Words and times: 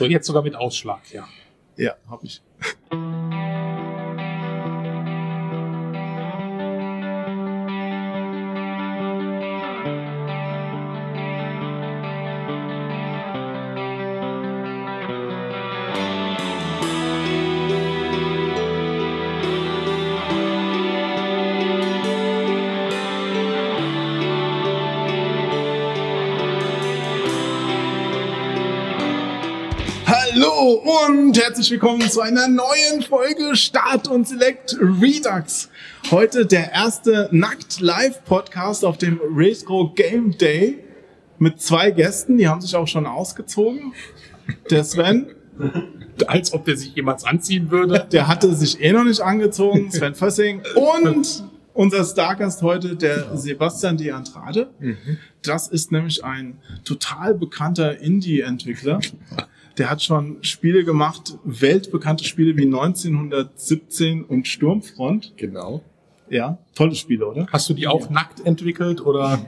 So, 0.00 0.06
jetzt 0.06 0.26
sogar 0.26 0.42
mit 0.42 0.56
Ausschlag, 0.56 1.12
ja. 1.12 1.28
Ja, 1.76 1.94
hab 2.08 2.24
ich. 2.24 2.40
Herzlich 31.60 31.78
willkommen 31.78 32.08
zu 32.08 32.22
einer 32.22 32.48
neuen 32.48 33.02
Folge 33.06 33.54
Start 33.54 34.08
und 34.08 34.26
Select 34.26 34.78
Redux. 34.80 35.68
Heute 36.10 36.46
der 36.46 36.72
erste 36.72 37.28
Nackt 37.32 37.80
Live 37.80 38.24
Podcast 38.24 38.82
auf 38.82 38.96
dem 38.96 39.20
Retro 39.36 39.92
Game 39.94 40.38
Day 40.38 40.78
mit 41.38 41.60
zwei 41.60 41.90
Gästen, 41.90 42.38
die 42.38 42.48
haben 42.48 42.62
sich 42.62 42.74
auch 42.74 42.88
schon 42.88 43.04
ausgezogen. 43.04 43.92
Der 44.70 44.84
Sven, 44.84 45.26
Als 46.26 46.54
ob 46.54 46.64
der 46.64 46.78
sich 46.78 46.94
jemals 46.94 47.24
anziehen 47.24 47.70
würde. 47.70 48.08
der 48.10 48.26
hatte 48.26 48.54
sich 48.54 48.80
eh 48.80 48.94
noch 48.94 49.04
nicht 49.04 49.20
angezogen, 49.20 49.92
Sven 49.92 50.14
Fössing 50.14 50.62
und 50.74 51.44
unser 51.74 52.06
Stargast 52.06 52.62
heute, 52.62 52.96
der 52.96 53.36
Sebastian 53.36 53.98
De 53.98 54.12
Andrade. 54.12 54.70
Das 55.42 55.68
ist 55.68 55.92
nämlich 55.92 56.24
ein 56.24 56.56
total 56.84 57.34
bekannter 57.34 57.98
Indie-Entwickler. 58.00 59.00
Der 59.80 59.88
hat 59.88 60.02
schon 60.02 60.36
Spiele 60.44 60.84
gemacht, 60.84 61.38
weltbekannte 61.42 62.24
Spiele 62.24 62.54
wie 62.54 62.66
1917 62.66 64.24
und 64.24 64.46
Sturmfront. 64.46 65.32
Genau. 65.38 65.82
Ja, 66.28 66.58
tolle 66.74 66.94
Spiele, 66.94 67.26
oder? 67.26 67.46
Hast 67.50 67.70
du 67.70 67.72
die 67.72 67.88
auch 67.88 68.10
nackt 68.10 68.44
entwickelt 68.44 69.00
oder 69.00 69.40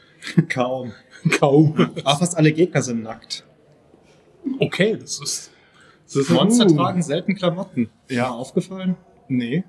Kaum. 0.48 0.92
kaum? 1.40 1.74
Aber 2.04 2.18
fast 2.18 2.36
alle 2.36 2.52
Gegner 2.52 2.82
sind 2.82 3.02
nackt. 3.02 3.44
Okay, 4.60 4.96
das 4.96 5.18
ist. 5.18 5.50
Das 6.04 6.14
ist 6.14 6.30
Monster 6.30 6.66
Uh. 6.66 6.76
tragen 6.76 7.02
selten 7.02 7.34
Klamotten. 7.34 7.90
Ja. 8.08 8.28
Mal 8.28 8.36
aufgefallen? 8.36 8.94
Nee. 9.26 9.64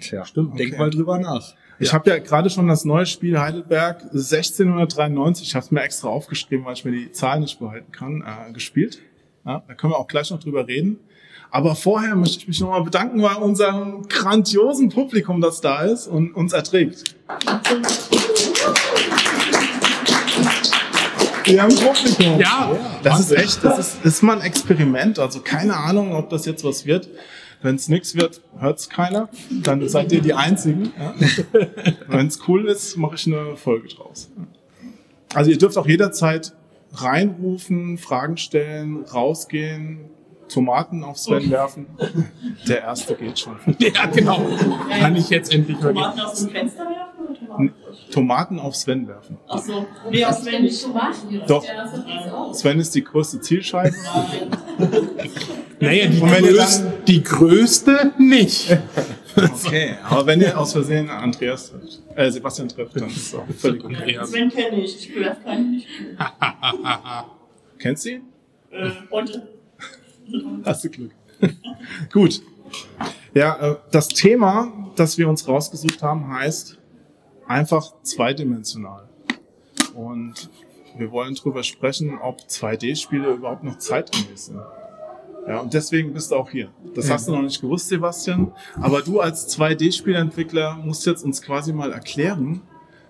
Tja, 0.00 0.24
Stimmt, 0.24 0.58
Denk 0.58 0.70
okay. 0.70 0.78
mal 0.78 0.88
drüber 0.88 1.18
nach. 1.18 1.54
Ich 1.78 1.92
habe 1.92 2.08
ja 2.08 2.18
gerade 2.20 2.48
schon 2.48 2.68
das 2.68 2.86
neue 2.86 3.04
Spiel 3.04 3.38
Heidelberg 3.38 4.00
1693, 4.14 5.46
ich 5.46 5.54
habe 5.54 5.64
es 5.66 5.70
mir 5.70 5.82
extra 5.82 6.08
aufgeschrieben, 6.08 6.64
weil 6.64 6.72
ich 6.72 6.86
mir 6.86 6.92
die 6.92 7.12
Zahl 7.12 7.40
nicht 7.40 7.58
behalten 7.58 7.92
kann, 7.92 8.24
äh, 8.26 8.50
gespielt. 8.54 9.00
Ja, 9.48 9.62
da 9.66 9.72
können 9.72 9.94
wir 9.94 9.98
auch 9.98 10.08
gleich 10.08 10.30
noch 10.30 10.40
drüber 10.40 10.68
reden. 10.68 11.00
Aber 11.50 11.74
vorher 11.74 12.14
möchte 12.14 12.36
ich 12.36 12.48
mich 12.48 12.60
nochmal 12.60 12.82
bedanken 12.82 13.22
bei 13.22 13.34
unserem 13.34 14.06
grandiosen 14.06 14.90
Publikum, 14.90 15.40
das 15.40 15.62
da 15.62 15.80
ist 15.84 16.06
und 16.06 16.34
uns 16.34 16.52
erträgt. 16.52 17.16
Wir 21.44 21.62
haben 21.62 21.74
Publikum. 21.74 22.38
Ja, 22.38 22.76
Das 23.02 23.20
ist 23.20 23.32
echt, 23.32 23.64
das 23.64 23.78
ist, 23.78 24.04
ist 24.04 24.22
mal 24.22 24.34
ein 24.38 24.42
Experiment. 24.42 25.18
Also 25.18 25.40
keine 25.40 25.78
Ahnung, 25.78 26.14
ob 26.14 26.28
das 26.28 26.44
jetzt 26.44 26.62
was 26.62 26.84
wird. 26.84 27.08
Wenn 27.62 27.76
es 27.76 27.88
nichts 27.88 28.16
wird, 28.16 28.42
hört 28.58 28.80
es 28.80 28.90
keiner. 28.90 29.30
Dann 29.48 29.88
seid 29.88 30.12
ihr 30.12 30.20
die 30.20 30.34
Einzigen. 30.34 30.92
Ja? 30.98 31.14
Wenn 32.06 32.26
es 32.26 32.38
cool 32.46 32.68
ist, 32.68 32.98
mache 32.98 33.14
ich 33.14 33.26
eine 33.26 33.56
Folge 33.56 33.88
draus. 33.88 34.30
Also 35.32 35.50
ihr 35.50 35.56
dürft 35.56 35.78
auch 35.78 35.86
jederzeit 35.86 36.52
reinrufen, 36.92 37.98
Fragen 37.98 38.36
stellen, 38.36 39.04
rausgehen, 39.04 40.00
Tomaten 40.48 41.04
auf 41.04 41.18
Sven 41.18 41.50
werfen. 41.50 41.86
Der 42.66 42.80
erste 42.82 43.14
geht 43.14 43.38
schon. 43.38 43.56
Ja, 43.78 44.06
genau. 44.06 44.40
Kann 44.98 45.14
ich 45.16 45.28
jetzt 45.28 45.52
endlich 45.52 45.78
mal 45.78 45.92
Tomaten 45.92 46.16
gehen. 46.16 46.24
aus 46.26 46.38
dem 46.40 46.50
Fenster 46.50 46.84
werfen 46.84 47.26
oder 47.28 47.38
Tomaten? 47.38 47.74
Tomaten 48.10 48.58
auf 48.58 48.74
Sven 48.74 49.06
werfen. 49.08 49.36
Achso, 49.46 49.86
nee, 50.10 50.24
ich 50.24 50.26
Sven. 50.26 50.68
Tomaten 50.68 51.42
Doch. 51.46 51.64
Sven 52.54 52.80
ist 52.80 52.94
die 52.94 53.04
größte 53.04 53.40
Zielscheibe. 53.42 53.94
Naja, 55.80 56.06
die, 56.08 56.20
dann- 56.20 56.92
die 57.06 57.22
größte 57.22 58.12
nicht. 58.18 58.76
Okay, 59.36 59.96
aber 60.04 60.26
wenn 60.26 60.40
ihr 60.40 60.58
aus 60.58 60.72
Versehen 60.72 61.10
Andreas 61.10 61.70
trifft, 61.70 62.02
äh, 62.14 62.30
Sebastian 62.30 62.68
trifft, 62.68 62.96
dann 62.96 63.06
ist 63.08 63.16
es 63.16 63.34
auch 63.34 63.46
völlig 63.56 63.84
okay. 63.84 63.96
Andreas. 63.96 64.30
Sven 64.30 64.50
kenne 64.50 64.80
ich, 64.80 65.08
ich 65.08 65.16
werfe 65.16 65.42
keinen 65.42 65.70
nicht. 65.72 65.88
Kennst 67.78 68.04
du 68.04 68.10
ihn? 68.10 68.22
Äh, 68.70 68.90
heute. 69.10 69.48
Hast 70.64 70.84
du 70.84 70.90
Glück. 70.90 71.12
Gut. 72.12 72.42
Ja, 73.34 73.72
äh, 73.72 73.76
das 73.90 74.08
Thema, 74.08 74.92
das 74.96 75.18
wir 75.18 75.28
uns 75.28 75.46
rausgesucht 75.46 76.02
haben, 76.02 76.32
heißt 76.32 76.78
einfach 77.46 77.92
zweidimensional. 78.02 79.08
Und 79.94 80.50
wir 80.96 81.10
wollen 81.12 81.34
drüber 81.34 81.62
sprechen, 81.62 82.18
ob 82.18 82.40
2D-Spiele 82.40 83.34
überhaupt 83.34 83.64
noch 83.64 83.78
zeitgemäß 83.78 84.46
sind. 84.46 84.60
Ja, 85.48 85.60
und 85.60 85.72
deswegen 85.72 86.12
bist 86.12 86.30
du 86.30 86.36
auch 86.36 86.50
hier. 86.50 86.68
Das 86.94 87.10
hast 87.10 87.26
du 87.26 87.32
noch 87.32 87.40
nicht 87.40 87.58
gewusst, 87.60 87.88
Sebastian. 87.88 88.52
Aber 88.82 89.00
du 89.00 89.20
als 89.20 89.48
2D-Spielentwickler 89.58 90.76
musst 90.76 91.06
jetzt 91.06 91.24
uns 91.24 91.40
quasi 91.40 91.72
mal 91.72 91.90
erklären, 91.90 92.60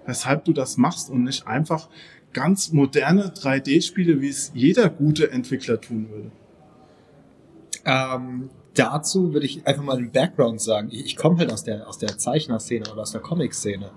weshalb 0.07 0.45
du 0.45 0.53
das 0.53 0.77
machst 0.77 1.11
und 1.11 1.25
nicht 1.25 1.49
einfach 1.49 1.89
ganz 2.33 2.73
moderne 2.73 3.33
3D-Spiele, 3.35 4.21
wie 4.21 4.29
es 4.29 4.53
jeder 4.55 4.89
gute 4.89 5.33
Entwickler 5.33 5.81
tun 5.81 6.09
würde. 6.11 6.31
Ähm, 7.85 8.51
dazu 8.75 9.33
würde 9.33 9.47
ich 9.47 9.67
einfach 9.67 9.83
mal 9.83 9.97
einen 9.97 10.13
Background 10.13 10.61
sagen. 10.61 10.91
Ich, 10.93 11.07
ich 11.07 11.17
komme 11.17 11.39
halt 11.39 11.53
aus 11.53 11.65
der, 11.65 11.89
aus 11.89 11.99
der 11.99 12.19
Zeichnerszene 12.19 12.89
oder 12.93 13.03
aus 13.03 13.11
der 13.11 13.21
Comic-Szene. 13.21 13.91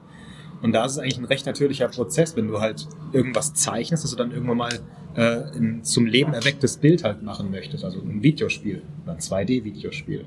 Und 0.63 0.71
da 0.71 0.85
ist 0.85 0.93
es 0.93 0.97
eigentlich 0.97 1.19
ein 1.19 1.25
recht 1.25 1.45
natürlicher 1.45 1.89
Prozess, 1.89 2.35
wenn 2.35 2.47
du 2.47 2.59
halt 2.59 2.87
irgendwas 3.13 3.53
zeichnest, 3.53 4.03
dass 4.03 4.11
du 4.11 4.17
dann 4.17 4.31
irgendwann 4.31 4.57
mal 4.57 4.79
äh, 5.15 5.57
ein 5.57 5.83
zum 5.83 6.05
Leben 6.05 6.33
erwecktes 6.33 6.77
Bild 6.77 7.03
halt 7.03 7.21
machen 7.23 7.51
möchtest. 7.51 7.83
Also 7.83 7.99
ein 8.01 8.23
Videospiel 8.23 8.81
oder 9.03 9.13
ein 9.13 9.19
2D-Videospiel. 9.19 10.25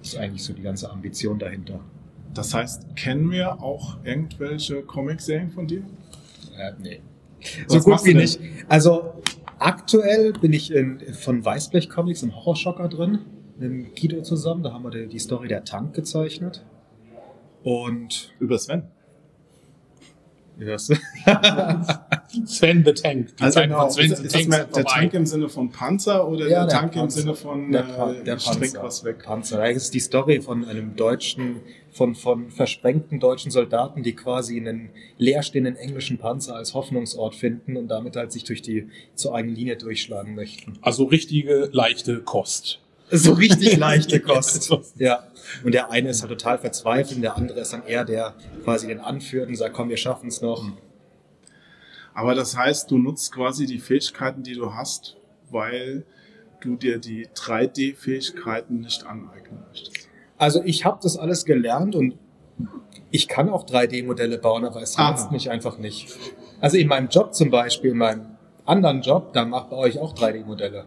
Das 0.00 0.14
ist 0.14 0.18
eigentlich 0.18 0.42
so 0.42 0.52
die 0.52 0.62
ganze 0.62 0.90
Ambition 0.90 1.38
dahinter. 1.38 1.80
Das 2.34 2.54
heißt, 2.54 2.96
kennen 2.96 3.30
wir 3.30 3.62
auch 3.62 3.98
irgendwelche 4.04 4.82
Comic-Serien 4.82 5.50
von 5.50 5.66
dir? 5.66 5.82
Äh, 6.56 6.72
nee. 6.80 7.00
Was 7.66 7.84
So 7.84 7.90
gut 7.90 8.04
wie 8.04 8.14
nicht. 8.14 8.40
Also 8.68 9.14
aktuell 9.58 10.32
bin 10.32 10.52
ich 10.52 10.72
in, 10.72 11.00
von 11.14 11.44
Weißblech 11.44 11.88
Comics 11.88 12.22
im 12.22 12.34
Horrorschocker 12.34 12.88
drin, 12.88 13.20
mit 13.58 14.00
Guido 14.00 14.22
zusammen. 14.22 14.62
Da 14.62 14.72
haben 14.72 14.84
wir 14.84 14.90
die, 14.90 15.06
die 15.06 15.18
Story 15.18 15.48
der 15.48 15.64
Tank 15.64 15.94
gezeichnet. 15.94 16.64
Und 17.62 18.34
Über 18.38 18.58
Sven. 18.58 18.84
hörst 20.58 20.90
du? 20.90 20.94
Sven 22.46 22.84
the 22.84 22.92
Tank. 22.92 23.36
Die 23.36 23.50
Zeit 23.50 23.70
von 23.72 23.90
Sven 23.90 24.12
Ist, 24.12 24.18
the 24.18 24.24
ist 24.26 24.34
das 24.34 24.42
Tank 24.42 24.42
sind 24.44 24.52
der 24.52 24.66
vorbei. 24.68 24.90
Tank 25.00 25.14
im 25.14 25.26
Sinne 25.26 25.48
von 25.48 25.70
Panzer 25.70 26.28
oder 26.28 26.48
Ja, 26.48 26.48
der, 26.48 26.66
der 26.66 26.68
Tank 26.80 26.92
im 26.94 27.00
Panzer. 27.00 27.20
Sinne 27.20 27.34
von 27.34 27.72
Der, 27.72 27.82
Pa- 27.82 28.12
äh, 28.12 28.24
der 28.24 28.36
ich 28.36 28.44
trink 28.44 28.60
Panzer. 28.60 28.82
was 28.82 29.04
weg? 29.04 29.22
Panzer. 29.24 29.56
Da 29.58 29.66
ist 29.66 29.94
die 29.94 30.00
Story 30.00 30.40
von 30.40 30.64
einem 30.64 30.96
deutschen, 30.96 31.56
von, 31.92 32.14
von 32.14 32.50
versprengten 32.50 33.18
deutschen 33.20 33.50
Soldaten, 33.50 34.02
die 34.02 34.14
quasi 34.14 34.58
einen 34.58 34.90
leerstehenden 35.18 35.76
englischen 35.76 36.18
Panzer 36.18 36.54
als 36.54 36.74
Hoffnungsort 36.74 37.34
finden 37.34 37.76
und 37.76 37.88
damit 37.88 38.16
halt 38.16 38.30
sich 38.32 38.44
durch 38.44 38.62
die 38.62 38.88
zur 39.14 39.34
eigenen 39.34 39.56
Linie 39.56 39.76
durchschlagen 39.76 40.34
möchten. 40.34 40.74
Also 40.82 41.04
richtige 41.04 41.68
leichte 41.72 42.20
Kost. 42.20 42.80
So 43.12 43.32
richtig 43.32 43.76
leichte 43.76 44.20
Kost. 44.20 44.70
Ja. 44.96 45.24
Und 45.64 45.74
der 45.74 45.90
eine 45.90 46.10
ist 46.10 46.20
halt 46.22 46.30
total 46.30 46.58
verzweifelt 46.58 47.16
und 47.16 47.22
der 47.22 47.36
andere 47.36 47.58
ist 47.58 47.72
dann 47.72 47.84
eher 47.84 48.04
der 48.04 48.34
quasi 48.62 48.86
den 48.86 49.00
anführt 49.00 49.48
und 49.48 49.56
sagt, 49.56 49.74
komm, 49.74 49.88
wir 49.88 49.96
schaffen 49.96 50.28
es 50.28 50.40
noch. 50.42 50.64
Aber 52.20 52.34
das 52.34 52.54
heißt, 52.54 52.90
du 52.90 52.98
nutzt 52.98 53.32
quasi 53.32 53.64
die 53.64 53.78
Fähigkeiten, 53.78 54.42
die 54.42 54.52
du 54.52 54.74
hast, 54.74 55.16
weil 55.48 56.04
du 56.60 56.76
dir 56.76 56.98
die 56.98 57.26
3D-Fähigkeiten 57.28 58.80
nicht 58.80 59.06
aneignen 59.06 59.62
möchtest. 59.66 60.06
Also 60.36 60.62
ich 60.62 60.84
habe 60.84 60.98
das 61.02 61.16
alles 61.16 61.46
gelernt 61.46 61.94
und 61.94 62.18
ich 63.10 63.26
kann 63.26 63.48
auch 63.48 63.64
3D-Modelle 63.64 64.36
bauen, 64.36 64.66
aber 64.66 64.82
es 64.82 64.98
reizt 64.98 65.32
mich 65.32 65.48
einfach 65.48 65.78
nicht. 65.78 66.14
Also 66.60 66.76
in 66.76 66.88
meinem 66.88 67.08
Job 67.08 67.34
zum 67.34 67.48
Beispiel, 67.48 67.92
in 67.92 67.96
meinem 67.96 68.26
anderen 68.66 69.00
Job, 69.00 69.32
da 69.32 69.46
baue 69.46 69.88
ich 69.88 69.98
auch 69.98 70.14
3D-Modelle. 70.14 70.84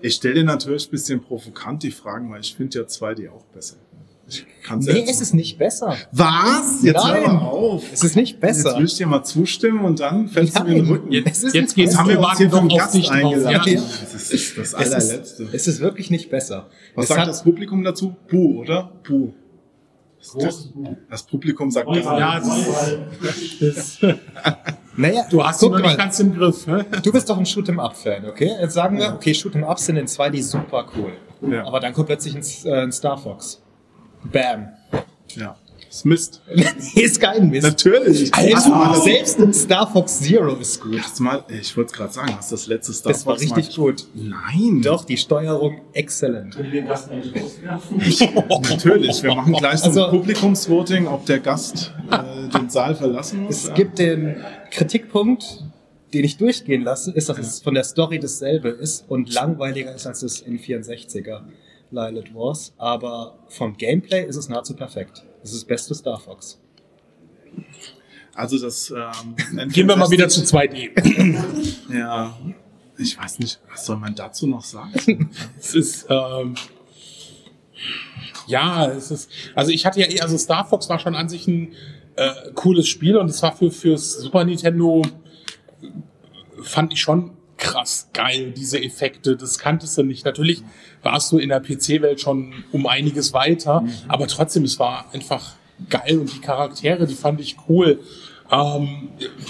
Ich 0.00 0.14
stelle 0.14 0.34
dir 0.34 0.44
natürlich 0.44 0.86
ein 0.86 0.92
bisschen 0.92 1.22
provokant 1.24 1.82
die 1.82 1.90
Fragen, 1.90 2.30
weil 2.30 2.40
ich 2.40 2.54
finde 2.54 2.78
ja 2.78 2.84
2D 2.84 3.32
auch 3.32 3.46
besser. 3.46 3.78
Ich 4.26 4.46
kann's 4.62 4.86
Nee, 4.86 5.00
jetzt 5.00 5.10
es 5.10 5.20
ist 5.20 5.34
nicht 5.34 5.58
besser. 5.58 5.96
Was? 6.12 6.82
Jetzt 6.82 6.96
Nein. 7.04 7.22
hör 7.24 7.32
mal 7.34 7.40
auf. 7.42 7.82
Es 7.92 8.02
ist 8.02 8.16
nicht 8.16 8.40
besser. 8.40 8.70
Jetzt 8.70 8.78
will 8.78 8.84
ich 8.86 8.94
dir 8.96 9.06
mal 9.06 9.22
zustimmen 9.22 9.84
und 9.84 10.00
dann 10.00 10.28
fällst 10.28 10.58
du 10.58 10.64
mir 10.64 10.70
in 10.70 10.74
den 10.76 10.84
Nein. 10.84 10.92
Rücken. 10.92 11.12
Jetzt, 11.12 11.54
jetzt 11.54 11.74
geht's 11.74 11.90
besser. 11.92 11.98
haben 11.98 12.08
wir 12.08 12.18
wir 12.20 12.28
uns 12.28 12.38
hier 12.38 12.52
warten 12.52 12.68
vom 12.70 12.78
Gast 12.78 13.10
eingeladen. 13.10 13.68
Ja. 13.74 13.82
Das 14.12 14.30
ist 14.30 14.56
das, 14.58 14.72
das 14.72 14.86
Es 14.86 14.92
allerletzte. 14.92 15.42
ist, 15.44 15.54
es 15.54 15.66
ist 15.68 15.80
wirklich 15.80 16.10
nicht 16.10 16.30
besser. 16.30 16.68
Was 16.94 17.04
es 17.04 17.08
sagt 17.08 17.20
hat, 17.20 17.28
das 17.28 17.42
Publikum 17.42 17.84
dazu? 17.84 18.16
Puh, 18.28 18.60
oder? 18.60 18.92
Puh. 19.02 19.32
Das, 20.40 20.70
das 21.10 21.22
Publikum 21.24 21.70
sagt 21.70 21.86
Ja, 21.94 22.40
das, 22.40 23.98
Naja, 24.96 25.26
Du 25.28 25.44
hast 25.44 25.62
ihn 25.62 25.68
guck 25.70 25.80
noch 25.80 25.86
nicht 25.86 25.98
ganz 25.98 26.18
im 26.20 26.34
Griff. 26.34 26.66
Ne? 26.66 26.86
du 27.02 27.12
bist 27.12 27.28
doch 27.28 27.36
ein 27.36 27.44
Shoot'em-up-Fan, 27.44 28.26
okay? 28.26 28.50
Jetzt 28.60 28.72
sagen 28.72 28.96
wir, 28.98 29.12
okay, 29.12 29.32
Shoot'em-ups 29.32 29.84
sind 29.84 29.96
in 29.96 30.06
2D 30.06 30.42
super 30.42 30.86
cool. 30.96 31.12
Ja. 31.50 31.66
Aber 31.66 31.78
dann 31.80 31.92
kommt 31.92 32.06
plötzlich 32.06 32.34
ein, 32.34 32.42
äh, 32.72 32.82
ein 32.84 32.92
Star 32.92 33.18
Fox. 33.18 33.60
Bam. 34.32 34.68
Ja. 35.36 35.56
Das 35.88 36.04
Mist. 36.04 36.42
ist 36.96 37.20
kein 37.20 37.50
Mist. 37.50 37.62
Natürlich. 37.62 38.30
Du 38.32 38.70
mal, 38.70 39.00
selbst 39.00 39.38
ein 39.38 39.54
Star 39.54 39.88
Fox 39.92 40.18
Zero 40.18 40.54
ist 40.56 40.80
gut. 40.80 40.98
hast 41.00 41.20
du 41.20 41.22
mal 41.22 41.44
ich 41.48 41.76
wollte 41.76 41.92
es 41.92 41.96
gerade 41.96 42.12
sagen, 42.12 42.34
hast 42.36 42.50
du 42.50 42.56
das 42.56 42.66
letzte 42.66 42.92
Star 42.92 43.12
Das 43.12 43.24
war 43.24 43.36
Fox 43.36 43.48
mal 43.48 43.54
richtig 43.56 43.76
gut. 43.76 44.04
Nein. 44.14 44.82
Doch, 44.82 45.04
die 45.04 45.16
Steuerung 45.16 45.82
exzellent. 45.92 46.56
Natürlich. 48.70 49.22
Wir 49.22 49.34
machen 49.36 49.52
gleich 49.52 49.78
so 49.78 49.84
ein 49.90 49.98
Also- 49.98 50.10
Publikumsvoting, 50.10 51.06
ob 51.06 51.26
der 51.26 51.38
Gast 51.40 51.92
äh, 52.10 52.48
den 52.58 52.70
Saal 52.70 52.94
verlassen 52.96 53.42
muss. 53.44 53.58
Es 53.58 53.68
Ja. 53.68 53.74
gibt 53.74 53.98
den 53.98 54.36
Kritikpunkt, 54.70 55.62
den 56.12 56.24
ich 56.24 56.36
durchgehen 56.38 56.82
lasse, 56.82 57.12
ist, 57.12 57.28
dass 57.28 57.38
es 57.38 57.60
von 57.60 57.74
der 57.74 57.84
Story 57.84 58.18
dasselbe 58.18 58.68
ist 58.70 59.04
und 59.08 59.32
langweiliger 59.32 59.94
ist 59.94 60.06
als 60.06 60.20
das 60.20 60.40
in 60.40 60.58
64er 60.58 61.40
Lilith 61.90 62.34
Wars. 62.34 62.74
Aber 62.78 63.38
vom 63.48 63.76
Gameplay 63.76 64.26
ist 64.26 64.36
es 64.36 64.48
nahezu 64.48 64.74
perfekt. 64.74 65.24
Das 65.40 65.52
ist 65.52 65.62
das 65.62 65.64
beste 65.64 65.94
Star 65.94 66.18
Fox. 66.18 66.60
Also 68.34 68.58
das 68.58 68.90
ähm, 68.90 69.68
Gehen 69.68 69.88
wir 69.88 69.96
mal 69.96 70.10
wieder 70.10 70.28
zu 70.28 70.40
2D. 70.40 70.90
Ja, 71.94 72.36
ich 72.98 73.18
weiß 73.18 73.38
nicht, 73.38 73.60
was 73.70 73.86
soll 73.86 73.96
man 73.96 74.14
dazu 74.14 74.46
noch 74.46 74.62
sagen? 74.62 75.30
Es 75.58 75.74
ist, 75.74 76.06
ähm, 76.08 76.54
ja, 78.46 78.86
es 78.90 79.10
ist, 79.10 79.30
also 79.54 79.70
ich 79.70 79.86
hatte 79.86 80.00
ja 80.00 80.06
eh, 80.06 80.20
also 80.20 80.36
Star 80.36 80.66
Fox 80.66 80.88
war 80.88 80.98
schon 80.98 81.14
an 81.14 81.28
sich 81.28 81.46
ein 81.46 81.72
äh, 82.16 82.50
cooles 82.54 82.88
Spiel 82.88 83.16
und 83.16 83.28
es 83.30 83.42
war 83.42 83.56
für 83.56 83.70
fürs 83.70 84.14
Super 84.14 84.44
Nintendo 84.44 85.02
fand 86.62 86.92
ich 86.92 87.00
schon 87.00 87.33
krass 87.56 88.08
geil, 88.12 88.52
diese 88.56 88.82
Effekte, 88.82 89.36
das 89.36 89.58
kanntest 89.58 89.96
du 89.98 90.02
nicht. 90.02 90.24
Natürlich 90.24 90.62
warst 91.02 91.32
du 91.32 91.38
in 91.38 91.48
der 91.48 91.60
PC-Welt 91.60 92.20
schon 92.20 92.64
um 92.72 92.86
einiges 92.86 93.32
weiter, 93.32 93.84
aber 94.08 94.26
trotzdem, 94.26 94.64
es 94.64 94.78
war 94.78 95.06
einfach 95.12 95.54
geil 95.88 96.18
und 96.18 96.32
die 96.32 96.40
Charaktere, 96.40 97.06
die 97.06 97.14
fand 97.14 97.40
ich 97.40 97.56
cool. 97.68 98.00
Ähm, 98.50 99.08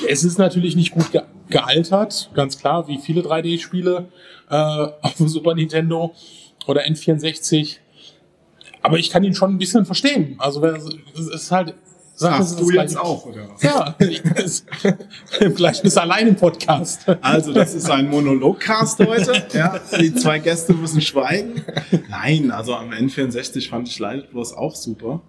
es 0.09 0.25
ist 0.25 0.39
natürlich 0.39 0.77
nicht 0.77 0.93
gut 0.93 1.13
ge 1.13 1.23
gealtert, 1.51 2.31
ganz 2.33 2.59
klar, 2.59 2.89
wie 2.89 2.97
viele 2.97 3.21
3D-Spiele 3.21 4.09
äh, 4.49 4.55
auf 5.03 5.15
dem 5.19 5.29
Super 5.29 5.55
Nintendo 5.55 6.15
oder 6.67 6.87
N64. 6.87 7.79
Aber 8.81 8.99
ich 8.99 9.11
kann 9.11 9.25
ihn 9.25 9.35
schon 9.35 9.55
ein 9.55 9.59
bisschen 9.59 9.85
verstehen. 9.85 10.37
Also 10.39 10.65
es 10.65 11.29
ist 11.29 11.51
halt. 11.51 11.75
Sagst 12.17 12.61
ist 12.61 12.61
du 12.61 12.71
jetzt 12.71 12.97
auch, 12.97 13.27
oder 13.27 13.49
was? 13.51 13.63
Ja, 13.63 13.97
vielleicht 15.57 15.83
bist 15.83 15.97
du 15.97 16.01
allein 16.01 16.29
im 16.29 16.37
Podcast. 16.37 17.09
Also, 17.21 17.53
das 17.53 17.75
ist 17.75 17.91
ein 17.91 18.09
Monologcast 18.09 19.01
heute. 19.01 19.45
Ja, 19.53 19.81
die 19.99 20.15
zwei 20.15 20.39
Gäste 20.39 20.75
müssen 20.75 21.01
schweigen. 21.01 21.65
Nein, 22.09 22.53
also 22.53 22.77
am 22.77 22.91
N64 22.91 23.69
fand 23.69 23.89
ich 23.89 23.99
Light 23.99 24.33
Wars 24.33 24.53
auch 24.53 24.77
super. 24.77 25.23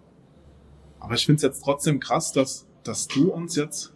Aber 0.99 1.15
ich 1.15 1.25
finde 1.25 1.37
es 1.37 1.43
jetzt 1.43 1.63
trotzdem 1.63 1.99
krass, 1.99 2.31
dass, 2.31 2.67
dass 2.83 3.07
du 3.07 3.31
uns 3.31 3.55
jetzt 3.55 3.93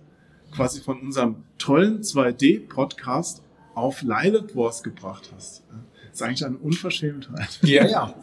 quasi 0.51 0.81
von 0.81 0.99
unserem 0.99 1.43
tollen 1.59 2.01
2D-Podcast 2.01 3.43
auf 3.75 4.01
Lilith 4.01 4.55
Wars 4.55 4.81
gebracht 4.81 5.29
hast. 5.35 5.63
Das 5.69 6.13
ist 6.13 6.21
eigentlich 6.23 6.45
eine 6.45 6.57
Unverschämtheit. 6.57 7.59
Ja, 7.61 7.87
ja. 7.87 8.15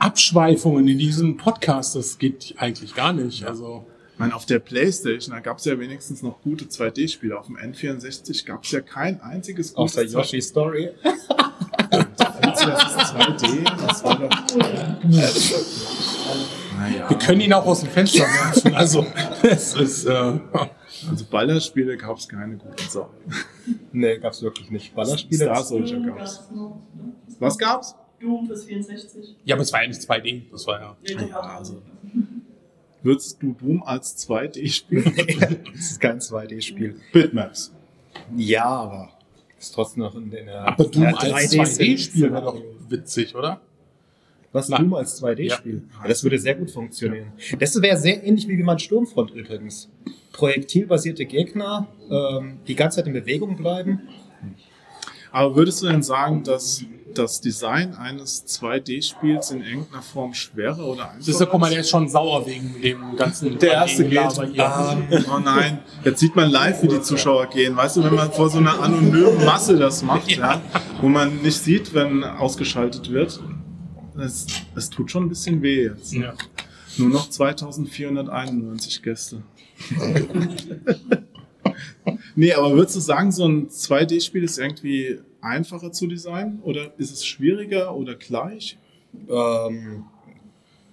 Abschweifungen 0.00 0.88
in 0.88 0.98
diesem 0.98 1.36
Podcast, 1.36 1.94
das 1.94 2.18
geht 2.18 2.56
eigentlich 2.58 2.96
gar 2.96 3.12
nicht. 3.12 3.44
Also 3.44 3.86
Ich 4.18 4.20
meine, 4.20 4.34
auf 4.34 4.46
der 4.46 4.58
Playstation, 4.58 5.32
da 5.32 5.38
gab 5.38 5.58
es 5.58 5.64
ja 5.64 5.78
wenigstens 5.78 6.22
noch 6.24 6.42
gute 6.42 6.64
2D-Spiele. 6.64 7.38
Auf 7.38 7.46
dem 7.46 7.56
N64 7.56 8.44
gab 8.44 8.64
es 8.64 8.72
ja 8.72 8.80
kein 8.80 9.20
einziges 9.20 9.72
gutes 9.74 9.96
Außer 9.96 10.02
Yoshi 10.06 10.42
Story. 10.42 10.90
Das 11.88 12.60
ist 12.60 13.14
2D, 13.14 13.62
das 13.86 14.02
war 14.02 14.18
doch... 14.18 14.28
Naja. 16.76 17.08
wir 17.08 17.18
können 17.18 17.42
ihn 17.42 17.52
auch 17.52 17.64
aus 17.64 17.78
dem 17.78 17.90
Fenster 17.90 18.24
werfen. 18.24 18.74
Also 18.74 19.06
es 19.44 19.74
ist 19.74 20.06
äh, 20.06 20.10
Also 20.10 21.24
Ballerspiele 21.30 21.96
gab 21.96 22.16
es 22.16 22.28
keine 22.28 22.56
guten. 22.56 22.88
So. 22.88 23.10
Nee, 23.92 24.18
gab's 24.18 24.42
wirklich 24.42 24.68
nicht. 24.72 24.96
Ballerspiele. 24.96 25.44
Star 25.44 25.62
Soldier 25.62 26.00
noch. 26.00 26.16
ne? 26.16 26.72
Was 27.38 27.56
gab's? 27.56 27.94
Doom 28.20 28.48
fürs 28.48 28.64
64. 28.64 29.36
ja, 29.44 29.54
aber 29.54 29.62
es 29.62 29.72
war 29.72 29.82
ja 29.82 29.86
nicht 29.86 30.00
2D. 30.00 30.50
Das 30.50 30.66
war 30.66 30.80
ja. 30.80 30.96
Ja, 31.04 31.38
also. 31.38 31.82
Würdest 33.08 33.42
du 33.42 33.54
Doom 33.54 33.82
als 33.84 34.18
2D 34.28 34.68
spielen? 34.68 35.14
das 35.72 35.92
ist 35.92 35.98
kein 35.98 36.18
2D-Spiel. 36.18 37.00
Bitmaps. 37.10 37.72
Ja, 38.36 38.66
aber 38.66 39.08
ist 39.58 39.74
trotzdem 39.74 40.02
noch 40.02 40.14
in 40.14 40.30
der. 40.30 40.68
Aber 40.68 40.84
Doom 40.84 41.04
der 41.04 41.16
als 41.16 41.50
3D 41.50 41.62
2D-Spiel 41.62 42.30
wäre 42.30 42.42
doch 42.42 42.62
witzig, 42.90 43.34
oder? 43.34 43.62
Was 44.52 44.68
Nein. 44.68 44.82
Doom 44.82 44.92
als 44.92 45.22
2D-Spiel? 45.22 45.84
Ja. 46.02 46.06
das 46.06 46.22
würde 46.22 46.38
sehr 46.38 46.54
gut 46.54 46.70
funktionieren. 46.70 47.32
Das 47.58 47.80
wäre 47.80 47.96
sehr 47.96 48.22
ähnlich 48.22 48.46
wie 48.46 48.62
mein 48.62 48.78
Sturmfront 48.78 49.30
übrigens. 49.30 49.88
Projektilbasierte 50.34 51.24
Gegner, 51.24 51.88
ähm, 52.10 52.58
die 52.68 52.74
ganze 52.74 52.96
Zeit 52.96 53.06
in 53.06 53.14
Bewegung 53.14 53.56
bleiben. 53.56 54.02
Aber 55.32 55.56
würdest 55.56 55.80
du 55.80 55.86
denn 55.86 56.02
sagen, 56.02 56.44
dass 56.44 56.84
das 57.14 57.40
Design 57.40 57.94
eines 57.94 58.46
2D-Spiels 58.46 59.50
in 59.50 59.62
irgendeiner 59.62 60.02
Form 60.02 60.34
schwerer 60.34 60.86
oder 60.86 61.04
einfacher 61.04 61.18
Das 61.18 61.28
ist 61.28 61.40
ja, 61.40 61.46
guck 61.46 61.60
mal, 61.60 61.70
der 61.70 61.80
ist 61.80 61.90
schon 61.90 62.08
sauer 62.08 62.46
wegen 62.46 62.80
dem 62.80 63.16
ganzen 63.16 63.58
Der 63.58 63.72
erste 63.72 64.08
geht. 64.08 64.32
Hier. 64.52 65.24
Oh 65.34 65.38
nein, 65.38 65.80
jetzt 66.04 66.20
sieht 66.20 66.36
man 66.36 66.50
live, 66.50 66.82
wie 66.82 66.88
die 66.88 67.00
Zuschauer 67.00 67.46
gehen. 67.46 67.76
Weißt 67.76 67.96
du, 67.96 68.04
wenn 68.04 68.14
man 68.14 68.30
vor 68.30 68.48
so 68.48 68.58
einer 68.58 68.80
anonymen 68.80 69.44
Masse 69.44 69.76
das 69.76 70.02
macht, 70.02 70.30
ja, 70.30 70.60
wo 71.00 71.08
man 71.08 71.42
nicht 71.42 71.58
sieht, 71.58 71.94
wenn 71.94 72.24
ausgeschaltet 72.24 73.10
wird, 73.10 73.40
es, 74.18 74.46
es 74.74 74.90
tut 74.90 75.10
schon 75.10 75.24
ein 75.24 75.28
bisschen 75.28 75.62
weh 75.62 75.84
jetzt. 75.84 76.12
Ja. 76.12 76.34
Nur 76.96 77.10
noch 77.10 77.30
2491 77.30 79.02
Gäste. 79.02 79.42
nee, 82.34 82.52
aber 82.52 82.72
würdest 82.72 82.96
du 82.96 83.00
sagen, 83.00 83.30
so 83.30 83.46
ein 83.46 83.68
2D-Spiel 83.68 84.42
ist 84.42 84.58
irgendwie 84.58 85.20
einfacher 85.40 85.92
zu 85.92 86.06
designen? 86.06 86.60
Oder 86.62 86.92
ist 86.98 87.12
es 87.12 87.26
schwieriger 87.26 87.94
oder 87.94 88.14
gleich? 88.14 88.78
Ähm, 89.28 90.04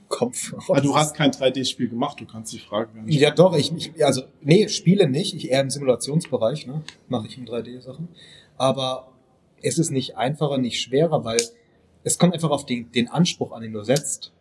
Kopf. 0.07 0.53
Ah, 0.69 0.79
du 0.79 0.95
hast 0.95 1.15
kein 1.15 1.31
3D-Spiel 1.31 1.89
gemacht, 1.89 2.19
du 2.19 2.25
kannst 2.25 2.53
die 2.53 2.59
Frage 2.59 2.93
gar 2.93 3.03
nicht. 3.03 3.19
Ja, 3.19 3.31
doch, 3.31 3.57
ich, 3.57 3.73
ich 3.75 4.05
also, 4.05 4.23
nee, 4.41 4.67
Spiele 4.69 5.09
nicht, 5.09 5.33
ich 5.33 5.49
eher 5.49 5.61
im 5.61 5.69
Simulationsbereich, 5.69 6.67
ne, 6.67 6.83
mache 7.09 7.27
ich 7.27 7.37
im 7.37 7.45
3D-Sachen. 7.45 8.07
Aber 8.57 9.11
es 9.61 9.77
ist 9.79 9.91
nicht 9.91 10.15
einfacher, 10.15 10.57
nicht 10.57 10.79
schwerer, 10.79 11.25
weil 11.25 11.41
es 12.03 12.19
kommt 12.19 12.33
einfach 12.33 12.51
auf 12.51 12.65
den, 12.65 12.91
den 12.91 13.07
Anspruch 13.09 13.51
an, 13.51 13.63
den 13.63 13.73
du 13.73 13.83
setzt. 13.83 14.31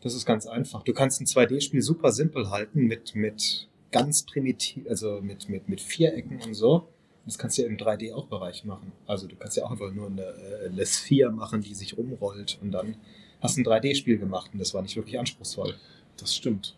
Das 0.00 0.14
ist 0.14 0.26
ganz 0.26 0.46
einfach. 0.46 0.82
Du 0.82 0.92
kannst 0.92 1.20
ein 1.20 1.26
2D-Spiel 1.26 1.82
super 1.82 2.12
simpel 2.12 2.50
halten 2.50 2.82
mit, 2.82 3.14
mit 3.14 3.68
ganz 3.90 4.24
primitiv, 4.24 4.84
also 4.88 5.20
mit, 5.22 5.48
mit, 5.48 5.68
mit 5.68 5.80
Vierecken 5.80 6.40
und 6.42 6.54
so. 6.54 6.88
Das 7.28 7.36
kannst 7.38 7.58
du 7.58 7.62
ja 7.62 7.68
im 7.68 7.76
3D 7.76 8.12
auch 8.14 8.26
Bereich 8.26 8.64
machen. 8.64 8.90
Also 9.06 9.26
du 9.26 9.36
kannst 9.36 9.56
ja 9.56 9.64
auch 9.64 9.70
einfach 9.70 9.92
nur 9.92 10.06
eine, 10.06 10.22
äh, 10.22 10.68
eine 10.70 10.84
Sphäre 10.86 11.30
machen, 11.30 11.60
die 11.60 11.74
sich 11.74 11.96
rumrollt 11.96 12.58
und 12.62 12.72
dann 12.72 12.96
hast 13.40 13.56
du 13.56 13.60
ein 13.60 13.64
3D-Spiel 13.66 14.18
gemacht 14.18 14.50
und 14.52 14.58
das 14.58 14.72
war 14.74 14.80
nicht 14.82 14.96
wirklich 14.96 15.18
anspruchsvoll. 15.18 15.74
Das 16.16 16.34
stimmt. 16.34 16.74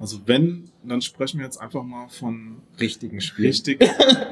Also 0.00 0.20
wenn, 0.26 0.70
dann 0.84 1.02
sprechen 1.02 1.38
wir 1.38 1.44
jetzt 1.44 1.58
einfach 1.60 1.82
mal 1.82 2.08
von 2.08 2.62
Richtigen 2.80 3.20
Spiel. 3.20 3.46
richtig 3.46 3.84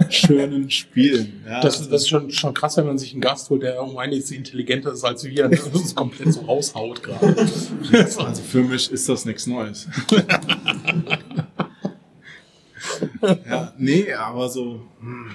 schönen 0.08 0.70
Spielen. 0.70 1.42
Ja, 1.46 1.60
Das, 1.60 1.80
ist- 1.80 1.90
das 1.92 2.02
ist 2.02 2.08
schon, 2.08 2.30
schon 2.30 2.54
krass, 2.54 2.76
wenn 2.76 2.86
man 2.86 2.96
sich 2.98 3.12
einen 3.12 3.20
Gast 3.20 3.50
holt, 3.50 3.62
der 3.62 3.82
um 3.82 3.98
einiges 3.98 4.30
intelligenter 4.30 4.92
ist 4.92 5.04
als 5.04 5.24
wir, 5.24 5.44
und 5.46 5.74
uns 5.74 5.94
komplett 5.94 6.32
so 6.32 6.40
raushaut 6.42 7.02
gerade. 7.02 7.36
also 8.18 8.42
für 8.42 8.62
mich 8.62 8.90
ist 8.90 9.08
das 9.08 9.24
nichts 9.26 9.46
Neues. 9.46 9.88
ja, 13.48 13.72
nee, 13.78 14.12
aber 14.12 14.48
so 14.48 14.80
hm. 15.00 15.34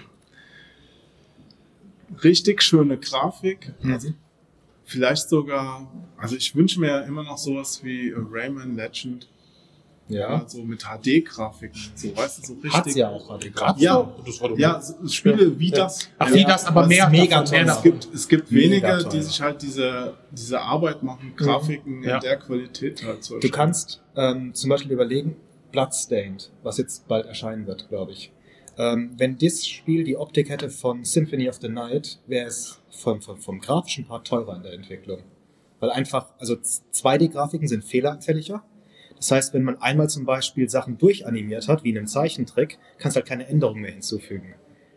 Richtig 2.23 2.61
schöne 2.61 2.97
Grafik. 2.97 3.73
Also 3.83 4.09
vielleicht 4.85 5.29
sogar, 5.29 5.91
also 6.17 6.35
ich 6.35 6.55
wünsche 6.55 6.79
mir 6.79 7.03
immer 7.05 7.23
noch 7.23 7.37
sowas 7.37 7.83
wie 7.83 8.09
äh, 8.09 8.15
Rayman 8.17 8.75
Legend. 8.75 9.27
Ja, 10.07 10.33
Ja. 10.33 10.43
so 10.47 10.61
mit 10.63 10.83
HD-Grafiken. 10.83 11.81
So, 11.95 12.15
weißt 12.15 12.37
du, 12.37 12.45
so 12.45 12.53
richtig. 12.53 12.73
Hat's 12.73 12.93
ja 12.95 13.09
auch 13.09 13.39
HD. 13.39 13.51
Grad 13.55 13.79
Ja. 13.79 14.07
Das 14.23 14.39
war 14.39 14.51
Ja, 14.59 14.79
Spiele 15.07 15.57
wie 15.59 15.71
das. 15.71 16.07
Ach, 16.19 16.29
ja, 16.29 16.35
wie 16.35 16.43
das, 16.43 16.65
aber 16.65 16.85
mehr 16.85 17.09
mega 17.09 17.39
davon, 17.41 17.51
mehr 17.51 17.65
toll 17.65 17.75
Es 17.77 17.81
gibt, 17.81 18.13
es 18.13 18.27
gibt 18.27 18.51
wenige, 18.51 19.03
die 19.11 19.21
sich 19.23 19.41
halt 19.41 19.63
diese, 19.63 20.13
diese 20.31 20.61
Arbeit 20.61 21.01
machen, 21.01 21.33
Grafiken 21.35 22.03
Ja. 22.03 22.15
in 22.15 22.21
der 22.21 22.37
Qualität 22.37 23.03
halt 23.03 23.23
zu 23.23 23.31
Du 23.31 23.35
erstellen. 23.37 23.53
kannst 23.53 24.03
ähm, 24.15 24.53
zum 24.53 24.69
Beispiel 24.69 24.91
überlegen, 24.91 25.37
Bloodstained, 25.71 26.51
was 26.61 26.77
jetzt 26.77 27.07
bald 27.07 27.25
erscheinen 27.25 27.65
wird, 27.65 27.89
glaube 27.89 28.11
ich. 28.11 28.31
Ähm, 28.77 29.11
wenn 29.17 29.37
das 29.37 29.67
Spiel 29.67 30.03
die 30.03 30.17
Optik 30.17 30.49
hätte 30.49 30.69
von 30.69 31.05
Symphony 31.05 31.47
of 31.47 31.55
the 31.61 31.69
Night, 31.69 32.19
wäre 32.27 32.47
es 32.47 32.81
vom, 32.89 33.21
vom, 33.21 33.37
vom 33.37 33.59
grafischen 33.59 34.05
Part 34.05 34.27
teurer 34.27 34.55
in 34.57 34.63
der 34.63 34.73
Entwicklung. 34.73 35.19
Weil 35.79 35.91
einfach, 35.91 36.33
also 36.39 36.55
2D-Grafiken 36.55 37.67
sind 37.67 37.83
fehleranfälliger. 37.83 38.63
Das 39.15 39.31
heißt, 39.31 39.53
wenn 39.53 39.63
man 39.63 39.81
einmal 39.81 40.09
zum 40.09 40.25
Beispiel 40.25 40.69
Sachen 40.69 40.97
durchanimiert 40.97 41.67
hat, 41.67 41.83
wie 41.83 41.89
in 41.89 41.97
einem 41.97 42.07
Zeichentrick, 42.07 42.77
kannst 42.97 43.15
du 43.15 43.19
halt 43.19 43.27
keine 43.27 43.47
Änderungen 43.47 43.81
mehr 43.81 43.91
hinzufügen. 43.91 44.55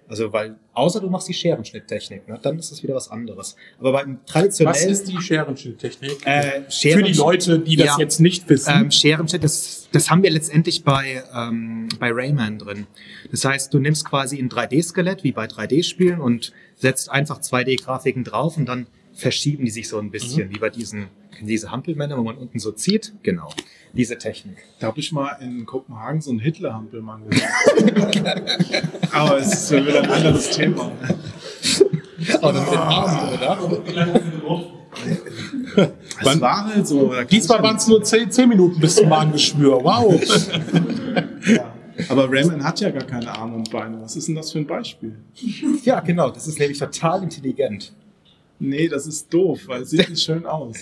Also, 0.08 0.32
weil, 0.32 0.56
außer 0.72 1.00
du 1.00 1.10
machst 1.10 1.28
die 1.28 1.34
Scherenschnitttechnik, 1.34 2.26
ne, 2.28 2.38
dann 2.40 2.58
ist 2.58 2.72
das 2.72 2.82
wieder 2.82 2.94
was 2.94 3.10
anderes. 3.10 3.56
Aber 3.78 3.92
beim 3.92 4.18
Was 4.24 4.32
traditionellen, 4.32 4.88
ist 4.90 5.08
die 5.08 5.20
Scherenschnitttechnik? 5.20 6.26
äh, 6.26 6.62
Für 6.62 6.70
Scheren- 6.70 7.04
die 7.04 7.12
Leute, 7.12 7.58
die 7.58 7.76
das 7.76 7.86
Ja. 7.88 7.98
jetzt 7.98 8.18
nicht 8.20 8.48
wissen. 8.48 8.72
ähm, 8.74 8.90
Scherenschnitt, 8.90 9.44
das, 9.44 9.88
das 9.92 10.10
haben 10.10 10.22
wir 10.22 10.30
letztendlich 10.30 10.82
bei, 10.82 11.22
ähm, 11.34 11.88
bei 12.00 12.10
Rayman 12.10 12.58
drin. 12.58 12.86
Das 13.30 13.44
heißt, 13.44 13.72
du 13.74 13.80
nimmst 13.80 14.06
quasi 14.06 14.38
ein 14.38 14.48
3D-Skelett, 14.48 15.24
wie 15.24 15.32
bei 15.32 15.46
3D-Spielen, 15.46 16.20
und 16.20 16.52
setzt 16.76 17.10
einfach 17.10 17.40
2D-Grafiken 17.40 18.24
drauf 18.24 18.56
und 18.56 18.66
dann 18.66 18.86
verschieben 19.18 19.64
die 19.64 19.70
sich 19.70 19.88
so 19.88 19.98
ein 19.98 20.10
bisschen, 20.10 20.48
wie 20.50 20.58
bei 20.58 20.70
diesen, 20.70 21.08
diese 21.42 21.70
Hampelmänner, 21.72 22.16
wo 22.16 22.22
man 22.22 22.36
unten 22.36 22.58
so 22.60 22.70
zieht. 22.70 23.12
Genau, 23.24 23.48
diese 23.92 24.16
Technik. 24.16 24.58
Da 24.78 24.86
habe 24.86 25.00
ich 25.00 25.10
mal 25.12 25.36
in 25.40 25.66
Kopenhagen 25.66 26.20
so 26.20 26.30
einen 26.30 26.38
Hitler-Hampelmann 26.38 27.28
gesehen. 27.28 27.48
Aber 29.12 29.38
es 29.38 29.52
ist 29.52 29.70
ja 29.72 29.84
wieder 29.84 30.02
ein 30.04 30.10
anderes 30.10 30.50
Thema. 30.50 30.92
Oder 32.42 32.60
mit 32.60 32.70
den 32.72 32.78
Armen, 32.78 33.32
oder? 33.34 33.58
Es 35.76 36.24
Wann- 36.24 36.40
war 36.40 36.66
halt 36.66 36.86
so. 36.86 37.12
Diesmal 37.30 37.62
waren 37.62 37.76
es 37.76 37.86
nur 37.86 38.02
10, 38.02 38.30
10 38.30 38.48
Minuten 38.48 38.80
bis 38.80 38.96
zum 38.96 39.08
Magengeschwür. 39.08 39.82
Wow. 39.82 40.20
Aber 42.08 42.30
Rayman 42.30 42.62
hat 42.62 42.80
ja 42.80 42.90
gar 42.90 43.04
keine 43.04 43.30
Arme 43.36 43.56
und 43.56 43.70
Beine. 43.70 44.00
Was 44.00 44.16
ist 44.16 44.28
denn 44.28 44.34
das 44.34 44.52
für 44.52 44.58
ein 44.58 44.66
Beispiel? 44.66 45.16
Ja, 45.84 46.00
genau, 46.00 46.30
das 46.30 46.46
ist 46.48 46.58
nämlich 46.58 46.78
total 46.78 47.22
intelligent. 47.22 47.92
Nee, 48.60 48.88
das 48.88 49.06
ist 49.06 49.32
doof, 49.32 49.60
weil 49.66 49.82
es 49.82 49.90
sieht 49.90 50.08
nicht 50.08 50.22
schön 50.22 50.46
aus. 50.46 50.76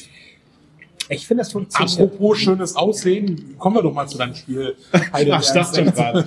Ich 1.09 1.26
finde, 1.26 1.42
das 1.42 1.52
funktioniert. 1.52 1.92
Apropos 2.00 2.38
schönes 2.38 2.75
Aussehen, 2.75 3.56
kommen 3.59 3.76
wir 3.76 3.83
doch 3.83 3.92
mal 3.92 4.09
zu 4.09 4.18
deinem 4.18 4.35
Spiel. 4.35 4.75
Ach, 4.92 5.21
ich 5.21 5.28
dachte 5.28 5.85
gerade. 5.85 6.25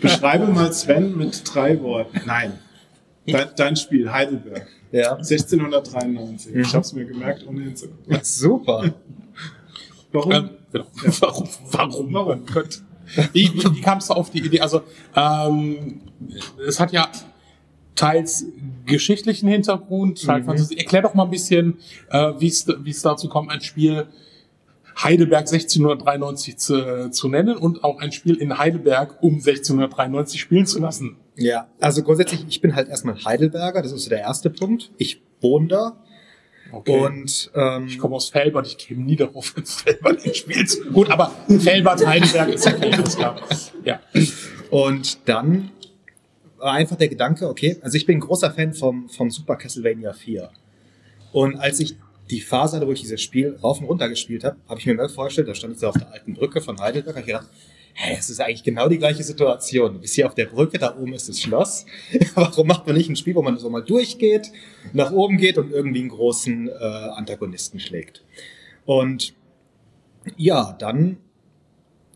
Beschreibe 0.00 0.46
mal 0.46 0.72
Sven 0.72 1.16
mit 1.16 1.42
drei 1.52 1.80
Worten. 1.82 2.20
Nein. 2.26 2.52
Dein, 3.26 3.48
dein 3.56 3.76
Spiel, 3.76 4.10
Heidelberg. 4.10 4.66
Ja. 4.92 5.16
1693. 5.16 6.54
Ich 6.54 6.74
habe 6.74 6.84
es 6.84 6.92
mir 6.92 7.04
gemerkt, 7.04 7.46
ohne 7.46 7.62
hinzugucken. 7.62 8.18
Super. 8.22 8.94
Warum? 10.12 10.32
Ähm, 10.32 10.50
genau. 10.72 10.86
Warum? 11.20 11.48
Warum? 11.70 12.14
Warum? 12.14 12.46
Gott. 12.46 12.82
Wie, 13.32 13.52
wie, 13.52 13.76
wie 13.76 13.80
kamst 13.80 14.10
du 14.10 14.14
auf 14.14 14.30
die 14.30 14.44
Idee? 14.44 14.60
Also, 14.60 14.82
ähm, 15.16 16.02
es 16.66 16.78
hat 16.78 16.92
ja 16.92 17.10
teils 18.00 18.46
geschichtlichen 18.86 19.48
Hintergrund, 19.48 20.24
teils 20.24 20.46
Fantasie. 20.46 20.78
Erklär 20.78 21.02
doch 21.02 21.14
mal 21.14 21.24
ein 21.24 21.30
bisschen, 21.30 21.78
äh, 22.10 22.32
wie 22.38 22.48
es 22.48 23.02
dazu 23.02 23.28
kommt, 23.28 23.50
ein 23.50 23.60
Spiel 23.60 24.06
Heidelberg 25.02 25.46
1693 25.46 26.56
zu, 26.56 27.10
zu 27.10 27.28
nennen 27.28 27.56
und 27.56 27.84
auch 27.84 28.00
ein 28.00 28.12
Spiel 28.12 28.36
in 28.36 28.58
Heidelberg 28.58 29.22
um 29.22 29.34
1693 29.34 30.40
spielen 30.40 30.66
zu 30.66 30.78
lassen. 30.78 31.16
Ja, 31.36 31.68
also 31.78 32.02
grundsätzlich, 32.02 32.44
ich 32.48 32.60
bin 32.60 32.74
halt 32.74 32.88
erstmal 32.88 33.22
Heidelberger, 33.24 33.82
das 33.82 33.92
ist 33.92 34.04
so 34.04 34.10
der 34.10 34.20
erste 34.20 34.50
Punkt. 34.50 34.90
Ich 34.96 35.22
wohne 35.40 35.68
da 35.68 35.96
und 36.72 37.50
ähm, 37.54 37.86
Ich 37.86 37.98
komme 37.98 38.16
aus 38.16 38.30
Felbert, 38.30 38.66
ich 38.66 38.78
käme 38.78 39.02
nie 39.02 39.16
darauf, 39.16 39.56
ins 39.56 39.82
Felbert 39.82 40.24
ein 40.24 40.34
Spiel 40.34 40.66
zu. 40.66 40.84
Gut, 40.90 41.10
aber 41.10 41.32
Felbert, 41.58 42.06
Heidelberg 42.06 42.48
ist 42.50 42.66
okay, 42.66 42.92
alles 42.92 43.16
klar. 43.16 43.36
Ja. 43.84 44.00
Und 44.70 45.28
dann 45.28 45.70
war 46.60 46.72
einfach 46.72 46.96
der 46.96 47.08
Gedanke, 47.08 47.48
okay, 47.48 47.78
also 47.82 47.96
ich 47.96 48.06
bin 48.06 48.20
großer 48.20 48.50
Fan 48.50 48.74
vom, 48.74 49.08
vom 49.08 49.30
Super 49.30 49.56
Castlevania 49.56 50.12
4. 50.12 50.50
Und 51.32 51.56
als 51.56 51.80
ich 51.80 51.96
die 52.30 52.40
Phase 52.40 52.76
hatte, 52.76 52.86
wo 52.86 52.92
ich 52.92 53.00
dieses 53.00 53.20
Spiel 53.20 53.56
rauf 53.62 53.80
und 53.80 53.86
runter 53.86 54.08
gespielt 54.08 54.44
habe, 54.44 54.56
habe 54.68 54.78
ich 54.78 54.86
mir 54.86 54.94
mal 54.94 55.08
vorgestellt, 55.08 55.48
da 55.48 55.54
stand 55.54 55.74
ich 55.74 55.80
so 55.80 55.88
auf 55.88 55.98
der 55.98 56.12
alten 56.12 56.34
Brücke 56.34 56.60
von 56.60 56.78
Heidelberg, 56.80 57.16
habe 57.16 57.20
ich 57.20 57.26
gedacht, 57.26 57.48
hä, 57.94 58.16
es 58.18 58.30
ist 58.30 58.40
eigentlich 58.40 58.62
genau 58.62 58.88
die 58.88 58.98
gleiche 58.98 59.22
Situation. 59.22 59.94
Du 59.94 60.00
bist 60.00 60.14
hier 60.14 60.26
auf 60.26 60.34
der 60.34 60.46
Brücke, 60.46 60.78
da 60.78 60.96
oben 60.96 61.12
ist 61.14 61.28
das 61.28 61.40
Schloss. 61.40 61.86
Warum 62.34 62.68
macht 62.68 62.86
man 62.86 62.96
nicht 62.96 63.08
ein 63.08 63.16
Spiel, 63.16 63.34
wo 63.34 63.42
man 63.42 63.58
so 63.58 63.68
mal 63.68 63.82
durchgeht, 63.82 64.52
nach 64.92 65.12
oben 65.12 65.38
geht 65.38 65.58
und 65.58 65.72
irgendwie 65.72 66.00
einen 66.00 66.10
großen 66.10 66.68
äh, 66.68 66.72
Antagonisten 66.72 67.80
schlägt? 67.80 68.22
Und 68.84 69.34
ja, 70.36 70.76
dann 70.78 71.18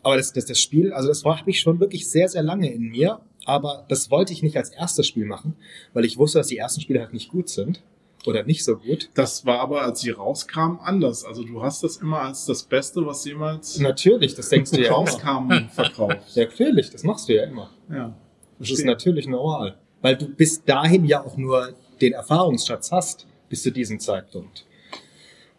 aber 0.05 0.17
das, 0.17 0.31
das, 0.33 0.45
das 0.45 0.59
Spiel, 0.59 0.93
also 0.93 1.07
das 1.07 1.25
habe 1.25 1.49
ich 1.49 1.59
schon 1.59 1.79
wirklich 1.79 2.07
sehr, 2.07 2.29
sehr 2.29 2.43
lange 2.43 2.71
in 2.71 2.89
mir. 2.91 3.21
Aber 3.45 3.85
das 3.87 4.11
wollte 4.11 4.33
ich 4.33 4.43
nicht 4.43 4.57
als 4.57 4.69
erstes 4.69 5.07
Spiel 5.07 5.25
machen, 5.25 5.55
weil 5.93 6.03
ich 6.05 6.17
wusste, 6.17 6.39
dass 6.39 6.47
die 6.47 6.57
ersten 6.57 6.81
Spiele 6.81 6.99
halt 6.99 7.13
nicht 7.13 7.29
gut 7.29 7.49
sind. 7.49 7.81
Oder 8.25 8.41
nicht 8.43 8.65
so 8.65 8.77
gut. 8.77 9.09
Das 9.13 9.45
war 9.45 9.59
aber, 9.59 9.83
als 9.83 10.01
sie 10.01 10.09
rauskamen, 10.09 10.79
anders. 10.79 11.25
Also 11.25 11.43
du 11.43 11.61
hast 11.61 11.83
das 11.83 11.97
immer 11.97 12.21
als 12.21 12.45
das 12.45 12.63
Beste, 12.63 13.05
was 13.05 13.23
jemals 13.23 13.77
Natürlich, 13.79 14.33
das 14.33 14.49
denkst 14.49 14.71
du 14.71 14.81
ja 14.81 14.87
immer. 14.87 14.95
rauskam, 14.95 15.51
verkauft. 15.69 16.17
Ja, 16.33 16.43
natürlich, 16.45 16.89
das 16.89 17.03
machst 17.03 17.29
du 17.29 17.35
ja 17.35 17.43
immer. 17.43 17.69
Ja. 17.87 18.15
Das 18.57 18.71
ist 18.71 18.85
natürlich 18.85 19.27
normal. 19.27 19.77
Weil 20.01 20.17
du 20.17 20.27
bis 20.27 20.63
dahin 20.63 21.05
ja 21.05 21.23
auch 21.23 21.37
nur 21.37 21.75
den 22.01 22.13
Erfahrungsschatz 22.13 22.91
hast, 22.91 23.27
bis 23.49 23.61
zu 23.63 23.71
diesem 23.71 23.99
Zeitpunkt. 23.99 24.65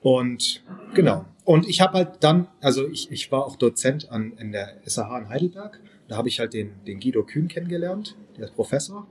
Und 0.02 0.62
genau. 0.94 1.24
Und 1.44 1.68
ich 1.68 1.80
habe 1.80 1.98
halt 1.98 2.08
dann, 2.20 2.48
also 2.60 2.88
ich, 2.88 3.10
ich 3.10 3.30
war 3.30 3.44
auch 3.44 3.56
Dozent 3.56 4.10
an, 4.10 4.32
in 4.38 4.52
der 4.52 4.76
SAH 4.84 5.18
in 5.18 5.28
Heidelberg. 5.28 5.80
Da 6.08 6.16
habe 6.16 6.28
ich 6.28 6.38
halt 6.38 6.54
den, 6.54 6.72
den 6.86 7.00
Guido 7.00 7.24
Kühn 7.24 7.48
kennengelernt, 7.48 8.16
der 8.36 8.44
ist 8.44 8.54
Professor. 8.54 9.06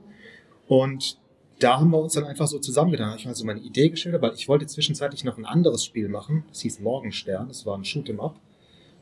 Und 0.66 1.18
da 1.58 1.80
haben 1.80 1.90
wir 1.90 1.98
uns 1.98 2.14
dann 2.14 2.24
einfach 2.24 2.46
so 2.46 2.58
zusammengetan. 2.58 3.06
Da 3.06 3.10
habe 3.12 3.20
ich 3.20 3.26
mal 3.26 3.34
so 3.34 3.44
meine 3.44 3.60
Idee 3.60 3.88
geschildert, 3.88 4.22
weil 4.22 4.34
ich 4.34 4.48
wollte 4.48 4.66
zwischenzeitlich 4.66 5.24
noch 5.24 5.38
ein 5.38 5.46
anderes 5.46 5.84
Spiel 5.84 6.08
machen. 6.08 6.44
Das 6.48 6.60
hieß 6.60 6.80
Morgenstern. 6.80 7.48
Das 7.48 7.64
war 7.64 7.76
ein 7.76 7.84
Shoot'em 7.84 8.20
Up 8.20 8.38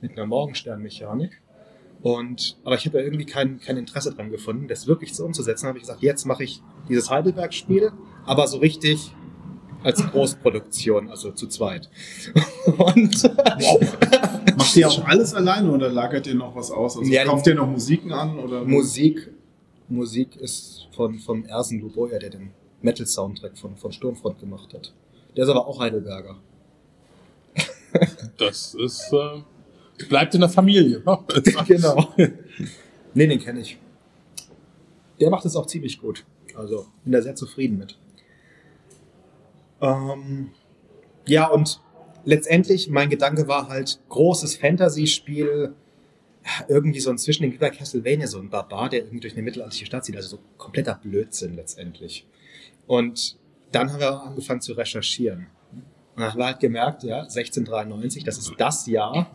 mit 0.00 0.12
einer 0.12 0.26
Morgenstern-Mechanik. 0.26 1.40
Und, 2.02 2.58
aber 2.64 2.76
ich 2.76 2.86
habe 2.86 2.98
ja 2.98 3.04
irgendwie 3.04 3.24
kein, 3.24 3.60
kein 3.60 3.78
Interesse 3.78 4.14
dran 4.14 4.30
gefunden, 4.30 4.68
das 4.68 4.86
wirklich 4.86 5.14
so 5.14 5.24
umzusetzen. 5.24 5.64
Da 5.64 5.68
habe 5.68 5.78
ich 5.78 5.84
gesagt, 5.84 6.02
jetzt 6.02 6.26
mache 6.26 6.44
ich 6.44 6.60
dieses 6.88 7.10
Heidelberg-Spiel, 7.10 7.92
aber 8.26 8.46
so 8.46 8.58
richtig 8.58 9.12
als 9.84 10.04
Großproduktion, 10.10 11.10
also 11.10 11.30
zu 11.30 11.46
zweit. 11.46 11.88
Und 12.66 13.22
Macht 14.56 14.76
ihr 14.76 14.88
auch 14.88 15.04
alles 15.04 15.34
alleine 15.34 15.70
oder 15.70 15.90
lagert 15.90 16.26
ihr 16.26 16.34
noch 16.34 16.56
was 16.56 16.70
aus? 16.70 16.96
Also 16.96 17.10
Ja, 17.10 17.24
kauft 17.24 17.46
ihr 17.46 17.54
noch 17.54 17.68
Musiken 17.68 18.12
an 18.12 18.38
oder? 18.38 18.64
Musik, 18.64 19.30
Musik 19.88 20.36
ist 20.36 20.88
von, 20.92 21.18
von 21.18 21.44
Ersen 21.44 21.80
Luboya, 21.80 22.18
der 22.18 22.30
den 22.30 22.50
Metal-Soundtrack 22.82 23.56
von, 23.58 23.76
von 23.76 23.92
Sturmfront 23.92 24.40
gemacht 24.40 24.72
hat. 24.74 24.92
Der 25.36 25.44
ist 25.44 25.50
aber 25.50 25.66
auch 25.66 25.80
Heidelberger. 25.80 26.36
Das 28.38 28.74
ist, 28.74 29.12
äh, 29.12 30.04
bleibt 30.08 30.34
in 30.34 30.40
der 30.40 30.48
Familie. 30.50 31.02
Ne? 31.04 31.18
genau. 31.68 32.12
nee, 33.14 33.26
den 33.26 33.38
kenne 33.38 33.60
ich. 33.60 33.78
Der 35.20 35.30
macht 35.30 35.44
es 35.44 35.54
auch 35.54 35.66
ziemlich 35.66 36.00
gut. 36.00 36.24
Also 36.56 36.86
bin 37.04 37.12
da 37.12 37.22
sehr 37.22 37.34
zufrieden 37.36 37.78
mit. 37.78 37.96
Ähm, 39.80 40.50
ja, 41.26 41.46
und 41.48 41.80
letztendlich, 42.24 42.88
mein 42.88 43.10
Gedanke 43.10 43.48
war 43.48 43.68
halt, 43.68 44.00
großes 44.08 44.56
Fantasy-Spiel, 44.56 45.74
irgendwie 46.68 47.00
so 47.00 47.10
inzwischen 47.10 47.42
den 47.42 47.58
bei 47.58 47.70
Castlevania, 47.70 48.26
so 48.26 48.38
ein 48.38 48.50
Barbar, 48.50 48.88
der 48.90 49.00
irgendwie 49.00 49.20
durch 49.20 49.34
eine 49.34 49.42
mittelalterliche 49.42 49.86
Stadt 49.86 50.04
zieht, 50.04 50.16
also 50.16 50.36
so 50.36 50.42
kompletter 50.58 50.98
Blödsinn 51.02 51.54
letztendlich. 51.54 52.26
Und 52.86 53.36
dann 53.72 53.92
haben 53.92 54.00
wir 54.00 54.22
angefangen 54.22 54.60
zu 54.60 54.74
recherchieren. 54.74 55.46
Und 56.14 56.20
dann 56.20 56.32
haben 56.32 56.38
wir 56.38 56.46
halt 56.46 56.60
gemerkt, 56.60 57.02
ja, 57.02 57.22
1693, 57.22 58.22
das 58.24 58.38
ist 58.38 58.52
das 58.58 58.86
Jahr. 58.86 59.30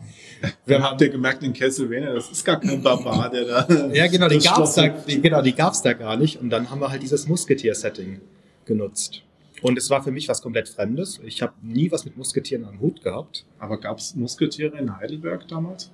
Dann 0.66 0.82
habt 0.82 1.00
ihr 1.00 1.10
gemerkt, 1.10 1.42
in 1.42 1.52
Castlevania, 1.52 2.14
das 2.14 2.30
ist 2.30 2.44
gar 2.44 2.58
kein 2.58 2.80
Barbar, 2.80 3.28
der 3.28 3.44
da. 3.44 3.88
Ja, 3.92 4.06
genau, 4.06 4.28
die 4.28 4.38
gab's 4.38 4.74
da, 4.74 4.88
die, 4.88 5.20
genau, 5.20 5.42
die 5.42 5.54
gab's 5.54 5.82
da 5.82 5.92
gar 5.92 6.16
nicht. 6.16 6.40
Und 6.40 6.48
dann 6.48 6.70
haben 6.70 6.80
wir 6.80 6.90
halt 6.90 7.02
dieses 7.02 7.26
Musketier-Setting 7.26 8.20
genutzt. 8.64 9.22
Und 9.62 9.78
es 9.78 9.90
war 9.90 10.02
für 10.02 10.10
mich 10.10 10.28
was 10.28 10.42
komplett 10.42 10.68
Fremdes. 10.68 11.20
Ich 11.24 11.42
habe 11.42 11.54
nie 11.62 11.90
was 11.90 12.04
mit 12.04 12.16
Musketieren 12.16 12.64
am 12.64 12.80
Hut 12.80 13.02
gehabt. 13.02 13.44
Aber 13.58 13.78
gab 13.78 13.98
es 13.98 14.14
Musketiere 14.14 14.78
in 14.78 14.96
Heidelberg 14.96 15.46
damals? 15.48 15.90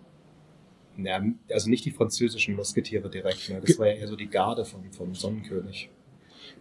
Ja, 0.97 1.23
also 1.51 1.69
nicht 1.69 1.85
die 1.85 1.91
französischen 1.91 2.57
Musketiere 2.57 3.11
direkt. 3.11 3.51
Ne? 3.51 3.61
Das 3.65 3.79
war 3.79 3.87
ja 3.87 3.95
eher 3.95 4.09
so 4.09 4.17
die 4.17 4.29
Garde 4.29 4.65
vom, 4.65 4.91
vom 4.93 5.15
Sonnenkönig. 5.15 5.91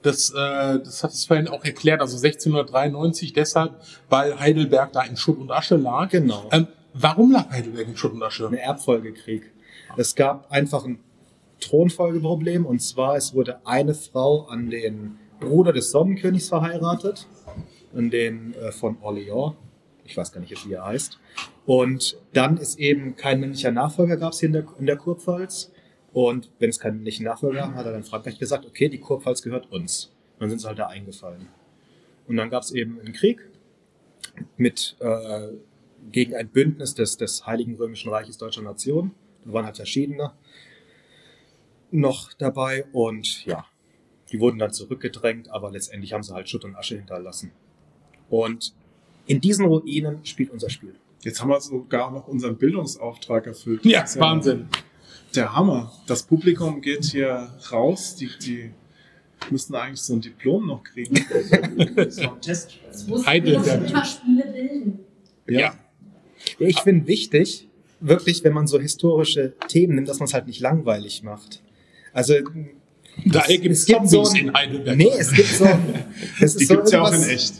Das, 0.01 0.31
äh, 0.31 0.33
das 0.35 1.03
hat 1.03 1.11
es 1.11 1.25
vorhin 1.25 1.47
auch 1.47 1.63
erklärt, 1.63 2.01
also 2.01 2.17
1693 2.17 3.33
deshalb, 3.33 3.81
weil 4.09 4.37
Heidelberg 4.39 4.91
da 4.91 5.03
in 5.03 5.15
Schutt 5.15 5.37
und 5.37 5.51
Asche 5.51 5.77
lag. 5.77 6.09
Genau. 6.09 6.49
Ähm, 6.51 6.67
warum 6.93 7.31
lag 7.31 7.49
Heidelberg 7.49 7.87
in 7.87 7.97
Schutt 7.97 8.13
und 8.13 8.23
Asche? 8.23 8.47
Ein 8.47 8.55
Erbfolgekrieg. 8.55 9.51
Es 9.95 10.15
gab 10.15 10.51
einfach 10.51 10.85
ein 10.85 10.99
Thronfolgeproblem. 11.59 12.65
Und 12.65 12.79
zwar, 12.81 13.15
es 13.15 13.33
wurde 13.33 13.65
eine 13.65 13.93
Frau 13.93 14.45
an 14.45 14.69
den 14.69 15.17
Bruder 15.39 15.73
des 15.73 15.91
Sonnenkönigs 15.91 16.49
verheiratet. 16.49 17.27
An 17.93 18.09
den 18.09 18.53
äh, 18.55 18.71
von 18.71 18.97
Orléans. 18.97 19.55
Ich 20.03 20.15
weiß 20.17 20.31
gar 20.31 20.41
nicht, 20.41 20.67
wie 20.67 20.73
er 20.73 20.85
heißt. 20.85 21.19
Und 21.65 22.17
dann 22.33 22.57
ist 22.57 22.77
eben 22.77 23.15
kein 23.15 23.39
männlicher 23.39 23.71
Nachfolger 23.71 24.17
gab 24.17 24.33
es 24.33 24.39
hier 24.39 24.47
in 24.47 24.53
der, 24.53 24.65
in 24.77 24.85
der 24.85 24.97
Kurpfalz. 24.97 25.71
Und 26.13 26.51
wenn 26.59 26.69
es 26.69 26.79
keinen 26.79 26.97
männlichen 26.97 27.25
Nachfolger 27.25 27.61
gab, 27.61 27.75
hat 27.75 27.85
er 27.85 27.93
dann 27.93 28.03
Frankreich 28.03 28.37
gesagt, 28.37 28.65
okay, 28.65 28.89
die 28.89 28.99
Kurpfalz 28.99 29.41
gehört 29.41 29.71
uns. 29.71 30.11
Und 30.33 30.41
dann 30.41 30.49
sind 30.49 30.59
sie 30.59 30.67
halt 30.67 30.79
da 30.79 30.87
eingefallen. 30.87 31.47
Und 32.27 32.37
dann 32.37 32.49
gab 32.49 32.63
es 32.63 32.71
eben 32.71 32.99
einen 32.99 33.13
Krieg 33.13 33.41
mit, 34.57 34.95
äh, 34.99 35.49
gegen 36.11 36.35
ein 36.35 36.49
Bündnis 36.49 36.93
des, 36.93 37.17
des 37.17 37.45
Heiligen 37.45 37.75
Römischen 37.75 38.09
Reiches 38.09 38.37
Deutscher 38.37 38.61
Nation. 38.61 39.11
Da 39.43 39.53
waren 39.53 39.65
halt 39.65 39.77
verschiedene 39.77 40.33
noch 41.91 42.33
dabei 42.33 42.85
und 42.91 43.45
ja, 43.45 43.65
die 44.31 44.39
wurden 44.39 44.57
dann 44.59 44.71
zurückgedrängt, 44.73 45.49
aber 45.49 45.71
letztendlich 45.71 46.13
haben 46.13 46.23
sie 46.23 46.33
halt 46.33 46.49
Schutt 46.49 46.65
und 46.65 46.75
Asche 46.75 46.95
hinterlassen. 46.95 47.51
Und 48.29 48.73
in 49.27 49.41
diesen 49.41 49.65
Ruinen 49.65 50.25
spielt 50.25 50.51
unser 50.51 50.69
Spiel. 50.69 50.95
Jetzt 51.23 51.41
haben 51.41 51.49
wir 51.49 51.59
sogar 51.59 52.11
noch 52.11 52.27
unseren 52.27 52.57
Bildungsauftrag 52.57 53.47
erfüllt. 53.47 53.83
Ja, 53.85 54.01
Das 54.01 54.15
ist 54.15 54.21
Wahnsinn. 54.21 54.67
Der 55.35 55.55
Hammer. 55.55 55.91
Das 56.07 56.23
Publikum 56.23 56.81
geht 56.81 57.05
hier 57.05 57.51
raus. 57.71 58.15
Die, 58.15 58.29
die 58.43 58.71
müssten 59.49 59.75
eigentlich 59.75 60.01
so 60.01 60.13
ein 60.13 60.21
Diplom 60.21 60.67
noch 60.67 60.83
kriegen. 60.83 61.15
So 62.09 62.21
ein 62.21 62.41
Test. 62.41 62.79
Es 62.89 63.07
muss 63.07 63.25
immer 63.25 64.05
Spiele 64.05 64.45
bilden. 64.53 64.99
Ja. 65.47 65.75
Ich 66.59 66.79
finde 66.81 67.07
wichtig, 67.07 67.67
wirklich, 67.99 68.43
wenn 68.43 68.53
man 68.53 68.67
so 68.67 68.79
historische 68.79 69.55
Themen 69.67 69.95
nimmt, 69.95 70.07
dass 70.07 70.19
man 70.19 70.27
es 70.27 70.33
halt 70.33 70.47
nicht 70.47 70.59
langweilig 70.59 71.23
macht. 71.23 71.63
Also, 72.13 72.35
Daher 73.23 73.57
gibt 73.57 73.73
es 73.73 73.79
es 73.81 73.85
gibt 73.85 74.09
so 74.09 74.23
Zombies 74.23 74.41
ein- 74.41 74.47
in 74.49 74.53
Heidelberg. 74.53 74.97
nee, 74.97 75.11
es 75.17 75.31
gibt 75.31 75.47
so, 75.49 75.67
es 76.41 76.55
Die 76.57 76.65
so 76.65 76.75
gibt's 76.75 76.91
ja 76.91 77.01
auch 77.01 77.13
in 77.13 77.23
echt. 77.23 77.53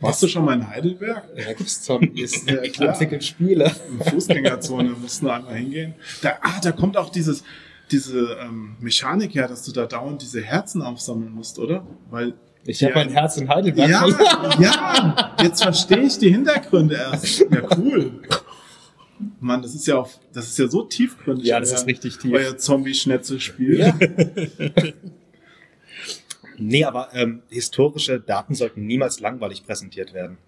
Warst 0.00 0.22
du 0.22 0.28
schon 0.28 0.44
mal 0.44 0.54
in 0.54 0.68
Heidelberg? 0.68 1.24
Ja, 1.36 1.52
gibt's 1.54 1.82
Zombies, 1.82 2.44
Ja, 2.46 2.56
entwickelt 2.56 3.24
Spiele. 3.24 3.72
Fußgängerzone 4.10 4.90
mussten 4.90 5.26
wir 5.26 5.34
einmal 5.34 5.54
hingehen. 5.54 5.94
Da, 6.22 6.34
ah, 6.42 6.60
da 6.62 6.72
kommt 6.72 6.96
auch 6.98 7.08
dieses, 7.10 7.42
diese 7.90 8.36
ähm, 8.42 8.76
Mechanik 8.80 9.34
her, 9.34 9.48
dass 9.48 9.62
du 9.64 9.72
da 9.72 9.86
dauernd 9.86 10.20
diese 10.20 10.42
Herzen 10.42 10.82
aufsammeln 10.82 11.32
musst, 11.32 11.58
oder? 11.58 11.86
Weil 12.10 12.34
Ich 12.66 12.82
habe 12.82 12.92
Ja. 12.92 12.98
mein 13.04 13.10
Herz 13.10 13.36
in 13.38 13.48
Heidelberg 13.48 13.88
ja, 13.88 14.06
ja, 14.60 15.36
jetzt 15.42 15.62
verstehe 15.62 16.02
ich 16.02 16.18
die 16.18 16.30
Hintergründe 16.30 16.96
erst. 16.96 17.40
Ja, 17.40 17.62
cool. 17.78 18.20
Mann, 19.40 19.62
das 19.62 19.74
ist 19.74 19.86
ja 19.86 19.96
auch, 19.96 20.10
das 20.32 20.48
ist 20.48 20.58
ja 20.58 20.68
so 20.68 20.82
tiefgründig. 20.82 21.46
Ja, 21.46 21.60
das 21.60 21.70
euer- 21.72 21.78
ist 21.78 21.86
richtig 21.86 22.18
tief. 22.18 22.32
Euer 22.32 22.56
Zombie-Schnetzelspiel. 22.56 23.78
Ja. 23.78 23.98
nee, 26.58 26.84
aber 26.84 27.10
ähm, 27.12 27.42
historische 27.50 28.20
Daten 28.20 28.54
sollten 28.54 28.86
niemals 28.86 29.20
langweilig 29.20 29.64
präsentiert 29.64 30.14
werden. 30.14 30.38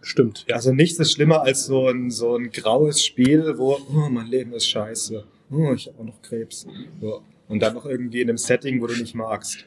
Stimmt, 0.00 0.44
ja. 0.48 0.56
Also 0.56 0.72
nichts 0.72 0.98
ist 0.98 1.12
schlimmer 1.12 1.42
als 1.42 1.66
so 1.66 1.88
ein, 1.88 2.10
so 2.10 2.36
ein 2.36 2.50
graues 2.50 3.04
Spiel, 3.04 3.56
wo 3.58 3.74
oh, 3.74 4.08
mein 4.08 4.26
Leben 4.26 4.52
ist 4.52 4.66
scheiße. 4.68 5.24
Oh, 5.50 5.72
ich 5.74 5.86
habe 5.86 5.98
auch 6.00 6.04
noch 6.04 6.22
Krebs. 6.22 6.66
So. 7.00 7.22
Und 7.48 7.60
dann 7.60 7.74
noch 7.74 7.86
irgendwie 7.86 8.20
in 8.20 8.28
einem 8.28 8.38
Setting, 8.38 8.80
wo 8.80 8.86
du 8.86 8.94
nicht 8.94 9.14
magst. 9.14 9.64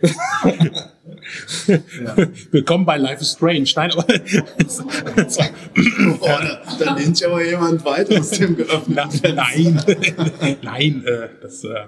Willkommen 2.50 2.86
bei 2.86 2.96
Life 2.96 3.20
is 3.20 3.32
Strange. 3.32 3.68
Nein, 3.76 3.92
aber 3.92 4.06
Oh, 6.20 6.26
da, 6.26 6.62
da 6.78 6.94
lehnt 6.94 7.16
sich 7.16 7.26
aber 7.26 7.44
jemand 7.44 7.84
weit 7.84 8.10
aus 8.16 8.30
dem 8.30 8.56
geöffneten 8.56 9.34
nein, 9.34 9.82
nein, 10.62 11.04
äh, 11.04 11.28
das, 11.42 11.64
äh, 11.64 11.84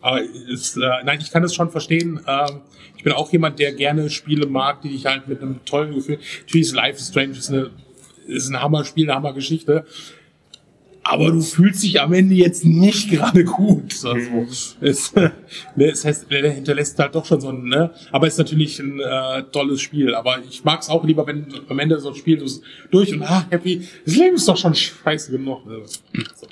aber 0.00 0.22
ist, 0.22 0.76
äh, 0.76 0.80
nein, 1.04 1.18
ich 1.20 1.30
kann 1.30 1.42
das 1.42 1.54
schon 1.54 1.70
verstehen. 1.70 2.20
Ähm, 2.26 2.62
ich 2.96 3.04
bin 3.04 3.12
auch 3.12 3.30
jemand, 3.32 3.58
der 3.58 3.72
gerne 3.72 4.10
Spiele 4.10 4.46
mag, 4.46 4.82
die 4.82 4.94
ich 4.94 5.06
halt 5.06 5.28
mit 5.28 5.40
einem 5.42 5.64
tollen 5.64 5.94
Gefühl. 5.94 6.18
Natürlich 6.40 6.68
ist 6.68 6.74
Life 6.74 6.98
is 6.98 7.08
Strange 7.08 7.32
ist 7.32 7.50
eine, 7.50 7.70
ist 8.26 8.48
ein 8.48 8.60
Hammerspiel, 8.60 9.04
eine 9.04 9.14
Hammergeschichte. 9.14 9.84
Aber 11.02 11.30
du 11.30 11.40
fühlst 11.40 11.82
dich 11.82 12.00
am 12.00 12.12
Ende 12.12 12.34
jetzt 12.34 12.64
nicht 12.64 13.10
gerade 13.10 13.44
gut. 13.44 14.04
Also, 14.04 14.46
es, 14.80 15.14
ne, 15.14 15.32
es 15.76 16.04
heißt, 16.04 16.30
der 16.30 16.50
hinterlässt 16.50 16.98
halt 16.98 17.14
doch 17.14 17.24
schon 17.24 17.40
so 17.40 17.48
ein, 17.48 17.64
ne? 17.64 17.90
Aber 18.12 18.26
es 18.26 18.34
ist 18.34 18.38
natürlich 18.38 18.78
ein 18.80 19.00
äh, 19.00 19.42
tolles 19.44 19.80
Spiel. 19.80 20.14
Aber 20.14 20.38
ich 20.48 20.62
mag 20.62 20.82
es 20.82 20.88
auch 20.88 21.02
lieber, 21.04 21.26
wenn 21.26 21.46
am 21.68 21.78
Ende 21.78 21.98
so 22.00 22.10
ein 22.10 22.14
Spiel 22.14 22.36
du 22.36 22.44
bist 22.44 22.62
durch 22.90 23.14
und 23.14 23.22
ah, 23.22 23.46
happy. 23.50 23.88
Das 24.04 24.14
Leben 24.14 24.36
ist 24.36 24.46
doch 24.46 24.56
schon 24.56 24.74
scheiße 24.74 25.32
genug. 25.32 25.66
Also, 25.66 26.00
so. 26.36 26.46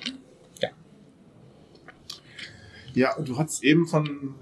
Ja. 0.62 0.71
Ja, 2.95 3.21
du 3.21 3.37
hast 3.37 3.62
eben 3.62 3.87
von 3.87 4.35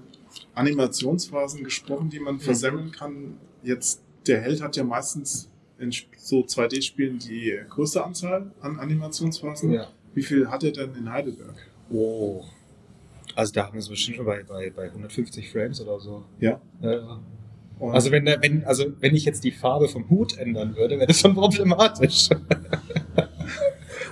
Animationsphasen 0.55 1.63
gesprochen, 1.63 2.09
die 2.09 2.19
man 2.19 2.39
versemmeln 2.39 2.91
kann. 2.91 3.37
Jetzt, 3.61 4.01
der 4.25 4.41
Held 4.41 4.61
hat 4.61 4.77
ja 4.77 4.83
meistens 4.85 5.49
in 5.79 5.91
so 6.17 6.39
2D-Spielen 6.39 7.19
die 7.19 7.59
größte 7.69 8.03
Anzahl 8.03 8.51
an 8.61 8.79
Animationsphasen. 8.79 9.73
Ja. 9.73 9.87
Wie 10.17 10.23
viel 10.23 10.49
hat 10.49 10.63
er 10.63 10.71
denn 10.71 10.95
in 10.95 11.11
Heidelberg? 11.11 11.53
Oh. 11.91 12.43
Also 13.35 13.53
da 13.53 13.67
haben 13.67 13.73
wir 13.73 13.81
es 13.81 13.87
bestimmt 13.87 14.17
schon 14.17 14.25
bei, 14.25 14.41
bei, 14.41 14.71
bei 14.71 14.85
150 14.85 15.51
Frames 15.51 15.79
oder 15.79 15.99
so. 15.99 16.25
Ja. 16.39 16.59
Äh, 16.81 16.97
also 17.79 18.09
wenn, 18.09 18.25
wenn, 18.25 18.63
also 18.65 18.85
wenn 18.99 19.13
ich 19.13 19.25
jetzt 19.25 19.43
die 19.43 19.51
Farbe 19.51 19.87
vom 19.87 20.09
Hut 20.09 20.35
ändern 20.39 20.75
würde, 20.75 20.95
wäre 20.97 21.05
das 21.05 21.19
schon 21.19 21.35
problematisch. 21.35 22.29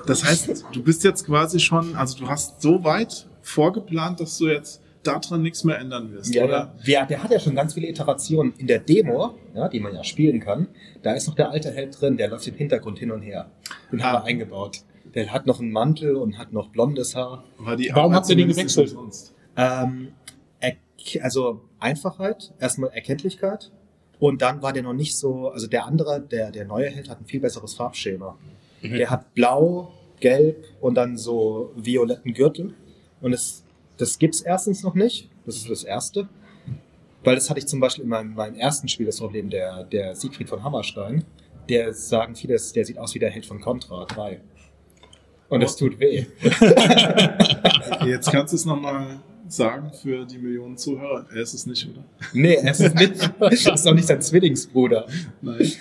das 0.05 0.23
heißt, 0.23 0.65
du 0.71 0.83
bist 0.83 1.03
jetzt 1.03 1.25
quasi 1.25 1.59
schon, 1.59 1.95
also 1.95 2.19
du 2.19 2.29
hast 2.29 2.61
so 2.61 2.83
weit 2.83 3.25
vorgeplant, 3.41 4.19
dass 4.19 4.37
du 4.37 4.47
jetzt 4.47 4.83
daran 5.01 5.41
nichts 5.41 5.63
mehr 5.63 5.79
ändern 5.79 6.11
wirst, 6.13 6.35
Ja, 6.35 6.45
oder? 6.45 6.75
der, 6.85 7.07
der 7.07 7.23
hat 7.23 7.31
ja 7.31 7.39
schon 7.39 7.55
ganz 7.55 7.73
viele 7.73 7.87
Iterationen 7.87 8.53
in 8.59 8.67
der 8.67 8.77
Demo, 8.77 9.33
ja, 9.55 9.69
die 9.69 9.79
man 9.79 9.95
ja 9.95 10.03
spielen 10.03 10.39
kann. 10.39 10.67
Da 11.01 11.13
ist 11.13 11.25
noch 11.27 11.33
der 11.35 11.49
alte 11.49 11.71
Held 11.71 11.99
drin, 11.99 12.15
der 12.17 12.27
läuft 12.27 12.47
im 12.47 12.53
Hintergrund 12.53 12.99
hin 12.99 13.09
und 13.09 13.23
her. 13.23 13.49
Den 13.91 14.01
Ah. 14.01 14.03
haben 14.03 14.23
wir 14.23 14.23
eingebaut. 14.25 14.81
Der 15.15 15.31
hat 15.31 15.45
noch 15.45 15.59
einen 15.59 15.71
Mantel 15.71 16.15
und 16.15 16.37
hat 16.37 16.51
noch 16.51 16.69
blondes 16.69 17.15
Haar. 17.15 17.43
War 17.57 17.77
die 17.77 17.89
Warum 17.93 18.13
habt 18.13 18.29
ihr 18.29 18.35
den 18.35 18.49
gewechselt? 18.49 18.95
Ähm, 19.55 20.09
also 21.21 21.61
Einfachheit, 21.79 22.53
erstmal 22.59 22.89
Erkenntlichkeit. 22.91 23.71
Und 24.19 24.41
dann 24.41 24.61
war 24.61 24.73
der 24.73 24.83
noch 24.83 24.93
nicht 24.93 25.17
so, 25.17 25.49
also 25.49 25.67
der 25.67 25.85
andere, 25.85 26.21
der, 26.21 26.51
der 26.51 26.65
neue 26.65 26.89
Held 26.89 27.09
hat 27.09 27.19
ein 27.19 27.25
viel 27.25 27.39
besseres 27.39 27.73
Farbschema. 27.73 28.37
Mhm. 28.81 28.95
Der 28.95 29.09
hat 29.09 29.33
blau, 29.33 29.91
gelb 30.19 30.65
und 30.81 30.95
dann 30.95 31.17
so 31.17 31.71
violetten 31.75 32.33
Gürtel. 32.33 32.73
Und 33.21 33.33
es, 33.33 33.63
das 33.97 34.17
gibt's 34.17 34.41
erstens 34.41 34.83
noch 34.83 34.95
nicht. 34.95 35.29
Das 35.45 35.57
ist 35.57 35.69
das 35.69 35.83
Erste. 35.83 36.27
Weil 37.23 37.35
das 37.35 37.49
hatte 37.49 37.59
ich 37.59 37.67
zum 37.67 37.79
Beispiel 37.79 38.03
in 38.03 38.09
meinem, 38.09 38.35
meinem 38.35 38.55
ersten 38.55 38.87
Spiel 38.87 39.05
das 39.05 39.19
Problem, 39.19 39.49
der, 39.49 39.83
der 39.83 40.15
Siegfried 40.15 40.49
von 40.49 40.63
Hammerstein. 40.63 41.25
Der 41.67 41.93
sagen 41.93 42.35
viele, 42.35 42.53
der 42.53 42.85
sieht 42.85 42.97
aus 42.97 43.15
wie 43.15 43.19
der 43.19 43.31
Held 43.31 43.45
von 43.45 43.59
Contra 43.59 44.05
3. 44.05 44.39
Und 45.49 45.61
das 45.61 45.75
tut 45.75 45.99
weh. 45.99 46.25
Jetzt 48.05 48.31
kannst 48.31 48.53
du 48.53 48.57
es 48.57 48.65
nochmal 48.65 49.19
sagen 49.47 49.91
für 49.93 50.25
die 50.25 50.39
Millionen 50.39 50.77
Zuhörer. 50.77 51.25
Er 51.31 51.41
ist 51.41 51.53
es 51.53 51.65
nicht, 51.65 51.87
oder? 51.87 52.03
Nee, 52.33 52.55
es 52.63 52.79
ist 52.79 52.95
nicht, 52.95 53.31
es 53.51 53.65
ist 53.65 53.87
auch 53.87 53.93
nicht 53.93 54.07
sein 54.07 54.21
Zwillingsbruder. 54.21 55.07
Nein. 55.41 55.71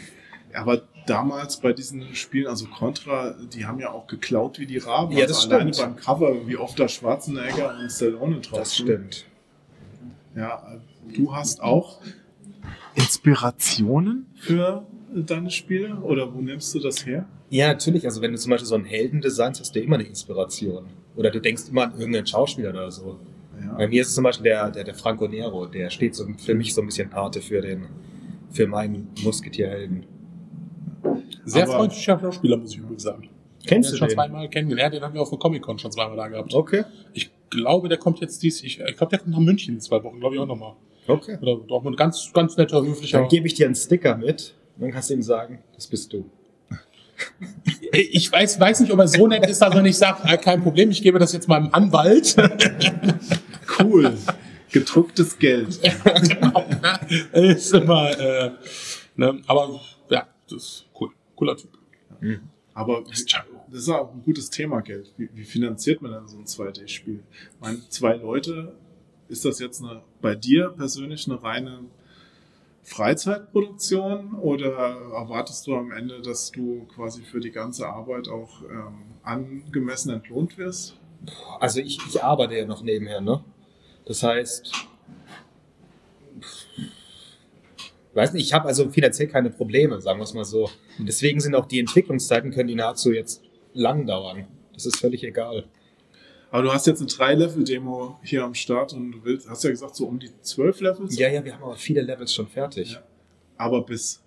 Aber 0.52 0.82
damals 1.06 1.58
bei 1.58 1.72
diesen 1.72 2.14
Spielen, 2.14 2.46
also 2.46 2.66
Contra, 2.66 3.34
die 3.52 3.66
haben 3.66 3.80
ja 3.80 3.90
auch 3.90 4.06
geklaut 4.06 4.58
wie 4.58 4.66
die 4.66 4.78
Raben. 4.78 5.12
Ja, 5.12 5.22
also 5.22 5.34
das 5.34 5.50
alleine 5.50 5.72
stimmt. 5.72 5.96
beim 5.96 6.04
Cover, 6.04 6.46
wie 6.46 6.56
oft 6.56 6.78
da 6.78 6.88
Schwarzenegger 6.88 7.76
und 7.78 7.90
Stallone 7.90 8.40
drauf 8.40 8.60
Das 8.60 8.76
stimmt. 8.76 9.24
Ja, 10.36 10.80
du 11.14 11.34
hast 11.34 11.62
auch 11.62 12.00
Inspirationen 12.94 14.26
für 14.36 14.86
deine 15.14 15.50
Spiele? 15.50 15.96
Oder 15.96 16.32
wo 16.32 16.40
nimmst 16.40 16.74
du 16.74 16.80
das 16.80 17.06
her? 17.06 17.26
Ja, 17.54 17.68
natürlich. 17.68 18.04
Also 18.04 18.20
wenn 18.20 18.32
du 18.32 18.38
zum 18.38 18.50
Beispiel 18.50 18.66
so 18.66 18.74
einen 18.74 18.84
Helden 18.84 19.20
designst, 19.20 19.60
hast 19.60 19.74
du 19.76 19.80
immer 19.80 19.94
eine 19.94 20.04
Inspiration. 20.04 20.86
Oder 21.14 21.30
du 21.30 21.40
denkst 21.40 21.64
immer 21.70 21.84
an 21.84 21.92
irgendeinen 21.98 22.26
Schauspieler 22.26 22.70
oder 22.70 22.90
so. 22.90 23.18
Bei 23.76 23.84
Ja. 23.84 23.88
mir 23.88 24.02
ist 24.02 24.08
es 24.08 24.14
zum 24.16 24.24
Beispiel 24.24 24.44
der, 24.44 24.70
der, 24.72 24.82
der 24.82 24.94
Franco 24.94 25.28
Nero, 25.28 25.66
der 25.66 25.88
steht 25.90 26.16
so 26.16 26.26
für 26.36 26.54
mich 26.54 26.74
so 26.74 26.80
ein 26.80 26.86
bisschen 26.86 27.08
Pate 27.10 27.40
für 27.40 27.60
den, 27.60 27.86
für 28.50 28.66
meinen 28.66 29.08
Musketierhelden. 29.22 30.04
Sehr 31.44 31.64
Aber- 31.64 31.74
freundlicher 31.74 32.18
Schauspieler, 32.18 32.56
muss 32.56 32.72
ich 32.72 32.78
übrigens 32.78 33.02
sagen. 33.04 33.28
Kennst 33.66 33.90
den 33.90 33.92
du 33.94 33.98
schon 33.98 34.08
den? 34.08 34.14
zweimal 34.16 34.48
kennengelernt. 34.48 34.94
Den 34.94 35.02
haben 35.02 35.14
wir 35.14 35.20
auf 35.22 35.30
dem 35.30 35.38
Comic-Con 35.38 35.78
schon 35.78 35.92
zweimal 35.92 36.16
da 36.16 36.28
gehabt. 36.28 36.52
Okay. 36.54 36.84
Ich 37.12 37.30
glaube, 37.50 37.88
der 37.88 37.98
kommt 37.98 38.20
jetzt 38.20 38.42
dies, 38.42 38.62
ich, 38.64 38.80
ich 38.80 38.96
glaube, 38.96 39.10
der 39.10 39.18
kommt 39.20 39.30
nach 39.30 39.38
München 39.38 39.74
in 39.74 39.80
zwei 39.80 40.02
Wochen, 40.02 40.18
glaube 40.18 40.34
ich 40.34 40.40
auch 40.40 40.46
nochmal. 40.46 40.72
Okay. 41.06 41.38
Oder 41.40 41.56
doch 41.68 41.84
ein 41.84 41.94
ganz, 41.94 42.30
ganz 42.34 42.56
netter, 42.56 42.82
höflicher. 42.84 43.20
Dann 43.20 43.28
gebe 43.28 43.46
ich 43.46 43.54
dir 43.54 43.66
einen 43.66 43.74
Sticker 43.76 44.16
mit. 44.16 44.54
Dann 44.76 44.90
kannst 44.90 45.10
du 45.10 45.14
ihm 45.14 45.22
sagen, 45.22 45.60
das 45.74 45.86
bist 45.86 46.12
du. 46.12 46.24
Ich 47.92 48.30
weiß, 48.30 48.58
weiß 48.58 48.80
nicht, 48.80 48.92
ob 48.92 48.98
er 48.98 49.08
so 49.08 49.26
nett 49.26 49.46
ist, 49.46 49.60
dass 49.60 49.74
er 49.74 49.82
nicht 49.82 49.96
sagt, 49.96 50.22
ah, 50.24 50.36
kein 50.36 50.62
Problem, 50.62 50.90
ich 50.90 51.02
gebe 51.02 51.18
das 51.18 51.32
jetzt 51.32 51.48
meinem 51.48 51.68
Anwalt. 51.72 52.36
Cool. 53.78 54.16
Gedrucktes 54.70 55.38
Geld. 55.38 55.80
genau, 56.28 56.66
ne? 56.68 57.48
ist 57.50 57.72
immer, 57.72 58.10
äh, 58.18 58.50
ne? 59.16 59.40
aber 59.46 59.80
ja, 60.10 60.28
das 60.48 60.62
ist 60.62 60.86
cool. 61.00 61.10
Cooler 61.34 61.56
Typ. 61.56 61.70
Aber 62.74 63.02
das 63.04 63.20
ist 63.72 63.88
auch 63.88 64.12
ein 64.12 64.22
gutes 64.22 64.50
Thema, 64.50 64.80
Geld. 64.80 65.12
Wie, 65.16 65.28
wie 65.32 65.44
finanziert 65.44 66.02
man 66.02 66.12
denn 66.12 66.28
so 66.28 66.36
ein 66.36 66.44
2D-Spiel? 66.44 67.20
Ich 67.30 67.60
meine, 67.60 67.88
zwei 67.88 68.14
Leute, 68.16 68.74
ist 69.28 69.44
das 69.44 69.58
jetzt 69.58 69.82
eine, 69.82 70.02
bei 70.20 70.34
dir 70.34 70.68
persönlich 70.70 71.26
eine 71.26 71.42
reine 71.42 71.84
Freizeitproduktion 72.84 74.34
oder 74.34 74.72
erwartest 74.72 75.66
du 75.66 75.74
am 75.74 75.90
Ende, 75.90 76.20
dass 76.20 76.50
du 76.50 76.86
quasi 76.94 77.22
für 77.22 77.40
die 77.40 77.50
ganze 77.50 77.88
Arbeit 77.88 78.28
auch 78.28 78.62
ähm, 78.62 79.02
angemessen 79.22 80.10
entlohnt 80.10 80.58
wirst? 80.58 80.96
Also 81.58 81.80
ich, 81.80 81.98
ich 82.06 82.22
arbeite 82.22 82.54
ja 82.54 82.66
noch 82.66 82.82
nebenher, 82.82 83.22
ne? 83.22 83.42
Das 84.04 84.22
heißt, 84.22 84.70
weiß 88.12 88.34
nicht, 88.34 88.44
ich 88.44 88.52
habe 88.52 88.68
also 88.68 88.90
finanziell 88.90 89.28
keine 89.28 89.48
Probleme, 89.48 89.98
sagen 90.02 90.18
wir 90.18 90.24
es 90.24 90.34
mal 90.34 90.44
so. 90.44 90.68
Deswegen 90.98 91.40
sind 91.40 91.54
auch 91.54 91.66
die 91.66 91.80
Entwicklungszeiten, 91.80 92.50
können 92.50 92.68
die 92.68 92.74
nahezu 92.74 93.12
jetzt 93.12 93.42
lang 93.72 94.06
dauern. 94.06 94.46
Das 94.74 94.84
ist 94.84 94.98
völlig 94.98 95.24
egal. 95.24 95.64
Aber 96.54 96.62
du 96.62 96.72
hast 96.72 96.86
jetzt 96.86 97.00
eine 97.00 97.08
3-Level-Demo 97.10 98.20
hier 98.22 98.44
am 98.44 98.54
Start 98.54 98.92
und 98.92 99.10
du 99.10 99.24
willst, 99.24 99.50
hast 99.50 99.64
ja 99.64 99.70
gesagt, 99.70 99.96
so 99.96 100.06
um 100.06 100.20
die 100.20 100.30
12 100.40 100.82
Levels. 100.82 101.18
Ja, 101.18 101.28
ja, 101.28 101.44
wir 101.44 101.52
haben 101.52 101.64
aber 101.64 101.74
viele 101.74 102.00
Levels 102.00 102.32
schon 102.32 102.46
fertig. 102.46 102.92
Ja. 102.92 103.02
Aber 103.56 103.82
bis 103.82 104.22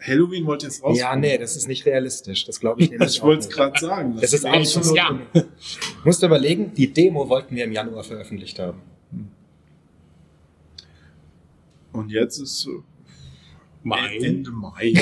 Halloween 0.00 0.46
wollt 0.46 0.62
ihr 0.62 0.70
jetzt 0.70 0.82
raus. 0.82 0.98
Ja, 0.98 1.14
nee, 1.14 1.36
das 1.36 1.54
ist 1.54 1.68
nicht 1.68 1.84
realistisch. 1.84 2.46
Das 2.46 2.58
glaube 2.58 2.80
ich 2.80 2.90
nämlich 2.90 3.16
Ich 3.16 3.22
wollte 3.22 3.40
es 3.40 3.46
nicht. 3.48 3.54
gerade 3.54 3.78
sagen. 3.78 4.16
Das 4.18 4.32
ist 4.32 4.44
Nächstes 4.44 4.78
absolut. 4.78 4.96
Jahr. 4.96 5.20
Musst 6.06 6.22
du 6.22 6.26
überlegen, 6.26 6.72
die 6.72 6.90
Demo 6.90 7.28
wollten 7.28 7.54
wir 7.54 7.64
im 7.64 7.72
Januar 7.72 8.02
veröffentlicht 8.02 8.58
haben. 8.58 8.80
Und 11.92 12.10
jetzt 12.10 12.38
ist 12.38 12.66
Mai. 13.82 14.16
Ende 14.20 14.50
Mai. 14.52 14.92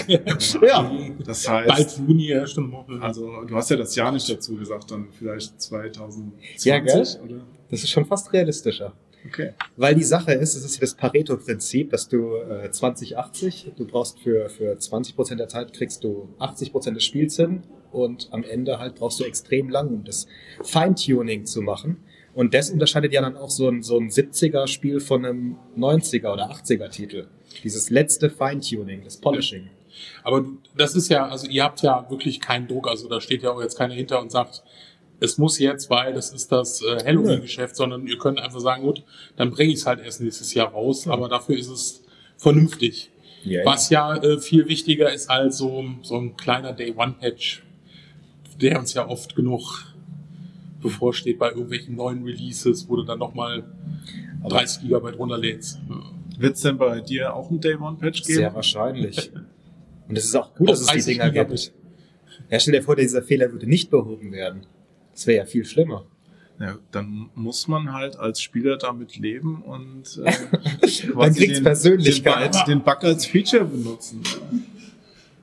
Ja. 0.62 0.90
Das 1.25 1.45
Bald 1.47 1.71
heißt, 1.73 1.99
Juni, 1.99 2.29
ja, 2.29 2.47
stimmt. 2.47 2.75
also 3.01 3.43
du 3.45 3.55
hast 3.55 3.71
ja 3.71 3.77
das 3.77 3.95
Jahr 3.95 4.12
nicht 4.12 4.29
dazu 4.29 4.57
gesagt, 4.57 4.90
dann 4.90 5.09
vielleicht 5.11 5.61
2020 5.61 6.64
Ja, 6.64 6.79
gell? 6.79 7.07
oder? 7.25 7.47
Das 7.71 7.83
ist 7.83 7.90
schon 7.90 8.05
fast 8.07 8.33
realistischer. 8.33 8.93
Okay. 9.27 9.51
Weil 9.77 9.95
die 9.95 10.03
Sache 10.03 10.33
ist, 10.33 10.55
es 10.55 10.64
ist 10.64 10.77
ja 10.77 10.81
das 10.81 10.95
Pareto-Prinzip, 10.95 11.90
dass 11.90 12.09
du 12.09 12.37
äh, 12.37 12.69
20-80, 12.71 13.75
du 13.77 13.87
brauchst 13.87 14.19
für, 14.21 14.49
für 14.49 14.73
20% 14.73 15.37
der 15.37 15.49
Zeit 15.49 15.73
kriegst 15.75 16.05
du 16.05 16.31
80% 16.38 16.93
des 16.95 17.05
Spiels 17.05 17.37
hin 17.37 17.62
und 17.93 18.29
am 18.33 18.45
Ende 18.45 18.79
halt 18.79 18.95
brauchst 18.95 19.21
du 19.21 19.25
extrem 19.25 19.69
lang, 19.69 19.88
um 19.88 20.05
das 20.05 20.27
Feintuning 20.62 21.45
zu 21.45 21.61
machen. 21.61 21.99
Und 22.33 22.55
das 22.55 22.71
unterscheidet 22.71 23.12
ja 23.12 23.21
dann 23.21 23.37
auch 23.37 23.51
so 23.51 23.69
ein, 23.69 23.83
so 23.83 23.99
ein 23.99 24.09
70er-Spiel 24.09 25.01
von 25.01 25.25
einem 25.27 25.57
90er 25.77 26.33
oder 26.33 26.51
80er-Titel. 26.51 27.27
Dieses 27.64 27.90
letzte 27.90 28.30
Feintuning, 28.30 29.02
das 29.04 29.16
Polishing. 29.16 29.68
Aber 30.22 30.44
das 30.76 30.94
ist 30.94 31.08
ja, 31.08 31.28
also 31.28 31.46
ihr 31.46 31.64
habt 31.64 31.82
ja 31.82 32.08
wirklich 32.10 32.40
keinen 32.40 32.68
Druck, 32.68 32.88
also 32.88 33.08
da 33.08 33.20
steht 33.20 33.42
ja 33.42 33.50
auch 33.50 33.60
jetzt 33.60 33.76
keiner 33.76 33.94
hinter 33.94 34.20
und 34.20 34.30
sagt, 34.30 34.62
es 35.20 35.36
muss 35.36 35.58
jetzt, 35.58 35.90
weil 35.90 36.14
das 36.14 36.32
ist 36.32 36.50
das 36.50 36.82
äh, 36.82 37.04
Halloween-Geschäft, 37.04 37.76
sondern 37.76 38.06
ihr 38.06 38.16
könnt 38.18 38.38
einfach 38.38 38.60
sagen, 38.60 38.82
gut, 38.82 39.02
dann 39.36 39.50
bringe 39.50 39.72
ich 39.72 39.80
es 39.80 39.86
halt 39.86 40.00
erst 40.00 40.22
nächstes 40.22 40.54
Jahr 40.54 40.68
raus, 40.68 41.06
aber 41.06 41.28
dafür 41.28 41.58
ist 41.58 41.68
es 41.68 42.02
vernünftig. 42.38 43.10
Ja, 43.44 43.64
Was 43.64 43.90
ja 43.90 44.16
äh, 44.16 44.38
viel 44.38 44.66
wichtiger 44.68 45.12
ist 45.12 45.28
als 45.30 45.58
so, 45.58 45.84
so 46.02 46.16
ein 46.16 46.36
kleiner 46.36 46.72
Day-One-Patch, 46.72 47.62
der 48.60 48.78
uns 48.78 48.94
ja 48.94 49.08
oft 49.08 49.36
genug 49.36 49.94
bevorsteht 50.80 51.38
bei 51.38 51.48
irgendwelchen 51.50 51.96
neuen 51.96 52.24
Releases, 52.24 52.88
wo 52.88 52.96
du 52.96 53.02
dann 53.02 53.18
nochmal 53.18 53.64
30 54.48 54.82
Gigabyte 54.82 55.18
runterlädst. 55.18 55.78
Ja. 55.88 56.02
Wird 56.40 56.57
es 56.57 56.62
denn 56.62 56.79
bei 56.79 57.00
dir 57.00 57.35
auch 57.35 57.50
ein 57.50 57.61
Day-One-Patch 57.61 58.22
geben? 58.22 58.38
Sehr 58.38 58.55
wahrscheinlich. 58.55 59.31
Und 60.09 60.16
es 60.16 60.24
ist 60.24 60.35
auch 60.35 60.55
gut, 60.55 60.70
dass 60.70 60.81
es 60.81 60.87
die 60.87 60.92
30 60.94 61.18
Dinger 61.18 61.31
gibt. 61.31 61.72
Ja, 62.50 62.59
stell 62.59 62.72
dir 62.72 62.83
vor, 62.83 62.96
dieser 62.96 63.22
Fehler 63.22 63.53
würde 63.53 63.66
nicht 63.66 63.90
behoben 63.90 64.33
werden. 64.33 64.62
Das 65.12 65.26
wäre 65.26 65.38
ja 65.38 65.44
viel 65.44 65.66
schlimmer. 65.66 66.07
Ja, 66.59 66.79
dann 66.92 67.29
muss 67.35 67.68
man 67.68 67.92
halt 67.92 68.16
als 68.18 68.40
Spieler 68.40 68.79
damit 68.79 69.18
leben 69.18 69.62
und 69.62 70.18
äh, 70.24 70.33
Dann 70.50 71.12
quasi 71.12 71.44
kriegt's 71.44 71.62
Persönlichkeit. 71.62 72.55
Den 72.55 72.59
Bug, 72.59 72.64
den 72.66 72.83
Bug 72.83 73.05
als 73.05 73.26
Feature 73.26 73.64
benutzen. 73.66 74.22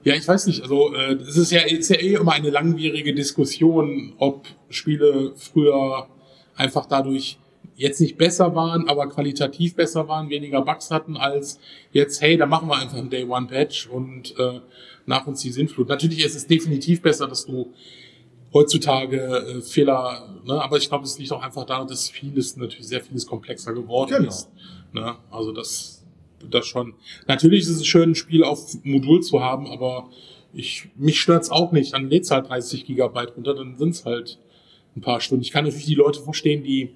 Ja, 0.03 0.15
ich 0.15 0.27
weiß 0.27 0.47
nicht. 0.47 0.63
Also 0.63 0.95
äh, 0.95 1.13
es 1.13 1.37
ist 1.37 1.51
ja, 1.51 1.61
ist 1.61 1.89
ja 1.89 1.97
eh 1.97 2.15
immer 2.15 2.31
eine 2.31 2.49
langwierige 2.49 3.13
Diskussion, 3.13 4.13
ob 4.17 4.47
Spiele 4.69 5.33
früher 5.35 6.07
einfach 6.55 6.87
dadurch 6.87 7.37
jetzt 7.77 8.01
nicht 8.01 8.17
besser 8.17 8.55
waren, 8.55 8.89
aber 8.89 9.07
qualitativ 9.07 9.75
besser 9.75 10.07
waren, 10.07 10.29
weniger 10.29 10.61
Bugs 10.63 10.91
hatten, 10.91 11.15
als 11.15 11.59
jetzt, 11.93 12.21
hey, 12.21 12.35
da 12.35 12.45
machen 12.47 12.67
wir 12.67 12.77
einfach 12.77 12.97
einen 12.97 13.11
Day-One-Patch 13.11 13.87
und 13.87 14.37
äh, 14.37 14.59
nach 15.05 15.25
uns 15.27 15.41
die 15.41 15.51
Sintflut. 15.51 15.87
Natürlich 15.87 16.25
ist 16.25 16.35
es 16.35 16.47
definitiv 16.47 17.01
besser, 17.01 17.27
dass 17.27 17.45
du 17.45 17.71
heutzutage 18.53 19.17
äh, 19.19 19.61
Fehler, 19.61 20.27
ne, 20.45 20.61
aber 20.61 20.77
ich 20.77 20.89
glaube, 20.89 21.05
es 21.05 21.19
liegt 21.19 21.31
auch 21.31 21.43
einfach 21.43 21.65
daran, 21.65 21.87
dass 21.87 22.09
vieles, 22.09 22.57
natürlich 22.57 22.87
sehr 22.87 23.01
vieles 23.01 23.27
komplexer 23.27 23.73
geworden 23.73 24.09
Genau. 24.17 24.27
ist. 24.27 24.49
Ne? 24.91 25.15
Also 25.29 25.51
das, 25.51 26.03
das 26.49 26.65
schon. 26.65 26.95
Natürlich 27.27 27.61
ist 27.61 27.69
es 27.69 27.85
schön, 27.85 28.11
ein 28.11 28.15
Spiel 28.15 28.43
auf 28.43 28.73
Modul 28.83 29.21
zu 29.21 29.41
haben, 29.41 29.67
aber 29.67 30.09
ich, 30.51 30.89
mich 30.95 31.21
stört's 31.21 31.51
auch 31.51 31.71
nicht. 31.71 31.93
Dann 31.93 32.09
lädt's 32.09 32.31
halt 32.31 32.49
30 32.49 32.85
Gigabyte 32.85 33.35
runter, 33.35 33.53
dann 33.53 33.75
sind's 33.75 34.03
halt 34.05 34.39
ein 34.95 35.01
paar 35.01 35.21
Stunden. 35.21 35.43
Ich 35.43 35.51
kann 35.51 35.63
natürlich 35.65 35.85
die 35.85 35.93
Leute 35.95 36.21
verstehen, 36.21 36.63
die 36.63 36.95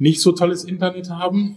nicht 0.00 0.20
so 0.20 0.32
tolles 0.32 0.64
Internet 0.64 1.10
haben. 1.10 1.56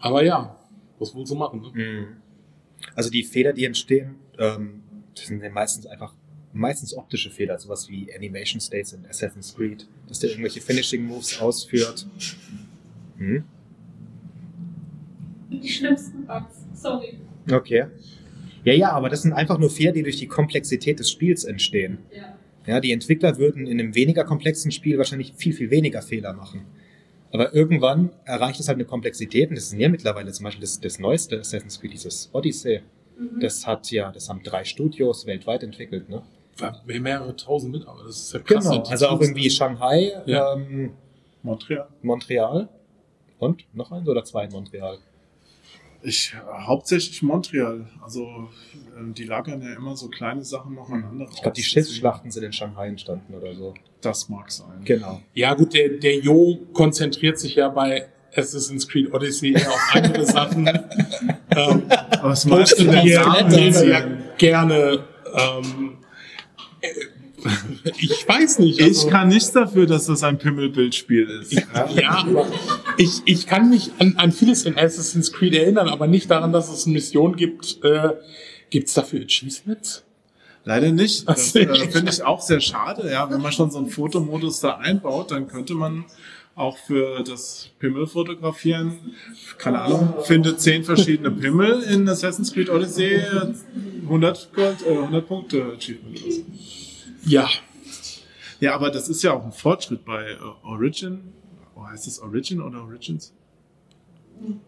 Aber 0.00 0.24
ja, 0.24 0.58
was 0.98 1.14
willst 1.14 1.30
du 1.30 1.36
machen? 1.36 1.60
Ne? 1.74 2.16
Also 2.94 3.10
die 3.10 3.22
Fehler, 3.22 3.52
die 3.52 3.64
entstehen, 3.64 4.16
ähm, 4.38 4.82
das 5.14 5.26
sind 5.26 5.42
ja 5.42 5.50
meistens 5.50 5.86
einfach 5.86 6.14
meistens 6.52 6.96
optische 6.96 7.30
Fehler, 7.30 7.58
sowas 7.58 7.88
wie 7.90 8.12
Animation 8.14 8.60
States 8.60 8.94
in 8.94 9.04
Assassin's 9.06 9.54
Creed, 9.54 9.86
dass 10.08 10.20
der 10.20 10.30
irgendwelche 10.30 10.62
Finishing 10.62 11.04
Moves 11.04 11.38
ausführt. 11.38 12.06
Hm? 13.18 13.44
Die 15.50 15.68
schlimmsten 15.68 16.24
Bugs. 16.26 16.64
Sorry. 16.74 17.18
Okay. 17.50 17.86
Ja, 18.64 18.72
ja, 18.72 18.92
aber 18.92 19.10
das 19.10 19.22
sind 19.22 19.34
einfach 19.34 19.58
nur 19.58 19.70
Fehler, 19.70 19.92
die 19.92 20.02
durch 20.02 20.16
die 20.16 20.26
Komplexität 20.26 20.98
des 20.98 21.10
Spiels 21.10 21.44
entstehen. 21.44 21.98
Ja. 22.10 22.35
Ja, 22.66 22.80
die 22.80 22.92
Entwickler 22.92 23.38
würden 23.38 23.66
in 23.66 23.78
einem 23.80 23.94
weniger 23.94 24.24
komplexen 24.24 24.70
Spiel 24.72 24.98
wahrscheinlich 24.98 25.32
viel, 25.36 25.52
viel 25.52 25.70
weniger 25.70 26.02
Fehler 26.02 26.32
machen. 26.32 26.66
Aber 27.32 27.54
irgendwann 27.54 28.10
erreicht 28.24 28.60
es 28.60 28.68
halt 28.68 28.76
eine 28.76 28.84
Komplexität, 28.84 29.50
und 29.50 29.56
das 29.56 29.64
ist 29.72 29.78
ja 29.78 29.88
mittlerweile 29.88 30.32
zum 30.32 30.44
Beispiel 30.44 30.60
das, 30.62 30.80
das 30.80 30.98
neueste 30.98 31.38
Assassin's 31.40 31.80
Creed, 31.80 31.92
dieses 31.92 32.30
Odyssey. 32.32 32.80
Mhm. 33.18 33.40
Das 33.40 33.66
hat 33.66 33.90
ja, 33.90 34.10
das 34.12 34.28
haben 34.28 34.42
drei 34.42 34.64
Studios 34.64 35.26
weltweit 35.26 35.62
entwickelt, 35.62 36.08
ne? 36.08 36.22
War 36.58 36.82
mehrere 36.86 37.36
tausend 37.36 37.72
Mitarbeiter, 37.72 38.06
das 38.06 38.16
ist 38.16 38.32
ja 38.32 38.38
krass. 38.40 38.68
Genau. 38.68 38.82
Also 38.84 39.08
auch 39.08 39.20
irgendwie 39.20 39.50
Shanghai, 39.50 40.12
Ja. 40.24 40.54
ähm, 40.54 40.92
Montreal. 41.42 41.88
Montreal 42.02 42.68
und 43.38 43.64
noch 43.74 43.92
eins 43.92 44.08
oder 44.08 44.24
zwei 44.24 44.44
in 44.44 44.52
Montreal. 44.52 44.98
Ich, 46.02 46.34
hauptsächlich 46.66 47.22
Montreal. 47.22 47.88
Also 48.02 48.48
ähm, 48.96 49.14
die 49.14 49.24
lagern 49.24 49.62
ja 49.62 49.74
immer 49.74 49.96
so 49.96 50.08
kleine 50.08 50.44
Sachen 50.44 50.74
noch 50.74 50.88
aneinander. 50.88 51.26
Ich 51.32 51.42
glaube, 51.42 51.54
die. 51.54 51.62
Schiffsschlachten 51.62 52.30
sind 52.30 52.44
in 52.44 52.52
Shanghai 52.52 52.88
entstanden 52.88 53.34
oder 53.34 53.54
so. 53.54 53.74
Das 54.00 54.28
mag 54.28 54.50
sein. 54.50 54.84
Genau. 54.84 55.20
Ja, 55.34 55.54
gut, 55.54 55.74
der, 55.74 55.88
der 55.98 56.18
Jo 56.18 56.58
konzentriert 56.72 57.38
sich 57.38 57.56
ja 57.56 57.68
bei 57.68 58.08
Assassin's 58.34 58.86
Creed 58.86 59.12
Odyssey 59.12 59.52
eher 59.54 59.68
auf 59.68 59.94
andere 59.94 60.24
Sachen. 60.26 60.66
ähm, 60.66 61.82
Aber 61.88 62.28
was 62.30 62.44
meinst 62.44 62.78
du 62.78 62.84
postet 62.84 62.92
denn 63.52 63.88
ja 63.88 64.06
gerne. 64.38 65.04
Ähm, 65.34 65.98
äh, 66.80 66.88
ich 67.98 68.26
weiß 68.28 68.58
nicht. 68.60 68.80
Ich 68.80 68.86
also- 68.86 69.08
kann 69.08 69.28
nichts 69.28 69.52
dafür, 69.52 69.86
dass 69.86 70.06
das 70.06 70.22
ein 70.22 70.38
Pimmelbildspiel 70.38 71.28
ist. 71.40 71.52
Ja, 71.52 72.24
aber 72.26 72.46
ich, 72.96 73.22
ich 73.24 73.46
kann 73.46 73.70
mich 73.70 73.90
an, 73.98 74.14
an 74.16 74.32
vieles 74.32 74.64
in 74.64 74.78
Assassin's 74.78 75.32
Creed 75.32 75.54
erinnern, 75.54 75.88
aber 75.88 76.06
nicht 76.06 76.30
daran, 76.30 76.52
dass 76.52 76.70
es 76.70 76.86
eine 76.86 76.94
Mission 76.94 77.36
gibt. 77.36 77.82
Äh, 77.84 78.14
Gibt 78.70 78.88
es 78.88 78.94
dafür 78.94 79.20
Achievements? 79.24 80.02
Leider 80.64 80.90
nicht. 80.90 81.28
Das 81.28 81.54
äh, 81.54 81.66
finde 81.90 82.10
ich 82.10 82.24
auch 82.24 82.40
sehr 82.40 82.60
schade. 82.60 83.08
Ja, 83.10 83.30
wenn 83.30 83.40
man 83.40 83.52
schon 83.52 83.70
so 83.70 83.78
einen 83.78 83.88
Fotomodus 83.88 84.60
da 84.60 84.76
einbaut, 84.76 85.30
dann 85.30 85.46
könnte 85.46 85.74
man 85.74 86.04
auch 86.56 86.76
für 86.78 87.22
das 87.22 87.70
Pimmel-Fotografieren, 87.78 88.98
keine 89.58 89.82
Ahnung, 89.82 90.14
finde 90.24 90.56
zehn 90.56 90.84
verschiedene 90.84 91.30
Pimmel 91.30 91.82
in 91.82 92.08
Assassin's 92.08 92.52
Creed 92.52 92.70
Odyssey 92.70 93.20
100, 94.04 94.52
Gold, 94.54 94.78
äh, 94.86 94.96
100 94.96 95.28
Punkte 95.28 95.64
Achievement. 95.76 96.18
Ja. 97.26 97.48
Ja, 98.60 98.74
aber 98.74 98.90
das 98.90 99.08
ist 99.08 99.22
ja 99.22 99.32
auch 99.32 99.44
ein 99.44 99.52
Fortschritt 99.52 100.04
bei 100.04 100.30
äh, 100.30 100.36
Origin. 100.62 101.32
Oh, 101.74 101.84
heißt 101.84 102.06
es 102.06 102.20
Origin 102.20 102.62
oder 102.62 102.82
Origins? 102.82 103.34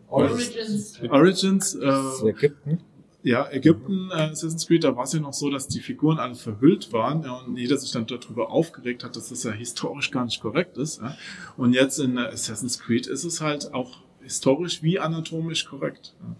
Origins. 0.08 1.00
Origins, 1.08 1.74
äh, 1.74 2.28
Ägypten. 2.28 2.80
ja, 3.22 3.50
Ägypten, 3.50 4.10
äh, 4.10 4.14
Assassin's 4.14 4.66
Creed, 4.66 4.84
da 4.84 4.96
war 4.96 5.04
es 5.04 5.12
ja 5.12 5.20
noch 5.20 5.32
so, 5.32 5.50
dass 5.50 5.68
die 5.68 5.80
Figuren 5.80 6.18
alle 6.18 6.34
verhüllt 6.34 6.92
waren 6.92 7.22
ja, 7.22 7.34
und 7.34 7.56
jeder 7.56 7.76
sich 7.76 7.92
dann 7.92 8.06
darüber 8.06 8.50
aufgeregt 8.50 9.04
hat, 9.04 9.16
dass 9.16 9.28
das 9.28 9.42
ja 9.42 9.52
historisch 9.52 10.10
gar 10.10 10.24
nicht 10.24 10.40
korrekt 10.40 10.76
ist. 10.78 11.00
Ja. 11.00 11.16
Und 11.56 11.74
jetzt 11.74 11.98
in 11.98 12.16
äh, 12.16 12.22
Assassin's 12.22 12.78
Creed 12.78 13.06
ist 13.06 13.24
es 13.24 13.40
halt 13.40 13.72
auch 13.74 13.98
historisch 14.22 14.82
wie 14.82 14.98
anatomisch 14.98 15.64
korrekt. 15.66 16.14
Ja. 16.20 16.36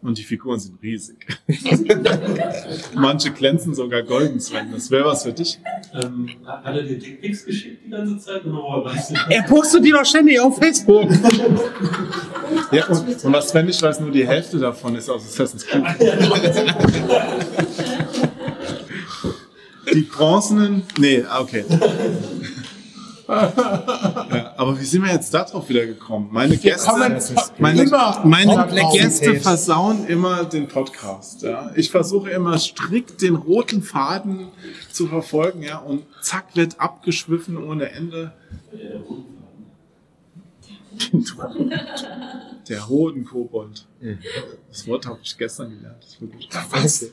Und 0.00 0.16
die 0.16 0.22
Figuren 0.22 0.60
sind 0.60 0.80
riesig. 0.80 1.26
Manche 2.94 3.32
glänzen 3.32 3.74
sogar 3.74 4.04
golden, 4.04 4.38
Sven. 4.38 4.70
Das 4.72 4.90
wäre 4.92 5.06
was 5.06 5.24
für 5.24 5.32
dich. 5.32 5.58
Ähm, 5.92 6.28
hat 6.44 6.76
er 6.76 6.82
dir 6.84 6.98
Dickpics 6.98 7.44
geschickt 7.44 7.84
die 7.84 7.90
ganze 7.90 8.18
Zeit 8.18 8.44
oder 8.44 8.54
woher 8.54 8.84
weißt 8.84 9.10
du? 9.10 9.14
Er 9.28 9.42
postet 9.42 9.84
die 9.84 9.90
doch 9.90 10.04
ständig 10.04 10.38
auf 10.40 10.56
Facebook. 10.56 11.08
Ja, 12.72 12.86
und, 12.86 13.24
und 13.24 13.32
was 13.32 13.50
Sven 13.50 13.66
nicht 13.66 13.80
weiß, 13.80 14.00
nur 14.00 14.10
die 14.10 14.26
Hälfte 14.26 14.58
davon 14.58 14.94
ist 14.94 15.08
aus 15.08 15.22
Assassin's 15.24 15.66
Creed. 15.66 15.84
Die 19.94 20.02
bronzenen. 20.02 20.82
Nee, 20.98 21.24
ah, 21.28 21.40
okay. 21.40 21.64
ja. 23.28 24.47
Aber 24.58 24.76
wie 24.80 24.84
sind 24.84 25.04
wir 25.04 25.12
jetzt 25.12 25.32
darauf 25.32 25.68
wieder 25.68 25.86
gekommen? 25.86 26.30
Meine 26.32 26.50
Wir 26.50 26.72
Gäste, 26.72 26.90
meine, 26.90 27.20
meine. 28.24 28.88
Gäste 28.92 29.38
versauen 29.38 30.04
immer 30.08 30.46
den 30.46 30.66
Podcast. 30.66 31.42
Ja. 31.42 31.70
Ich 31.76 31.92
versuche 31.92 32.30
immer 32.30 32.58
strikt 32.58 33.22
den 33.22 33.36
roten 33.36 33.84
Faden 33.84 34.48
zu 34.90 35.06
verfolgen, 35.06 35.62
ja, 35.62 35.78
und 35.78 36.02
zack 36.22 36.56
wird 36.56 36.80
abgeschwiffen 36.80 37.56
ohne 37.56 37.92
Ende. 37.92 38.32
Der 42.68 42.88
Hodenkobold. 42.88 43.86
Das 44.70 44.88
Wort 44.88 45.06
habe 45.06 45.20
ich 45.22 45.38
gestern 45.38 45.70
gelernt. 45.70 46.02
Das 46.02 46.14
ist 46.14 46.20
wirklich 46.20 46.48
Was? 46.72 47.06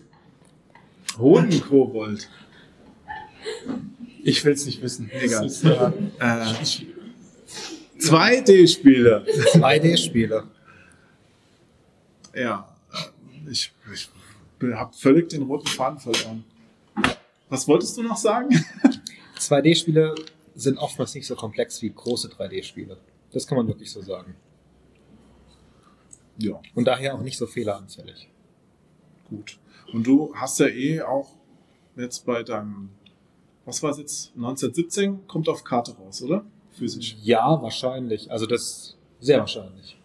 Hodenkobold. 1.19 2.27
Ich 4.23 4.43
will 4.43 4.53
es 4.53 4.65
nicht 4.65 4.81
wissen. 4.81 5.11
Egal. 5.11 5.45
Äh, 5.45 5.93
Äh, 6.19 6.94
2D-Spiele. 7.99 9.25
2D-Spiele. 9.53 10.43
Ja, 12.33 12.67
ich, 13.49 13.71
ich 13.93 14.09
habe 14.73 14.93
völlig 14.93 15.29
den 15.29 15.43
roten 15.43 15.67
Faden 15.67 15.99
verloren. 15.99 16.43
Was 17.49 17.67
wolltest 17.67 17.97
du 17.97 18.03
noch 18.03 18.17
sagen? 18.17 18.49
2D-Spiele 19.39 20.15
sind 20.55 20.77
oftmals 20.77 21.13
nicht 21.13 21.27
so 21.27 21.35
komplex 21.35 21.81
wie 21.81 21.91
große 21.93 22.29
3D-Spiele. 22.29 22.97
Das 23.31 23.45
kann 23.47 23.57
man 23.57 23.67
wirklich 23.67 23.91
so 23.91 24.01
sagen. 24.01 24.35
Ja, 26.37 26.59
Und 26.73 26.85
daher 26.85 27.15
auch 27.15 27.21
nicht 27.21 27.37
so 27.37 27.45
fehleranfällig. 27.47 28.29
gut. 29.29 29.57
Und 29.93 30.05
du 30.05 30.33
hast 30.35 30.59
ja 30.59 30.67
eh 30.67 31.01
auch 31.01 31.29
jetzt 31.95 32.25
bei 32.25 32.43
deinem, 32.43 32.89
was 33.63 33.81
war 33.83 33.91
es 33.91 33.97
jetzt, 33.97 34.31
1917, 34.35 35.27
kommt 35.27 35.47
auf 35.47 35.63
Karte 35.63 35.95
raus, 35.95 36.21
oder? 36.21 36.45
Physisch. 36.77 37.15
Ja, 37.21 37.61
wahrscheinlich. 37.61 38.31
Also 38.31 38.45
das 38.45 38.95
sehr 39.19 39.39
wahrscheinlich. 39.39 39.97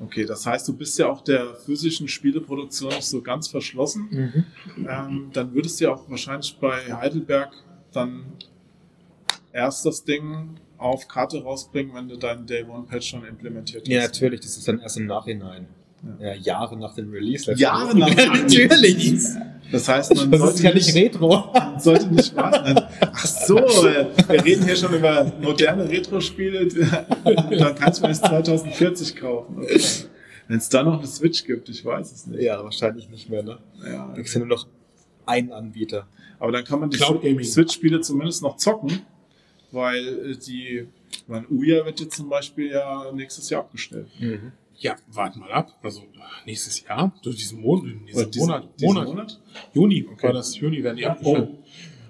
Okay, 0.00 0.24
das 0.26 0.46
heißt, 0.46 0.68
du 0.68 0.76
bist 0.76 0.98
ja 0.98 1.08
auch 1.08 1.22
der 1.22 1.54
physischen 1.54 2.06
Spieleproduktion 2.06 2.90
nicht 2.90 3.06
so 3.06 3.20
ganz 3.20 3.48
verschlossen. 3.48 4.08
Mhm. 4.10 4.86
Ähm, 4.88 5.30
dann 5.32 5.54
würdest 5.54 5.80
du 5.80 5.84
ja 5.84 5.94
auch 5.94 6.08
wahrscheinlich 6.08 6.56
bei 6.60 6.92
Heidelberg 6.92 7.52
dann 7.92 8.24
erst 9.52 9.84
das 9.86 10.04
Ding 10.04 10.56
auf 10.76 11.08
Karte 11.08 11.42
rausbringen, 11.42 11.94
wenn 11.94 12.08
du 12.08 12.16
deinen 12.16 12.46
Day 12.46 12.64
One 12.64 12.84
Patch 12.84 13.10
schon 13.10 13.24
implementiert 13.24 13.82
hast. 13.82 13.88
Ja, 13.88 14.02
natürlich. 14.02 14.40
Das 14.40 14.56
ist 14.56 14.68
dann 14.68 14.78
erst 14.78 14.96
im 14.98 15.06
Nachhinein. 15.06 15.66
Ja, 16.20 16.34
Jahre 16.34 16.76
nach 16.78 16.94
dem 16.94 17.10
Release. 17.10 17.52
Jahre 17.54 17.96
nach 17.96 18.14
dem 18.14 18.32
natürlich. 18.42 19.24
Das 19.70 19.88
heißt, 19.88 20.14
man 20.14 20.30
Das 20.30 20.40
ist 20.40 20.46
sollte, 20.46 20.62
ja 20.62 20.74
nicht 20.74 20.94
nicht, 20.94 21.14
Retro. 21.14 21.50
man 21.52 21.78
sollte 21.80 22.06
nicht 22.14 22.34
warten. 22.34 22.80
Ach 23.00 23.26
so, 23.26 23.56
wir 23.56 24.44
reden 24.44 24.64
hier 24.64 24.76
schon 24.76 24.94
über 24.94 25.30
moderne 25.42 25.88
Retro-Spiele. 25.88 26.68
Dann 27.24 27.74
kannst 27.74 27.98
du 27.98 28.02
mir 28.04 28.08
das 28.08 28.20
2040 28.22 29.16
kaufen. 29.16 29.58
Okay. 29.58 29.80
Wenn 30.46 30.56
es 30.56 30.68
da 30.70 30.82
noch 30.82 30.98
eine 30.98 31.06
Switch 31.06 31.44
gibt, 31.44 31.68
ich 31.68 31.84
weiß 31.84 32.10
es 32.12 32.26
nicht. 32.26 32.40
Ja, 32.42 32.62
wahrscheinlich 32.64 33.10
nicht 33.10 33.28
mehr, 33.28 33.42
ne? 33.42 33.58
Ja, 33.84 34.06
Da 34.08 34.14
gibt 34.14 34.32
ja 34.32 34.38
nur 34.38 34.48
noch 34.48 34.66
einen 35.26 35.52
Anbieter. 35.52 36.06
Aber 36.38 36.52
dann 36.52 36.64
kann 36.64 36.80
man 36.80 36.88
die. 36.88 36.96
Switch-Spiele 37.44 38.00
zumindest 38.00 38.42
noch 38.42 38.56
zocken, 38.56 39.00
weil 39.72 40.30
äh, 40.30 40.36
die, 40.36 40.86
mein 41.26 41.44
Uya 41.50 41.84
wird 41.84 42.00
jetzt 42.00 42.16
zum 42.16 42.30
Beispiel 42.30 42.70
ja 42.70 43.12
nächstes 43.12 43.50
Jahr 43.50 43.60
abgestellt. 43.60 44.06
Ja, 44.78 44.96
warten 45.08 45.40
mal 45.40 45.50
ab. 45.52 45.78
Also 45.82 46.02
nächstes 46.46 46.82
Jahr, 46.84 47.12
durch 47.22 47.36
diesen, 47.36 47.60
Mon 47.60 47.80
Oder 48.14 48.26
diesen- 48.26 48.46
Monat, 48.46 48.68
diesen 48.80 48.94
Monat, 48.94 49.08
Monat? 49.08 49.40
Juni, 49.74 50.06
Okay. 50.10 50.26
war 50.28 50.32
das 50.32 50.56
Juni, 50.56 50.82
werden 50.82 50.96
die 50.96 51.06
abgestellt. 51.06 51.50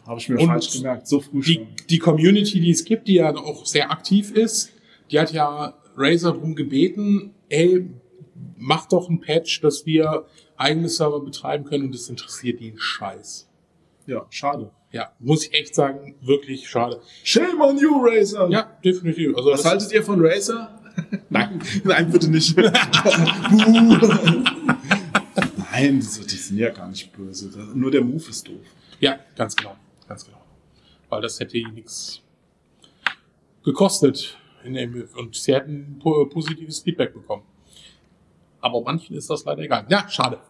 Habe 0.07 0.21
ich 0.21 0.29
mir 0.29 0.39
Und 0.39 0.47
falsch 0.47 0.73
gemerkt, 0.73 1.07
so 1.09 1.21
früh 1.21 1.41
die, 1.43 1.55
schon. 1.55 1.67
die 1.91 1.99
Community, 1.99 2.61
die 2.61 2.71
es 2.71 2.85
gibt, 2.85 3.09
die 3.09 3.15
ja 3.15 3.35
auch 3.37 3.67
sehr 3.67 3.91
aktiv 3.91 4.31
ist, 4.31 4.73
die 5.11 5.19
hat 5.21 5.33
ja 5.33 5.75
Razer 5.97 6.33
drum 6.33 6.55
gebeten, 6.55 7.35
ey, 7.49 7.89
mach 8.57 8.87
doch 8.87 9.09
ein 9.11 9.21
Patch, 9.21 9.61
dass 9.61 9.85
wir 9.85 10.27
eigene 10.57 10.89
Server 10.89 11.21
betreiben 11.21 11.65
können 11.65 11.87
und 11.87 11.95
das 11.95 12.09
interessiert 12.09 12.61
die 12.61 12.75
Scheiß. 12.77 13.49
Ja, 14.07 14.27
schade. 14.31 14.71
Ja, 14.91 15.13
muss 15.19 15.47
ich 15.47 15.53
echt 15.53 15.75
sagen, 15.75 16.15
wirklich 16.23 16.67
schade. 16.67 17.01
Shame 17.23 17.61
on 17.61 17.77
you, 17.79 18.01
Razer! 18.03 18.49
Ja, 18.49 18.79
definitiv. 18.83 19.37
Also 19.37 19.51
Was 19.51 19.65
haltet 19.67 19.93
ihr 19.93 20.03
von 20.03 20.25
Razer? 20.25 20.78
Nein, 21.31 21.63
nein, 21.85 22.11
bitte 22.11 22.31
nicht. 22.31 22.57
nein, 22.57 22.73
die, 26.01 26.01
die 26.01 26.37
sind 26.37 26.59
ja 26.59 26.71
gar 26.71 26.89
nicht 26.89 27.13
böse. 27.13 27.51
Nur 27.75 27.91
der 27.91 28.03
Move 28.03 28.29
ist 28.29 28.49
doof. 28.49 28.55
Ja, 29.01 29.19
ganz 29.37 29.57
genau, 29.57 29.77
ganz 30.07 30.25
genau. 30.25 30.41
Weil 31.09 31.23
das 31.23 31.41
hätte 31.41 31.57
ihnen 31.57 31.75
nichts 31.75 32.21
gekostet. 33.65 34.37
In 34.65 34.75
dem, 34.75 35.09
und 35.17 35.37
sie 35.37 35.55
hätten 35.55 35.99
po 36.01 36.27
positives 36.27 36.81
Feedback 36.81 37.15
bekommen. 37.15 37.45
Aber 38.61 38.83
manchen 38.83 39.17
ist 39.17 39.31
das 39.31 39.45
leider 39.45 39.63
egal. 39.63 39.87
Ja, 39.89 40.09
schade. 40.09 40.41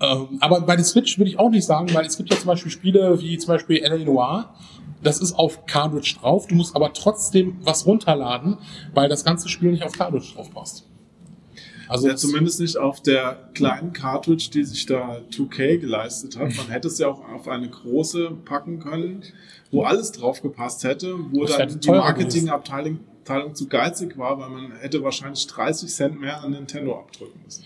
Ähm, 0.00 0.38
aber 0.40 0.60
bei 0.60 0.76
der 0.76 0.84
Switch 0.84 1.18
würde 1.18 1.30
ich 1.30 1.38
auch 1.38 1.50
nicht 1.50 1.64
sagen, 1.64 1.92
weil 1.92 2.06
es 2.06 2.16
gibt 2.16 2.30
ja 2.30 2.38
zum 2.38 2.46
Beispiel 2.46 2.70
Spiele 2.70 3.20
wie 3.20 3.36
zum 3.38 3.48
Beispiel 3.48 3.78
L.A. 3.78 4.04
Noir. 4.04 4.54
Das 5.02 5.20
ist 5.20 5.32
auf 5.32 5.66
Cartridge 5.66 6.16
drauf. 6.20 6.46
Du 6.46 6.54
musst 6.54 6.74
aber 6.74 6.92
trotzdem 6.92 7.58
was 7.62 7.86
runterladen, 7.86 8.58
weil 8.94 9.08
das 9.08 9.24
ganze 9.24 9.48
Spiel 9.48 9.70
nicht 9.70 9.84
auf 9.84 9.92
Cartridge 9.92 10.32
drauf 10.34 10.52
passt. 10.52 10.84
Also 11.88 12.08
ja, 12.08 12.16
zumindest 12.16 12.60
nicht 12.60 12.76
auf 12.76 13.00
der 13.00 13.48
kleinen 13.54 13.92
Cartridge, 13.92 14.50
die 14.52 14.64
sich 14.64 14.84
da 14.86 15.20
2K 15.30 15.78
geleistet 15.78 16.36
hat. 16.36 16.54
Man 16.56 16.68
hätte 16.68 16.88
es 16.88 16.98
ja 16.98 17.08
auch 17.08 17.26
auf 17.30 17.48
eine 17.48 17.68
große 17.68 18.32
packen 18.44 18.78
können, 18.78 19.22
wo 19.70 19.84
alles 19.84 20.12
drauf 20.12 20.42
gepasst 20.42 20.84
hätte, 20.84 21.16
wo 21.30 21.44
Das 21.44 21.56
dann 21.56 21.80
die 21.80 21.88
Marketingabteilung 21.88 23.00
Abteilung 23.28 23.54
zu 23.54 23.68
geizig 23.68 24.16
war, 24.16 24.38
weil 24.38 24.48
man 24.48 24.72
hätte 24.80 25.02
wahrscheinlich 25.02 25.46
30 25.46 25.90
Cent 25.90 26.20
mehr 26.20 26.42
an 26.42 26.52
Nintendo 26.52 26.98
abdrücken 26.98 27.40
müssen. 27.44 27.62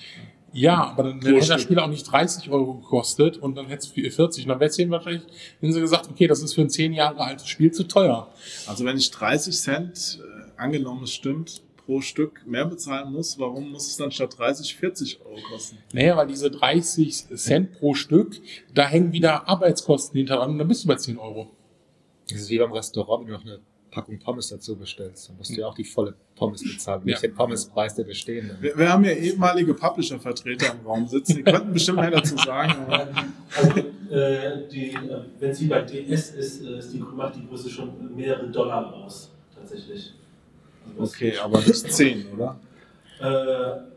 Ja, 0.52 0.84
aber 0.84 1.04
dann 1.04 1.20
Pro 1.20 1.30
hätte 1.30 1.48
das. 1.48 1.62
Spiel 1.62 1.78
auch 1.78 1.88
nicht 1.88 2.04
30 2.04 2.50
Euro 2.50 2.74
gekostet 2.74 3.38
und 3.38 3.56
dann 3.56 3.66
hätte 3.66 3.86
es 3.86 4.14
40. 4.14 4.44
Und 4.44 4.48
dann 4.48 4.60
wäre 4.60 4.70
es 4.70 4.78
ihnen 4.78 4.90
wahrscheinlich, 4.90 5.22
wenn 5.60 5.72
sie 5.72 5.80
gesagt, 5.80 6.08
okay, 6.10 6.26
das 6.26 6.42
ist 6.42 6.54
für 6.54 6.60
ein 6.60 6.70
10 6.70 6.92
Jahre 6.92 7.20
altes 7.20 7.48
Spiel 7.48 7.72
zu 7.72 7.84
teuer. 7.84 8.28
Also 8.66 8.84
wenn 8.84 8.96
ich 8.96 9.10
30 9.10 9.56
Cent, 9.56 10.20
äh, 10.20 10.60
angenommen 10.60 11.04
es 11.04 11.12
stimmt, 11.12 11.62
pro 11.84 12.00
Stück 12.00 12.46
mehr 12.46 12.66
bezahlen 12.66 13.12
muss, 13.12 13.38
warum 13.38 13.70
muss 13.70 13.88
es 13.88 13.96
dann 13.96 14.10
statt 14.12 14.38
30 14.38 14.76
40 14.76 15.20
Euro 15.24 15.40
kosten? 15.50 15.78
Naja, 15.92 16.16
weil 16.16 16.28
diese 16.28 16.50
30 16.50 17.28
Cent 17.36 17.72
pro 17.72 17.94
Stück, 17.94 18.40
da 18.74 18.86
hängen 18.86 19.12
wieder 19.12 19.48
Arbeitskosten 19.48 20.16
hinter 20.16 20.36
dran 20.36 20.50
und 20.50 20.58
dann 20.58 20.68
bist 20.68 20.84
du 20.84 20.88
bei 20.88 20.96
10 20.96 21.18
Euro. 21.18 21.50
Das 22.28 22.40
ist 22.40 22.50
wie 22.50 22.58
beim 22.58 22.72
Restaurant, 22.72 23.22
wenn 23.22 23.32
du 23.32 23.38
noch 23.38 23.44
eine 23.44 23.60
Packung 23.92 24.18
Pommes 24.18 24.48
dazu 24.48 24.74
bestellst. 24.74 25.28
Dann 25.28 25.36
musst 25.36 25.50
du 25.50 25.60
ja 25.60 25.66
auch 25.68 25.74
die 25.74 25.84
volle 25.84 26.14
Pommes 26.34 26.62
bezahlen, 26.62 27.04
nicht 27.04 27.22
Ja. 27.22 27.28
den 27.28 27.34
Pommespreis 27.36 27.94
der 27.94 28.04
bestehenden. 28.04 28.56
Wir, 28.60 28.76
wir 28.76 28.88
haben 28.92 29.04
ja 29.04 29.12
ehemalige 29.12 29.74
Publisher-Vertreter 29.74 30.72
im 30.72 30.86
Raum 30.86 31.06
sitzen, 31.06 31.36
die 31.36 31.42
könnten 31.44 31.72
bestimmt 31.72 32.00
mehr 32.00 32.10
dazu 32.10 32.36
sagen. 32.36 32.72
Aber 32.88 33.08
Also, 33.54 33.78
äh, 34.10 34.68
die, 34.68 34.90
äh, 34.94 35.22
wenn 35.38 35.50
es 35.50 35.60
wie 35.60 35.66
bei 35.66 35.82
DS 35.82 36.30
ist, 36.30 36.62
äh, 36.64 36.78
ist 36.78 36.92
die, 36.92 36.98
macht 36.98 37.36
die 37.36 37.46
Größe 37.46 37.68
schon 37.70 38.16
mehrere 38.16 38.48
Dollar 38.50 38.92
aus, 38.94 39.30
tatsächlich. 39.54 40.14
Also 40.98 41.02
okay, 41.14 41.36
aber 41.38 41.58
nicht 41.60 41.74
10, 41.92 42.26
oder? 42.34 42.58
Äh, 43.20 43.92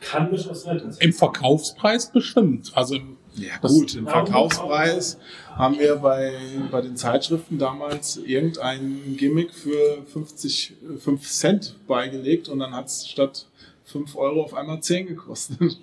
kann 0.00 0.30
durchaus 0.30 0.62
sein. 0.62 0.80
Im 0.98 1.12
Verkaufspreis 1.12 2.10
bestimmt. 2.10 2.72
Also 2.74 2.94
im, 2.96 3.18
Ja 3.34 3.58
gut, 3.60 3.94
im 3.94 4.06
Verkaufspreis 4.08 5.18
haben 5.60 5.78
wir 5.78 5.96
bei, 5.96 6.32
bei 6.70 6.80
den 6.80 6.96
Zeitschriften 6.96 7.58
damals 7.58 8.16
irgendein 8.16 9.16
Gimmick 9.16 9.52
für 9.52 10.02
50, 10.12 10.74
äh, 10.94 10.98
5 10.98 11.30
Cent 11.30 11.76
beigelegt 11.86 12.48
und 12.48 12.58
dann 12.60 12.74
hat 12.74 12.86
es 12.86 13.06
statt 13.06 13.46
5 13.84 14.16
Euro 14.16 14.42
auf 14.42 14.54
einmal 14.54 14.80
10 14.82 15.06
gekostet. 15.06 15.60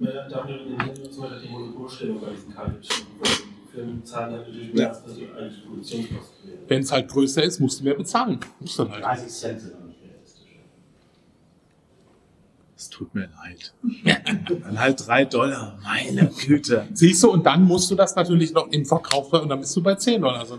Äh, 0.00 0.06
da 0.30 0.44
haben 0.44 0.48
wir 0.48 1.10
zum 1.10 1.22
Beispiel 1.22 1.40
die 1.46 1.52
Monopolstellung 1.52 2.20
bei 2.20 2.30
diesen 2.30 2.54
mehr, 2.54 2.92
Ja. 4.74 4.96
wenn 6.68 6.82
es 6.82 6.90
halt 6.90 7.08
größer 7.08 7.42
ist, 7.42 7.60
musst 7.60 7.80
du 7.80 7.84
mehr 7.84 7.94
bezahlen. 7.94 8.40
Musst 8.58 8.78
dann 8.78 8.90
halt. 8.90 9.04
30 9.04 9.28
Cent 9.28 9.60
sind 9.60 9.74
auch 9.74 9.84
nicht 9.84 9.98
realistisch. 10.02 10.48
Es 12.80 12.88
tut 12.88 13.14
mir 13.14 13.28
leid. 13.36 13.74
Dann 14.48 14.80
halt 14.80 15.06
3 15.06 15.26
Dollar, 15.26 15.78
meine 15.82 16.28
Güte. 16.28 16.88
Siehst 16.94 17.22
du, 17.22 17.30
und 17.30 17.44
dann 17.44 17.64
musst 17.64 17.90
du 17.90 17.94
das 17.94 18.16
natürlich 18.16 18.54
noch 18.54 18.68
im 18.68 18.86
Verkauf, 18.86 19.30
und 19.34 19.50
dann 19.50 19.60
bist 19.60 19.76
du 19.76 19.82
bei 19.82 19.96
10 19.96 20.22
Dollar. 20.22 20.40
Also, 20.40 20.56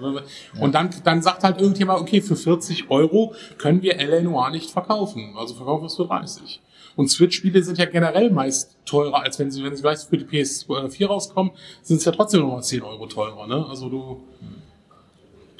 Und 0.59 0.75
dann, 0.75 0.91
dann 1.03 1.23
sagt 1.23 1.43
halt 1.43 1.59
irgendjemand, 1.59 1.99
okay, 1.99 2.21
für 2.21 2.35
40 2.35 2.91
Euro 2.91 3.33
können 3.57 3.81
wir 3.81 3.97
L.A. 3.97 4.21
Noir 4.21 4.51
nicht 4.51 4.69
verkaufen. 4.69 5.33
Also 5.35 5.55
verkaufen 5.55 5.81
wir 5.81 5.87
es 5.87 5.95
für 5.95 6.05
30. 6.05 6.61
Und 6.95 7.09
Switch-Spiele 7.09 7.63
sind 7.63 7.79
ja 7.79 7.85
generell 7.85 8.29
meist 8.29 8.77
teurer, 8.85 9.23
als 9.23 9.39
wenn 9.39 9.49
sie, 9.49 9.63
wenn 9.63 9.75
sie 9.75 9.81
gleich 9.81 10.01
für 10.01 10.19
die 10.19 10.25
PS4 10.25 11.07
rauskommen, 11.07 11.53
sind 11.81 11.97
es 11.97 12.05
ja 12.05 12.11
trotzdem 12.11 12.41
nochmal 12.41 12.61
10 12.61 12.83
Euro 12.83 13.07
teurer. 13.07 13.47
Ne? 13.47 13.65
Also 13.67 13.89
du 13.89 14.21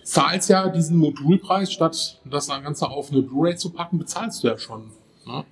zahlst 0.03 0.47
ja 0.49 0.69
diesen 0.69 0.97
Modulpreis, 0.97 1.73
statt 1.73 2.19
das 2.23 2.49
Ganze 2.49 2.87
auf 2.87 3.11
eine 3.11 3.23
Blu-ray 3.23 3.55
zu 3.55 3.71
packen, 3.71 3.97
bezahlst 3.97 4.43
du 4.43 4.47
ja 4.47 4.59
schon. 4.59 4.91
Ne? 5.25 5.43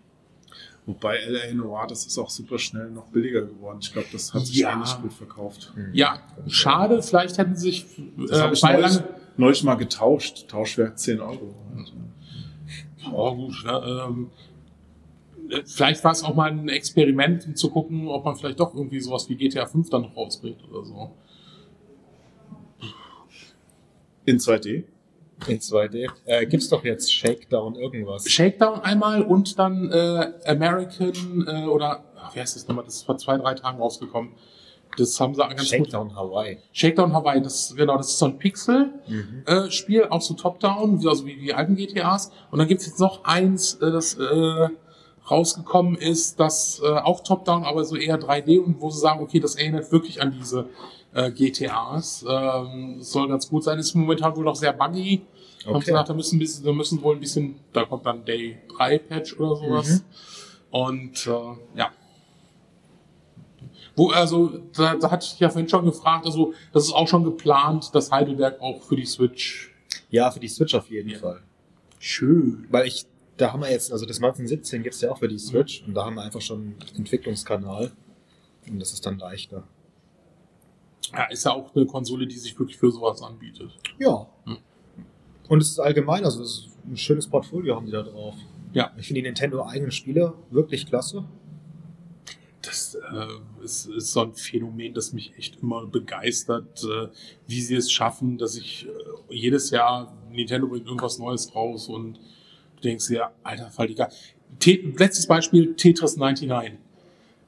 Wobei 0.90 1.18
L.A. 1.18 1.54
Noir, 1.54 1.86
das 1.88 2.08
ist 2.08 2.18
auch 2.18 2.32
super 2.32 2.58
schnell 2.58 2.90
noch 2.90 3.06
billiger 3.10 3.44
geworden. 3.44 3.78
Ich 3.80 3.94
glaube, 3.94 4.08
das 4.12 4.34
hat 4.34 4.48
sich 4.48 4.58
Ja. 4.58 4.76
nicht 4.76 5.00
gut 5.04 5.14
verkauft. 5.14 5.72
Ja, 5.94 6.20
schade, 6.48 7.04
vielleicht 7.04 7.38
hätten 7.38 7.56
sie 7.56 7.70
sich 7.70 7.86
Das 8.18 8.32
äh, 8.40 8.42
habe 8.42 8.56
ich 8.56 8.62
bei 8.62 8.74
neulich, 8.74 9.00
neulich 9.38 9.64
mal 9.64 9.76
getauscht. 9.76 10.48
Tauschwert 10.48 10.98
10 10.98 11.22
Euro. 11.22 11.54
Oh, 13.14 13.36
gut. 13.36 13.64
Ne? 13.64 14.04
Ähm, 14.08 14.32
äh, 15.52 15.62
vielleicht 15.64 16.04
war 16.04 16.12
es 16.12 16.24
auch 16.24 16.34
mal 16.34 16.50
ein 16.50 16.68
Experiment, 16.70 17.46
um 17.46 17.56
zu 17.56 17.70
gucken, 17.70 18.08
ob 18.08 18.26
man 18.26 18.36
vielleicht 18.36 18.60
doch 18.60 18.74
irgendwie 18.74 19.00
sowas 19.00 19.30
wie 19.30 19.36
GTA 19.36 19.68
5 19.68 19.92
dann 19.92 20.02
noch 20.02 20.18
rausbringt 20.18 20.68
oder 20.72 20.84
so. 20.86 21.12
In 24.26 24.38
2D. 24.40 24.86
In 25.48 25.60
2D. 25.60 26.10
Äh, 26.26 26.46
gibt's 26.46 26.70
doch 26.70 26.84
jetzt 26.84 27.14
Shakedown 27.14 27.76
irgendwas. 27.76 28.30
Shakedown 28.30 28.82
einmal 28.82 29.24
und 29.24 29.58
dann 29.58 29.92
äh, 29.92 30.34
American 30.46 31.46
äh, 31.48 31.66
oder 31.66 32.04
ach, 32.18 32.36
wie 32.36 32.40
heißt 32.40 32.56
das 32.56 32.68
nochmal? 32.68 32.86
Das 32.86 32.96
ist 32.96 33.04
vor 33.04 33.18
zwei, 33.18 33.38
drei 33.38 33.54
Tagen 33.54 33.80
rausgekommen. 33.80 34.32
Das 34.98 35.20
haben 35.20 35.36
sie 35.36 35.42
ganz 35.42 35.60
gut. 35.60 35.68
Shakedown 35.68 36.16
Hawaii. 36.16 36.58
Shakedown 36.72 37.14
Hawaii, 37.14 37.42
das 37.42 37.74
genau, 37.76 37.98
das 37.98 38.10
ist 38.10 38.20
so 38.20 38.26
ein 38.26 38.38
Pixel-Spiel, 38.38 40.08
auch 40.10 40.22
so 40.22 40.34
Top-Down, 40.34 41.08
also 41.08 41.26
wie 41.26 41.36
die 41.36 41.54
alten 41.54 41.76
GTAs. 41.76 42.32
Und 42.52 42.60
dann 42.60 42.68
gibt's 42.68 42.86
jetzt 42.88 43.00
noch 43.00 43.24
eins, 43.24 43.76
äh, 43.76 43.92
das 43.92 44.16
äh, 44.16 44.70
rausgekommen 45.30 45.96
ist, 45.96 46.40
das 46.40 46.82
äh, 46.84 46.88
auch 46.88 47.22
Top-Down, 47.22 47.64
aber 47.64 47.86
so 47.86 47.96
eher 47.96 48.20
3D 48.20 48.60
und 48.60 48.82
wo 48.82 48.90
sie 48.90 49.00
sagen, 49.00 49.22
okay, 49.22 49.40
das 49.40 49.56
erinnert 49.56 49.92
wirklich 49.92 50.22
an 50.22 50.32
diese 50.32 50.68
äh, 51.14 51.32
GTAs. 51.32 52.26
Ähm, 52.28 52.96
das 53.00 53.12
soll 53.12 53.28
ganz 53.28 53.50
gut 53.50 53.64
sein. 53.64 53.80
Ist 53.80 53.94
momentan 53.96 54.36
wohl 54.36 54.46
noch 54.46 54.56
sehr 54.56 54.74
buggy. 54.74 55.22
Haben 55.66 55.76
Okay. 55.76 55.80
sie 55.86 55.92
gesagt, 55.92 56.10
da 56.10 56.14
müssen, 56.14 56.64
da 56.64 56.72
müssen 56.72 57.02
wohl 57.02 57.16
ein 57.16 57.20
bisschen, 57.20 57.56
da 57.74 57.84
kommt 57.86 58.06
dann 58.06 58.24
Day 58.24 58.60
3 58.78 58.98
Patch 59.00 59.38
oder 59.40 59.56
sowas. 59.58 60.04
Und 60.72 61.28
äh, 61.28 61.78
ja. 61.78 61.92
Wo, 63.96 64.10
also, 64.12 64.60
da, 64.76 64.96
da 64.96 65.12
hatte 65.12 65.28
ich 65.34 65.40
ja 65.40 65.50
vorhin 65.50 65.68
schon 65.68 65.84
gefragt, 65.84 66.26
also 66.26 66.54
das 66.72 66.84
ist 66.86 66.94
auch 66.94 67.08
schon 67.08 67.24
geplant, 67.26 67.94
dass 67.94 68.12
Heidelberg 68.12 68.62
auch 68.62 68.82
für 68.82 68.96
die 68.96 69.06
Switch. 69.06 69.74
Ja, 70.10 70.32
für 70.32 70.40
die 70.40 70.48
Switch 70.48 70.74
auf 70.76 70.90
jeden 70.90 71.10
Ja. 71.10 71.20
Fall. 71.20 71.42
Schön. 72.00 72.66
Weil 72.70 72.88
ich, 72.88 73.06
da 73.36 73.52
haben 73.52 73.62
wir 73.62 73.70
jetzt, 73.70 73.92
also 73.92 74.06
das 74.06 74.18
1917 74.18 74.84
gibt's 74.84 75.02
ja 75.02 75.12
auch 75.12 75.18
für 75.18 75.28
die 75.28 75.38
Switch 75.40 75.84
und 75.86 75.94
da 75.94 76.06
haben 76.06 76.16
wir 76.16 76.22
einfach 76.22 76.40
schon 76.42 76.60
einen 76.62 76.96
Entwicklungskanal. 76.96 77.92
Und 78.70 78.80
das 78.80 78.94
ist 78.94 79.06
dann 79.06 79.18
leichter. 79.20 79.64
Ja, 81.14 81.26
ist 81.26 81.46
ja 81.46 81.52
auch 81.52 81.76
eine 81.76 81.86
Konsole, 81.86 82.28
die 82.28 82.38
sich 82.38 82.58
wirklich 82.60 82.78
für 82.78 82.92
sowas 82.92 83.22
anbietet. 83.22 83.72
Ja. 83.98 84.28
Hm. 84.46 84.58
Und 85.48 85.62
es 85.62 85.70
ist 85.72 85.80
allgemein, 85.80 86.24
also 86.24 86.42
es 86.44 86.50
ist 86.50 86.70
ein 86.88 86.98
schönes 86.98 87.28
Portfolio 87.28 87.76
haben 87.76 87.86
die 87.86 87.92
da 87.92 88.04
drauf. 88.04 88.36
Ja. 88.74 88.92
Ich 88.98 89.08
finde 89.08 89.22
die 89.22 89.28
Nintendo 89.28 89.66
eigenen 89.66 89.92
Spiele 89.92 90.34
wirklich 90.52 90.86
klasse. 90.86 91.26
Das 92.62 92.96
äh, 92.96 93.64
ist, 93.64 93.88
ist 93.88 94.12
so 94.12 94.22
ein 94.22 94.34
Phänomen, 94.34 94.94
das 94.94 95.14
mich 95.14 95.34
echt 95.38 95.62
immer 95.62 95.88
begeistert, 95.88 96.84
äh, 96.84 97.08
wie 97.48 97.62
sie 97.62 97.76
es 97.76 97.92
schaffen, 97.92 98.38
dass 98.38 98.56
ich 98.56 98.88
äh, 98.88 99.34
jedes 99.34 99.72
Jahr 99.72 100.14
Nintendo 100.32 100.68
bringt 100.68 100.86
irgendwas 100.86 101.18
Neues 101.18 101.56
raus 101.56 101.88
und 101.88 102.20
du 102.76 102.82
denkst 102.84 103.08
dir, 103.08 103.32
alter 103.44 103.70
Fall. 103.72 103.94
Te 104.60 104.94
letztes 104.98 105.26
Beispiel, 105.26 105.76
Tetris 105.76 106.18
99. 106.18 106.78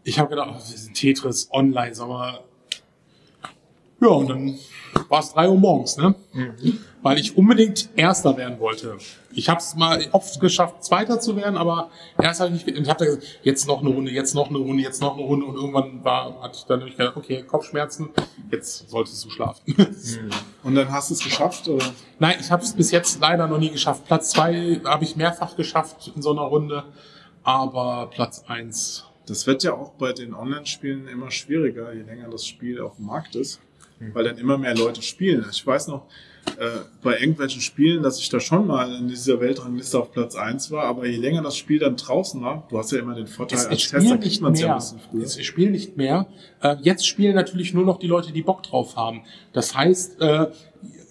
Ich 0.03 0.17
habe 0.17 0.29
gedacht, 0.29 0.59
oh, 0.59 0.93
Tetris 0.93 1.49
online, 1.51 1.93
sag 1.93 2.07
mal. 2.07 2.43
Ja, 4.01 4.07
und 4.07 4.29
dann 4.29 4.59
war 5.09 5.19
es 5.19 5.31
drei 5.31 5.47
Uhr 5.47 5.59
morgens, 5.59 5.95
ne? 5.95 6.15
Weil 7.03 7.19
ich 7.19 7.37
unbedingt 7.37 7.89
Erster 7.95 8.35
werden 8.35 8.59
wollte. 8.59 8.97
Ich 9.33 9.47
habe 9.47 9.59
es 9.59 9.75
mal 9.75 10.03
oft 10.11 10.39
geschafft, 10.39 10.83
Zweiter 10.83 11.19
zu 11.19 11.35
werden, 11.35 11.55
aber 11.55 11.91
erst 12.19 12.41
habe 12.41 12.53
ich 12.53 12.65
nicht. 12.65 12.77
Ich 12.77 12.89
habe 12.89 12.99
da 12.99 13.05
gesagt, 13.05 13.39
jetzt 13.43 13.67
noch 13.67 13.81
eine 13.81 13.89
Runde, 13.89 14.11
jetzt 14.11 14.33
noch 14.33 14.49
eine 14.49 14.57
Runde, 14.57 14.81
jetzt 14.81 15.01
noch 15.01 15.13
eine 15.15 15.23
Runde 15.23 15.45
und 15.45 15.55
irgendwann 15.55 16.03
war, 16.03 16.41
hatte 16.41 16.57
ich 16.57 16.65
dann 16.65 16.79
nämlich 16.79 16.97
gedacht, 16.97 17.15
okay, 17.15 17.43
Kopfschmerzen, 17.43 18.09
jetzt 18.51 18.89
solltest 18.89 19.23
du 19.23 19.29
schlafen. 19.29 19.61
Und 20.63 20.75
dann 20.75 20.91
hast 20.91 21.11
du 21.11 21.13
es 21.13 21.23
geschafft, 21.23 21.67
oder? 21.67 21.85
Nein, 22.19 22.37
ich 22.39 22.51
habe 22.51 22.63
es 22.63 22.73
bis 22.73 22.91
jetzt 22.91 23.21
leider 23.21 23.47
noch 23.47 23.59
nie 23.59 23.69
geschafft. 23.69 24.05
Platz 24.07 24.31
zwei 24.31 24.81
habe 24.83 25.03
ich 25.03 25.15
mehrfach 25.15 25.55
geschafft 25.55 26.11
in 26.15 26.23
so 26.23 26.31
einer 26.31 26.41
Runde, 26.41 26.85
aber 27.43 28.09
Platz 28.11 28.43
eins. 28.47 29.05
Das 29.27 29.45
wird 29.47 29.63
ja 29.63 29.73
auch 29.73 29.91
bei 29.91 30.11
den 30.11 30.33
Online-Spielen 30.33 31.07
immer 31.07 31.29
schwieriger, 31.31 31.93
je 31.93 32.01
länger 32.01 32.29
das 32.29 32.45
Spiel 32.47 32.81
auf 32.81 32.95
dem 32.95 33.05
Markt 33.05 33.35
ist, 33.35 33.59
weil 34.13 34.23
dann 34.23 34.37
immer 34.37 34.57
mehr 34.57 34.75
Leute 34.75 35.01
spielen. 35.01 35.45
Ich 35.51 35.65
weiß 35.65 35.87
noch, 35.87 36.05
äh, 36.57 36.65
bei 37.03 37.19
irgendwelchen 37.19 37.61
Spielen, 37.61 38.01
dass 38.01 38.19
ich 38.19 38.29
da 38.29 38.39
schon 38.39 38.65
mal 38.67 38.93
in 38.95 39.07
dieser 39.07 39.39
Weltrangliste 39.39 39.99
auf 39.99 40.11
Platz 40.11 40.35
1 40.35 40.71
war, 40.71 40.85
aber 40.85 41.05
je 41.05 41.17
länger 41.17 41.41
das 41.43 41.55
Spiel 41.55 41.79
dann 41.79 41.95
draußen 41.95 42.41
war, 42.41 42.67
du 42.69 42.77
hast 42.77 42.91
ja 42.91 42.99
immer 42.99 43.13
den 43.15 43.27
Vorteil, 43.27 43.59
Es, 43.59 43.67
als 43.67 43.89
Tester 43.89 43.99
kriegt 43.99 44.23
nicht 44.25 44.41
man 44.41 44.53
es 44.53 44.59
ja 44.59 44.65
ein 44.65 44.69
mehr. 44.71 44.75
bisschen 44.77 44.99
früher. 44.99 45.23
Es 45.23 45.45
spielen 45.45 45.71
nicht 45.71 45.97
mehr. 45.97 46.27
Äh, 46.61 46.77
jetzt 46.81 47.05
spielen 47.05 47.35
natürlich 47.35 47.73
nur 47.73 47.85
noch 47.85 47.99
die 47.99 48.07
Leute, 48.07 48.31
die 48.31 48.41
Bock 48.41 48.63
drauf 48.63 48.95
haben. 48.95 49.21
Das 49.53 49.75
heißt, 49.75 50.19
äh, 50.19 50.47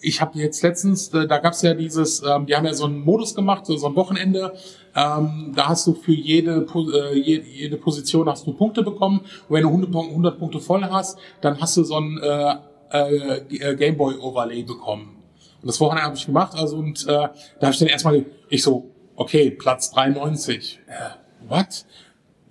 ich 0.01 0.19
habe 0.19 0.37
jetzt 0.37 0.63
letztens, 0.63 1.13
äh, 1.13 1.27
da 1.27 1.37
gab 1.37 1.53
es 1.53 1.61
ja 1.61 1.73
dieses, 1.73 2.21
ähm, 2.23 2.45
die 2.45 2.55
haben 2.55 2.65
ja 2.65 2.73
so 2.73 2.85
einen 2.85 2.99
Modus 2.99 3.33
gemacht, 3.35 3.65
so, 3.65 3.77
so 3.77 3.87
ein 3.87 3.95
Wochenende. 3.95 4.53
Ähm, 4.95 5.53
da 5.55 5.69
hast 5.69 5.87
du 5.87 5.93
für 5.93 6.11
jede, 6.11 6.65
äh, 6.75 7.17
jede, 7.17 7.77
Position 7.77 8.27
hast 8.27 8.45
du 8.45 8.53
Punkte 8.53 8.83
bekommen. 8.83 9.19
Und 9.47 9.55
wenn 9.55 9.63
du 9.63 9.69
100, 9.69 9.91
Punk- 9.91 10.09
100 10.09 10.39
Punkte 10.39 10.59
voll 10.59 10.83
hast, 10.83 11.17
dann 11.39 11.61
hast 11.61 11.77
du 11.77 11.83
so 11.83 11.95
ein 11.95 12.19
äh, 12.21 12.55
äh, 12.91 13.37
äh, 13.55 13.75
Gameboy 13.75 14.15
Overlay 14.15 14.63
bekommen. 14.63 15.17
Und 15.61 15.67
das 15.67 15.79
Wochenende 15.79 16.03
habe 16.05 16.15
ich 16.15 16.25
gemacht, 16.25 16.55
also 16.55 16.77
und 16.77 17.03
äh, 17.03 17.07
da 17.07 17.31
habe 17.61 17.71
ich 17.71 17.79
dann 17.79 17.87
erstmal, 17.87 18.25
ich 18.49 18.63
so, 18.63 18.89
okay, 19.15 19.51
Platz 19.51 19.91
93. 19.91 20.79
Äh, 20.87 21.49
what? 21.49 21.85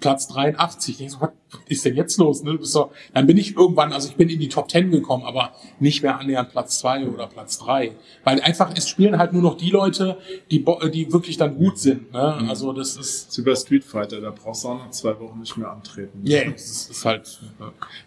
Platz 0.00 0.28
83. 0.28 1.00
Ich 1.00 1.12
so, 1.12 1.20
was 1.20 1.30
ist 1.66 1.84
denn 1.84 1.94
jetzt 1.94 2.16
los? 2.18 2.42
Ne? 2.42 2.58
So, 2.62 2.90
dann 3.12 3.26
bin 3.26 3.36
ich 3.36 3.56
irgendwann, 3.56 3.92
also 3.92 4.08
ich 4.08 4.16
bin 4.16 4.28
in 4.28 4.40
die 4.40 4.48
Top 4.48 4.70
10 4.70 4.90
gekommen, 4.90 5.24
aber 5.24 5.52
nicht 5.78 6.02
mehr 6.02 6.18
annähernd 6.18 6.50
Platz 6.50 6.78
2 6.78 7.06
oder 7.06 7.26
Platz 7.26 7.58
3. 7.58 7.92
Weil 8.24 8.40
einfach, 8.40 8.72
es 8.74 8.88
spielen 8.88 9.18
halt 9.18 9.32
nur 9.32 9.42
noch 9.42 9.56
die 9.56 9.70
Leute, 9.70 10.16
die, 10.50 10.64
die 10.92 11.12
wirklich 11.12 11.36
dann 11.36 11.56
gut 11.56 11.78
sind. 11.78 12.12
Ne? 12.12 12.46
Also 12.48 12.72
das 12.72 12.96
ist, 12.96 13.28
Das 13.28 13.38
ist 13.38 13.44
bei 13.44 13.54
Street 13.54 13.84
Fighter, 13.84 14.20
da 14.20 14.30
brauchst 14.30 14.64
du 14.64 14.68
auch 14.68 14.78
noch 14.78 14.90
zwei 14.90 15.18
Wochen 15.20 15.40
nicht 15.40 15.56
mehr 15.56 15.70
antreten. 15.70 16.24
yeah, 16.26 16.50
das 16.50 16.88
ist 16.88 17.04
halt, 17.04 17.40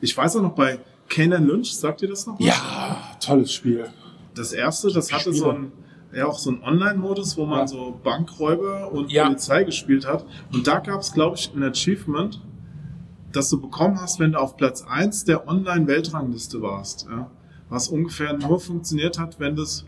Ich 0.01 0.15
weiß 0.17 0.37
auch 0.37 0.41
noch 0.41 0.55
bei 0.55 0.79
Kanan 1.13 1.45
Lynch, 1.47 1.75
sagt 1.75 2.01
ihr 2.01 2.09
das 2.09 2.25
noch? 2.27 2.39
was? 2.39 2.45
ja, 2.45 2.97
tolles 3.19 3.51
Spiel. 3.53 3.85
Das 4.35 4.51
erste, 4.51 4.91
das 4.91 5.11
hatte 5.11 5.23
Spiele. 5.33 5.35
so 5.37 5.49
ein, 5.51 5.71
ja 6.13 6.25
auch 6.25 6.39
so 6.39 6.49
einen 6.49 6.63
Online-Modus, 6.63 7.37
wo 7.37 7.45
man 7.45 7.59
Ja. 7.59 7.67
so 7.67 7.99
Bankräuber 8.03 8.91
und 8.91 9.11
Ja. 9.11 9.25
Polizei 9.25 9.63
gespielt 9.63 10.05
hat. 10.07 10.25
Und 10.51 10.65
da 10.67 10.79
gab 10.79 11.01
es, 11.01 11.13
glaube 11.13 11.35
ich, 11.37 11.51
ein 11.55 11.63
Achievement, 11.63 12.41
das 13.31 13.49
du 13.49 13.59
bekommen 13.61 13.99
hast, 14.01 14.19
wenn 14.19 14.31
du 14.33 14.39
auf 14.39 14.57
Platz 14.57 14.83
1 14.87 15.25
der 15.25 15.47
Online-Weltrangliste 15.47 16.61
warst. 16.61 17.07
Ja? 17.09 17.29
Was 17.69 17.87
ungefähr 17.87 18.33
nur 18.33 18.59
funktioniert 18.59 19.17
hat, 19.19 19.39
wenn 19.39 19.55
du 19.55 19.63
es 19.63 19.85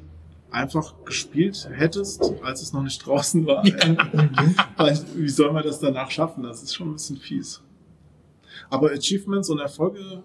einfach 0.52 0.94
gespielt 1.06 1.68
hättest, 1.72 2.24
als 2.44 2.62
es 2.62 2.72
noch 2.72 2.82
nicht 2.84 3.06
draußen 3.06 3.46
war. 3.46 3.64
Weil, 4.78 5.00
wie 5.16 5.30
soll 5.30 5.52
man 5.52 5.64
das 5.64 5.80
danach 5.80 6.10
schaffen? 6.12 6.44
Das 6.44 6.64
ist 6.64 6.74
schon 6.74 6.90
ein 6.90 6.94
bisschen 6.94 7.18
fies. 7.18 7.62
Aber 8.70 8.92
Achievements 8.92 9.50
und 9.50 9.60
Erfolge, 9.60 10.24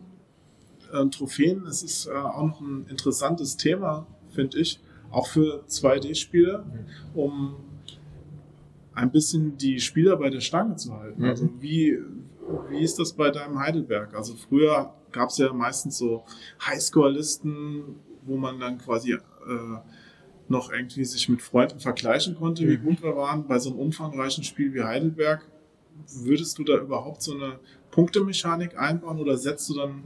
äh, 0.92 1.06
Trophäen, 1.08 1.66
es 1.66 1.82
ist 1.82 2.06
äh, 2.06 2.12
auch 2.12 2.42
noch 2.46 2.60
ein 2.60 2.86
interessantes 2.88 3.56
Thema, 3.56 4.06
finde 4.30 4.58
ich, 4.58 4.80
auch 5.10 5.26
für 5.26 5.64
2D-Spiele, 5.68 6.64
um 7.14 7.56
ein 8.94 9.10
bisschen 9.10 9.56
die 9.56 9.80
Spieler 9.80 10.16
bei 10.16 10.30
der 10.30 10.40
Stange 10.40 10.76
zu 10.76 10.94
halten. 10.96 11.22
Mhm. 11.22 11.28
Also 11.28 11.48
wie, 11.60 11.98
wie 12.68 12.80
ist 12.80 12.98
das 12.98 13.12
bei 13.12 13.30
deinem 13.30 13.58
Heidelberg? 13.58 14.14
Also 14.14 14.34
früher 14.34 14.92
gab 15.12 15.30
es 15.30 15.38
ja 15.38 15.52
meistens 15.52 15.98
so 15.98 16.24
Highscore-Listen, 16.66 17.96
wo 18.24 18.36
man 18.36 18.60
dann 18.60 18.78
quasi 18.78 19.12
äh, 19.14 19.18
noch 20.48 20.70
irgendwie 20.72 21.04
sich 21.04 21.28
mit 21.28 21.42
Freunden 21.42 21.80
vergleichen 21.80 22.36
konnte, 22.36 22.68
wie 22.68 22.76
Mhm. 22.76 22.82
gut 22.82 23.02
wir 23.02 23.16
waren. 23.16 23.46
Bei 23.46 23.58
so 23.58 23.70
einem 23.70 23.78
umfangreichen 23.78 24.44
Spiel 24.44 24.74
wie 24.74 24.82
Heidelberg, 24.82 25.46
würdest 26.22 26.58
du 26.58 26.64
da 26.64 26.78
überhaupt 26.78 27.22
so 27.22 27.34
eine 27.34 27.58
Punktemechanik 27.90 28.78
einbauen 28.78 29.18
oder 29.18 29.36
setzt 29.36 29.68
du 29.70 29.74
dann 29.74 30.04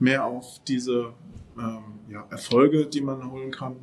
mehr 0.00 0.24
auf 0.24 0.60
diese 0.66 1.14
ähm, 1.58 2.00
ja, 2.08 2.26
Erfolge, 2.30 2.86
die 2.86 3.00
man 3.00 3.30
holen 3.30 3.50
kann? 3.50 3.76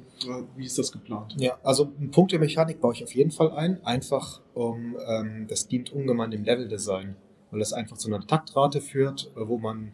Wie 0.56 0.66
ist 0.66 0.78
das 0.78 0.92
geplant? 0.92 1.36
Ja, 1.38 1.58
also 1.64 1.92
eine 1.98 2.10
Punktemechanik 2.10 2.82
baue 2.82 2.94
ich 2.94 3.04
auf 3.04 3.14
jeden 3.14 3.32
Fall 3.32 3.52
ein, 3.52 3.84
einfach 3.84 4.42
um, 4.54 4.98
ähm, 5.08 5.48
das 5.48 5.68
dient 5.68 5.92
ungemein 5.92 6.32
dem 6.32 6.44
Leveldesign, 6.44 7.16
weil 7.52 7.62
es 7.62 7.74
einfach 7.74 7.98
zu 7.98 8.08
einer 8.08 8.26
Taktrate 8.26 8.82
führt, 8.82 9.32
äh, 9.36 9.48
wo 9.48 9.58
man 9.58 9.94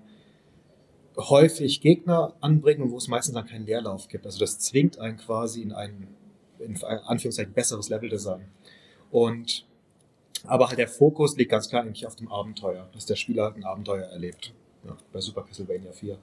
häufig 1.18 1.82
Gegner 1.82 2.34
anbringt 2.42 2.82
und 2.82 2.92
wo 2.92 2.98
es 2.98 3.08
meistens 3.08 3.36
dann 3.36 3.46
keinen 3.46 3.66
Leerlauf 3.66 4.08
gibt. 4.08 4.26
Also 4.26 4.40
das 4.40 4.60
zwingt 4.60 4.98
einen 5.00 5.18
quasi 5.18 5.62
in 5.62 5.72
ein, 5.72 6.08
in 6.60 6.82
Anführungszeichen, 6.84 7.54
besseres 7.54 7.90
Leveldesign. 7.90 8.48
Und 9.12 9.68
aber 10.46 10.68
halt 10.68 10.80
der 10.80 10.88
Fokus 10.88 11.38
liegt 11.38 11.52
ganz 11.52 11.70
klar 11.70 11.84
eigentlich 11.84 12.06
auf 12.06 12.16
dem 12.16 12.30
Abenteuer, 12.32 12.90
dass 12.94 13.06
der 13.06 13.16
Spieler 13.16 13.44
halt 13.44 13.56
ein 13.56 13.64
Abenteuer 13.64 14.06
erlebt. 14.06 14.54
Ja, 14.84 14.98
bei 15.12 15.22
Super 15.22 15.44
Castlevania 15.44 15.92
4. 15.92 16.18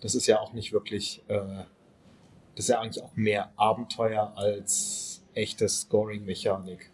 Das 0.00 0.14
ist 0.14 0.26
ja 0.26 0.40
auch 0.40 0.52
nicht 0.52 0.72
wirklich, 0.72 1.22
äh, 1.28 1.64
das 2.54 2.64
ist 2.64 2.68
ja 2.68 2.80
eigentlich 2.80 3.02
auch 3.02 3.14
mehr 3.16 3.52
Abenteuer 3.56 4.32
als 4.36 5.22
echte 5.34 5.68
Scoring-Mechanik. 5.68 6.90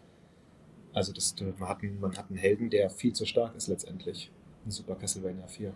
Also 0.93 1.13
das, 1.13 1.35
man, 1.39 1.69
hat 1.69 1.83
einen, 1.83 1.99
man 1.99 2.17
hat 2.17 2.29
einen 2.29 2.37
Helden, 2.37 2.69
der 2.69 2.89
viel 2.89 3.13
zu 3.13 3.25
stark 3.25 3.55
ist 3.55 3.67
letztendlich 3.67 4.31
in 4.65 4.71
Super 4.71 4.95
Castlevania 4.95 5.47
4. 5.47 5.73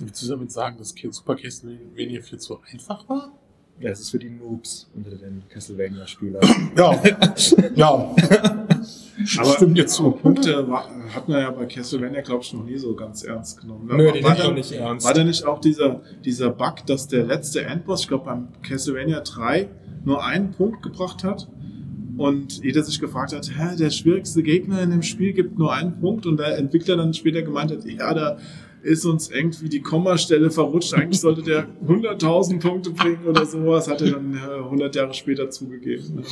Willst 0.00 0.22
du 0.22 0.28
damit 0.28 0.50
sagen, 0.50 0.78
dass 0.78 0.94
Super 1.10 1.36
Castlevania 1.36 2.22
viel 2.22 2.38
zu 2.38 2.60
einfach 2.62 3.08
war? 3.08 3.32
Ja, 3.80 3.90
das 3.90 4.00
ist 4.00 4.10
für 4.10 4.18
die 4.18 4.30
Noobs 4.30 4.88
unter 4.94 5.10
den 5.10 5.42
Castlevania-Spielern. 5.48 6.42
Ja, 6.76 7.02
ja. 7.74 8.14
Aber 9.38 9.52
Stimmt 9.52 9.78
dir 9.78 9.86
zu. 9.86 10.10
Punkte 10.10 10.66
hat 11.14 11.28
man 11.28 11.40
ja 11.40 11.50
bei 11.50 11.66
Castlevania, 11.66 12.20
glaube 12.20 12.42
ich, 12.42 12.52
noch 12.52 12.64
nie 12.64 12.76
so 12.76 12.94
ganz 12.94 13.22
ernst 13.22 13.60
genommen. 13.60 13.88
Nö, 13.88 14.12
die 14.12 14.22
war, 14.22 14.30
nimmt 14.30 14.40
da, 14.40 14.46
man 14.46 14.54
nicht 14.54 14.72
ernst. 14.72 15.06
war 15.06 15.14
da 15.14 15.24
nicht 15.24 15.44
auch 15.44 15.60
dieser, 15.60 16.02
dieser 16.24 16.50
Bug, 16.50 16.86
dass 16.86 17.08
der 17.08 17.24
letzte 17.24 17.64
Endboss, 17.64 18.02
ich 18.02 18.08
glaube 18.08 18.26
beim 18.26 18.48
Castlevania 18.62 19.20
3, 19.20 19.68
nur 20.04 20.24
einen 20.24 20.52
Punkt 20.52 20.82
gebracht 20.82 21.24
hat? 21.24 21.48
Und 22.16 22.62
jeder 22.62 22.82
sich 22.82 23.00
gefragt 23.00 23.32
hat, 23.32 23.50
hä, 23.56 23.76
der 23.76 23.90
schwierigste 23.90 24.42
Gegner 24.42 24.82
in 24.82 24.90
dem 24.90 25.02
Spiel 25.02 25.32
gibt 25.32 25.58
nur 25.58 25.72
einen 25.72 25.98
Punkt 26.00 26.26
und 26.26 26.38
der 26.38 26.58
Entwickler 26.58 26.96
dann 26.96 27.12
später 27.12 27.42
gemeint 27.42 27.72
hat, 27.72 27.84
ja, 27.84 28.14
da 28.14 28.38
ist 28.84 29.04
uns 29.04 29.30
irgendwie 29.30 29.68
die 29.68 29.80
Kommastelle 29.80 30.50
verrutscht, 30.50 30.94
eigentlich 30.94 31.20
sollte 31.20 31.42
der 31.42 31.66
100.000 31.86 32.60
Punkte 32.60 32.90
bringen 32.90 33.24
oder 33.26 33.44
sowas, 33.46 33.88
hat 33.88 34.02
er 34.02 34.12
dann 34.12 34.34
äh, 34.34 34.62
100 34.64 34.94
Jahre 34.94 35.14
später 35.14 35.50
zugegeben. 35.50 36.22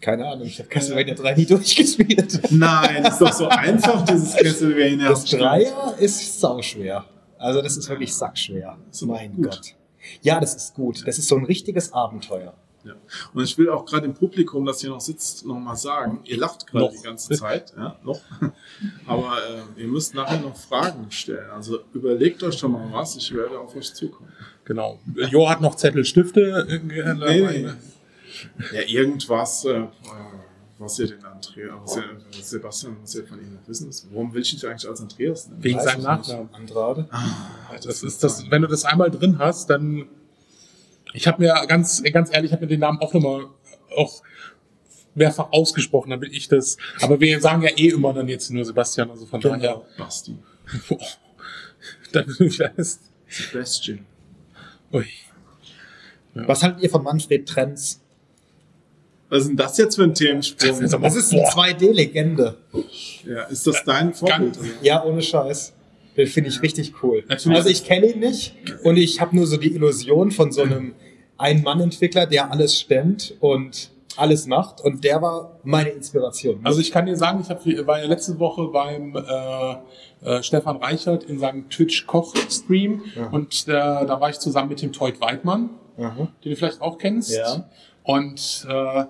Keine 0.00 0.26
Ahnung, 0.26 0.46
ich 0.46 0.58
habe 0.58 0.68
Castlevania 0.68 1.14
3 1.14 1.34
nie 1.34 1.46
durchgespielt. 1.46 2.40
Nein, 2.50 3.04
ist 3.04 3.20
doch 3.20 3.32
so 3.32 3.48
einfach, 3.48 4.04
dieses 4.04 4.34
Castlevania. 4.36 5.08
Das 5.08 5.24
Dreier 5.24 5.94
ist 5.98 6.40
sauschwer. 6.40 7.04
Also 7.38 7.62
das 7.62 7.76
ist 7.76 7.88
wirklich 7.88 8.14
sackschwer. 8.14 8.78
So 8.90 9.06
mein 9.06 9.34
gut. 9.34 9.44
Gott. 9.44 9.74
Ja, 10.22 10.40
das 10.40 10.54
ist 10.54 10.74
gut. 10.74 11.06
Das 11.06 11.18
ist 11.18 11.28
so 11.28 11.36
ein 11.36 11.44
richtiges 11.44 11.92
Abenteuer. 11.92 12.54
Ja. 12.86 12.94
Und 13.34 13.42
ich 13.42 13.58
will 13.58 13.68
auch 13.68 13.84
gerade 13.84 14.02
dem 14.02 14.14
Publikum, 14.14 14.64
das 14.64 14.80
hier 14.80 14.90
noch 14.90 15.00
sitzt, 15.00 15.44
nochmal 15.44 15.76
sagen, 15.76 16.20
ihr 16.24 16.38
lacht 16.38 16.66
gerade 16.66 16.94
die 16.96 17.02
ganze 17.02 17.34
Zeit, 17.34 17.72
ja, 17.76 17.98
noch. 18.04 18.20
Aber 19.06 19.36
äh, 19.76 19.80
ihr 19.82 19.88
müsst 19.88 20.14
nachher 20.14 20.40
noch 20.40 20.56
Fragen 20.56 21.10
stellen. 21.10 21.50
Also 21.50 21.80
überlegt 21.92 22.42
euch 22.42 22.56
schon 22.58 22.72
mal 22.72 22.88
was, 22.92 23.16
ich 23.16 23.34
werde 23.34 23.58
auf 23.58 23.74
euch 23.74 23.92
zukommen. 23.92 24.32
Genau. 24.64 25.00
Jo 25.30 25.48
hat 25.48 25.60
noch 25.60 25.74
Zettel, 25.74 26.04
Stifte. 26.04 26.66
äh, 26.68 27.14
Nee, 27.14 27.40
nee. 27.40 27.68
Ja, 28.72 28.82
irgendwas, 28.86 29.64
äh, 29.64 29.78
äh, 29.78 29.86
was 30.78 30.98
ihr 30.98 31.06
den 31.08 31.24
Andreas, 31.24 31.98
Sebastian, 32.42 32.96
was 33.02 33.14
ihr 33.14 33.26
von 33.26 33.40
ihm 33.40 33.54
noch 33.54 33.66
wissen 33.66 33.88
ist. 33.88 34.06
Warum 34.10 34.32
will 34.34 34.42
ich 34.42 34.50
dich 34.50 34.66
eigentlich 34.66 34.88
als 34.88 35.00
Andreas 35.00 35.48
nennen? 35.48 35.64
Wegen 35.64 35.80
seinem 35.80 36.00
ich 36.00 36.04
Nachnamen. 36.04 36.48
Andrade. 36.52 37.08
Das 37.82 38.02
ist 38.02 38.22
das, 38.22 38.50
wenn 38.50 38.62
du 38.62 38.68
das 38.68 38.84
einmal 38.84 39.10
drin 39.10 39.38
hast, 39.38 39.70
dann. 39.70 40.06
Ich 41.16 41.26
habe 41.26 41.42
mir 41.42 41.64
ganz, 41.66 42.02
ganz 42.12 42.30
ehrlich, 42.32 42.50
ich 42.50 42.52
habe 42.52 42.66
mir 42.66 42.68
den 42.68 42.80
Namen 42.80 42.98
auch 43.00 43.14
nochmal 43.14 43.46
auch 43.96 44.22
mehrfach 45.14 45.50
ausgesprochen, 45.50 46.10
damit 46.10 46.32
ich 46.34 46.46
das. 46.46 46.76
Aber 47.00 47.18
wir 47.18 47.40
sagen 47.40 47.62
ja 47.62 47.70
eh 47.70 47.88
immer 47.88 48.12
dann 48.12 48.28
jetzt 48.28 48.50
nur 48.50 48.66
Sebastian, 48.66 49.10
also 49.10 49.24
von 49.24 49.40
daher. 49.40 49.82
Basti. 49.96 50.36
Boah, 50.88 50.98
dann 52.12 52.26
heißt. 52.76 53.00
Sebastian. 53.28 54.04
Ui. 54.92 55.06
Was 56.34 56.62
haltet 56.62 56.82
ihr 56.82 56.90
von 56.90 57.02
Manfred 57.02 57.48
Trenz? 57.48 58.02
Was 59.30 59.40
ist 59.40 59.48
denn 59.48 59.56
das 59.56 59.78
jetzt 59.78 59.96
für 59.96 60.04
ein 60.04 60.14
Themensprung? 60.14 60.80
Das 60.80 60.90
Das 61.00 61.16
ist 61.16 61.32
eine 61.32 61.42
Boah. 61.42 61.64
2D-Legende. 61.64 62.58
Ja, 63.26 63.44
ist 63.44 63.66
das 63.66 63.82
dein 63.84 64.12
Vorbild? 64.12 64.58
Ja, 64.82 65.02
ohne 65.02 65.22
Scheiß. 65.22 65.72
Den 66.16 66.26
finde 66.26 66.50
ich 66.50 66.62
richtig 66.62 67.02
cool. 67.02 67.24
Natürlich. 67.26 67.56
Also 67.56 67.70
ich 67.70 67.84
kenne 67.84 68.12
ihn 68.12 68.20
nicht 68.20 68.54
und 68.84 68.96
ich 68.96 69.20
habe 69.20 69.34
nur 69.34 69.46
so 69.46 69.56
die 69.56 69.74
Illusion 69.74 70.30
von 70.30 70.52
so 70.52 70.62
einem 70.62 70.94
Ein-Mann-Entwickler, 71.38 72.26
der 72.26 72.50
alles 72.50 72.78
stemmt 72.78 73.34
und 73.40 73.90
alles 74.16 74.46
macht. 74.46 74.80
Und 74.80 75.04
der 75.04 75.20
war 75.20 75.58
meine 75.62 75.90
Inspiration. 75.90 76.60
Also 76.64 76.80
ich 76.80 76.90
kann 76.90 77.06
dir 77.06 77.16
sagen, 77.16 77.40
ich 77.42 77.50
hab, 77.50 77.64
war 77.86 77.98
ja 78.00 78.06
letzte 78.06 78.38
Woche 78.38 78.68
beim 78.68 79.14
äh, 79.14 79.76
äh, 80.38 80.42
Stefan 80.42 80.76
Reichert 80.76 81.24
in 81.24 81.38
seinem 81.38 81.68
Twitch-Koch-Stream 81.68 83.02
Ja. 83.14 83.26
und 83.28 83.68
äh, 83.68 83.72
da 83.72 84.20
war 84.20 84.30
ich 84.30 84.38
zusammen 84.38 84.70
mit 84.70 84.80
dem 84.80 84.92
Teut 84.92 85.20
Weidmann, 85.20 85.70
Aha. 85.98 86.28
den 86.44 86.50
du 86.50 86.56
vielleicht 86.56 86.80
auch 86.80 86.96
kennst. 86.98 87.36
Ja. 87.36 87.68
Und 88.02 88.66
äh, 88.70 89.04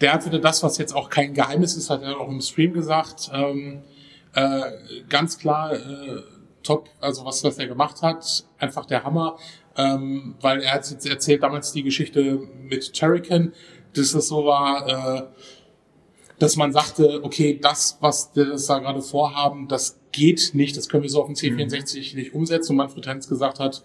der 0.00 0.12
hat 0.12 0.26
wieder 0.26 0.38
das, 0.38 0.62
was 0.62 0.78
jetzt 0.78 0.94
auch 0.94 1.08
kein 1.08 1.34
Geheimnis 1.34 1.76
ist, 1.76 1.90
hat 1.90 2.02
er 2.02 2.20
auch 2.20 2.28
im 2.28 2.40
Stream 2.40 2.72
gesagt. 2.72 3.30
Ähm, 3.32 3.82
äh, 4.34 4.60
ganz 5.08 5.38
klar 5.38 5.72
äh, 5.74 5.78
top, 6.62 6.88
also 7.00 7.24
was, 7.24 7.42
was 7.44 7.58
er 7.58 7.66
gemacht 7.66 8.02
hat, 8.02 8.44
einfach 8.58 8.86
der 8.86 9.04
Hammer. 9.04 9.36
Ähm, 9.76 10.36
weil 10.40 10.60
er 10.60 10.74
hat 10.74 10.90
jetzt 10.90 11.06
erzählt 11.06 11.42
damals 11.42 11.72
die 11.72 11.82
Geschichte 11.82 12.46
mit 12.68 12.92
Terrican, 12.92 13.52
dass 13.92 14.14
es 14.14 14.28
so 14.28 14.44
war, 14.44 14.88
äh, 14.88 15.22
dass 16.38 16.56
man 16.56 16.72
sagte, 16.72 17.22
okay, 17.22 17.58
das, 17.60 17.98
was 18.00 18.30
wir 18.34 18.46
das 18.46 18.66
da 18.66 18.78
gerade 18.78 19.02
vorhaben, 19.02 19.68
das 19.68 19.98
geht 20.12 20.52
nicht, 20.54 20.76
das 20.76 20.88
können 20.88 21.02
wir 21.02 21.10
so 21.10 21.20
auf 21.20 21.26
dem 21.26 21.34
C64 21.34 22.14
nicht 22.16 22.34
umsetzen. 22.34 22.72
Und 22.72 22.76
Manfred 22.76 23.06
Hens 23.06 23.28
gesagt 23.28 23.60
hat, 23.60 23.84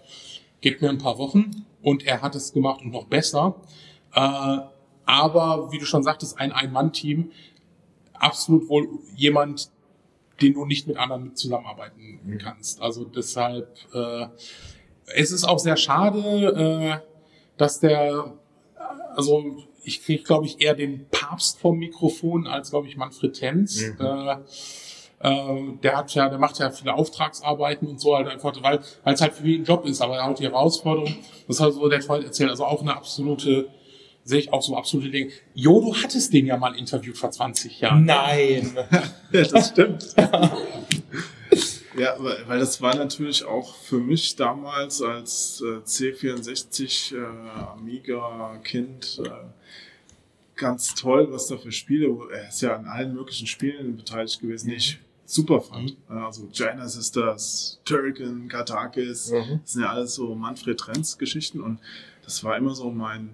gebt 0.60 0.82
mir 0.82 0.90
ein 0.90 0.98
paar 0.98 1.18
Wochen. 1.18 1.66
Und 1.82 2.04
er 2.06 2.22
hat 2.22 2.34
es 2.34 2.52
gemacht 2.52 2.82
und 2.82 2.90
noch 2.90 3.06
besser. 3.06 3.56
Äh, 4.14 4.58
aber 5.06 5.72
wie 5.72 5.78
du 5.78 5.84
schon 5.84 6.02
sagtest, 6.02 6.38
ein 6.38 6.52
Ein-Mann-Team, 6.52 7.30
absolut 8.12 8.68
wohl 8.68 8.88
jemand, 9.16 9.70
den 10.40 10.54
du 10.54 10.64
nicht 10.64 10.86
mit 10.86 10.96
anderen 10.96 11.34
zusammenarbeiten 11.34 12.38
kannst. 12.42 12.80
Also 12.80 13.04
deshalb, 13.04 13.76
äh, 13.92 14.26
es 15.14 15.32
ist 15.32 15.44
auch 15.44 15.58
sehr 15.58 15.76
schade, 15.76 17.00
äh, 17.00 17.06
dass 17.56 17.80
der, 17.80 18.32
also 19.14 19.56
ich 19.84 20.02
kriege, 20.04 20.22
glaube 20.22 20.46
ich, 20.46 20.60
eher 20.60 20.74
den 20.74 21.06
Papst 21.10 21.58
vom 21.58 21.78
Mikrofon 21.78 22.46
als, 22.46 22.70
glaube 22.70 22.88
ich, 22.88 22.96
Manfred 22.96 23.34
Tenz. 23.34 23.82
Äh, 23.82 24.36
äh, 25.22 25.76
der 25.82 25.96
hat 25.96 26.14
ja, 26.14 26.28
der 26.28 26.38
macht 26.38 26.58
ja 26.58 26.70
viele 26.70 26.94
Auftragsarbeiten 26.94 27.86
und 27.88 28.00
so 28.00 28.16
halt 28.16 28.28
einfach, 28.28 28.54
weil 28.62 28.80
es 29.04 29.20
halt 29.20 29.34
für 29.34 29.46
ihn 29.46 29.62
ein 29.62 29.64
Job 29.64 29.84
ist, 29.84 30.00
aber 30.00 30.16
er 30.16 30.24
hat 30.24 30.38
die 30.38 30.44
Herausforderung, 30.44 31.14
das 31.46 31.60
hat 31.60 31.74
so 31.74 31.88
der 31.88 32.00
Fall 32.02 32.24
erzählt, 32.24 32.50
also 32.50 32.64
auch 32.64 32.80
eine 32.80 32.96
absolute, 32.96 33.68
sehe 34.24 34.38
ich 34.38 34.52
auch 34.52 34.62
so 34.62 34.76
absolute 34.76 35.10
Dinge. 35.10 35.30
Jo, 35.54 35.80
du 35.80 35.94
hattest 35.94 36.32
den 36.32 36.46
ja 36.46 36.56
mal 36.56 36.74
interviewt 36.74 37.18
vor 37.18 37.30
20 37.30 37.80
Jahren. 37.80 38.06
Nein. 38.06 38.76
Ja, 39.32 39.42
das 39.42 39.68
stimmt. 39.68 40.14
ja, 41.96 42.14
weil 42.18 42.58
das 42.58 42.80
war 42.80 42.94
natürlich 42.94 43.44
auch 43.44 43.74
für 43.76 43.98
mich 43.98 44.36
damals 44.36 45.02
als 45.02 45.60
äh, 45.64 45.78
C64 45.84 47.16
äh, 47.16 47.50
Amiga-Kind 47.72 49.20
äh, 49.24 49.30
ganz 50.56 50.94
toll, 50.94 51.28
was 51.30 51.46
da 51.48 51.56
für 51.56 51.72
Spiele, 51.72 52.14
er 52.32 52.48
ist 52.48 52.60
ja 52.60 52.76
an 52.76 52.86
allen 52.86 53.14
möglichen 53.14 53.46
Spielen 53.46 53.96
beteiligt 53.96 54.40
gewesen, 54.40 54.68
die 54.68 54.76
ich 54.76 54.98
super 55.24 55.60
fand. 55.60 55.96
Äh, 56.10 56.12
Also 56.14 56.48
China 56.52 56.86
Sisters, 56.88 57.80
Turrican, 57.84 58.48
Katakis, 58.48 59.30
Mhm. 59.30 59.60
das 59.62 59.72
sind 59.72 59.82
ja 59.82 59.90
alles 59.90 60.14
so 60.14 60.34
Manfred 60.34 60.78
Trenz 60.78 61.16
Geschichten 61.18 61.60
und 61.60 61.78
das 62.24 62.44
war 62.44 62.56
immer 62.56 62.74
so 62.74 62.90
mein, 62.90 63.30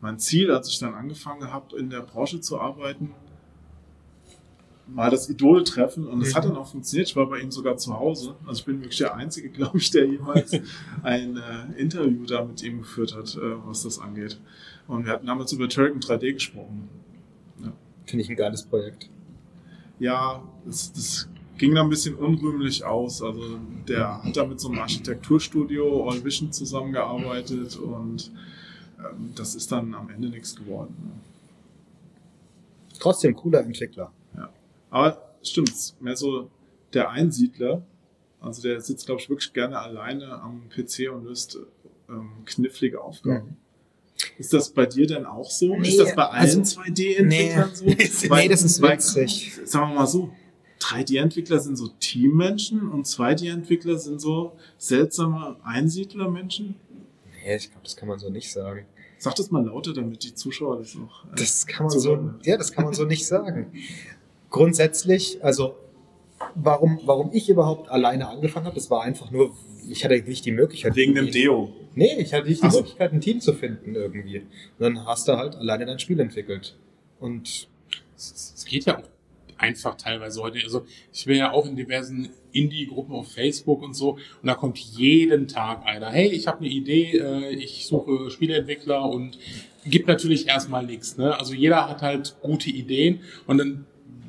mein 0.00 0.18
Ziel, 0.18 0.50
als 0.50 0.68
ich 0.68 0.78
dann 0.78 0.94
angefangen 0.94 1.52
habe, 1.52 1.76
in 1.76 1.90
der 1.90 2.00
Branche 2.00 2.40
zu 2.40 2.60
arbeiten, 2.60 3.12
mal 4.88 5.10
das 5.10 5.28
Idol 5.28 5.64
treffen 5.64 6.06
und 6.06 6.22
es 6.22 6.34
hat 6.34 6.44
dann 6.44 6.56
auch 6.56 6.66
funktioniert. 6.66 7.08
Ich 7.08 7.16
war 7.16 7.28
bei 7.28 7.40
ihm 7.40 7.50
sogar 7.50 7.76
zu 7.76 7.98
Hause. 7.98 8.34
Also 8.46 8.60
ich 8.60 8.64
bin 8.64 8.80
wirklich 8.80 8.98
der 8.98 9.14
Einzige, 9.14 9.48
glaube 9.50 9.78
ich, 9.78 9.90
der 9.90 10.06
jemals 10.06 10.52
ein 11.02 11.36
äh, 11.36 11.80
Interview 11.80 12.24
da 12.24 12.44
mit 12.44 12.62
ihm 12.62 12.78
geführt 12.78 13.14
hat, 13.14 13.36
äh, 13.36 13.66
was 13.66 13.82
das 13.82 13.98
angeht. 13.98 14.40
Und 14.86 15.04
wir 15.04 15.12
hatten 15.12 15.26
damals 15.26 15.52
über 15.52 15.68
Turrican 15.68 16.00
3D 16.00 16.32
gesprochen. 16.32 16.88
Finde 18.06 18.24
ich 18.24 18.30
ein 18.30 18.36
geiles 18.36 18.62
Projekt. 18.62 19.10
Ja, 19.98 20.42
das, 20.64 20.92
das 20.92 21.28
ging 21.58 21.74
da 21.74 21.82
ein 21.82 21.90
bisschen 21.90 22.14
unrühmlich 22.14 22.84
aus. 22.84 23.22
Also 23.22 23.58
der 23.86 24.22
hat 24.24 24.36
da 24.36 24.46
mit 24.46 24.60
so 24.60 24.68
einem 24.68 24.78
Architekturstudio 24.78 26.08
All 26.08 26.24
Vision 26.24 26.50
zusammengearbeitet 26.52 27.76
und 27.76 28.32
ähm, 28.98 29.32
das 29.34 29.54
ist 29.54 29.70
dann 29.70 29.94
am 29.94 30.08
Ende 30.08 30.28
nichts 30.30 30.56
geworden. 30.56 31.20
Trotzdem 32.98 33.36
cooler 33.36 33.60
Entwickler. 33.60 34.10
Aber 34.90 35.34
stimmt, 35.42 35.72
mehr 36.00 36.16
so 36.16 36.50
der 36.92 37.10
Einsiedler. 37.10 37.82
Also 38.40 38.62
der 38.62 38.80
sitzt, 38.80 39.06
glaube 39.06 39.20
ich, 39.20 39.28
wirklich 39.28 39.52
gerne 39.52 39.78
alleine 39.78 40.40
am 40.40 40.68
PC 40.68 41.10
und 41.12 41.24
löst 41.24 41.58
ähm, 42.08 42.30
knifflige 42.44 43.00
Aufgaben. 43.00 43.56
Ist 44.38 44.52
das 44.52 44.70
bei 44.70 44.86
dir 44.86 45.06
denn 45.06 45.26
auch 45.26 45.50
so? 45.50 45.76
Nee, 45.76 45.88
ist 45.88 45.98
das 46.00 46.14
bei 46.14 46.24
allen 46.26 46.40
also- 46.60 46.80
2D-Entwicklern 46.80 47.70
so? 47.74 47.84
nee, 48.34 48.48
das 48.48 48.62
ist 48.62 48.80
weil- 48.80 48.94
witzig. 48.96 49.58
Sagen 49.64 49.90
wir 49.90 49.94
mal 50.00 50.06
so, 50.06 50.30
3D-Entwickler 50.80 51.58
sind 51.58 51.76
so 51.76 51.88
Teammenschen 52.00 52.88
und 52.90 53.06
2D-Entwickler 53.06 53.98
sind 53.98 54.20
so 54.20 54.52
seltsame 54.76 55.56
Einsiedlermenschen? 55.64 56.76
Nee, 57.44 57.56
ich 57.56 57.70
glaube, 57.70 57.84
das 57.84 57.96
kann 57.96 58.08
man 58.08 58.18
so 58.18 58.30
nicht 58.30 58.52
sagen. 58.52 58.86
Sag 59.18 59.34
das 59.34 59.50
mal 59.50 59.64
lauter, 59.64 59.92
damit 59.92 60.22
die 60.22 60.34
Zuschauer 60.34 60.78
das 60.78 60.94
noch. 60.94 61.24
äh, 61.24 61.36
Das 61.36 61.66
kann 61.66 61.86
man 61.86 61.90
so 61.90 61.98
so, 61.98 62.10
hören. 62.10 62.40
ja, 62.44 62.56
das 62.56 62.70
kann 62.72 62.84
man 62.84 62.94
so 62.94 63.04
nicht 63.04 63.26
sagen. 63.26 63.72
Grundsätzlich, 64.50 65.42
also 65.42 65.76
warum, 66.54 67.00
warum 67.04 67.30
ich 67.32 67.48
überhaupt 67.48 67.90
alleine 67.90 68.28
angefangen 68.28 68.66
habe, 68.66 68.74
das 68.74 68.90
war 68.90 69.02
einfach 69.02 69.30
nur, 69.30 69.54
ich 69.88 70.04
hatte 70.04 70.20
nicht 70.22 70.44
die 70.44 70.52
Möglichkeit. 70.52 70.96
Wegen 70.96 71.14
dem 71.14 71.30
Deo. 71.30 71.72
Nee, 71.94 72.16
ich 72.18 72.32
hatte 72.32 72.48
nicht 72.48 72.62
die 72.62 72.70
so. 72.70 72.78
Möglichkeit, 72.78 73.12
ein 73.12 73.20
Team 73.20 73.40
zu 73.40 73.52
finden 73.52 73.94
irgendwie. 73.94 74.38
Und 74.38 74.46
dann 74.78 75.06
hast 75.06 75.28
du 75.28 75.32
halt 75.32 75.56
alleine 75.56 75.86
dein 75.86 75.98
Spiel 75.98 76.20
entwickelt. 76.20 76.76
Und 77.20 77.68
Es 78.16 78.54
es 78.56 78.64
geht 78.64 78.84
ja 78.84 78.98
auch 78.98 79.08
einfach 79.58 79.96
teilweise 79.96 80.40
heute. 80.40 80.60
Also 80.62 80.86
ich 81.12 81.24
bin 81.24 81.36
ja 81.36 81.52
auch 81.52 81.66
in 81.66 81.76
diversen 81.76 82.30
Indie-Gruppen 82.52 83.14
auf 83.14 83.32
Facebook 83.32 83.82
und 83.82 83.94
so. 83.94 84.12
Und 84.12 84.46
da 84.46 84.54
kommt 84.54 84.78
jeden 84.78 85.48
Tag 85.48 85.84
einer, 85.84 86.10
hey, 86.10 86.28
ich 86.28 86.46
habe 86.46 86.58
eine 86.58 86.68
Idee, 86.68 87.18
äh, 87.18 87.50
ich 87.50 87.86
suche 87.86 88.30
Spieleentwickler 88.30 89.08
und 89.08 89.38
gibt 89.84 90.06
natürlich 90.06 90.48
erstmal 90.48 90.86
nichts. 90.86 91.16
Ne? 91.16 91.36
Also 91.38 91.54
jeder 91.54 91.88
hat 91.88 92.02
halt 92.02 92.36
gute 92.40 92.70
Ideen 92.70 93.20
und 93.46 93.58
dann 93.58 93.86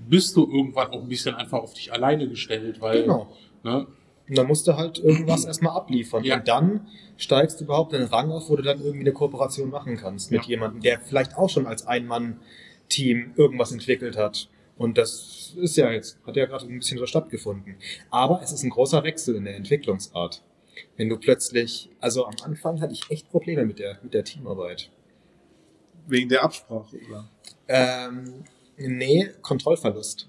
bist 0.09 0.35
du 0.35 0.45
irgendwann 0.51 0.87
auch 0.91 1.01
ein 1.01 1.07
bisschen 1.07 1.35
einfach 1.35 1.59
auf 1.59 1.73
dich 1.73 1.91
alleine 1.93 2.27
gestellt, 2.27 2.81
weil 2.81 3.03
Genau. 3.03 3.31
ne, 3.63 3.87
Und 4.27 4.37
dann 4.37 4.47
musst 4.47 4.67
du 4.67 4.75
halt 4.77 4.99
irgendwas 4.99 5.45
erstmal 5.45 5.75
abliefern. 5.75 6.23
Ja. 6.23 6.37
Und 6.37 6.47
dann 6.47 6.87
steigst 7.17 7.59
du 7.59 7.63
überhaupt 7.65 7.93
in 7.93 7.99
den 8.01 8.09
Rang 8.09 8.31
auf, 8.31 8.49
wo 8.49 8.55
du 8.55 8.61
dann 8.63 8.79
irgendwie 8.79 9.01
eine 9.01 9.11
Kooperation 9.13 9.69
machen 9.69 9.97
kannst 9.97 10.31
mit 10.31 10.43
Ja. 10.43 10.49
jemandem, 10.49 10.81
der 10.81 10.99
vielleicht 10.99 11.35
auch 11.37 11.49
schon 11.49 11.65
als 11.67 11.87
Ein-Mann-Team 11.87 13.33
irgendwas 13.35 13.71
entwickelt 13.71 14.17
hat. 14.17 14.47
Und 14.77 14.97
das 14.97 15.53
ist 15.59 15.75
ja 15.77 15.91
jetzt, 15.91 16.19
hat 16.25 16.35
ja 16.37 16.45
gerade 16.45 16.65
ein 16.65 16.79
bisschen 16.79 16.97
so 16.99 17.05
stattgefunden. 17.05 17.75
Aber 18.11 18.41
es 18.41 18.51
ist 18.51 18.63
ein 18.63 18.69
großer 18.69 19.03
Wechsel 19.03 19.35
in 19.35 19.45
der 19.45 19.55
Entwicklungsart. 19.55 20.41
Wenn 20.95 21.09
du 21.09 21.17
plötzlich, 21.17 21.89
also 21.99 22.25
am 22.25 22.35
Anfang 22.43 22.79
hatte 22.79 22.93
ich 22.93 23.09
echt 23.09 23.29
Probleme 23.29 23.65
mit 23.65 23.79
der, 23.79 23.97
mit 24.03 24.13
der 24.13 24.23
Teamarbeit. 24.23 24.89
Wegen 26.07 26.29
der 26.29 26.43
Absprache, 26.43 26.97
oder? 27.09 27.27
Ähm, 27.67 28.43
nee, 28.79 29.29
Kontrollverlust. 29.41 30.27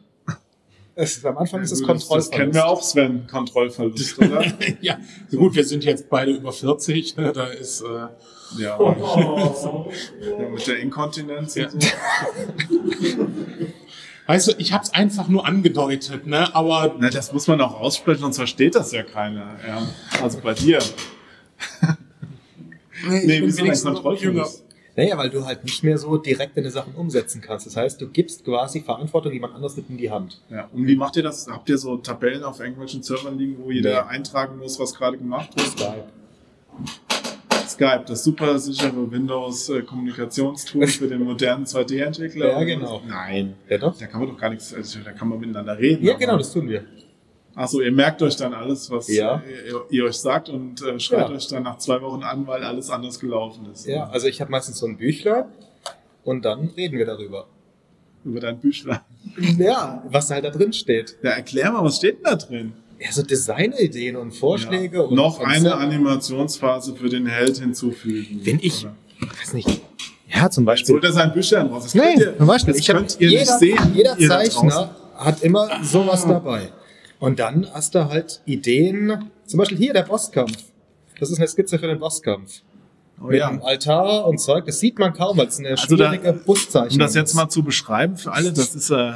Es 0.96 1.16
ist, 1.16 1.24
am 1.24 1.38
Anfang 1.38 1.62
ist 1.62 1.70
es 1.72 1.78
das, 1.78 1.86
Kontrollverlust. 1.86 2.32
das 2.32 2.38
kennen 2.38 2.52
wir 2.54 2.66
auch, 2.66 2.82
Sven, 2.82 3.26
Kontrollverlust, 3.26 4.18
oder? 4.18 4.44
ja, 4.80 4.98
so 5.30 5.38
gut, 5.38 5.54
wir 5.54 5.64
sind 5.64 5.84
jetzt 5.84 6.10
beide 6.10 6.32
über 6.32 6.52
40, 6.52 7.16
ne, 7.16 7.32
da 7.32 7.46
ist 7.46 7.80
äh, 7.82 8.08
ja, 8.60 8.78
Oh. 8.78 9.90
ja, 10.20 10.48
mit 10.48 10.66
der 10.66 10.80
Inkontinenz 10.80 11.54
Ja. 11.54 11.68
und 11.70 11.82
so. 11.82 11.88
Weißt 14.26 14.48
du, 14.48 14.52
ich 14.58 14.72
habe 14.72 14.84
es 14.84 14.92
einfach 14.94 15.28
nur 15.28 15.46
angedeutet, 15.46 16.26
ne? 16.26 16.54
Aber 16.54 16.94
Na, 16.98 17.10
das 17.10 17.32
muss 17.32 17.46
man 17.48 17.60
auch 17.60 17.80
aussprechen, 17.80 18.20
sonst 18.20 18.36
versteht 18.36 18.74
das 18.74 18.92
ja 18.92 19.02
keiner. 19.02 19.56
Ja. 19.66 19.82
Also 20.22 20.38
bei 20.40 20.54
dir. 20.54 20.78
nee, 23.08 23.26
Nee, 23.26 23.40
wieso 23.42 23.64
ein 23.64 23.94
Kontrollverlust? 23.94 24.64
Naja, 25.00 25.16
weil 25.16 25.30
du 25.30 25.46
halt 25.46 25.64
nicht 25.64 25.82
mehr 25.82 25.96
so 25.96 26.18
direkt 26.18 26.58
deine 26.58 26.70
Sachen 26.70 26.94
umsetzen 26.94 27.40
kannst. 27.40 27.64
Das 27.66 27.74
heißt, 27.74 27.98
du 28.02 28.08
gibst 28.08 28.44
quasi 28.44 28.82
Verantwortung 28.82 29.32
jemand 29.32 29.54
anderes 29.54 29.74
mit 29.78 29.88
in 29.88 29.96
die 29.96 30.10
Hand. 30.10 30.42
Ja. 30.50 30.68
Und 30.74 30.86
wie 30.86 30.94
macht 30.94 31.16
ihr 31.16 31.22
das? 31.22 31.48
Habt 31.48 31.70
ihr 31.70 31.78
so 31.78 31.96
Tabellen 31.96 32.44
auf 32.44 32.60
irgendwelchen 32.60 33.02
Servern 33.02 33.38
liegen, 33.38 33.56
wo 33.62 33.70
jeder 33.70 34.04
Nee. 34.04 34.10
eintragen 34.10 34.58
muss, 34.58 34.78
was 34.78 34.94
gerade 34.94 35.16
gemacht 35.16 35.56
wird? 35.56 35.68
Skype. 35.68 36.04
Skype, 37.66 38.04
das 38.08 38.24
super 38.24 38.58
sichere 38.58 39.10
Windows-Kommunikationstool 39.10 40.86
für 40.86 41.08
den 41.08 41.22
modernen 41.22 41.64
2D-Entwickler. 41.64 42.48
Ja, 42.52 42.64
genau. 42.64 43.00
Nein. 43.08 43.54
Ja, 43.70 43.78
doch? 43.78 43.96
Da 43.96 44.06
kann 44.06 44.20
man 44.20 44.28
doch 44.28 44.36
gar 44.38 44.50
nichts, 44.50 44.74
also 44.74 44.98
da 45.02 45.12
kann 45.12 45.28
man 45.28 45.40
miteinander 45.40 45.78
reden. 45.78 46.04
Ja, 46.04 46.12
genau, 46.14 46.36
das 46.36 46.52
tun 46.52 46.68
wir. 46.68 46.84
Achso, 47.60 47.80
ihr 47.82 47.92
merkt 47.92 48.22
euch 48.22 48.36
dann 48.36 48.54
alles, 48.54 48.90
was 48.90 49.06
Ja. 49.08 49.42
ihr, 49.66 49.82
ihr 49.90 50.04
euch 50.06 50.16
sagt 50.16 50.48
und 50.48 50.80
äh, 50.82 50.98
schreibt 50.98 51.28
Ja. 51.28 51.36
euch 51.36 51.46
dann 51.48 51.62
nach 51.64 51.76
zwei 51.76 52.00
Wochen 52.00 52.22
an, 52.22 52.46
weil 52.46 52.64
alles 52.64 52.88
anders 52.88 53.20
gelaufen 53.20 53.68
ist. 53.70 53.86
Ja, 53.86 54.08
also 54.08 54.28
ich 54.28 54.40
habe 54.40 54.50
meistens 54.50 54.78
so 54.78 54.86
ein 54.86 54.96
Büchlein 54.96 55.44
und 56.24 56.44
dann 56.44 56.70
reden 56.76 56.96
wir 56.96 57.04
darüber. 57.04 57.46
Über 58.24 58.40
dein 58.40 58.58
Büchlein. 58.58 59.00
Ja, 59.58 60.02
was 60.10 60.30
halt 60.30 60.44
da 60.46 60.50
drin 60.50 60.72
steht. 60.72 61.16
Ja, 61.22 61.30
erklär 61.32 61.70
mal, 61.70 61.84
was 61.84 61.96
steht 61.96 62.16
denn 62.16 62.24
da 62.24 62.36
drin? 62.36 62.72
Ja, 62.98 63.12
so 63.12 63.22
Designideen 63.22 64.16
und 64.16 64.32
Vorschläge 64.32 64.96
Ja. 64.98 65.02
und 65.04 65.14
Noch 65.14 65.38
und 65.40 65.46
eine 65.46 65.68
so. 65.70 65.74
Animationsphase 65.74 66.94
für 66.96 67.08
den 67.10 67.26
Held 67.26 67.58
hinzufügen. 67.58 68.40
Wenn 68.42 68.58
ich- 68.62 68.84
Oder? 68.86 68.94
weiß 69.38 69.52
nicht. 69.54 69.82
Ja, 70.34 70.48
zum 70.48 70.64
Beispiel. 70.64 70.94
holt 70.94 71.04
er 71.04 71.12
sein 71.12 71.32
Büchlein 71.34 71.66
raus. 71.66 71.82
Das 71.84 71.92
könnt 71.92 72.18
ihr, 72.20 72.38
zum 72.38 72.46
Beispiel. 72.46 72.72
Das 72.72 72.80
Ich 72.80 72.88
hab, 72.88 72.96
könnt 72.96 73.16
ihr 73.20 73.28
jeder, 73.28 73.40
nicht 73.40 73.58
sehen. 73.58 73.78
jeder 73.94 74.18
ihr 74.18 74.28
da 74.28 74.38
Zeichner 74.38 74.94
hat 75.16 75.42
immer 75.42 75.68
sowas 75.82 76.26
dabei. 76.26 76.70
Und 77.20 77.38
dann 77.38 77.66
hast 77.72 77.94
du 77.94 78.08
halt 78.08 78.40
Ideen. 78.46 79.30
Zum 79.46 79.58
Beispiel 79.58 79.78
hier 79.78 79.92
der 79.92 80.02
Bosskampf. 80.02 80.56
Das 81.20 81.30
ist 81.30 81.38
eine 81.38 81.46
Skizze 81.46 81.78
für 81.78 81.86
den 81.86 81.98
Bosskampf. 82.00 82.62
Oh, 83.22 83.26
mit 83.26 83.38
ja. 83.38 83.48
einem 83.48 83.62
Altar 83.62 84.26
und 84.26 84.38
Zeug. 84.38 84.64
Das 84.64 84.80
sieht 84.80 84.98
man 84.98 85.12
kaum, 85.12 85.36
weil 85.36 85.46
es 85.46 85.58
eine 85.58 85.68
Also 85.70 85.94
da- 85.96 86.08
schwierige 86.08 86.32
Buszeichnung 86.32 86.92
Um 86.94 86.98
das 86.98 87.14
jetzt 87.14 87.34
mal 87.34 87.48
zu 87.50 87.62
beschreiben 87.62 88.16
für 88.16 88.32
alle, 88.32 88.52
das 88.52 88.74
ist, 88.74 88.90
äh, 88.90 89.12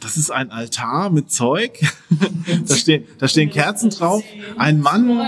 das 0.00 0.16
ist 0.16 0.30
ein 0.30 0.50
Altar 0.50 1.10
mit 1.10 1.30
Zeug. 1.30 1.78
da, 2.66 2.74
stehen, 2.74 3.04
da 3.18 3.28
stehen 3.28 3.48
Kerzen 3.50 3.90
drauf. 3.90 4.24
Ein 4.58 4.80
Mann. 4.80 5.20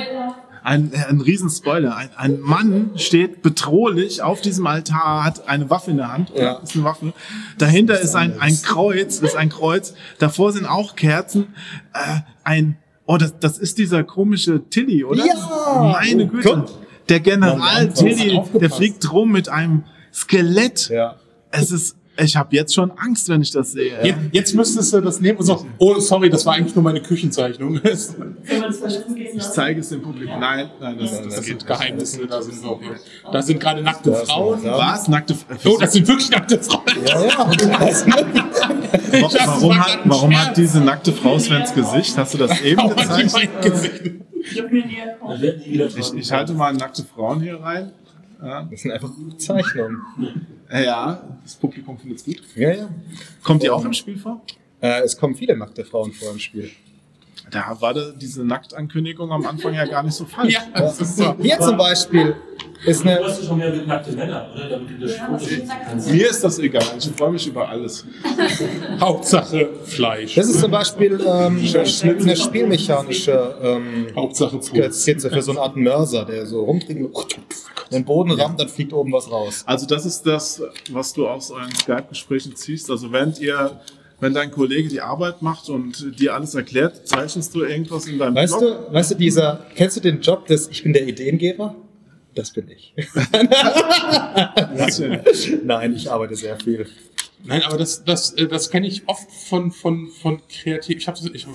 Ein, 0.63 0.93
ein 1.09 1.21
Riesenspoiler. 1.21 1.97
Ein, 1.97 2.11
ein 2.17 2.41
Mann 2.41 2.91
steht 2.97 3.43
bedrohlich 3.43 4.23
auf 4.23 4.41
diesem 4.41 4.67
Altar, 4.67 5.25
hat 5.25 5.49
eine 5.49 5.71
Waffe 5.71 5.91
in 5.91 5.97
der 5.97 6.13
Hand. 6.13 6.33
Ja. 6.35 6.55
Ist 6.59 6.75
eine 6.75 6.85
Waffe. 6.85 7.13
Dahinter 7.59 8.01
ist 8.01 8.15
ein, 8.15 8.41
ein 8.41 8.57
Kreuz, 8.63 9.19
ist 9.21 9.37
ein 9.37 9.49
Kreuz. 9.49 9.95
Davor 10.19 10.53
sind 10.53 10.67
auch 10.67 10.97
Kerzen. 10.97 11.55
Äh, 11.93 12.21
ein, 12.45 12.77
oh, 13.07 13.17
das, 13.17 13.39
das 13.39 13.59
ist 13.59 13.79
dieser 13.79 14.05
komische 14.05 14.69
Tilly, 14.69 15.05
oder? 15.05 15.25
Ja! 15.25 15.91
Meine 15.93 16.25
Oh 16.25 16.29
Güte. 16.29 16.49
Gott. 16.49 16.79
Der 17.09 17.21
General 17.21 17.93
Tilly, 17.93 18.41
der 18.61 18.71
fliegt 18.71 19.11
rum 19.13 19.33
mit 19.33 19.49
einem 19.49 19.85
Skelett. 20.13 20.91
Ja. 20.91 21.17
Es 21.51 21.71
ist, 21.71 21.97
ich 22.19 22.37
habe 22.37 22.55
jetzt 22.57 22.75
schon 22.75 22.91
Angst, 22.93 23.29
wenn 23.29 23.43
ich 23.43 23.51
das 23.51 23.73
sehe. 23.73 24.05
jetzt, 24.05 24.19
jetzt 24.33 24.55
müsstest 24.55 24.93
du 24.93 25.01
das 25.01 25.21
nehmen 25.21 25.39
und 25.39 25.45
so, 25.45 25.67
oh, 25.79 25.99
sorry, 26.01 26.29
das 26.29 26.45
war 26.45 26.55
eigentlich 26.55 26.75
nur 26.75 26.85
meine 26.85 27.01
Küchenzeichnung. 27.01 27.81
Ich 29.35 29.45
zeige 29.51 29.81
es 29.81 29.91
dem 29.91 30.03
Publikum. 30.03 30.41
Nein, 30.41 30.71
nein, 30.81 30.99
das, 30.99 31.23
das, 31.23 31.35
das 31.35 31.45
sind 31.45 31.67
Geheimnisse, 31.67 32.27
da 32.27 32.43
sind 32.43 32.63
wir. 32.63 32.79
Da 33.31 33.43
sind 33.43 33.61
gerade 33.61 33.83
nackte 33.83 34.13
Frauen. 34.13 34.63
Was? 34.65 35.09
Nackte 35.09 35.35
Oh, 35.65 35.77
das 35.79 35.93
sind 35.93 36.09
wirklich 36.09 36.31
nackte 36.31 36.59
Frauen. 36.61 36.83
Ja, 37.07 37.25
ja. 37.25 37.39
Warum, 39.13 39.69
war 39.69 39.79
hat, 39.79 39.99
warum 40.05 40.37
hat 40.37 40.57
diese 40.57 40.81
nackte 40.81 41.13
Frau 41.13 41.39
Svens 41.39 41.75
Gesicht? 41.75 42.17
Hast 42.17 42.35
du 42.35 42.39
das 42.39 42.61
eben 42.63 42.89
gezeigt? 42.89 43.73
Ich, 45.99 46.15
ich 46.15 46.33
halte 46.33 46.55
mal 46.55 46.73
nackte 46.73 47.05
Frauen 47.05 47.41
hier 47.41 47.61
rein. 47.61 47.93
Ja, 48.43 48.63
Das 48.71 48.81
sind 48.83 48.93
einfach 48.93 49.11
Zeichnungen. 49.37 50.01
ja 50.71 51.23
das 51.43 51.55
Publikum 51.57 51.99
findet 51.99 52.19
es 52.19 52.25
gut. 52.25 52.43
Ja, 52.57 52.73
ja. 52.73 52.89
Kommt 53.43 53.63
die 53.63 53.71
auch 53.71 53.85
im 53.85 53.93
Spiel 53.93 54.17
vor? 54.19 54.41
Äh, 54.81 55.01
es 55.03 55.17
kommen 55.17 55.35
viele 55.35 55.57
nackte 55.57 55.85
Frauen 55.85 56.13
vor 56.13 56.31
im 56.31 56.39
Spiel. 56.39 56.71
Da 57.51 57.77
war 57.81 57.95
da 57.95 58.11
diese 58.11 58.45
Nacktankündigung 58.45 59.33
am 59.33 59.47
Anfang 59.47 59.73
ja 59.73 59.87
gar 59.87 60.03
nicht 60.03 60.15
so 60.15 60.27
falsch. 60.27 60.53
Ja, 60.53 60.61
das 60.75 61.01
ist 61.01 61.17
so. 61.17 61.35
Hier 61.41 61.59
zum 61.59 61.79
Beispiel 61.79 62.37
ist 62.85 63.03
Du 63.05 63.09
eine. 63.09 63.25
hast 63.25 63.43
schon 63.45 63.57
mehr 63.59 63.73
mit 63.75 63.87
nackte 63.87 64.13
Männer, 64.13 64.51
oder? 64.55 64.69
Damit 64.69 64.91
du 64.91 64.99
das 65.07 65.17
Ja. 65.17 66.13
Mir 66.13 66.29
ist 66.31 66.45
das 66.45 66.59
egal. 66.59 66.85
Ich 66.99 67.09
freue 67.11 67.33
mich 67.33 67.47
über 67.47 67.67
alles. 67.69 68.05
Hauptsache 69.01 69.71
Fleisch. 69.85 70.35
Das 70.35 70.49
ist 70.49 70.61
zum 70.61 70.71
Beispiel 70.71 71.19
ähm, 71.27 71.59
eine 72.23 72.37
spielmechanische 72.37 73.55
ähm, 73.63 74.07
Hauptsache. 74.15 74.61
Skizze 74.93 75.31
für 75.31 75.41
so 75.43 75.53
eine 75.53 75.61
Art 75.61 75.77
Mörser, 75.77 76.25
der 76.27 76.45
so 76.45 76.65
rumdreht, 76.65 76.99
den 77.91 78.05
Boden 78.05 78.33
rammt, 78.33 78.61
dann 78.61 78.69
fliegt 78.69 78.93
oben 78.93 79.13
was 79.13 79.31
raus. 79.31 79.63
Also 79.67 79.87
das 79.87 80.07
ist 80.07 80.23
das, 80.27 80.63
was 80.91 81.13
du 81.13 81.29
aus 81.29 81.51
euren 81.51 81.75
Skype-Gesprächen 81.75 82.57
ziehst. 82.57 82.91
Also 82.91 83.13
während 83.13 83.39
ihr, 83.41 83.81
wenn 84.21 84.35
dein 84.35 84.51
Kollege 84.51 84.89
die 84.89 85.01
Arbeit 85.01 85.43
macht 85.43 85.69
und 85.69 86.19
dir 86.19 86.35
alles 86.35 86.55
erklärt, 86.55 87.07
zeichnest 87.09 87.55
du 87.55 87.65
irgendwas 87.65 88.07
in 88.07 88.19
deinem 88.19 88.35
Weißt 88.35 88.59
Blog? 88.59 88.89
du, 88.89 88.95
weißt 88.95 89.11
du, 89.13 89.15
dieser, 89.17 89.67
kennst 89.75 89.97
du 89.97 90.01
den 90.01 90.21
Job 90.21 90.47
des 90.47 90.69
Ich 90.69 90.83
bin 90.83 90.93
der 90.93 91.07
Ideengeber? 91.07 91.75
Das 92.35 92.53
bin 92.53 92.69
ich. 92.69 92.95
Nein, 95.65 95.95
ich 95.95 96.11
arbeite 96.11 96.37
sehr 96.37 96.59
viel. 96.61 96.87
Nein, 97.45 97.63
aber 97.63 97.79
das, 97.79 98.05
das, 98.05 98.33
äh, 98.33 98.47
das 98.47 98.71
kenne 98.71 98.87
ich 98.87 99.09
oft 99.09 99.31
von, 99.31 99.71
von, 99.71 100.09
von 100.09 100.41
kreativ. 100.49 100.99
Ich 100.99 101.09
habe 101.09 101.19
ich, 101.33 101.47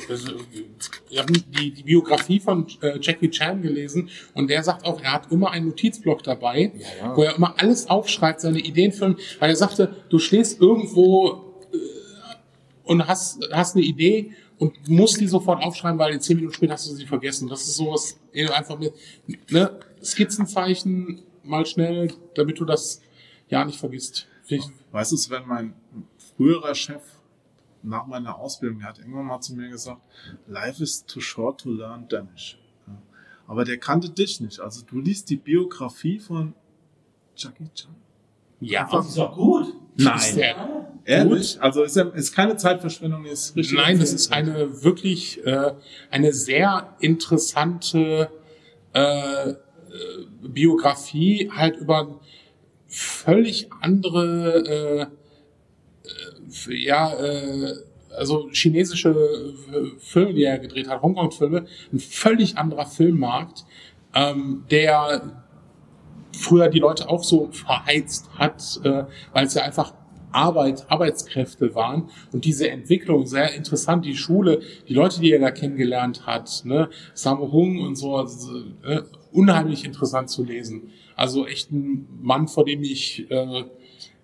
ich 1.09 1.19
hab 1.19 1.27
die, 1.27 1.71
die 1.71 1.83
Biografie 1.83 2.39
von 2.39 2.67
äh, 2.81 2.99
Jackie 3.01 3.29
Chan 3.29 3.61
gelesen 3.61 4.09
und 4.33 4.49
der 4.49 4.63
sagt 4.63 4.85
auch, 4.85 5.01
er 5.01 5.13
hat 5.13 5.31
immer 5.31 5.51
einen 5.51 5.67
Notizblock 5.67 6.23
dabei, 6.23 6.71
Ja, 6.75 7.07
ja. 7.07 7.17
wo 7.17 7.23
er 7.23 7.35
immer 7.35 7.55
alles 7.57 7.89
aufschreibt, 7.89 8.41
seine 8.41 8.59
Ideen 8.59 8.91
für, 8.91 9.15
weil 9.39 9.49
er 9.49 9.55
sagte, 9.55 9.95
du 10.09 10.19
stehst 10.19 10.61
irgendwo 10.61 11.53
äh, 11.73 11.77
und 12.85 13.07
hast, 13.07 13.47
hast 13.51 13.75
eine 13.75 13.85
Idee 13.85 14.31
und 14.57 14.87
musst 14.87 15.19
die 15.19 15.27
sofort 15.27 15.61
aufschreiben, 15.61 15.99
weil 15.99 16.13
in 16.13 16.21
zehn 16.21 16.37
Minuten 16.37 16.53
später 16.55 16.73
hast 16.73 16.89
du 16.89 16.95
sie 16.95 17.05
vergessen. 17.05 17.49
Das 17.49 17.61
ist 17.61 17.75
sowas, 17.75 18.17
eh, 18.33 18.47
einfach 18.47 18.79
mit, 18.79 18.93
ne, 19.51 19.79
Skizzenzeichen 20.01 21.21
mal 21.43 21.65
schnell, 21.65 22.13
damit 22.35 22.59
du 22.59 22.65
das 22.65 23.01
ja 23.49 23.65
nicht 23.65 23.79
vergisst. 23.79 24.27
Ich- 24.57 24.69
Weißt 24.91 25.11
du, 25.11 25.17
Sven, 25.17 25.43
mein 25.47 25.73
früherer 26.35 26.75
Chef 26.75 27.01
nach 27.81 28.05
meiner 28.07 28.37
Ausbildung, 28.37 28.79
der 28.79 28.89
hat 28.89 28.99
irgendwann 28.99 29.25
mal 29.25 29.41
zu 29.41 29.55
mir 29.55 29.69
gesagt, 29.69 30.01
Life 30.47 30.81
is 30.81 31.05
too 31.05 31.19
short 31.19 31.61
to 31.61 31.69
learn 31.71 32.07
Danish. 32.07 32.57
Ja. 32.87 33.01
Aber 33.47 33.65
der 33.65 33.77
kannte 33.77 34.09
dich 34.09 34.39
nicht. 34.39 34.59
Also 34.59 34.85
du 34.85 34.99
liest 34.99 35.29
die 35.29 35.35
Biografie 35.37 36.19
von 36.19 36.53
Jackie 37.35 37.67
Chan. 37.73 37.93
Ja, 38.61 38.87
Das 38.89 39.07
ist 39.09 39.17
auch 39.19 39.35
gut. 39.35 39.73
Ist 39.97 40.35
der, 40.37 40.87
Ehrlich? 41.05 41.61
Also 41.61 41.83
ist, 41.83 41.97
ja, 41.97 42.03
ist 42.09 42.33
keine 42.33 42.55
Zeitverschwendung, 42.55 43.25
ist 43.25 43.55
richtig. 43.57 43.77
Nein, 43.77 43.99
das 43.99 44.13
ist 44.13 44.31
eine 44.31 44.81
wirklich 44.83 45.45
äh, 45.45 45.73
eine 46.09 46.31
sehr 46.31 46.95
interessante 46.99 48.29
äh, 48.93 49.49
äh, 49.49 49.55
Biografie, 50.41 51.51
halt 51.53 51.75
über 51.77 52.19
völlig 52.93 53.69
andere, 53.81 54.63
äh, 54.67 55.01
äh, 56.69 56.75
ja, 56.75 57.13
äh, 57.13 57.73
also 58.15 58.49
chinesische 58.51 59.09
äh, 59.09 59.99
Filme, 59.99 60.33
die 60.33 60.43
er 60.43 60.59
gedreht 60.59 60.87
hat, 60.87 61.01
Hongkong-Filme, 61.01 61.65
ein 61.91 61.99
völlig 61.99 62.57
anderer 62.57 62.85
Filmmarkt, 62.85 63.65
ähm, 64.13 64.65
der 64.69 65.43
früher 66.33 66.69
die 66.69 66.79
Leute 66.79 67.09
auch 67.09 67.23
so 67.23 67.49
verheizt 67.51 68.29
hat, 68.37 68.79
äh, 68.83 69.05
weil 69.33 69.45
es 69.45 69.55
ja 69.55 69.63
einfach 69.63 69.93
Arbeit, 70.31 70.85
Arbeitskräfte 70.89 71.73
waren. 71.75 72.09
Und 72.31 72.45
diese 72.45 72.69
Entwicklung 72.69 73.25
sehr 73.25 73.53
interessant, 73.53 74.05
die 74.05 74.15
Schule, 74.15 74.61
die 74.87 74.93
Leute, 74.93 75.19
die 75.19 75.31
er 75.31 75.39
da 75.39 75.51
kennengelernt 75.51 76.25
hat, 76.25 76.61
ne, 76.65 76.89
Sammo 77.13 77.51
Hung 77.51 77.79
und 77.79 77.95
so, 77.95 78.17
also, 78.17 78.51
äh, 78.83 79.01
unheimlich 79.33 79.85
interessant 79.85 80.29
zu 80.29 80.43
lesen. 80.43 80.91
Also 81.15 81.45
echt 81.45 81.71
ein 81.71 82.07
Mann, 82.21 82.47
vor 82.47 82.65
dem 82.65 82.83
ich 82.83 83.29
äh, 83.29 83.63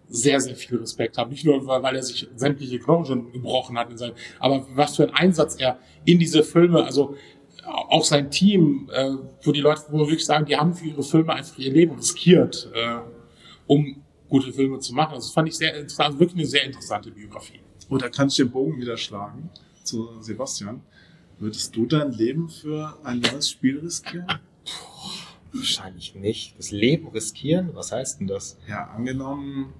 sehr, 0.07 0.39
sehr 0.39 0.55
viel 0.55 0.77
Respekt 0.77 1.17
habe. 1.17 1.29
Nicht 1.29 1.45
nur, 1.45 1.65
weil 1.65 1.95
er 1.95 2.03
sich 2.03 2.27
sämtliche 2.35 2.79
Knochen 2.79 3.05
schon 3.05 3.31
gebrochen 3.31 3.77
hat, 3.77 3.91
in 3.91 3.97
seinem, 3.97 4.15
aber 4.39 4.65
was 4.73 4.95
für 4.95 5.03
einen 5.03 5.13
Einsatz 5.13 5.55
er 5.55 5.79
in 6.05 6.19
diese 6.19 6.43
Filme, 6.43 6.83
also 6.83 7.15
auch 7.65 8.03
sein 8.03 8.31
Team, 8.31 8.89
äh, 8.91 9.11
wo 9.43 9.51
die 9.51 9.61
Leute, 9.61 9.81
wo 9.89 9.99
wir 9.99 10.05
wirklich 10.07 10.25
sagen, 10.25 10.45
die 10.45 10.55
haben 10.55 10.73
für 10.73 10.87
ihre 10.87 11.03
Filme 11.03 11.33
einfach 11.33 11.57
ihr 11.59 11.71
Leben 11.71 11.95
riskiert, 11.95 12.69
äh, 12.73 12.99
um 13.67 14.01
gute 14.27 14.51
Filme 14.51 14.79
zu 14.79 14.93
machen. 14.93 15.13
Also 15.13 15.27
das 15.27 15.33
fand 15.33 15.49
ich 15.49 15.57
sehr 15.57 15.75
interessant, 15.75 16.07
also 16.07 16.19
wirklich 16.19 16.37
eine 16.37 16.47
sehr 16.47 16.63
interessante 16.63 17.11
Biografie. 17.11 17.59
Und 17.89 18.01
da 18.01 18.09
kann 18.09 18.27
ich 18.27 18.35
den 18.35 18.49
Bogen 18.49 18.79
wieder 18.79 18.97
schlagen 18.97 19.49
zu 19.83 20.21
Sebastian. 20.21 20.81
Würdest 21.39 21.75
du 21.75 21.85
dein 21.85 22.11
Leben 22.11 22.49
für 22.49 22.97
ein 23.03 23.19
neues 23.19 23.49
Spiel 23.49 23.79
riskieren? 23.79 24.27
Wahrscheinlich 25.53 26.15
nicht. 26.15 26.57
Das 26.57 26.71
Leben 26.71 27.07
riskieren? 27.09 27.71
Was 27.73 27.91
heißt 27.91 28.19
denn 28.19 28.27
das? 28.27 28.57
Ja, 28.67 28.89
angenommen, 28.95 29.73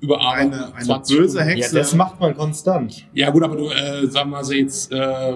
Über 0.00 0.20
eine, 0.28 0.74
eine 0.74 0.84
20 0.84 1.16
böse 1.16 1.38
Stunden. 1.38 1.48
Hexe. 1.48 1.74
Ja, 1.74 1.82
das 1.82 1.94
macht 1.94 2.20
man 2.20 2.36
konstant. 2.36 3.06
Ja 3.14 3.30
gut, 3.30 3.42
aber 3.42 3.56
du, 3.56 3.70
äh, 3.70 4.06
sagen 4.08 4.30
wir 4.30 4.42
mal 4.42 4.52
jetzt, 4.52 4.92
äh, 4.92 5.34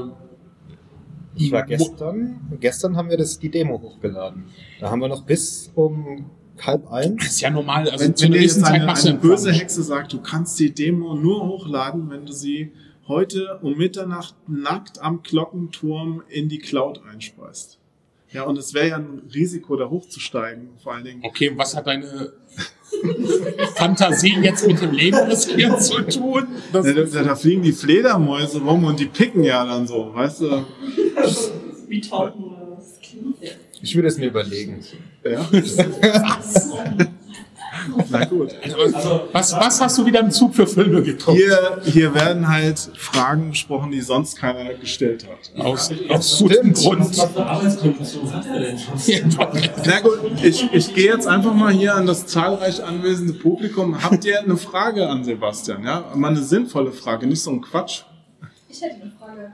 Ich 1.34 1.52
war 1.52 1.64
gestern, 1.64 2.40
gestern 2.60 2.96
haben 2.96 3.08
wir 3.08 3.16
das, 3.16 3.38
die 3.38 3.50
Demo 3.50 3.80
hochgeladen. 3.80 4.44
Da 4.80 4.90
haben 4.90 5.00
wir 5.00 5.08
noch 5.08 5.22
bis 5.24 5.70
um 5.74 6.30
halb 6.62 6.90
eins. 6.90 7.24
ist 7.24 7.40
ja 7.40 7.50
normal, 7.50 7.88
also 7.88 8.04
wenn, 8.04 8.18
wenn 8.18 8.32
dir 8.32 8.42
jetzt 8.42 8.60
Zeit 8.60 8.80
eine, 8.80 8.94
eine 8.94 9.14
böse. 9.14 9.52
Hexe 9.52 9.82
sagt, 9.82 10.12
du 10.12 10.20
kannst 10.20 10.58
die 10.58 10.72
Demo 10.72 11.14
nur 11.14 11.46
hochladen, 11.46 12.10
wenn 12.10 12.26
du 12.26 12.32
sie 12.32 12.72
heute 13.08 13.58
um 13.62 13.76
Mitternacht 13.76 14.34
nackt 14.48 15.00
am 15.00 15.22
Glockenturm 15.22 16.22
in 16.28 16.48
die 16.48 16.58
Cloud 16.58 17.02
einspeist. 17.10 17.78
Ja, 18.32 18.42
und 18.42 18.58
es 18.58 18.74
wäre 18.74 18.88
ja 18.88 18.96
ein 18.96 19.22
Risiko, 19.32 19.76
da 19.76 19.88
hochzusteigen, 19.88 20.70
vor 20.82 20.94
allen 20.94 21.04
Dingen. 21.04 21.20
Okay, 21.22 21.50
und 21.50 21.58
was 21.58 21.76
hat 21.76 21.86
deine 21.86 22.32
Fantasie 23.76 24.36
jetzt 24.42 24.66
mit 24.66 24.80
dem 24.80 24.92
Leben 24.92 25.16
riskieren 25.18 25.78
zu 25.80 26.02
tun? 26.02 26.46
Das 26.72 26.84
Da, 26.86 26.92
da, 26.92 27.22
da 27.22 27.36
fliegen 27.36 27.62
die 27.62 27.72
Fledermäuse 27.72 28.60
rum 28.60 28.84
und 28.84 28.98
die 28.98 29.06
picken 29.06 29.44
ja 29.44 29.64
dann 29.64 29.86
so, 29.86 30.12
weißt 30.14 30.40
du? 30.42 30.66
Wie 31.88 32.00
Tauben 32.00 32.44
oder 32.44 32.76
was? 32.76 32.98
Ich 33.80 33.94
würde 33.94 34.08
es 34.08 34.18
mir 34.18 34.26
überlegen. 34.26 34.80
Ja. 35.24 35.48
Na 38.10 38.24
gut. 38.24 38.54
Also, 38.62 39.28
was, 39.32 39.52
was 39.52 39.80
hast 39.80 39.98
du 39.98 40.06
wieder 40.06 40.20
im 40.20 40.30
Zug 40.30 40.54
für 40.54 40.66
Filme 40.66 41.02
geguckt? 41.02 41.36
Hier, 41.36 41.80
hier 41.84 42.14
werden 42.14 42.48
halt 42.48 42.78
Fragen 42.96 43.50
besprochen, 43.50 43.90
die 43.90 44.00
sonst 44.00 44.36
keiner 44.36 44.74
gestellt 44.74 45.26
hat. 45.26 45.64
Aus, 45.64 45.90
aus 46.08 46.38
gutem 46.38 46.72
Grund. 46.72 47.00
was 47.00 47.24
für 47.24 47.46
Arbeitskonditionen 47.46 48.32
hat 48.34 48.46
er 48.46 48.60
denn 48.60 48.78
schon? 48.78 49.30
Na 49.84 50.00
gut, 50.00 50.18
ich, 50.42 50.72
ich 50.72 50.94
gehe 50.94 51.12
jetzt 51.12 51.26
einfach 51.26 51.54
mal 51.54 51.72
hier 51.72 51.94
an 51.94 52.06
das 52.06 52.26
zahlreich 52.26 52.82
anwesende 52.82 53.34
Publikum. 53.34 54.02
Habt 54.02 54.24
ihr 54.24 54.40
eine 54.40 54.56
Frage 54.56 55.08
an 55.08 55.24
Sebastian? 55.24 55.84
Ja, 55.84 56.04
mal 56.14 56.28
eine 56.28 56.42
sinnvolle 56.42 56.92
Frage, 56.92 57.26
nicht 57.26 57.42
so 57.42 57.50
ein 57.50 57.60
Quatsch. 57.60 58.02
Ich 58.68 58.82
hätte 58.82 59.02
eine 59.02 59.12
Frage. 59.18 59.52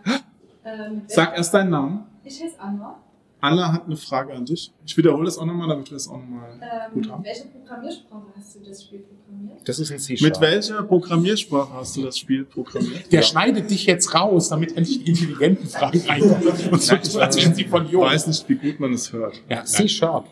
Ähm, 0.64 1.02
Sag 1.06 1.36
erst 1.36 1.52
deinen 1.54 1.70
Namen. 1.70 2.04
Ich 2.24 2.40
heiße 2.40 2.58
Anna. 2.58 3.01
Anna 3.42 3.72
hat 3.72 3.86
eine 3.86 3.96
Frage 3.96 4.32
an 4.34 4.44
dich. 4.46 4.72
Ich 4.86 4.96
wiederhole 4.96 5.24
das 5.24 5.36
auch 5.36 5.44
nochmal, 5.44 5.66
damit 5.68 5.90
wir 5.90 5.96
es 5.96 6.06
auch 6.08 6.16
nochmal 6.16 6.52
Ähm, 6.62 6.94
gut 6.94 7.10
haben. 7.10 7.24
welche 7.24 7.44
Programmiersprache 7.46 8.22
hast 8.36 8.54
du 8.54 8.60
das 8.60 8.82
Spiel 8.84 9.00
programmiert? 9.00 9.68
Das 9.68 9.78
ist 9.80 9.90
ein 9.90 9.98
c 9.98 10.16
Mit 10.20 10.40
welcher 10.40 10.82
Programmiersprache 10.84 11.72
hast 11.74 11.96
du 11.96 12.02
das 12.04 12.18
Spiel 12.18 12.44
programmiert? 12.44 13.10
Der 13.12 13.22
schneidet 13.22 13.68
dich 13.68 13.84
jetzt 13.86 14.14
raus, 14.14 14.48
damit 14.48 14.76
endlich 14.76 15.02
die 15.02 15.10
intelligenten 15.10 15.66
Fragen 15.68 16.00
reinkommen. 16.02 16.70
Und 16.70 16.80
so 16.82 16.92
wären 16.94 17.32
sie 17.54 17.64
von 17.64 17.84
Ich 17.86 17.90
Jung. 17.90 18.02
weiß 18.02 18.28
nicht, 18.28 18.48
wie 18.48 18.54
gut 18.54 18.78
man 18.78 18.92
es 18.92 19.12
hört. 19.12 19.42
Ja. 19.48 19.64
C-Sharp 19.64 20.28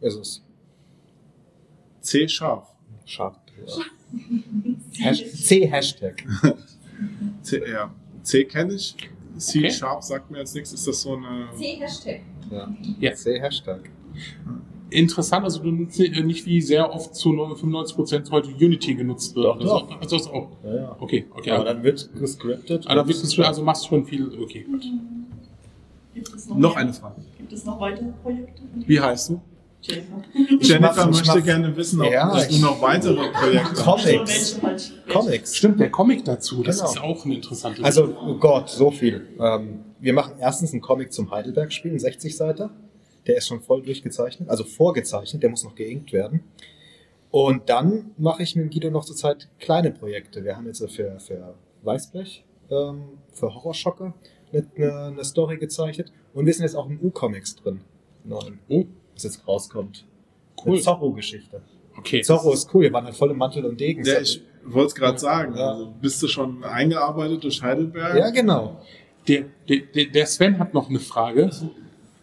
ist 0.00 0.14
es. 0.16 0.42
C 2.02 2.28
scharf. 2.28 2.68
Sharp. 3.04 3.36
Ja. 3.66 3.84
Hash 5.06 5.24
C-Hashtag. 5.32 6.24
C, 7.42 7.62
ja. 7.68 7.92
C 8.22 8.44
kenne 8.44 8.74
ich. 8.74 8.94
C 9.36 9.58
Okay. 9.60 9.70
sharp 9.70 10.02
sagt 10.02 10.30
mir 10.30 10.38
jetzt 10.38 10.54
nichts. 10.54 10.72
Ist 10.72 10.86
das 10.86 11.02
so 11.02 11.16
eine. 11.16 11.48
C-Hashtag. 11.56 12.20
Ja. 12.50 12.68
Ja. 13.00 13.14
C-Hashtag. 13.14 13.90
Interessant, 14.90 15.44
also 15.44 15.60
du 15.60 15.72
nutzt 15.72 15.98
äh, 15.98 16.22
nicht 16.22 16.46
wie 16.46 16.60
sehr 16.60 16.92
oft 16.92 17.14
zu 17.16 17.30
95% 17.30 18.30
heute 18.30 18.48
Unity 18.50 18.94
genutzt 18.94 19.34
wird. 19.34 19.46
Doch, 19.46 19.56
oder 19.56 19.64
doch. 19.64 19.88
so. 19.88 19.94
Also 19.96 20.16
das 20.18 20.26
auch. 20.28 20.48
Ja, 20.62 20.74
ja. 20.74 20.96
Okay, 21.00 21.26
okay. 21.34 21.50
Aber 21.50 21.64
dann 21.64 21.82
wird 21.82 22.10
gescriptet. 22.18 22.84
da 22.86 23.02
bist 23.02 23.36
du, 23.36 23.42
also 23.42 23.62
machst 23.62 23.84
du 23.84 23.88
schon 23.88 24.04
viel. 24.04 24.30
Okay, 24.40 24.62
gut. 24.62 24.84
Gibt 26.14 26.28
es 26.32 26.48
Noch 26.48 26.56
mehr? 26.56 26.76
eine 26.76 26.92
Frage. 26.92 27.16
Gibt 27.38 27.52
es 27.52 27.64
noch 27.64 27.80
weitere 27.80 28.12
Projekte? 28.22 28.62
Wie 28.86 29.00
heißt 29.00 29.30
du? 29.30 29.40
Jennifer. 29.86 30.22
Jennifer 30.60 31.06
möchte 31.06 31.26
mach- 31.38 31.44
gerne 31.44 31.76
wissen, 31.76 32.00
ob 32.00 32.10
Ja, 32.12 32.34
du 32.34 32.46
ich- 32.48 32.60
noch 32.60 32.80
weitere 32.80 33.30
Projekte 33.32 33.84
hast. 33.86 34.04
Comics. 34.56 34.60
Comics. 35.12 35.56
Stimmt, 35.56 35.80
der 35.80 35.90
Comic 35.90 36.24
dazu, 36.24 36.62
das 36.62 36.78
Genau. 36.78 36.90
ist 36.90 37.00
auch 37.00 37.24
eine 37.24 37.34
interessante 37.34 37.84
Also, 37.84 38.16
oh 38.26 38.34
Gott, 38.36 38.70
so 38.70 38.90
viel. 38.90 39.26
Ähm, 39.38 39.80
wir 40.00 40.12
machen 40.12 40.34
erstens 40.40 40.72
einen 40.72 40.80
Comic 40.80 41.12
zum 41.12 41.30
Heidelberg-Spiel, 41.30 41.90
einen 41.90 42.00
60-Seiter. 42.00 42.70
Der 43.26 43.36
ist 43.36 43.46
schon 43.48 43.60
voll 43.60 43.82
durchgezeichnet, 43.82 44.48
also 44.50 44.64
vorgezeichnet, 44.64 45.42
der 45.42 45.50
muss 45.50 45.64
noch 45.64 45.74
geinkt 45.74 46.12
werden. 46.12 46.40
Und 47.30 47.68
dann 47.68 48.12
mache 48.16 48.42
ich 48.42 48.54
mit 48.54 48.70
Guido 48.72 48.90
noch 48.90 49.04
zurzeit 49.04 49.48
kleine 49.58 49.90
Projekte. 49.90 50.44
Wir 50.44 50.56
haben 50.56 50.66
jetzt 50.66 50.78
für, 50.90 51.18
für 51.18 51.54
Weißblech, 51.82 52.44
ähm, 52.70 53.02
für 53.32 53.54
Horrorschocker 53.54 54.14
eine, 54.52 54.94
eine, 55.08 55.24
Story 55.24 55.56
gezeichnet. 55.56 56.12
Und 56.32 56.46
wir 56.46 56.52
sind 56.54 56.62
jetzt 56.62 56.76
auch 56.76 56.88
im 56.88 57.00
U-Comics 57.00 57.56
drin. 57.56 57.80
Neuen, 58.24 58.58
Oh, 58.68 58.84
was 59.14 59.22
jetzt 59.24 59.46
rauskommt. 59.46 60.04
Cool. 60.64 60.74
Eine 60.74 60.82
Zorro-Geschichte. 60.82 61.60
okay. 61.98 62.22
Zorro 62.22 62.52
ist 62.52 62.68
cool, 62.74 62.82
wir 62.82 62.92
waren 62.92 63.04
dann 63.04 63.14
voll 63.14 63.30
im 63.30 63.38
Mantel 63.38 63.64
und 63.64 63.78
Degen. 63.80 64.04
Ja, 64.04 64.20
ich 64.20 64.40
wollte 64.64 64.88
es 64.88 64.94
gerade 64.94 65.18
sagen. 65.18 65.56
Ja. 65.56 65.72
Also 65.72 65.92
bist 66.00 66.22
du 66.22 66.28
schon 66.28 66.64
eingearbeitet 66.64 67.44
durch 67.44 67.62
Heidelberg? 67.62 68.16
ja, 68.16 68.30
genau. 68.30 68.80
Der, 69.28 69.44
der, 69.68 69.78
der- 69.94 70.06
der 70.06 70.26
Sven 70.26 70.58
hat 70.58 70.74
noch 70.74 70.88
eine 70.90 71.00
Frage. 71.00 71.50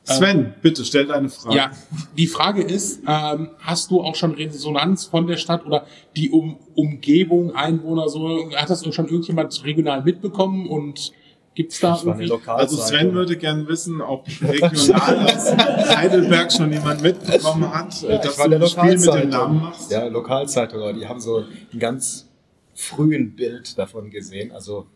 Sven, 0.04 0.54
bitte 0.62 0.84
stell 0.84 1.06
deine 1.06 1.30
Frage. 1.30 1.56
Ja, 1.56 1.72
die 2.18 2.26
Frage 2.28 2.64
ist, 2.64 3.02
ähm, 3.08 3.52
hast 3.60 3.92
du 3.92 4.02
auch 4.02 4.16
schon 4.16 4.32
Resonanz 4.34 5.06
von 5.06 5.28
der 5.28 5.38
Stadt 5.38 5.66
oder 5.66 5.86
die 6.16 6.32
um, 6.32 6.58
Umgebung, 6.76 7.56
Einwohner, 7.56 8.10
so, 8.10 8.52
hat 8.56 8.70
das 8.70 8.84
schon 8.94 9.06
irgendjemand 9.08 9.64
regional 9.64 10.04
mitbekommen 10.04 10.68
und 10.68 11.12
gibt's 11.56 11.80
da 11.80 12.00
irgendwie? 12.04 12.26
Lokalzeitung. 12.26 12.60
Also 12.60 12.78
Sven 12.78 13.14
würde 13.14 13.38
gerne 13.38 13.68
wissen, 13.68 14.02
ob 14.02 14.26
regional 14.42 15.20
aus 15.36 15.56
Heidelberg 15.98 16.52
schon 16.52 16.72
jemand 16.72 17.02
mitbekommen 17.02 17.74
hat, 17.74 18.02
Ja, 18.02 18.18
dass 18.18 18.34
ich 18.34 18.40
war 18.40 18.50
du 18.50 18.56
ein 18.56 18.68
Spiel 18.68 18.84
mit 18.84 18.94
dem 18.94 19.06
Lokalzeitung. 19.06 19.30
Namen 19.30 19.62
machst. 19.62 19.92
Ja, 19.92 20.06
Lokalzeitung, 20.08 20.80
aber 20.82 20.94
die 20.94 21.08
haben 21.08 21.20
so 21.20 21.46
ein 21.74 21.80
ganz 21.80 22.30
frühen 22.76 23.36
Bild 23.36 23.78
davon 23.78 24.10
gesehen, 24.10 24.52
also 24.52 24.88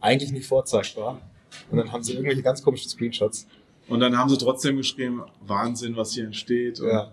eigentlich 0.00 0.32
nicht 0.32 0.46
vorzeigbar. 0.46 1.20
Und 1.70 1.78
dann 1.78 1.92
haben 1.92 2.02
sie 2.02 2.12
irgendwelche 2.14 2.42
ganz 2.42 2.62
komischen 2.62 2.90
Screenshots. 2.90 3.46
Und 3.88 4.00
dann 4.00 4.16
haben 4.16 4.28
sie 4.30 4.38
trotzdem 4.38 4.76
geschrieben, 4.78 5.22
Wahnsinn, 5.46 5.96
was 5.96 6.12
hier 6.12 6.24
entsteht. 6.24 6.80
Und 6.80 6.88
Ja. 6.88 7.12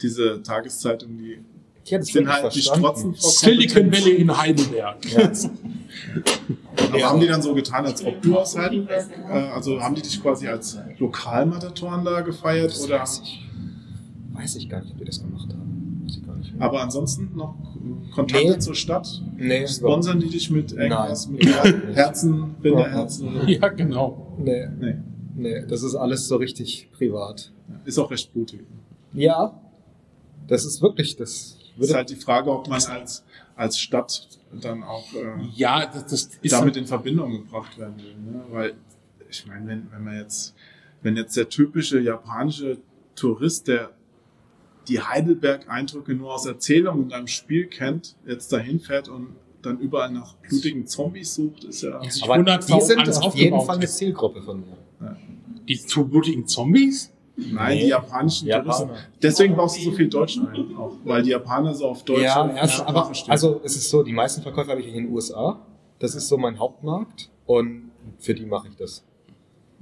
diese 0.00 0.42
Tageszeitung, 0.42 1.16
die 1.18 1.40
Ich 1.84 1.90
hätte 1.92 2.02
es 2.02 2.08
sind 2.12 2.28
halt, 2.28 2.54
die 2.54 2.62
verstanden. 2.62 3.14
Silicon. 3.18 3.90
Valley 3.92 4.12
in 4.16 4.36
Heidelberg. 4.36 4.96
Ja. 5.12 5.32
Aber 6.92 7.02
haben 7.02 7.20
die 7.20 7.26
dann 7.26 7.42
so 7.42 7.54
getan, 7.54 7.84
als 7.84 8.04
ob 8.04 8.20
du 8.22 8.38
aus 8.38 8.56
Heidelberg, 8.56 9.06
äh, 9.28 9.32
also 9.32 9.80
haben 9.80 9.94
die 9.94 10.02
dich 10.02 10.20
quasi 10.22 10.46
als 10.48 10.78
Lokalmatatoren 10.98 12.04
da 12.04 12.20
gefeiert? 12.20 12.70
Das 12.70 12.84
oder? 12.84 13.00
weiß 13.00 13.20
ich, 13.24 13.40
weiß 14.32 14.56
ich 14.56 14.68
gar 14.68 14.80
nicht, 14.80 14.92
ob 14.92 14.98
die 14.98 15.04
das 15.04 15.20
gemacht 15.20 15.48
haben. 15.50 16.02
Weiß 16.04 16.16
ich 16.16 16.26
gar 16.26 16.36
nicht 16.36 16.54
mehr. 16.56 16.62
Aber 16.66 16.80
ansonsten 16.82 17.30
noch 17.34 17.54
Kontakte 18.14 18.52
Nee. 18.52 18.58
zur 18.58 18.74
Stadt? 18.74 19.22
nee, 19.36 19.66
Sponsern 19.66 20.20
die 20.20 20.28
dich 20.28 20.50
mit 20.50 20.72
irgendwas? 20.72 21.26
Nein. 21.26 21.36
Mit 21.36 21.46
Her 21.46 21.82
Herzen, 21.94 22.54
Binderherzen? 22.62 23.48
Ja, 23.48 23.68
genau. 23.68 24.34
nee, 24.38 24.66
Nee. 24.78 24.94
nee, 25.36 25.66
das 25.66 25.82
ist 25.82 25.94
alles 25.94 26.28
so 26.28 26.36
richtig 26.36 26.88
privat. 26.92 27.50
Ist 27.84 27.98
auch 27.98 28.10
recht 28.10 28.32
blutig. 28.32 28.60
Ja, 29.14 29.58
das 30.46 30.64
ist 30.64 30.80
wirklich, 30.82 31.16
das 31.16 31.56
Ist 31.76 31.80
würde 31.88 31.94
halt 31.94 32.10
die 32.10 32.16
Frage, 32.16 32.50
ob 32.50 32.68
man 32.68 32.82
als, 32.82 33.24
als 33.56 33.78
Stadt 33.78 34.28
dann 34.52 34.82
auch 34.82 35.12
äh, 35.14 35.46
Ja, 35.54 35.86
das, 35.86 36.06
das 36.06 36.30
ist 36.40 36.52
damit 36.52 36.76
in 36.76 36.86
Verbindung 36.86 37.32
gebracht 37.32 37.78
werden 37.78 37.96
will. 37.96 38.14
Ne? 38.14 38.44
Weil, 38.50 38.74
ich 39.30 39.46
meine, 39.46 39.66
wenn, 39.66 39.90
wenn 39.90 40.04
man 40.04 40.16
jetzt, 40.16 40.54
wenn 41.02 41.16
jetzt 41.16 41.36
der 41.36 41.48
typische 41.48 42.00
japanische 42.00 42.78
Tourist, 43.14 43.68
der 43.68 43.90
die 44.88 45.00
Heidelberg-Eindrücke 45.00 46.14
nur 46.14 46.34
aus 46.34 46.46
Erzählungen 46.46 47.06
in 47.06 47.12
einem 47.12 47.28
Spiel 47.28 47.66
kennt, 47.66 48.16
jetzt 48.26 48.52
dahin 48.52 48.80
fährt 48.80 49.08
und 49.08 49.36
dann 49.62 49.78
überall 49.78 50.10
nach 50.10 50.34
blutigen 50.36 50.86
Zombies 50.86 51.34
sucht, 51.34 51.64
ist 51.64 51.82
ja. 51.82 52.02
sich 52.02 52.24
Aber 52.24 52.36
wundert, 52.36 52.68
die 52.68 52.80
sind 52.80 52.98
alles 52.98 53.18
auf 53.18 53.34
jeden 53.36 53.60
Fall 53.60 53.76
eine 53.76 53.84
ist. 53.84 53.96
Zielgruppe 53.96 54.42
von 54.42 54.60
mir. 54.60 54.76
Die 55.68 55.78
zu 55.78 56.04
blutigen 56.04 56.46
Zombies? 56.46 57.11
Nein, 57.36 57.76
Nee. 57.76 57.82
die 57.84 57.88
japanischen 57.88 58.46
Japaner. 58.48 58.76
Touristen. 58.76 58.90
Deswegen 59.22 59.54
brauchst 59.56 59.78
du 59.78 59.82
so 59.84 59.92
viel 59.92 60.08
Deutsch 60.08 60.38
ein, 60.38 60.76
auch, 60.76 60.92
weil 61.04 61.22
die 61.22 61.30
Japaner 61.30 61.74
so 61.74 61.86
auf 61.86 62.04
Deutsch 62.04 62.22
ja, 62.22 62.46
erst, 62.54 62.80
aber 62.86 63.10
also 63.28 63.60
es 63.64 63.76
ist 63.76 63.88
so, 63.88 64.02
die 64.02 64.12
meisten 64.12 64.42
Verkäufer 64.42 64.72
habe 64.72 64.80
ich 64.80 64.88
in 64.88 64.94
den 64.94 65.08
USA. 65.12 65.58
Das 65.98 66.14
ist 66.14 66.28
so 66.28 66.36
mein 66.36 66.58
Hauptmarkt 66.58 67.30
und 67.46 67.90
für 68.18 68.34
die 68.34 68.44
mache 68.44 68.68
ich 68.68 68.76
das. 68.76 69.02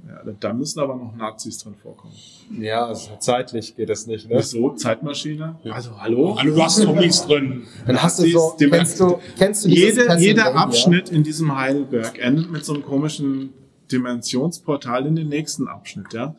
ja, 0.07 0.31
da 0.39 0.53
müssen 0.53 0.79
aber 0.79 0.95
noch 0.95 1.13
Nazis 1.15 1.57
drin 1.57 1.75
vorkommen. 1.75 2.13
Ja, 2.59 2.85
also 2.85 3.11
zeitlich 3.19 3.75
geht 3.75 3.89
das 3.89 4.07
nicht. 4.07 4.29
Ne? 4.29 4.37
Wieso? 4.37 4.71
Zeitmaschine? 4.75 5.57
Also 5.69 5.99
hallo? 5.99 6.37
Hallo, 6.39 6.55
du 6.55 6.63
hast 6.63 6.77
Zombies 6.81 7.25
drin. 7.25 7.63
Dann 7.85 8.01
hast 8.01 8.19
du 8.19 8.27
so, 8.29 8.55
kennst 8.57 8.99
du, 8.99 9.19
kennst 9.37 9.65
du 9.65 9.69
Jede, 9.69 10.15
jeder? 10.19 10.55
Abschnitt 10.55 11.09
in 11.09 11.23
diesem 11.23 11.53
Heidelberg 11.55 12.17
endet 12.17 12.49
mit 12.49 12.63
so 12.63 12.73
einem 12.73 12.83
komischen 12.83 13.51
Dimensionsportal 13.91 15.05
in 15.05 15.15
den 15.15 15.27
nächsten 15.27 15.67
Abschnitt, 15.67 16.13
ja. 16.13 16.35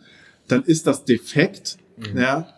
Dann 0.49 0.63
ist 0.65 0.87
das 0.87 1.05
defekt, 1.05 1.79
Mhm. 1.97 2.19
ja. 2.21 2.49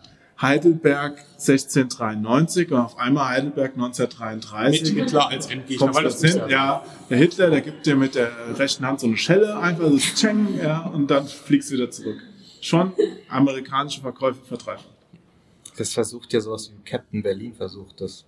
Heidelberg 0.41 1.17
1693 1.37 2.69
und 2.71 2.77
auf 2.79 2.97
einmal 2.97 3.29
Heidelberg 3.29 3.73
1933. 3.75 4.93
Mit 4.93 5.03
Hitler 5.05 5.29
als 5.29 5.47
Endgegner. 5.47 5.93
Weil 5.95 6.03
das 6.03 6.19
hin? 6.19 6.29
ist 6.31 6.35
ja, 6.35 6.47
Ja, 6.49 6.85
der 7.09 7.17
Hitler, 7.17 7.49
der 7.49 7.61
gibt 7.61 7.85
dir 7.85 7.95
mit 7.95 8.15
der 8.15 8.31
rechten 8.59 8.85
Hand 8.85 8.99
so 8.99 9.07
eine 9.07 9.15
Schelle, 9.17 9.57
einfach 9.57 9.87
so 9.89 9.97
Tscheng, 9.97 10.57
ja, 10.61 10.81
und 10.87 11.09
dann 11.09 11.25
fliegst 11.27 11.69
du 11.69 11.75
wieder 11.75 11.89
zurück. 11.89 12.17
Schon 12.61 12.91
amerikanische 13.29 14.01
Verkäufe 14.01 14.43
verdreifacht. 14.45 14.89
Das 15.77 15.93
versucht 15.93 16.33
ja 16.33 16.41
sowas 16.41 16.71
wie 16.71 16.83
Captain 16.89 17.21
Berlin 17.23 17.53
versucht 17.53 18.01
das. 18.01 18.25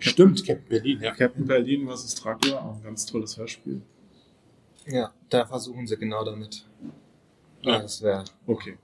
Stimmt, 0.00 0.44
Captain 0.44 0.68
Berlin, 0.68 1.00
ja. 1.00 1.12
Captain 1.14 1.46
Berlin 1.46 1.88
vs. 1.88 2.14
Dracula, 2.16 2.58
auch 2.58 2.76
ein 2.76 2.82
ganz 2.82 3.06
tolles 3.06 3.36
Hörspiel. 3.36 3.82
Ja, 4.86 5.12
da 5.28 5.46
versuchen 5.46 5.86
sie 5.86 5.96
genau 5.96 6.24
damit. 6.24 6.64
Ja, 7.62 7.78
das 7.80 8.02
wäre. 8.02 8.24
Okay. 8.46 8.76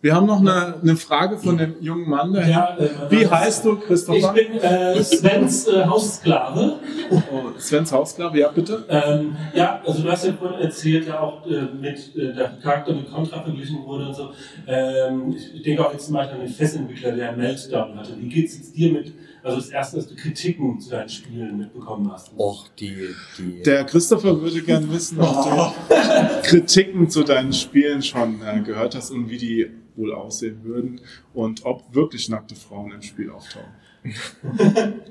Wir 0.00 0.14
haben 0.14 0.26
noch 0.26 0.40
eine, 0.40 0.74
eine 0.82 0.96
Frage 0.96 1.38
von 1.38 1.56
dem 1.56 1.76
jungen 1.80 2.10
Mann 2.10 2.34
daher. 2.34 2.50
Ja, 2.50 2.76
äh, 2.76 2.90
Wie 3.10 3.26
heißt 3.26 3.64
du, 3.64 3.72
Ich 3.78 3.80
Christopher? 3.86 4.34
bin 4.34 4.52
äh, 4.60 5.02
Svens 5.02 5.66
äh, 5.66 5.82
Haussklave. 5.86 6.78
Oh, 7.10 7.18
Svens 7.58 7.90
Hausklappe, 7.90 8.38
ja 8.38 8.50
bitte. 8.50 8.84
Ähm, 8.90 9.34
ja, 9.54 9.80
also 9.86 10.02
du 10.02 10.10
hast 10.12 10.26
ja 10.26 10.34
vorhin 10.34 10.60
erzählt, 10.60 11.08
ja 11.08 11.20
auch 11.20 11.46
äh, 11.46 11.62
mit 11.80 12.14
äh, 12.16 12.34
der 12.34 12.50
Charakter 12.62 12.92
mit 12.92 13.10
Contra 13.10 13.42
verglichen 13.42 13.82
wurde 13.86 14.08
und 14.08 14.14
so. 14.14 14.30
Ähm, 14.66 15.34
ich, 15.34 15.54
ich 15.54 15.62
denke 15.62 15.86
auch 15.86 15.92
jetzt 15.92 16.04
zum 16.04 16.16
Beispiel 16.16 16.38
an 16.38 16.46
den 16.46 16.52
Festentwickler, 16.54 17.12
der 17.12 17.32
Meltdown 17.32 17.98
hatte. 17.98 18.12
Wie 18.18 18.28
geht's 18.28 18.58
jetzt 18.58 18.76
dir 18.76 18.92
mit, 18.92 19.10
also 19.44 19.58
das 19.58 19.68
erste, 19.68 19.96
dass 19.96 20.08
du 20.08 20.16
Kritiken 20.16 20.80
zu 20.80 20.90
deinen 20.90 21.08
Spielen 21.08 21.58
mitbekommen 21.58 22.10
hast? 22.10 22.32
Och, 22.38 22.68
die, 22.78 23.14
die. 23.38 23.62
Der 23.62 23.84
Christopher 23.84 24.40
würde 24.40 24.62
gerne 24.62 24.90
wissen, 24.90 25.20
ob 25.20 25.44
du 25.44 26.42
Kritiken 26.42 27.10
zu 27.10 27.24
deinen 27.24 27.52
Spielen 27.52 28.02
schon 28.02 28.40
äh, 28.42 28.62
gehört 28.62 28.94
hast 28.94 29.10
und 29.10 29.28
wie 29.28 29.36
die 29.36 29.70
wohl 29.96 30.14
aussehen 30.14 30.64
würden 30.64 31.00
und 31.34 31.64
ob 31.64 31.94
wirklich 31.94 32.28
nackte 32.28 32.56
Frauen 32.56 32.92
im 32.92 33.02
Spiel 33.02 33.30
auftauchen. 33.30 33.68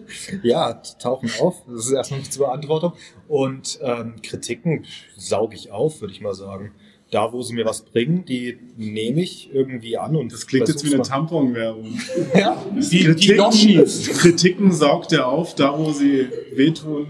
Ja, 0.43 0.73
die 0.73 0.97
tauchen 0.99 1.29
auf. 1.41 1.63
Das 1.67 1.87
ist 1.87 1.91
erstmal 1.91 2.19
nicht 2.19 2.31
zur 2.31 2.45
Beantwortung. 2.45 2.93
Und 3.27 3.79
ähm, 3.81 4.15
Kritiken 4.21 4.85
sauge 5.17 5.55
ich 5.55 5.71
auf, 5.71 6.01
würde 6.01 6.13
ich 6.13 6.21
mal 6.21 6.35
sagen. 6.35 6.71
Da, 7.13 7.31
wo 7.31 7.43
sie 7.43 7.53
mir 7.53 7.63
was 7.63 7.83
bringen, 7.85 8.25
die 8.25 8.57
nehme 8.75 9.21
ich 9.21 9.53
irgendwie 9.53 9.97
an 9.97 10.15
und 10.15 10.33
Das 10.33 10.47
klingt 10.47 10.67
jetzt 10.67 10.83
wie 10.83 10.95
eine 10.95 11.03
Tampon-Werbung. 11.03 11.99
Ja, 12.35 12.57
Die, 12.75 13.15
die 13.15 13.27
Yoshis. 13.33 14.09
Kritiken 14.17 14.71
saugt 14.71 15.11
er 15.11 15.27
auf, 15.27 15.53
da 15.53 15.77
wo 15.77 15.91
sie 15.91 16.27
wehtun. 16.55 17.05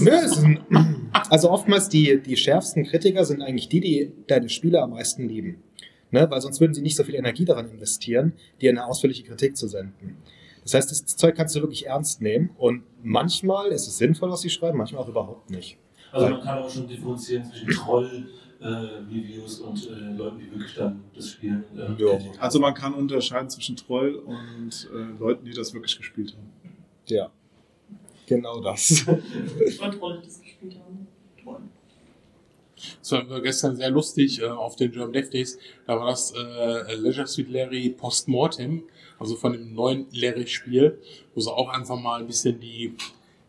Nö, 0.00 0.56
also 1.28 1.50
oftmals 1.50 1.90
die, 1.90 2.22
die 2.22 2.36
schärfsten 2.36 2.84
Kritiker 2.84 3.26
sind 3.26 3.42
eigentlich 3.42 3.68
die, 3.68 3.80
die 3.80 4.12
deine 4.26 4.48
Spiele 4.48 4.80
am 4.80 4.90
meisten 4.90 5.28
lieben. 5.28 5.62
Ne? 6.10 6.26
Weil 6.30 6.40
sonst 6.40 6.58
würden 6.60 6.72
sie 6.72 6.80
nicht 6.82 6.96
so 6.96 7.04
viel 7.04 7.16
Energie 7.16 7.44
daran 7.44 7.70
investieren, 7.70 8.32
dir 8.62 8.70
eine 8.70 8.86
ausführliche 8.86 9.24
Kritik 9.24 9.54
zu 9.56 9.68
senden. 9.68 10.16
Das 10.62 10.72
heißt, 10.72 10.90
das 10.90 11.04
Zeug 11.04 11.34
kannst 11.34 11.54
du 11.56 11.60
wirklich 11.60 11.88
ernst 11.88 12.22
nehmen 12.22 12.50
und 12.56 12.84
manchmal 13.02 13.68
ist 13.72 13.86
es 13.86 13.98
sinnvoll, 13.98 14.30
was 14.30 14.40
sie 14.40 14.50
schreiben, 14.50 14.78
manchmal 14.78 15.02
auch 15.02 15.08
überhaupt 15.08 15.50
nicht. 15.50 15.76
Also 16.12 16.28
man 16.28 16.40
kann 16.42 16.58
auch 16.58 16.70
schon 16.70 16.86
differenzieren 16.86 17.44
zwischen 17.50 17.66
Troll-Reviews 18.62 19.60
und 19.60 19.86
äh, 19.90 20.16
Leuten, 20.16 20.38
die 20.38 20.50
wirklich 20.50 20.74
dann 20.74 21.04
das 21.14 21.30
Spiel 21.30 21.64
äh, 21.76 22.02
Ja. 22.02 22.18
also 22.38 22.60
man 22.60 22.74
kann 22.74 22.94
unterscheiden 22.94 23.50
zwischen 23.50 23.76
Troll 23.76 24.14
und 24.16 24.88
äh, 24.94 25.18
Leuten, 25.18 25.44
die 25.44 25.52
das 25.52 25.72
wirklich 25.74 25.96
gespielt 25.96 26.34
haben. 26.36 26.50
Ja, 27.06 27.30
genau 28.26 28.60
das. 28.60 28.90
Ich 29.66 29.80
wollte 29.80 29.96
Rolle 29.98 30.20
das 30.24 30.40
gespielt 30.40 30.76
haben. 30.76 31.06
Toll. 31.42 31.60
Das 33.00 33.12
war 33.12 33.40
gestern 33.40 33.76
sehr 33.76 33.90
lustig 33.90 34.40
äh, 34.40 34.46
auf 34.46 34.76
den 34.76 34.90
German 34.90 35.12
Dev 35.12 35.30
Days. 35.30 35.58
Da 35.86 35.98
war 35.98 36.10
das 36.10 36.32
äh, 36.32 36.94
Leisure 36.96 37.26
Suite 37.26 37.50
Larry 37.50 37.90
Postmortem, 37.90 38.82
also 39.18 39.36
von 39.36 39.52
dem 39.52 39.74
neuen 39.74 40.06
Larry-Spiel, 40.12 40.98
wo 41.34 41.40
sie 41.40 41.52
auch 41.52 41.68
einfach 41.68 41.96
mal 41.98 42.20
ein 42.20 42.26
bisschen 42.26 42.58
die 42.58 42.94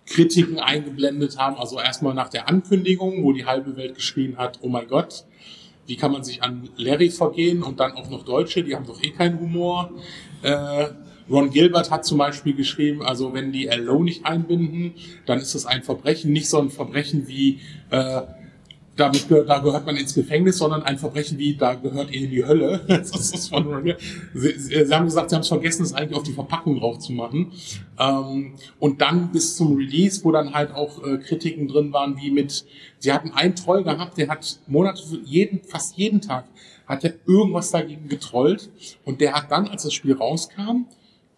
Kritiken 0.05 0.59
eingeblendet 0.59 1.37
haben. 1.37 1.57
Also 1.57 1.79
erstmal 1.79 2.13
nach 2.13 2.29
der 2.29 2.49
Ankündigung, 2.49 3.23
wo 3.23 3.33
die 3.33 3.45
halbe 3.45 3.75
Welt 3.77 3.95
geschrien 3.95 4.37
hat, 4.37 4.59
oh 4.61 4.69
mein 4.69 4.87
Gott, 4.87 5.25
wie 5.85 5.95
kann 5.95 6.11
man 6.11 6.23
sich 6.23 6.43
an 6.43 6.69
Larry 6.77 7.09
vergehen 7.09 7.63
und 7.63 7.79
dann 7.79 7.93
auch 7.93 8.09
noch 8.09 8.23
Deutsche, 8.23 8.63
die 8.63 8.75
haben 8.75 8.85
doch 8.85 9.01
eh 9.01 9.11
keinen 9.11 9.39
Humor. 9.39 9.91
Äh, 10.41 10.87
Ron 11.29 11.51
Gilbert 11.51 11.89
hat 11.89 12.05
zum 12.05 12.17
Beispiel 12.17 12.53
geschrieben, 12.53 13.01
also 13.01 13.33
wenn 13.33 13.51
die 13.51 13.65
LO 13.65 14.03
nicht 14.03 14.25
einbinden, 14.25 14.93
dann 15.25 15.39
ist 15.39 15.55
das 15.55 15.65
ein 15.65 15.83
Verbrechen, 15.83 16.33
nicht 16.33 16.49
so 16.49 16.59
ein 16.59 16.69
Verbrechen 16.69 17.27
wie 17.27 17.59
äh, 17.91 18.21
damit 18.95 19.25
da 19.29 19.59
gehört 19.59 19.85
man 19.85 19.97
ins 19.97 20.13
Gefängnis, 20.13 20.59
sondern 20.59 20.83
ein 20.83 20.97
Verbrechen 20.97 21.37
wie, 21.39 21.55
da 21.55 21.73
gehört 21.73 22.11
ihr 22.11 22.21
in 22.25 22.29
die 22.29 22.45
Hölle. 22.45 22.81
Das 23.03 23.31
ist 23.31 23.49
von. 23.49 23.95
Sie, 24.33 24.59
sie, 24.59 24.93
haben 24.93 25.05
gesagt, 25.05 25.29
sie 25.29 25.35
haben 25.35 25.41
es 25.41 25.47
vergessen, 25.47 25.83
es 25.83 25.93
eigentlich 25.93 26.17
auf 26.17 26.23
die 26.23 26.33
Verpackung 26.33 26.79
drauf 26.79 26.99
zu 26.99 27.11
machen. 27.11 27.51
Ähm, 27.99 28.53
und 28.79 29.01
dann 29.01 29.31
bis 29.31 29.57
zum 29.57 29.75
Release, 29.75 30.23
wo 30.23 30.31
dann 30.31 30.53
halt 30.53 30.73
auch 30.73 31.03
äh, 31.03 31.17
Kritiken 31.17 31.67
drin 31.67 31.91
waren, 31.91 32.17
wie 32.17 32.31
mit, 32.31 32.65
sie 32.99 33.11
hatten 33.11 33.31
einen 33.31 33.55
Troll 33.55 33.83
gehabt, 33.83 34.17
der 34.17 34.29
hat 34.29 34.59
Monate, 34.67 35.01
jeden, 35.25 35.63
fast 35.63 35.97
jeden 35.97 36.21
Tag 36.21 36.45
hat 36.85 37.03
er 37.03 37.13
irgendwas 37.25 37.71
dagegen 37.71 38.07
getrollt. 38.07 38.69
Und 39.05 39.21
der 39.21 39.33
hat 39.33 39.51
dann, 39.51 39.67
als 39.67 39.83
das 39.83 39.93
Spiel 39.93 40.13
rauskam, 40.13 40.85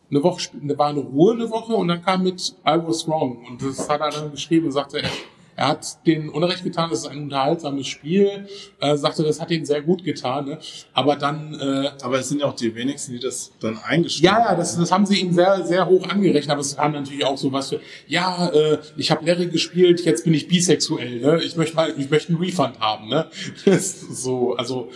eine 0.09 0.23
Woche, 0.23 0.49
war 0.77 0.89
eine 0.89 0.99
Ruhe 0.99 1.33
eine 1.33 1.49
Woche 1.49 1.73
und 1.73 1.87
dann 1.87 2.03
kam 2.03 2.23
mit 2.23 2.55
I 2.65 2.77
was 2.85 3.07
wrong. 3.07 3.43
Und 3.47 3.61
das 3.61 3.89
hat 3.89 4.01
er 4.01 4.11
dann 4.11 4.31
geschrieben 4.31 4.67
und 4.67 4.71
sagte, 4.71 5.01
er, 5.01 5.09
er 5.55 5.69
hat 5.69 6.05
den 6.05 6.29
Unrecht 6.29 6.63
getan, 6.63 6.89
das 6.89 6.99
ist 6.99 7.07
ein 7.07 7.23
unterhaltsames 7.23 7.87
Spiel, 7.87 8.47
äh, 8.81 8.97
sagte, 8.97 9.23
das 9.23 9.39
hat 9.39 9.51
ihm 9.51 9.65
sehr 9.65 9.81
gut 9.81 10.03
getan. 10.03 10.45
Ne? 10.45 10.59
Aber 10.93 11.15
dann, 11.15 11.53
äh, 11.53 11.91
Aber 12.01 12.19
es 12.19 12.29
sind 12.29 12.41
ja 12.41 12.47
auch 12.47 12.55
die 12.55 12.75
wenigsten, 12.75 13.13
die 13.13 13.19
das 13.19 13.51
dann 13.59 13.77
eingestellt 13.77 14.25
ja, 14.25 14.39
ja, 14.39 14.55
das, 14.55 14.77
das 14.77 14.91
haben 14.91 15.05
sie 15.05 15.19
ihm 15.19 15.33
sehr, 15.33 15.65
sehr 15.65 15.85
hoch 15.87 16.07
angerechnet, 16.09 16.51
aber 16.51 16.61
es 16.61 16.75
kam 16.75 16.91
natürlich 16.91 17.25
auch 17.25 17.37
so 17.37 17.51
was 17.51 17.69
für, 17.69 17.79
ja, 18.07 18.49
äh, 18.49 18.79
ich 18.97 19.11
habe 19.11 19.25
Larry 19.25 19.47
gespielt, 19.47 20.03
jetzt 20.03 20.23
bin 20.23 20.33
ich 20.33 20.47
bisexuell, 20.47 21.21
ne? 21.21 21.41
Ich 21.43 21.55
möchte 21.55 21.75
mal, 21.75 21.93
ich 21.97 22.09
möchte 22.09 22.29
einen 22.29 22.41
Refund 22.41 22.79
haben, 22.79 23.07
ne? 23.07 23.27
So, 23.75 24.55
also 24.55 24.89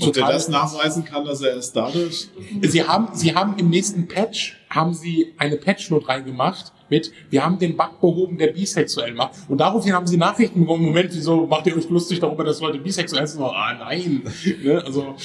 Und 0.00 0.16
der 0.16 0.26
das 0.26 0.48
nachweisen 0.48 1.04
kann, 1.04 1.24
dass 1.24 1.40
er 1.40 1.56
es 1.56 1.72
dadurch 1.72 2.28
Sie 2.62 2.82
haben, 2.82 3.08
Sie 3.14 3.34
haben 3.34 3.56
im 3.58 3.70
nächsten 3.70 4.08
Patch, 4.08 4.56
haben 4.68 4.94
Sie 4.94 5.34
eine 5.38 5.56
Patchnote 5.56 6.08
reingemacht 6.08 6.72
mit, 6.88 7.12
wir 7.30 7.44
haben 7.44 7.58
den 7.58 7.76
Bug 7.76 8.00
behoben, 8.00 8.38
der 8.38 8.48
bisexuell 8.48 9.12
macht. 9.14 9.34
Und 9.48 9.58
daraufhin 9.58 9.92
haben 9.92 10.06
Sie 10.06 10.16
Nachrichten 10.16 10.60
bekommen, 10.60 10.84
Moment, 10.86 11.10
wieso 11.12 11.46
macht 11.46 11.66
ihr 11.66 11.76
euch 11.76 11.88
lustig 11.88 12.20
darüber, 12.20 12.44
dass 12.44 12.60
Leute 12.60 12.78
bisexuell 12.78 13.26
sind? 13.26 13.42
Ah, 13.42 13.74
nein. 13.78 14.22
ne? 14.62 14.82
Also, 14.84 15.16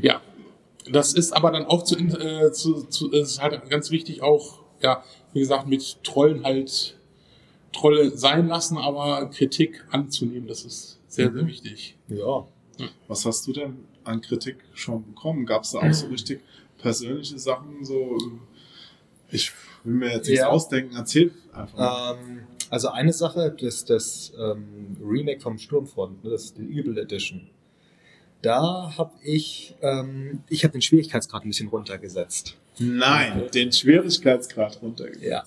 ja. 0.00 0.20
Das 0.90 1.12
ist 1.12 1.32
aber 1.32 1.52
dann 1.52 1.66
auch 1.66 1.84
zu, 1.84 1.96
äh, 1.96 2.50
zu, 2.52 2.82
zu 2.84 3.12
es 3.12 3.32
ist 3.32 3.42
halt 3.42 3.68
ganz 3.68 3.90
wichtig 3.90 4.22
auch, 4.22 4.60
ja, 4.82 5.04
wie 5.32 5.40
gesagt, 5.40 5.68
mit 5.68 6.02
Trollen 6.02 6.42
halt 6.44 6.96
Trolle 7.72 8.16
sein 8.16 8.48
lassen, 8.48 8.78
aber 8.78 9.26
Kritik 9.26 9.84
anzunehmen, 9.90 10.48
das 10.48 10.64
ist 10.64 10.98
sehr, 11.06 11.32
sehr 11.32 11.46
wichtig. 11.46 11.96
Ja. 12.08 12.46
Was 13.08 13.26
hast 13.26 13.46
du 13.46 13.52
denn 13.52 13.84
an 14.04 14.20
Kritik 14.20 14.56
schon 14.74 15.04
bekommen? 15.04 15.46
Gab 15.46 15.64
es 15.64 15.72
da 15.72 15.78
auch 15.78 15.92
so 15.92 16.06
richtig 16.10 16.40
persönliche 16.78 17.38
Sachen? 17.38 17.84
So, 17.84 18.18
ich 19.32 19.52
will 19.84 19.94
mir 19.94 20.12
jetzt 20.12 20.28
nichts 20.28 20.40
Ja. 20.42 20.48
ausdenken, 20.48 20.94
erzähl 20.96 21.32
einfach. 21.52 21.78
mal. 21.78 22.18
Ähm, 22.20 22.40
also 22.70 22.88
eine 22.88 23.12
Sache, 23.12 23.54
das, 23.60 23.84
das 23.84 24.32
ähm, 24.38 24.96
Remake 25.02 25.40
vom 25.40 25.58
Sturmfront, 25.58 26.22
ne, 26.24 26.30
das 26.30 26.44
ist 26.44 26.58
die 26.58 26.62
Evil 26.78 26.96
Edition. 26.98 27.48
Da 28.42 28.94
habe 28.96 29.12
ich, 29.22 29.74
ähm, 29.82 30.40
ich 30.48 30.64
habe 30.64 30.72
den 30.72 30.80
Schwierigkeitsgrad 30.82 31.44
ein 31.44 31.48
bisschen 31.48 31.68
runtergesetzt. 31.68 32.56
Nein, 32.78 33.48
den 33.52 33.70
Schwierigkeitsgrad 33.72 34.80
runtergegangen. 34.80 35.28
Ja. 35.28 35.44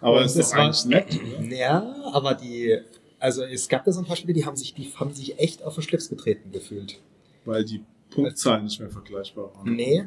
Aber 0.00 0.20
Und 0.20 0.24
ist 0.24 0.54
war- 0.56 0.74
nett, 0.86 1.18
oder? 1.38 1.54
Ja, 1.54 1.94
aber 2.12 2.34
die, 2.34 2.78
also 3.18 3.42
es 3.44 3.68
gab 3.68 3.84
da 3.84 3.92
so 3.92 4.00
ein 4.00 4.06
paar 4.06 4.16
Spiele, 4.16 4.32
die 4.32 4.46
haben 4.46 4.56
sich, 4.56 4.72
die 4.74 4.90
haben 4.94 5.12
sich 5.12 5.38
echt 5.38 5.62
auf 5.62 5.74
den 5.74 5.82
Schlips 5.82 6.08
getreten 6.08 6.50
gefühlt. 6.52 7.00
Weil 7.44 7.64
die 7.64 7.84
Punktzahlen 8.10 8.64
nicht 8.64 8.80
mehr 8.80 8.88
vergleichbar 8.90 9.54
waren. 9.54 9.74
Nee, 9.74 10.04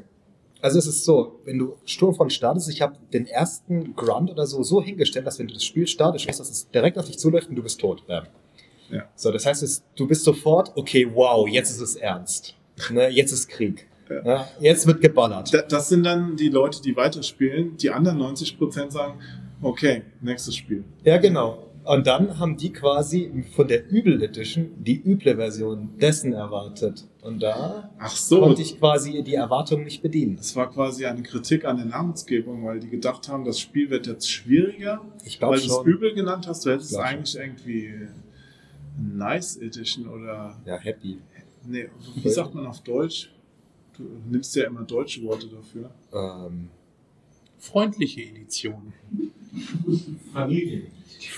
Also 0.62 0.80
es 0.80 0.88
ist 0.88 1.03
so, 1.06 1.39
wenn 1.45 1.60
du 1.60 1.76
Sturmfront 1.86 2.34
startest, 2.34 2.70
ich 2.70 2.82
habe 2.82 2.95
den 3.14 3.28
ersten 3.28 3.95
Grunt 3.95 4.32
oder 4.32 4.47
so 4.47 4.64
so 4.64 4.82
hingestellt, 4.82 5.28
dass 5.28 5.38
wenn 5.38 5.47
du 5.47 5.53
das 5.53 5.64
Spiel 5.64 5.86
startest, 5.86 6.28
dass 6.28 6.39
es 6.39 6.70
direkt 6.72 6.97
auf 6.97 7.06
dich 7.06 7.20
zuläuft 7.20 7.49
und 7.49 7.56
du 7.56 7.62
bist 7.64 7.80
tot. 7.80 8.03
Ja. 8.89 9.03
So, 9.16 9.32
das 9.32 9.45
heißt, 9.45 9.64
es, 9.64 9.84
du 9.95 10.08
bist 10.08 10.24
sofort, 10.24 10.72
okay, 10.76 11.08
wow, 11.14 11.47
jetzt 11.47 11.72
ist 11.72 11.82
es 11.82 11.95
ernst. 11.95 12.56
Ne, 12.91 13.10
jetzt 13.10 13.32
ist 13.32 13.47
Krieg. 13.47 13.88
Ja. 14.10 14.24
Ja, 14.26 14.47
jetzt 14.60 14.86
wird 14.86 15.01
geballert. 15.01 15.53
Da- 15.53 15.64
Das 15.64 15.89
sind 15.89 16.03
dann 16.03 16.36
die 16.36 16.49
Leute, 16.49 16.82
die 16.82 16.95
weiterspielen. 16.95 17.78
Die 17.78 17.89
anderen 17.89 18.20
90% 18.20 18.91
sagen, 18.91 19.20
okay, 19.62 20.03
nächstes 20.22 20.56
Spiel. 20.56 20.84
Ja, 21.03 21.18
genau. 21.18 21.64
Und 21.86 22.08
dann 22.08 22.40
haben 22.40 22.58
die 22.58 22.74
quasi 22.74 23.44
von 23.56 23.68
der 23.68 23.88
Übel 23.90 24.22
Edition 24.24 24.72
die 24.78 25.00
üble 25.02 25.36
Version 25.36 25.98
dessen 26.00 26.34
erwartet. 26.34 27.06
Und 27.22 27.42
da 27.44 27.92
Ach 28.00 28.16
so, 28.16 28.40
konnte 28.40 28.62
ich 28.64 28.80
quasi 28.80 29.22
die 29.24 29.36
Erwartung 29.36 29.84
nicht 29.84 30.02
bedienen. 30.02 30.36
das 30.38 30.56
war 30.56 30.72
quasi 30.72 31.06
eine 31.06 31.22
Kritik 31.24 31.64
an 31.66 31.78
der 31.78 31.86
Namensgebung, 31.86 32.66
weil 32.66 32.80
die 32.80 32.90
gedacht 32.90 33.30
haben, 33.30 33.46
das 33.46 33.60
Spiel 33.60 33.90
wird 33.92 34.08
jetzt 34.08 34.30
schwieriger, 34.32 35.02
Ich 35.26 35.40
weil 35.42 35.60
glaube 35.60 35.68
du 35.68 35.80
es 35.80 35.86
übel 35.96 36.14
genannt 36.16 36.48
hast. 36.48 36.66
Du 36.66 36.72
hättest 36.72 36.92
es 36.92 36.98
Glaub 36.98 37.06
schon. 37.08 37.16
eigentlich 37.16 37.36
irgendwie 37.36 38.08
Nice 38.98 39.58
Edition 39.58 40.08
oder 40.08 40.56
Ja, 40.66 40.78
happy. 40.78 41.20
nee, 41.68 41.88
wie 42.16 42.30
sagt 42.30 42.56
man 42.56 42.66
auf 42.66 42.82
Deutsch? 42.82 43.32
Du 43.98 44.04
nimmst 44.30 44.56
ja 44.56 44.66
immer 44.66 44.82
deutsche 44.84 45.22
Worte 45.24 45.48
dafür. 45.48 45.90
Ähm, 46.14 46.70
Freundliche 47.60 48.22
Edition. 48.24 48.92
Familie. 50.34 50.84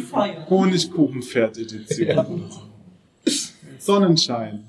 Fire. 0.00 0.46
Honigkuchenpferd-Edition. 0.48 2.08
Ja. 2.08 2.26
Sonnenschein. 3.78 4.68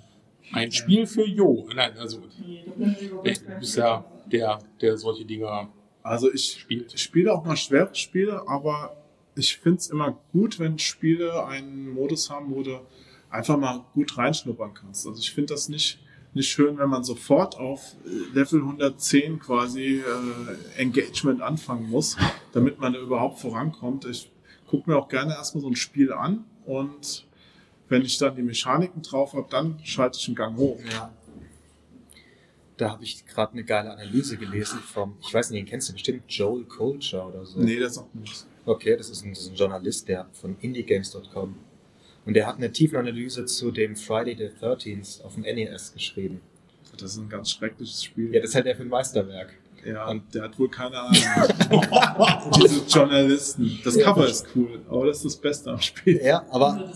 Ein 0.52 0.72
Spiel 0.72 1.08
für 1.08 1.28
Jo. 1.28 1.68
Nein, 1.76 1.98
also 1.98 2.20
du 2.20 3.24
bist 3.60 3.78
ja 3.78 4.06
der, 4.26 4.60
der 4.82 4.98
solche 4.98 5.26
Dinger 5.26 5.70
Also 6.04 6.32
ich 6.32 6.58
spielt. 6.60 6.94
Ich 6.94 7.02
spiele 7.02 7.34
auch 7.34 7.44
mal 7.44 7.56
schwere 7.56 7.94
Spiele, 7.96 8.48
aber 8.48 8.96
ich 9.36 9.58
finde 9.58 9.80
es 9.80 9.88
immer 9.88 10.20
gut, 10.32 10.60
wenn 10.60 10.78
Spiele 10.78 11.46
einen 11.46 11.90
Modus 11.90 12.30
haben, 12.30 12.54
wo 12.54 12.62
du 12.62 12.82
einfach 13.30 13.58
mal 13.58 13.84
gut 13.94 14.18
reinschnuppern 14.18 14.74
kannst. 14.74 15.08
Also 15.08 15.20
ich 15.20 15.32
finde 15.32 15.54
das 15.54 15.70
nicht, 15.70 16.00
nicht 16.36 16.50
schön, 16.50 16.78
wenn 16.78 16.90
man 16.90 17.04
sofort 17.04 17.58
auf 17.58 17.96
äh, 18.06 18.34
Level 18.34 18.62
110 18.62 19.40
quasi 19.40 20.02
äh, 20.02 20.80
Engagement 20.80 21.42
anfangen 21.42 21.90
muss, 21.90 22.18
damit 22.52 22.80
man 22.80 22.94
da 22.94 23.00
überhaupt 23.00 23.40
vorankommt. 23.40 24.06
Ich 24.06 24.32
gucke 24.68 24.90
mir 24.90 24.98
auch 24.98 25.10
gerne 25.10 25.34
erstmal 25.34 25.62
so 25.62 25.70
ein 25.70 25.76
Spiel 25.76 26.12
an 26.12 26.46
und 26.66 27.28
wenn 27.90 28.04
ich 28.04 28.18
dann 28.18 28.36
die 28.36 28.42
Mechaniken 28.42 29.02
drauf 29.02 29.34
habe, 29.34 29.48
dann 29.50 29.80
schalte 29.84 30.18
ich 30.20 30.28
einen 30.28 30.36
Gang 30.36 30.58
hoch. 30.58 30.80
Ja. 30.92 31.14
Da 32.78 32.90
habe 32.90 33.04
ich 33.04 33.26
gerade 33.28 33.54
eine 33.54 33.64
geile 33.64 33.92
Analyse 33.92 34.38
gelesen 34.38 34.80
vom, 34.80 35.16
ich 35.22 35.32
weiß 35.32 35.52
nicht, 35.52 35.62
den 35.62 35.66
kennst 35.68 35.90
du 35.90 35.94
bestimmt, 35.94 36.24
Joel 36.28 36.64
Colcher 36.64 37.28
oder 37.28 37.46
so. 37.46 37.60
Nee, 37.60 37.78
das 37.78 38.00
auch 38.00 38.12
nicht. 38.14 38.48
Okay, 38.66 38.98
das 38.98 39.10
ist 39.10 39.24
ein, 39.24 39.34
das 39.34 39.44
ist 39.44 39.50
ein 39.52 39.56
Journalist, 39.56 40.08
der 40.08 40.28
von 40.34 40.56
indiegames.com. 40.60 41.56
Und 42.26 42.36
der 42.36 42.48
hat 42.48 42.58
eine 42.58 42.72
Tiefenanalyse 42.72 43.46
zu 43.46 43.72
dem 43.72 43.96
Friday 43.96 44.36
the 44.38 44.66
13th 44.66 45.24
auf 45.24 45.34
dem 45.36 45.44
NES 45.44 45.94
geschrieben. 45.94 46.40
Das 46.98 47.12
ist 47.14 47.18
ein 47.18 47.30
ganz 47.30 47.52
schreckliches 47.52 48.04
Spiel. 48.04 48.34
Ja, 48.34 48.42
das 48.42 48.54
hält 48.56 48.66
er 48.66 48.76
für 48.76 48.84
ein 48.84 48.90
Meisterwerk. 48.90 49.54
Ja, 49.86 50.08
Und- 50.10 50.34
der 50.34 50.44
hat 50.44 50.58
wohl 50.58 50.70
keine 50.70 50.98
Ahnung. 51.00 51.14
Diese 52.56 52.86
Journalisten. 52.88 53.80
Das 53.84 53.98
Cover 53.98 54.28
ist 54.28 54.46
cool, 54.56 54.82
aber 54.88 55.08
das 55.08 55.18
ist 55.18 55.26
das 55.26 55.36
Beste 55.38 55.72
am 55.72 55.82
Spiel. 55.82 56.22
Ja, 56.24 56.46
aber 56.50 56.94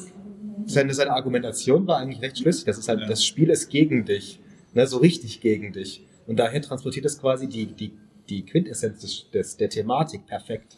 seine, 0.66 0.94
seine 0.94 1.12
Argumentation 1.12 1.86
war 1.88 1.98
eigentlich 1.98 2.22
recht 2.22 2.38
schlüssig. 2.38 2.66
Das 2.66 2.78
ist 2.78 2.88
halt, 2.88 3.02
Ja. 3.02 3.08
das 3.08 3.26
Spiel 3.26 3.50
ist 3.50 3.70
gegen 3.70 4.06
dich. 4.06 4.40
Ne, 4.74 4.86
so 4.88 4.98
richtig 4.98 5.42
gegen 5.42 5.74
dich. 5.74 6.04
Und 6.28 6.38
daher 6.38 6.62
transportiert 6.62 7.06
es 7.06 7.20
quasi 7.20 7.48
die, 7.48 7.66
die, 7.66 7.94
die 8.30 8.46
Quintessenz 8.46 9.00
des, 9.02 9.26
des, 9.34 9.58
der 9.58 9.70
Thematik 9.70 10.26
perfekt. 10.28 10.78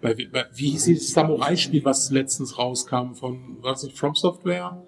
Bei, 0.00 0.14
bei, 0.14 0.46
wie 0.54 0.70
hieß 0.70 0.84
dieses 0.84 1.12
Samurai-Spiel, 1.12 1.84
was 1.84 2.10
letztens 2.10 2.56
rauskam 2.58 3.14
von, 3.14 3.58
was 3.60 3.82
nicht, 3.82 3.98
From 3.98 4.14
Software? 4.14 4.82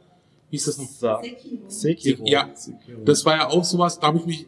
Wie 0.51 0.57
hieß 0.57 0.67
das 0.67 0.79
noch? 0.79 1.23
Sekiro. 1.23 1.69
Sekiro. 1.69 2.25
Ja, 2.27 2.51
das 3.05 3.25
war 3.25 3.37
ja 3.37 3.49
auch 3.49 3.65
sowas, 3.65 3.99
da 3.99 4.09
habe 4.09 4.19
ich 4.19 4.27
mich, 4.27 4.47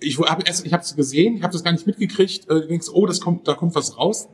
ich 0.00 0.18
habe 0.18 0.44
erst, 0.46 0.66
ich 0.66 0.72
habe 0.72 0.82
es 0.82 0.94
gesehen, 0.94 1.36
ich 1.36 1.42
habe 1.42 1.52
das 1.52 1.64
gar 1.64 1.72
nicht 1.72 1.86
mitgekriegt, 1.86 2.48
äh, 2.50 2.66
denkst, 2.66 2.88
oh, 2.92 3.06
das 3.06 3.20
kommt, 3.20 3.48
da 3.48 3.54
kommt 3.54 3.74
was 3.74 3.96
raus. 3.96 4.28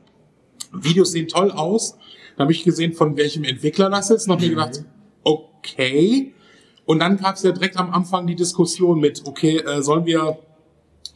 Videos 0.71 1.11
sehen 1.11 1.27
toll 1.27 1.51
aus. 1.51 1.97
Da 2.35 2.43
habe 2.43 2.51
ich 2.51 2.63
gesehen, 2.63 2.93
von 2.93 3.15
welchem 3.15 3.43
Entwickler 3.43 3.89
das 3.89 4.09
ist 4.09 4.25
und 4.25 4.33
habe 4.33 4.43
mir 4.43 4.49
gedacht, 4.49 4.83
okay. 5.23 6.33
Und 6.85 6.99
dann 6.99 7.17
gab 7.17 7.35
es 7.35 7.43
ja 7.43 7.51
direkt 7.51 7.77
am 7.77 7.91
Anfang 7.91 8.27
die 8.27 8.35
Diskussion 8.35 8.99
mit, 8.99 9.23
okay, 9.25 9.57
äh, 9.57 9.81
sollen 9.81 10.05
wir, 10.05 10.37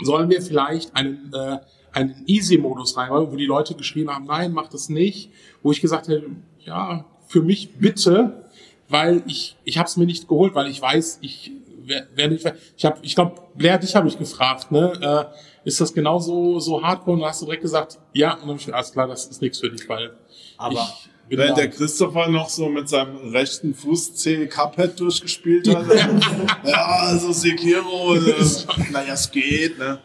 sollen 0.02 0.30
wir 0.30 0.42
vielleicht 0.42 0.96
einen, 0.96 1.32
äh, 1.34 1.58
einen 1.92 2.24
Easy-Modus 2.28 2.98
reinmachen, 2.98 3.32
wo 3.32 3.36
die 3.36 3.46
Leute 3.46 3.76
geschrieben 3.76 4.10
haben, 4.10 4.26
nein, 4.26 4.52
mach 4.52 4.68
das 4.68 4.90
nicht. 4.90 5.32
Wo 5.64 5.72
ich 5.72 5.82
gesagt 5.82 6.08
hätte, 6.08 6.26
ja, 6.66 7.06
für 7.28 7.42
mich 7.42 7.76
bitte, 7.78 8.46
weil 8.90 9.24
ich, 9.28 9.56
ich 9.64 9.78
habe 9.78 9.88
es 9.88 9.98
mir 9.98 10.06
nicht 10.06 10.28
geholt, 10.28 10.56
weil 10.56 10.68
ich 10.68 10.82
weiß, 10.82 11.20
ich 11.22 11.52
wer- 11.86 12.08
werde 12.16 12.34
nicht, 12.36 12.52
ich 12.78 12.86
habe, 12.86 13.00
ich 13.02 13.16
glaube, 13.16 13.42
Blair, 13.56 13.78
dich 13.78 13.96
habe 13.96 14.08
ich 14.08 14.18
gefragt, 14.18 14.72
ne, 14.72 15.30
äh, 15.34 15.68
ist 15.68 15.82
das 15.82 15.94
genauso 15.94 16.60
so 16.60 16.82
hardcore? 16.82 17.18
Und 17.18 17.26
hast 17.26 17.42
du 17.42 17.46
direkt 17.46 17.64
gesagt, 17.64 18.00
ja, 18.14 18.34
und 18.34 18.42
dann 18.42 18.50
hab 18.50 18.56
ich 18.58 18.66
gesagt, 18.66 18.76
alles 18.78 18.92
klar, 18.92 19.08
das 19.08 19.26
ist 19.26 19.42
nichts 19.42 19.60
für 19.60 19.70
dich, 19.70 19.88
weil 19.90 20.12
Aber 20.58 20.74
ich 20.74 21.10
Während 21.38 21.58
der 21.58 21.70
Christopher 21.70 22.28
noch 22.28 22.50
so 22.50 22.70
mit 22.70 22.90
seinem 22.90 23.18
rechten 23.30 23.76
Fuß 23.76 24.16
C 24.16 24.48
Cuphead 24.48 25.00
durchgespielt 25.00 25.68
hat. 25.76 25.86
ja, 26.66 26.86
also 26.86 27.32
Sekiro, 27.32 28.16
äh, 28.16 28.34
naja, 28.92 29.14
es 29.14 29.30
geht, 29.30 29.78
ne? 29.78 30.00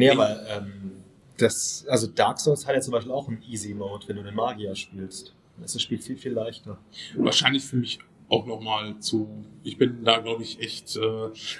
Nee, 0.00 0.10
aber 0.10 0.36
ähm, 0.48 0.92
das, 1.38 1.84
also 1.88 2.06
Dark 2.08 2.38
Souls 2.40 2.66
hat 2.66 2.74
ja 2.74 2.80
zum 2.80 2.92
Beispiel 2.92 3.12
auch 3.12 3.28
einen 3.28 3.42
Easy 3.48 3.72
Mode, 3.74 4.06
wenn 4.08 4.16
du 4.16 4.22
den 4.22 4.34
Magier 4.34 4.74
spielst. 4.74 5.34
Dann 5.56 5.64
ist 5.64 5.74
das 5.74 5.82
Spiel 5.82 5.98
viel, 5.98 6.16
viel 6.16 6.32
leichter. 6.32 6.78
wahrscheinlich 7.16 7.64
für 7.64 7.76
mich 7.76 7.98
auch 8.28 8.46
nochmal 8.46 8.98
zu. 9.00 9.28
Ich 9.64 9.76
bin 9.76 10.04
da, 10.04 10.18
glaube 10.18 10.42
ich, 10.42 10.60
echt. 10.60 10.96
Äh, 10.96 11.00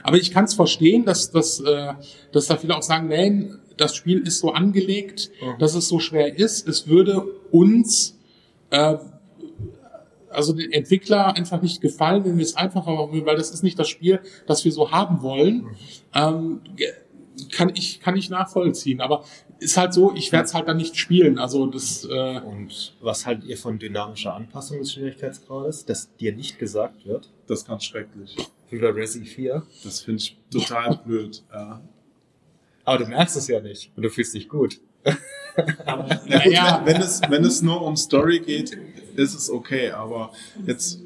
aber 0.02 0.16
ich 0.18 0.30
kann 0.30 0.44
es 0.44 0.54
verstehen, 0.54 1.04
dass, 1.04 1.30
dass, 1.30 1.60
äh, 1.60 1.94
dass 2.32 2.46
da 2.46 2.56
viele 2.56 2.76
auch 2.76 2.82
sagen, 2.82 3.08
nein, 3.08 3.58
das 3.76 3.94
Spiel 3.96 4.18
ist 4.20 4.38
so 4.40 4.52
angelegt, 4.52 5.30
Mhm. 5.42 5.58
dass 5.58 5.74
es 5.74 5.88
so 5.88 5.98
schwer 5.98 6.38
ist. 6.38 6.68
Es 6.68 6.86
würde 6.86 7.22
uns, 7.50 8.16
äh, 8.70 8.96
also 10.30 10.52
den 10.52 10.70
Entwickler 10.72 11.34
einfach 11.34 11.60
nicht 11.60 11.80
gefallen, 11.80 12.24
wenn 12.24 12.36
wir 12.38 12.44
es 12.44 12.54
einfacher 12.54 12.92
machen 12.94 13.12
würden, 13.12 13.26
weil 13.26 13.36
das 13.36 13.50
ist 13.50 13.64
nicht 13.64 13.78
das 13.78 13.88
Spiel, 13.88 14.20
das 14.46 14.64
wir 14.64 14.70
so 14.70 14.92
haben 14.92 15.22
wollen. 15.22 15.66
Ähm, 16.14 16.60
ge- 16.76 16.92
kann 17.52 17.70
ich 17.74 18.00
kann 18.00 18.16
ich 18.16 18.30
nachvollziehen, 18.30 19.00
aber 19.00 19.24
ist 19.58 19.76
halt 19.76 19.92
so, 19.92 20.14
ich 20.14 20.32
werde 20.32 20.46
es 20.46 20.54
halt 20.54 20.68
dann 20.68 20.76
nicht 20.78 20.96
spielen. 20.96 21.38
Also 21.38 21.66
das 21.66 22.04
äh, 22.04 22.40
Und 22.40 22.94
was 23.00 23.26
haltet 23.26 23.44
ihr 23.44 23.56
von 23.58 23.78
dynamischer 23.78 24.34
Anpassung 24.34 24.78
des 24.78 24.92
Schwierigkeitsgrades, 24.92 25.84
dass 25.84 26.14
dir 26.16 26.34
nicht 26.34 26.58
gesagt 26.58 27.04
wird? 27.06 27.30
Das 27.46 27.60
ist 27.60 27.66
ganz 27.68 27.84
schrecklich. 27.84 28.36
Wie 28.70 28.78
bei 28.78 28.88
Resi 28.90 29.24
4. 29.24 29.62
Das 29.84 30.00
finde 30.00 30.18
ich 30.22 30.36
total 30.50 30.96
blöd. 31.04 31.42
Ja. 31.52 31.80
Aber 32.84 32.98
du 33.04 33.06
merkst 33.06 33.36
es 33.36 33.48
ja 33.48 33.60
nicht 33.60 33.90
und 33.96 34.02
du 34.02 34.10
fühlst 34.10 34.34
dich 34.34 34.48
gut. 34.48 34.80
Aber 35.84 36.20
Na 36.26 36.42
gut, 36.42 36.52
Ja. 36.52 36.82
wenn, 36.84 36.94
wenn, 36.94 37.02
es, 37.02 37.20
wenn 37.28 37.44
es 37.44 37.62
nur 37.62 37.82
um 37.82 37.96
Story 37.96 38.40
geht, 38.40 38.76
ist 39.16 39.34
es 39.34 39.50
okay. 39.50 39.90
Aber 39.90 40.32
jetzt 40.66 41.00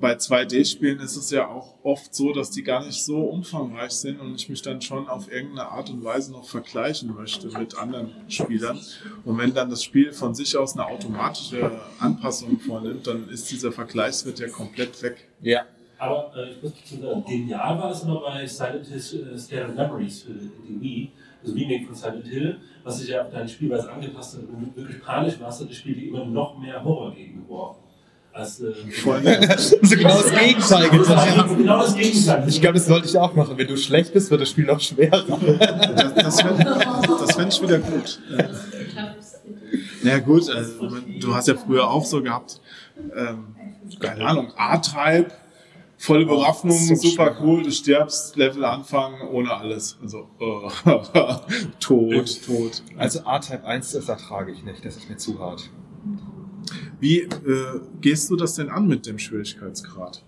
bei 0.00 0.14
2D-Spielen 0.14 1.00
ist 1.00 1.16
es 1.16 1.30
ja 1.30 1.48
auch 1.48 1.74
oft 1.82 2.14
so, 2.14 2.32
dass 2.32 2.50
die 2.50 2.62
gar 2.62 2.84
nicht 2.84 3.02
so 3.02 3.20
umfangreich 3.20 3.92
sind 3.92 4.20
und 4.20 4.34
ich 4.34 4.48
mich 4.48 4.62
dann 4.62 4.80
schon 4.80 5.08
auf 5.08 5.30
irgendeine 5.30 5.68
Art 5.68 5.90
und 5.90 6.04
Weise 6.04 6.32
noch 6.32 6.44
vergleichen 6.44 7.14
möchte 7.14 7.48
mit 7.58 7.76
anderen 7.76 8.10
Spielern. 8.28 8.78
Und 9.24 9.38
wenn 9.38 9.54
dann 9.54 9.70
das 9.70 9.82
Spiel 9.82 10.12
von 10.12 10.34
sich 10.34 10.56
aus 10.56 10.74
eine 10.74 10.86
automatische 10.86 11.70
Anpassung 11.98 12.58
vornimmt, 12.60 13.06
dann 13.06 13.28
ist 13.28 13.50
dieser 13.50 13.72
Vergleichswert 13.72 14.38
ja 14.38 14.48
komplett 14.48 15.02
weg. 15.02 15.28
Ja. 15.40 15.64
Aber 15.98 16.32
äh, 16.36 16.52
ich 16.52 16.62
muss 16.62 16.72
dazu 16.74 17.02
sagen, 17.02 17.24
genial 17.24 17.78
war 17.78 17.90
es 17.90 18.02
immer 18.04 18.20
bei 18.20 18.46
Silent 18.46 18.86
Hill 18.86 19.32
äh, 19.34 19.38
Scare 19.38 19.72
Memories 19.72 20.22
für 20.22 20.32
die 20.32 20.80
Wii, 20.80 21.12
das 21.42 21.54
Remake 21.54 21.86
von 21.86 21.94
Silent 21.94 22.26
Hill, 22.26 22.58
was 22.84 22.98
sich 23.00 23.08
ja 23.08 23.24
auf 23.24 23.32
deine 23.32 23.48
Spielweise 23.48 23.90
angepasst 23.90 24.36
hat. 24.36 24.42
Wenn 24.48 24.60
du 24.60 24.76
wirklich 24.76 25.02
panisch 25.02 25.40
warst, 25.40 25.60
hat 25.60 25.68
das 25.68 25.76
Spiel 25.76 25.94
dir 25.94 26.08
immer 26.08 26.24
noch 26.24 26.56
mehr 26.58 26.82
Horror 26.84 27.14
gegengeworfen. 27.14 27.87
Als, 28.38 28.60
äh, 28.60 29.20
nett. 29.20 29.58
so 29.82 29.96
genau 29.96 30.22
das 30.22 30.32
Gegenteil 30.32 30.90
getan. 30.90 31.56
genau 31.58 31.78
das 31.80 31.96
Gegenteil. 31.96 32.48
Ich 32.48 32.60
glaube, 32.60 32.74
das 32.74 32.86
sollte 32.86 33.08
ich 33.08 33.18
auch 33.18 33.34
machen. 33.34 33.58
Wenn 33.58 33.66
du 33.66 33.76
schlecht 33.76 34.12
bist, 34.12 34.30
wird 34.30 34.40
das 34.40 34.50
Spiel 34.50 34.64
noch 34.64 34.80
schwerer. 34.80 35.24
Das, 35.26 36.14
das 36.14 36.40
fände 36.40 37.32
fänd 37.34 37.52
ich 37.52 37.62
wieder 37.62 37.78
gut. 37.78 38.20
Ja 40.04 40.18
gut, 40.20 40.48
also, 40.50 40.88
du 41.20 41.34
hast 41.34 41.48
ja 41.48 41.54
früher 41.56 41.90
auch 41.90 42.04
so 42.04 42.22
gehabt, 42.22 42.60
ähm, 43.16 43.56
keine 43.98 44.24
Ahnung, 44.24 44.52
A-Type, 44.56 45.32
volle 45.96 46.24
Bewaffnung, 46.24 46.78
so 46.78 46.94
super 46.94 47.34
schwer. 47.34 47.36
cool, 47.42 47.64
du 47.64 47.72
stirbst, 47.72 48.36
Level 48.36 48.64
anfangen, 48.64 49.20
ohne 49.28 49.52
alles. 49.52 49.98
Also, 50.00 50.28
oh, 50.38 50.70
tot, 51.80 52.46
tot. 52.46 52.82
Also 52.96 53.20
A-Type 53.24 53.64
1, 53.64 53.92
das 53.92 54.08
ertrage 54.08 54.52
ich 54.52 54.62
nicht. 54.62 54.84
Das 54.84 54.96
ist 54.96 55.10
mir 55.10 55.16
zu 55.16 55.40
hart. 55.40 55.68
Wie 57.00 57.20
äh, 57.20 57.28
gehst 58.00 58.30
du 58.30 58.36
das 58.36 58.54
denn 58.54 58.68
an 58.68 58.86
mit 58.86 59.06
dem 59.06 59.18
Schwierigkeitsgrad? 59.18 60.24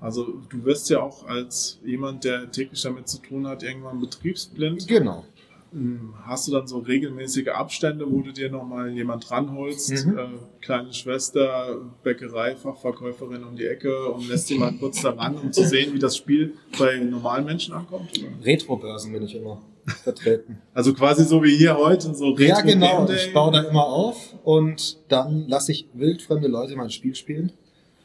Also 0.00 0.40
du 0.48 0.64
wirst 0.64 0.88
ja 0.90 1.00
auch 1.02 1.26
als 1.26 1.78
jemand, 1.84 2.24
der 2.24 2.50
täglich 2.50 2.80
damit 2.82 3.08
zu 3.08 3.18
tun 3.18 3.46
hat, 3.46 3.62
irgendwann 3.62 4.00
betriebsblind. 4.00 4.88
Genau. 4.88 5.24
Hm, 5.72 6.14
Hast 6.24 6.48
du 6.48 6.52
dann 6.52 6.66
so 6.66 6.78
regelmäßige 6.78 7.48
Abstände, 7.48 8.10
wo 8.10 8.22
du 8.22 8.32
dir 8.32 8.50
nochmal 8.50 8.90
jemand 8.90 9.30
ranholst? 9.30 10.06
Mhm. 10.06 10.18
Äh, 10.18 10.26
kleine 10.62 10.92
Schwester, 10.92 11.78
Bäckerei, 12.02 12.56
Fachverkäuferin 12.56 13.44
um 13.44 13.56
die 13.56 13.66
Ecke 13.66 14.06
und 14.06 14.28
lässt 14.28 14.50
die 14.50 14.58
mal 14.58 14.72
kurz 14.72 15.02
da 15.02 15.10
ran, 15.10 15.36
um 15.36 15.52
zu 15.52 15.64
sehen, 15.66 15.94
wie 15.94 15.98
das 15.98 16.16
Spiel 16.16 16.54
bei 16.78 16.98
normalen 16.98 17.44
Menschen 17.44 17.74
ankommt? 17.74 18.10
Retro-Börsen 18.42 19.12
bin 19.12 19.22
ich 19.22 19.36
immer 19.36 19.60
vertreten. 19.86 20.60
Also 20.74 20.92
quasi 20.94 21.24
so 21.24 21.42
wie 21.42 21.56
hier 21.56 21.76
heute, 21.76 22.14
so 22.14 22.30
Retro 22.30 22.42
ja, 22.44 22.60
genau. 22.60 23.08
Ich 23.08 23.32
baue 23.32 23.52
da 23.52 23.62
immer 23.62 23.84
auf 23.86 24.34
und 24.44 24.98
dann 25.08 25.48
lasse 25.48 25.72
ich 25.72 25.88
wildfremde 25.94 26.48
Leute 26.48 26.76
mein 26.76 26.90
Spiel 26.90 27.14
spielen. 27.14 27.52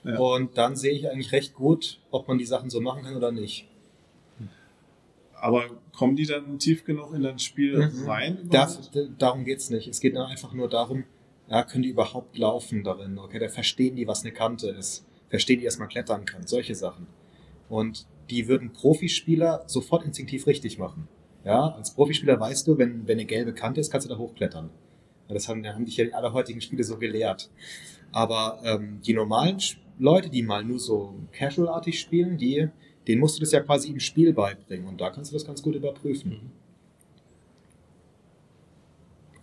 Ja. 0.04 0.18
Und 0.20 0.58
dann 0.58 0.76
sehe 0.76 0.92
ich 0.94 1.10
eigentlich 1.10 1.32
recht 1.32 1.54
gut, 1.56 2.00
ob 2.12 2.28
man 2.28 2.38
die 2.38 2.46
Sachen 2.46 2.70
so 2.70 2.80
machen 2.82 3.04
kann 3.04 3.16
oder 3.16 3.32
nicht. 3.32 3.68
Aber 5.34 5.64
kommen 5.96 6.16
die 6.16 6.26
dann 6.26 6.60
tief 6.60 6.86
genug 6.86 7.14
in 7.14 7.22
dein 7.24 7.40
Spiel 7.40 7.78
Mhm. 7.90 8.10
rein? 8.10 8.38
Da, 8.50 8.64
überhaupt? 8.66 8.96
d- 8.96 9.10
darum 9.18 9.44
geht's 9.46 9.70
nicht. 9.70 9.88
Es 9.88 10.00
geht 10.00 10.16
einfach 10.18 10.54
nur 10.54 10.70
darum, 10.70 11.04
ja, 11.50 11.64
können 11.64 11.84
die 11.84 11.90
überhaupt 11.90 12.38
laufen 12.38 12.84
darin? 12.84 13.18
Okay, 13.20 13.40
da 13.40 13.50
verstehen 13.50 13.96
die, 13.96 14.08
was 14.08 14.24
eine 14.24 14.32
Kante 14.32 14.70
ist. 14.70 15.06
Verstehen 15.30 15.60
die, 15.60 15.66
dass 15.66 15.78
man 15.78 15.88
klettern 15.90 16.26
kann. 16.26 16.48
Solche 16.48 16.74
Sachen. 16.76 17.08
Und 17.70 18.08
die 18.30 18.48
würden 18.48 18.74
Profispieler 18.74 19.64
sofort 19.68 20.04
instinktiv 20.06 20.48
richtig 20.48 20.78
machen. 20.80 21.08
Ja, 21.46 21.68
als 21.76 21.94
Profispieler 21.94 22.40
weißt 22.40 22.68
du, 22.68 22.78
wenn, 22.80 23.08
wenn 23.08 23.20
eine 23.20 23.26
gelbe 23.26 23.54
Kante 23.54 23.80
ist, 23.80 23.92
kannst 23.92 24.10
du 24.10 24.14
da 24.14 24.18
hochklettern. 24.18 24.72
Das 25.28 25.48
haben, 25.48 25.66
haben 25.66 25.86
dich 25.86 25.98
ja 25.98 26.06
alle 26.14 26.34
heutigen 26.34 26.60
Spiele 26.60 26.84
so 26.84 26.98
gelehrt. 26.98 27.50
Aber 28.12 28.60
ähm, 28.64 29.00
die 29.06 29.14
normalen 29.14 29.60
Leute, 30.00 30.30
die 30.30 30.42
mal 30.42 30.64
nur 30.64 30.80
so 30.80 31.16
casual-artig 31.32 32.00
spielen, 32.00 32.38
die, 32.38 32.68
denen 33.08 33.22
musst 33.22 33.38
du 33.38 33.42
das 33.42 33.52
ja 33.52 33.62
quasi 33.62 33.92
im 33.92 34.00
Spiel 34.00 34.34
beibringen. 34.34 34.88
Und 34.88 35.00
da 35.00 35.12
kannst 35.12 35.32
du 35.32 35.36
das 35.36 35.46
ganz 35.46 35.62
gut 35.62 35.76
überprüfen. 35.76 36.52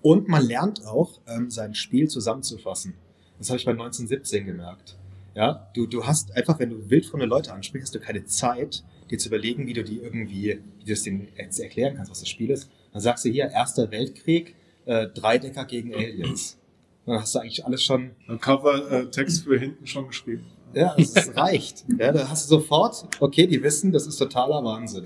Und 0.02 0.28
man 0.28 0.44
lernt 0.44 0.84
auch, 0.84 1.20
ähm, 1.28 1.50
sein 1.50 1.74
Spiel 1.74 2.08
zusammenzufassen. 2.08 2.94
Das 3.38 3.48
habe 3.48 3.58
ich 3.58 3.64
bei 3.64 3.72
1917 3.72 4.46
gemerkt. 4.46 4.96
Ja, 5.34 5.68
du, 5.74 5.86
du 5.86 6.04
hast 6.04 6.36
einfach, 6.36 6.58
wenn 6.58 6.70
du 6.70 6.90
wildfremde 6.90 7.26
Leute 7.26 7.52
ansprichst, 7.52 7.88
hast 7.88 7.94
du 7.94 8.00
keine 8.00 8.24
Zeit, 8.24 8.84
dir 9.12 9.18
zu 9.18 9.28
überlegen, 9.28 9.66
wie 9.66 9.72
du 9.74 9.84
die 9.84 9.98
irgendwie, 9.98 10.58
wie 10.78 10.84
du 10.84 10.92
es 10.92 11.02
denen 11.02 11.28
jetzt 11.36 11.60
erklären 11.60 11.94
kannst, 11.96 12.10
was 12.10 12.20
das 12.20 12.28
Spiel 12.28 12.50
ist. 12.50 12.70
Dann 12.92 13.00
sagst 13.00 13.24
du 13.24 13.28
hier, 13.28 13.48
Erster 13.50 13.90
Weltkrieg, 13.90 14.54
äh, 14.86 15.06
Dreidecker 15.08 15.64
gegen 15.66 15.94
Aliens. 15.94 16.58
Dann 17.06 17.20
hast 17.20 17.34
du 17.34 17.40
eigentlich 17.40 17.64
alles 17.64 17.82
schon, 17.82 18.12
Ein 18.28 18.40
Cover-Text 18.40 19.44
für 19.44 19.58
hinten 19.58 19.86
schon 19.86 20.08
geschrieben. 20.08 20.46
ja, 20.74 20.94
es 20.96 21.14
es 21.14 21.36
reicht. 21.36 21.84
Ja, 21.98 22.12
da 22.12 22.28
hast 22.28 22.50
du 22.50 22.56
sofort, 22.56 23.06
okay, 23.20 23.46
die 23.46 23.62
wissen, 23.62 23.92
das 23.92 24.06
ist 24.06 24.16
totaler 24.16 24.64
Wahnsinn. 24.64 25.04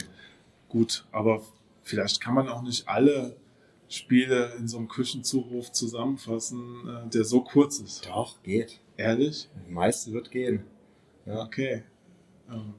Gut, 0.68 1.04
aber 1.11 1.42
vielleicht 1.82 2.20
kann 2.20 2.34
man 2.34 2.48
auch 2.48 2.62
nicht 2.62 2.88
alle 2.88 3.36
Spiele 3.88 4.52
in 4.59 4.68
so 4.68 4.78
einem 4.78 4.88
Küchenzuruf 4.88 5.72
zusammenfassen, 5.72 7.07
äh, 7.07 7.09
der 7.11 7.24
so 7.24 7.40
kurz 7.42 7.78
ist. 7.78 8.07
Doch, 8.07 8.42
geht. 8.42 8.80
Ehrlich? 8.96 9.48
Die 9.68 9.72
meiste 9.72 10.12
wird 10.12 10.30
gehen. 10.30 10.64
Ja. 11.24 11.44
Okay. 11.44 11.82
Ähm, 12.50 12.74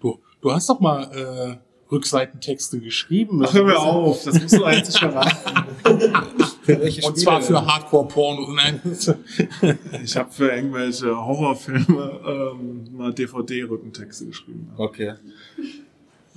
Du, 0.00 0.18
du 0.44 0.52
hast 0.52 0.68
doch 0.68 0.78
mal 0.78 1.10
äh, 1.10 1.90
Rückseitentexte 1.90 2.78
geschrieben. 2.80 3.42
Ach, 3.44 3.52
hör 3.54 3.64
mir 3.64 3.78
auf, 3.78 4.24
das 4.24 4.40
musst 4.40 4.54
du 4.54 4.66
jetzt 4.66 4.88
nicht 4.88 4.98
verraten. 4.98 5.66
Und 7.06 7.18
zwar 7.18 7.40
für 7.40 7.64
Hardcore-Porno. 7.64 8.52
Nein. 8.52 8.80
Ich 10.04 10.16
habe 10.16 10.30
für 10.30 10.50
irgendwelche 10.50 11.16
Horrorfilme 11.16 12.20
ähm, 12.26 12.88
mal 12.92 13.12
DVD-Rückentexte 13.12 14.26
geschrieben. 14.26 14.70
Okay. 14.76 15.14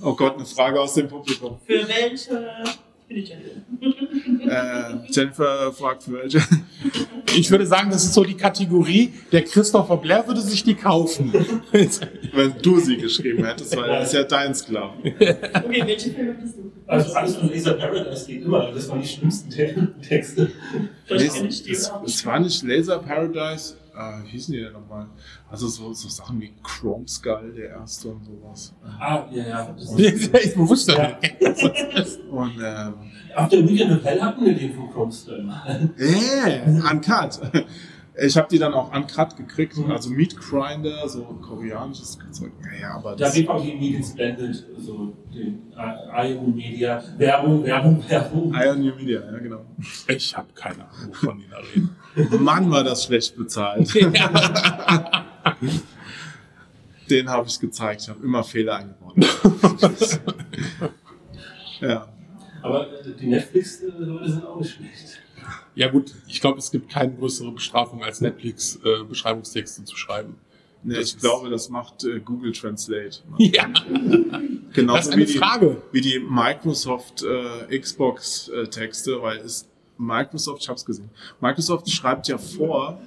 Oh 0.00 0.14
Gott, 0.14 0.36
eine 0.36 0.46
Frage 0.46 0.80
aus 0.80 0.94
dem 0.94 1.08
Publikum. 1.08 1.58
Für 1.66 1.86
welche 1.88 2.48
ich 3.08 3.30
denn? 3.30 4.40
Äh, 4.50 5.10
Jennifer 5.10 5.72
fragt 5.72 6.02
für 6.04 6.12
welche. 6.12 6.40
Ich 7.36 7.50
würde 7.50 7.66
sagen, 7.66 7.90
das 7.90 8.04
ist 8.04 8.14
so 8.14 8.24
die 8.24 8.34
Kategorie, 8.36 9.12
der 9.32 9.44
Christopher 9.44 9.96
Blair 9.96 10.26
würde 10.26 10.40
sich 10.40 10.62
die 10.64 10.74
kaufen. 10.74 11.32
Wenn 11.72 12.52
du 12.62 12.78
sie 12.80 12.96
geschrieben 12.96 13.44
hättest, 13.44 13.76
weil 13.76 13.90
er 13.90 14.02
ist 14.02 14.12
ja 14.14 14.24
dein 14.24 14.54
Sklave. 14.54 14.92
Okay, 15.02 15.82
welche 15.86 16.10
Filme 16.10 16.32
bist 16.34 16.56
du? 16.56 16.72
Also 16.86 17.12
alles 17.14 17.36
von 17.36 17.50
Laser 17.50 17.74
Paradise 17.74 18.26
geht 18.26 18.42
immer. 18.42 18.70
Das 18.72 18.88
waren 18.88 19.00
die 19.02 19.08
schlimmsten 19.08 19.50
Te- 19.50 19.88
Texte. 20.06 20.50
Es 21.08 22.26
war 22.26 22.40
nicht 22.40 22.62
Laser 22.62 22.98
Paradise, 22.98 23.74
äh, 23.98 24.24
wie 24.24 24.28
hießen 24.28 24.52
die 24.54 24.60
denn 24.60 24.72
nochmal? 24.72 25.06
Also 25.50 25.66
so, 25.68 25.92
so 25.92 26.08
Sachen 26.08 26.40
wie 26.40 26.52
Chrome 26.62 27.08
Skull, 27.08 27.52
der 27.56 27.70
erste 27.70 28.08
und 28.08 28.24
sowas. 28.24 28.74
Ah, 28.98 29.26
ja, 29.30 29.46
ja. 29.46 29.64
Das 29.78 29.92
ich 30.44 30.54
bewusst 30.54 30.88
Ja. 30.88 31.18
Und 32.30 32.52
ähm, 32.62 32.94
Auf 33.34 33.48
der 33.48 33.62
Media 33.62 33.88
Novell 33.88 34.20
hatten 34.20 34.44
wir 34.44 34.54
den 34.54 34.74
von 34.74 34.90
Chromestone 34.92 35.42
mal. 35.42 35.90
äh, 35.98 36.60
Uncut. 36.90 37.40
Ich 38.20 38.36
habe 38.36 38.48
die 38.50 38.58
dann 38.58 38.74
auch 38.74 38.92
Uncut 38.94 39.36
gekriegt, 39.36 39.76
Mhm. 39.76 39.92
also 39.92 40.10
Meat 40.10 40.36
Grinder, 40.36 41.08
so 41.08 41.22
koreanisches 41.22 42.18
Zeug. 42.32 42.50
Naja, 42.62 42.94
aber 42.96 43.10
Da 43.12 43.26
das, 43.26 43.34
gibt 43.34 43.48
auch 43.48 43.62
die 43.62 43.74
Media 43.74 44.02
Splendid, 44.02 44.66
so 44.78 45.16
den 45.32 45.62
Ion 46.16 46.54
Media. 46.54 47.02
Werbung, 47.16 47.62
Werbung, 47.64 48.02
Werbung. 48.08 48.52
Iron 48.54 48.80
New 48.80 48.94
Media, 48.96 49.20
ja 49.20 49.38
genau. 49.38 49.64
Ich 50.08 50.36
habe 50.36 50.48
keine 50.54 50.88
Ahnung 50.88 51.14
von 51.14 51.38
den 51.38 51.52
reden. 51.52 51.96
Mann, 52.44 52.70
war 52.70 52.82
das 52.82 53.04
schlecht 53.04 53.36
bezahlt. 53.36 53.88
Den 57.10 57.28
habe 57.30 57.48
ich 57.48 57.58
gezeigt. 57.58 58.02
Ich 58.02 58.08
habe 58.10 58.22
immer 58.22 58.44
Fehler 58.44 58.76
eingebaut. 58.76 59.14
ja. 61.80 62.06
Aber 62.62 62.86
die 63.18 63.26
Netflix-Leute 63.28 64.30
sind 64.30 64.44
auch 64.44 64.60
nicht 64.60 64.74
schlecht. 64.74 65.20
Ja 65.78 65.86
gut, 65.88 66.12
ich 66.26 66.40
glaube, 66.40 66.58
es 66.58 66.72
gibt 66.72 66.90
keine 66.90 67.14
größere 67.14 67.52
Bestrafung 67.52 68.02
als 68.02 68.20
Netflix 68.20 68.80
äh, 68.84 69.04
Beschreibungstexte 69.04 69.84
zu 69.84 69.96
schreiben. 69.96 70.34
Nee, 70.82 70.96
Das 70.96 71.10
ich 71.12 71.18
glaube, 71.18 71.50
das 71.50 71.68
macht 71.68 72.02
äh, 72.02 72.18
Google 72.18 72.50
Translate. 72.52 73.18
Ja, 73.38 73.68
Genauso 74.72 74.96
das 74.96 75.06
ist 75.06 75.12
eine 75.12 75.22
wie 75.22 75.32
die, 75.32 75.38
Frage. 75.38 75.82
wie 75.92 76.00
die 76.00 76.18
Microsoft 76.18 77.22
äh, 77.22 77.78
Xbox 77.78 78.48
äh, 78.48 78.66
Texte, 78.66 79.22
weil 79.22 79.38
es 79.38 79.68
Microsoft, 79.98 80.62
ich 80.62 80.68
habe 80.68 80.76
es 80.78 80.84
gesehen. 80.84 81.10
Microsoft 81.40 81.88
schreibt 81.88 82.26
ja 82.26 82.38
vor, 82.38 83.00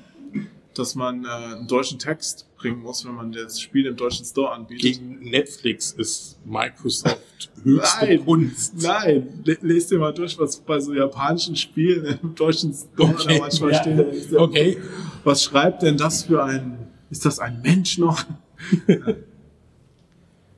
dass 0.74 0.95
man 0.95 1.26
äh, 1.26 1.28
einen 1.28 1.67
deutschen 1.67 1.99
Text 1.99 2.47
bringen 2.62 2.82
muss, 2.82 3.05
wenn 3.05 3.14
man 3.16 3.32
das 3.32 3.59
Spiel 3.59 3.86
im 3.88 3.95
deutschen 3.95 4.26
Store 4.26 4.51
anbietet. 4.51 4.82
Gegen 4.84 5.20
Netflix 5.30 5.91
ist 5.91 6.38
Microsoft 6.45 7.51
höchste 7.64 8.05
Nein. 8.05 8.26
Kunst. 8.26 8.76
Nein, 8.82 9.41
le- 9.43 9.57
lest 9.62 9.91
dir 9.91 9.99
mal 9.99 10.14
durch, 10.14 10.38
was 10.38 10.57
bei 10.57 10.80
so 10.80 10.93
japanischen 10.93 11.55
Spielen 11.55 12.20
im 12.22 12.36
deutschen 12.36 12.74
Store 12.74 13.14
Okay. 13.16 13.39
manchmal 13.39 13.72
Ja. 13.72 13.82
steht. 13.82 14.34
Okay, 14.36 14.78
Was 15.24 15.43
schreibt 15.43 15.82
denn 15.84 15.97
das 15.97 16.24
für 16.24 16.43
ein, 16.43 16.88
ist 17.09 17.26
das 17.26 17.39
ein 17.39 17.62
Mensch 17.62 17.97
noch? 17.97 18.24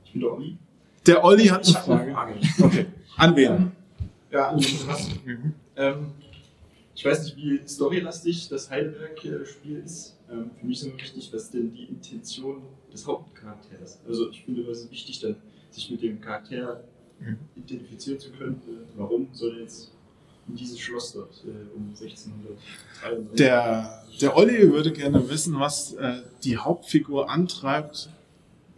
Ich 0.04 0.12
bin 0.12 0.20
der 0.20 0.32
Olli. 0.32 0.56
Der 1.06 1.24
Olli 1.24 1.46
hat 1.46 1.68
Ich 1.68 1.74
eine 1.76 1.84
Frage. 1.84 2.12
Frage. 2.12 2.34
Okay. 2.62 2.86
An 3.16 3.36
wen? 3.36 3.72
Ja, 4.30 4.48
an 4.50 4.58
den 4.58 4.78
Thomas. 4.78 5.08
Ähm, 5.76 6.06
ich 6.94 7.04
weiß 7.04 7.24
nicht, 7.24 7.36
wie 7.36 7.60
storylastig 7.68 8.48
das 8.48 8.70
Heidelberg-Spiel 8.70 9.82
ist. 9.84 10.13
Ähm, 10.34 10.50
für 10.58 10.66
mich 10.66 10.80
ist 10.80 10.86
nur 10.88 10.96
wichtig, 11.00 11.30
was 11.32 11.50
denn 11.50 11.72
die 11.72 11.84
Intention 11.84 12.62
des 12.92 13.06
Hauptcharakters. 13.06 14.00
Also 14.06 14.30
ich 14.30 14.44
finde 14.44 14.62
es 14.70 14.90
wichtig, 14.90 15.20
dann 15.20 15.36
sich 15.70 15.90
mit 15.90 16.02
dem 16.02 16.20
Charakter 16.20 16.84
Mhm. 17.20 17.38
identifizieren 17.54 18.18
zu 18.18 18.30
können. 18.32 18.60
Äh, 18.66 18.98
warum 18.98 19.28
soll 19.32 19.54
er 19.56 19.60
jetzt 19.62 19.92
in 20.48 20.56
dieses 20.56 20.78
Schloss 20.80 21.12
dort 21.12 21.44
äh, 21.46 21.76
um 21.76 21.94
1633? 21.94 23.36
Der, 23.38 24.04
der 24.20 24.36
Olli 24.36 24.70
würde 24.72 24.92
gerne 24.92 25.28
wissen, 25.30 25.58
was 25.58 25.94
äh, 25.94 26.22
die 26.42 26.56
Hauptfigur 26.56 27.30
antreibt, 27.30 28.10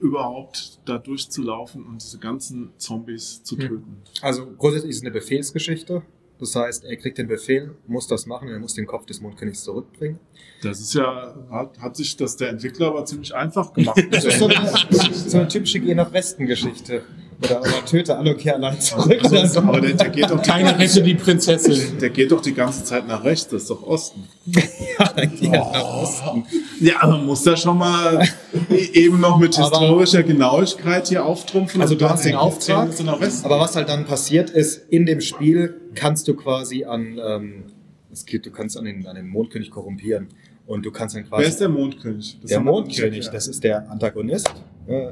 überhaupt 0.00 0.78
da 0.84 0.98
durchzulaufen 0.98 1.84
und 1.86 2.02
diese 2.02 2.18
ganzen 2.18 2.72
Zombies 2.76 3.42
zu 3.42 3.56
Hm. 3.56 3.60
töten. 3.68 3.96
Also 4.20 4.46
grundsätzlich 4.58 4.90
ist 4.90 4.96
es 4.98 5.02
eine 5.02 5.10
Befehlsgeschichte. 5.12 6.02
Das 6.38 6.54
heißt, 6.54 6.84
er 6.84 6.96
kriegt 6.96 7.18
den 7.18 7.28
Befehl, 7.28 7.74
muss 7.86 8.06
das 8.06 8.26
machen, 8.26 8.48
er 8.48 8.58
muss 8.58 8.74
den 8.74 8.86
Kopf 8.86 9.06
des 9.06 9.20
Mondkönigs 9.20 9.62
zurückbringen. 9.62 10.18
Das 10.62 10.80
ist 10.80 10.94
ja, 10.94 11.34
hat, 11.50 11.78
hat 11.78 11.96
sich 11.96 12.16
das 12.16 12.36
der 12.36 12.50
Entwickler 12.50 12.88
aber 12.88 13.04
ziemlich 13.04 13.34
einfach 13.34 13.72
gemacht. 13.72 14.02
Das 14.10 14.24
ist 14.24 14.38
so 14.38 14.46
eine, 14.46 14.72
so 15.12 15.38
eine 15.38 15.48
typische 15.48 15.80
Geh 15.80 15.94
nach 15.94 16.12
Westen-Geschichte. 16.12 17.02
Oder, 17.42 17.60
oder 17.60 17.84
töte 17.84 18.34
kehr 18.38 18.54
allein 18.54 18.80
zurück. 18.80 19.20
Oder 19.24 19.46
so. 19.46 19.60
aber 19.60 19.80
der, 19.80 19.92
der, 19.92 20.08
geht 20.08 20.30
doch 20.30 20.40
die, 20.40 20.50
keiner 20.50 20.78
rette 20.78 21.02
die 21.02 21.14
Prinzessin. 21.14 21.98
der 22.00 22.10
geht 22.10 22.32
doch 22.32 22.40
die 22.40 22.54
ganze 22.54 22.82
Zeit 22.84 23.06
nach 23.06 23.24
rechts, 23.24 23.48
das 23.48 23.62
ist 23.62 23.70
doch 23.70 23.82
Osten. 23.82 24.24
Ja, 24.98 25.12
dann 25.14 25.30
geht 25.36 25.52
er 25.52 25.70
nach 25.70 26.02
Osten. 26.02 26.44
Ja, 26.80 27.02
aber 27.02 27.18
muss 27.18 27.42
da 27.42 27.56
schon 27.56 27.76
mal 27.76 28.26
eben 28.92 29.20
noch 29.20 29.38
mit 29.38 29.58
Aber- 29.58 29.68
historischer 29.68 30.22
Genauigkeit 30.22 31.08
hier 31.08 31.24
auftrumpfen. 31.24 31.80
Also 31.82 31.94
du 31.94 32.00
dann 32.00 32.10
hast 32.10 32.24
den 32.24 32.34
Auftrag, 32.34 32.84
Minuten 32.88 33.04
nach 33.04 33.20
Westen. 33.20 33.44
aber 33.44 33.60
was 33.60 33.76
halt 33.76 33.88
dann 33.90 34.06
passiert 34.06 34.48
ist, 34.50 34.88
in 34.88 35.04
dem 35.04 35.20
Spiel 35.20 35.74
kannst 35.94 36.28
du 36.28 36.34
quasi 36.34 36.84
an, 36.84 37.20
ähm, 37.22 37.64
es 38.10 38.24
geht, 38.24 38.46
du 38.46 38.50
kannst 38.50 38.78
an 38.78 38.86
den, 38.86 39.06
an 39.06 39.16
den 39.16 39.28
Mondkönig 39.28 39.70
korrumpieren. 39.70 40.28
Und 40.66 40.84
du 40.84 40.90
kannst 40.90 41.14
dann 41.14 41.24
quasi. 41.28 41.42
Wer 41.42 41.48
ist 41.48 41.60
der 41.60 41.68
Mondkönig? 41.68 42.38
Das 42.40 42.48
der 42.48 42.58
nicht 42.58 42.64
Mondkönig, 42.66 43.14
erklärt. 43.18 43.34
das 43.34 43.46
ist 43.46 43.62
der 43.62 43.88
Antagonist. 43.88 44.52
Äh, 44.88 45.10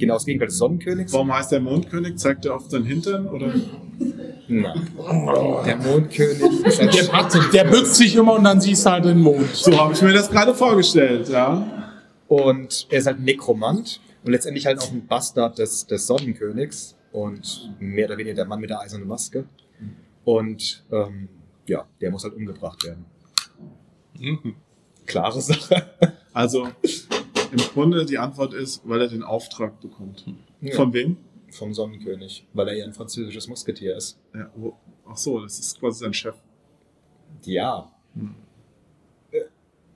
genau 0.00 0.14
das 0.14 0.24
Gegenteil 0.24 0.48
des 0.48 0.58
Sonnenkönigs. 0.58 1.12
Warum 1.12 1.32
heißt 1.32 1.52
der 1.52 1.60
Mondkönig? 1.60 2.16
Zeigt 2.16 2.44
er 2.44 2.56
auf 2.56 2.68
den 2.68 2.84
Hintern? 2.84 3.28
Oder? 3.28 3.52
Nein. 4.48 4.88
Der 5.64 5.76
Mondkönig 5.76 6.64
ist 6.64 6.80
ein 6.80 6.90
Der, 6.90 7.64
der 7.64 7.70
bückt 7.70 7.86
sich 7.86 8.16
immer 8.16 8.34
und 8.34 8.44
dann 8.44 8.60
siehst 8.60 8.84
du 8.84 8.90
halt 8.90 9.04
den 9.04 9.20
Mond. 9.20 9.54
So 9.54 9.78
habe 9.78 9.92
ich 9.92 10.02
mir 10.02 10.12
das 10.12 10.30
gerade 10.30 10.54
vorgestellt, 10.54 11.28
ja. 11.28 11.64
Und 12.26 12.86
er 12.90 12.98
ist 12.98 13.06
halt 13.06 13.18
ein 13.18 13.24
Nekromant 13.24 14.00
und 14.24 14.32
letztendlich 14.32 14.66
halt 14.66 14.80
auch 14.80 14.90
ein 14.90 15.06
Bastard 15.06 15.58
des, 15.58 15.86
des 15.86 16.06
Sonnenkönigs 16.06 16.96
und 17.12 17.74
mehr 17.78 18.06
oder 18.06 18.18
weniger 18.18 18.34
der 18.34 18.44
Mann 18.46 18.60
mit 18.60 18.70
der 18.70 18.80
eisernen 18.80 19.06
Maske. 19.06 19.44
Und 20.24 20.84
ähm, 20.92 21.28
ja, 21.66 21.86
der 22.00 22.10
muss 22.10 22.24
halt 22.24 22.34
umgebracht 22.34 22.84
werden. 22.84 23.04
Klare 25.06 25.40
Sache. 25.40 25.90
Also 26.32 26.68
im 27.52 27.58
Grunde 27.58 28.04
die 28.06 28.18
Antwort 28.18 28.54
ist, 28.54 28.82
weil 28.88 29.00
er 29.02 29.08
den 29.08 29.22
Auftrag 29.22 29.80
bekommt. 29.80 30.24
Ja. 30.60 30.74
Von 30.74 30.92
wem? 30.92 31.16
Vom 31.50 31.74
Sonnenkönig, 31.74 32.46
weil 32.52 32.68
er 32.68 32.74
ja 32.76 32.84
ein 32.84 32.92
französisches 32.92 33.48
Musketier 33.48 33.96
ist. 33.96 34.18
Ja, 34.34 34.50
wo, 34.54 34.76
ach 35.08 35.16
so, 35.16 35.40
das 35.40 35.58
ist 35.58 35.78
quasi 35.80 36.00
sein 36.04 36.12
Chef. 36.14 36.36
Ja. 37.44 37.90
Äh, 39.32 39.40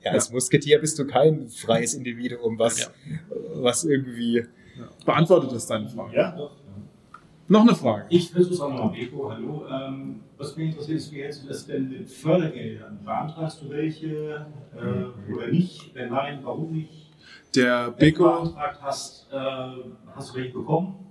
Ja, 0.04 0.12
als 0.12 0.30
Musketier 0.32 0.78
bist 0.80 0.98
du 0.98 1.06
kein 1.06 1.48
freies 1.48 1.94
Individuum, 1.94 2.58
was, 2.58 2.80
Ja. 2.80 2.86
was 3.54 3.84
irgendwie. 3.84 4.38
Ja. 4.38 4.88
Beantwortet 5.06 5.52
das 5.52 5.66
deine 5.66 5.88
Frage? 5.88 6.16
Ja, 6.16 6.36
doch. 6.36 6.56
Noch 7.46 7.60
eine 7.60 7.74
Frage. 7.74 8.06
Ich 8.08 8.30
versuche 8.30 8.54
es 8.54 8.60
auch 8.60 8.70
nochmal, 8.70 8.90
Beko, 8.92 9.30
hallo. 9.30 9.66
Ähm, 9.70 10.20
was 10.38 10.56
mich 10.56 10.70
interessiert 10.70 10.96
ist, 10.98 11.12
wie 11.12 11.22
hältst 11.22 11.44
du 11.44 11.48
das 11.48 11.66
denn 11.66 11.90
mit 11.90 12.10
Fördergeldern? 12.10 12.98
Beantragst 13.04 13.60
du 13.62 13.68
welche 13.70 14.46
äh, 14.74 15.32
oder 15.32 15.46
nicht? 15.48 15.94
Wenn 15.94 16.08
nein, 16.10 16.40
warum 16.42 16.72
nicht? 16.72 17.03
Der 17.54 17.90
Beko, 17.90 18.54
hast, 18.56 19.28
äh, 19.30 19.36
hast 19.36 20.30
du 20.30 20.34
welche 20.34 20.52
bekommen? 20.52 21.04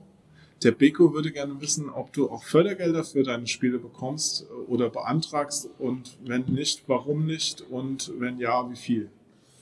der 0.63 0.71
Beko 0.71 1.13
würde 1.13 1.31
gerne 1.31 1.59
wissen, 1.61 1.89
ob 1.89 2.13
du 2.13 2.29
auch 2.29 2.43
Fördergelder 2.43 3.03
für 3.03 3.23
deine 3.23 3.47
Spiele 3.47 3.79
bekommst 3.79 4.43
äh, 4.43 4.53
oder 4.69 4.89
beantragst 4.89 5.69
und 5.79 6.17
wenn 6.25 6.45
nicht, 6.45 6.83
warum 6.87 7.25
nicht 7.25 7.61
und 7.61 8.11
wenn 8.19 8.37
ja, 8.39 8.69
wie 8.69 8.75
viel? 8.75 9.09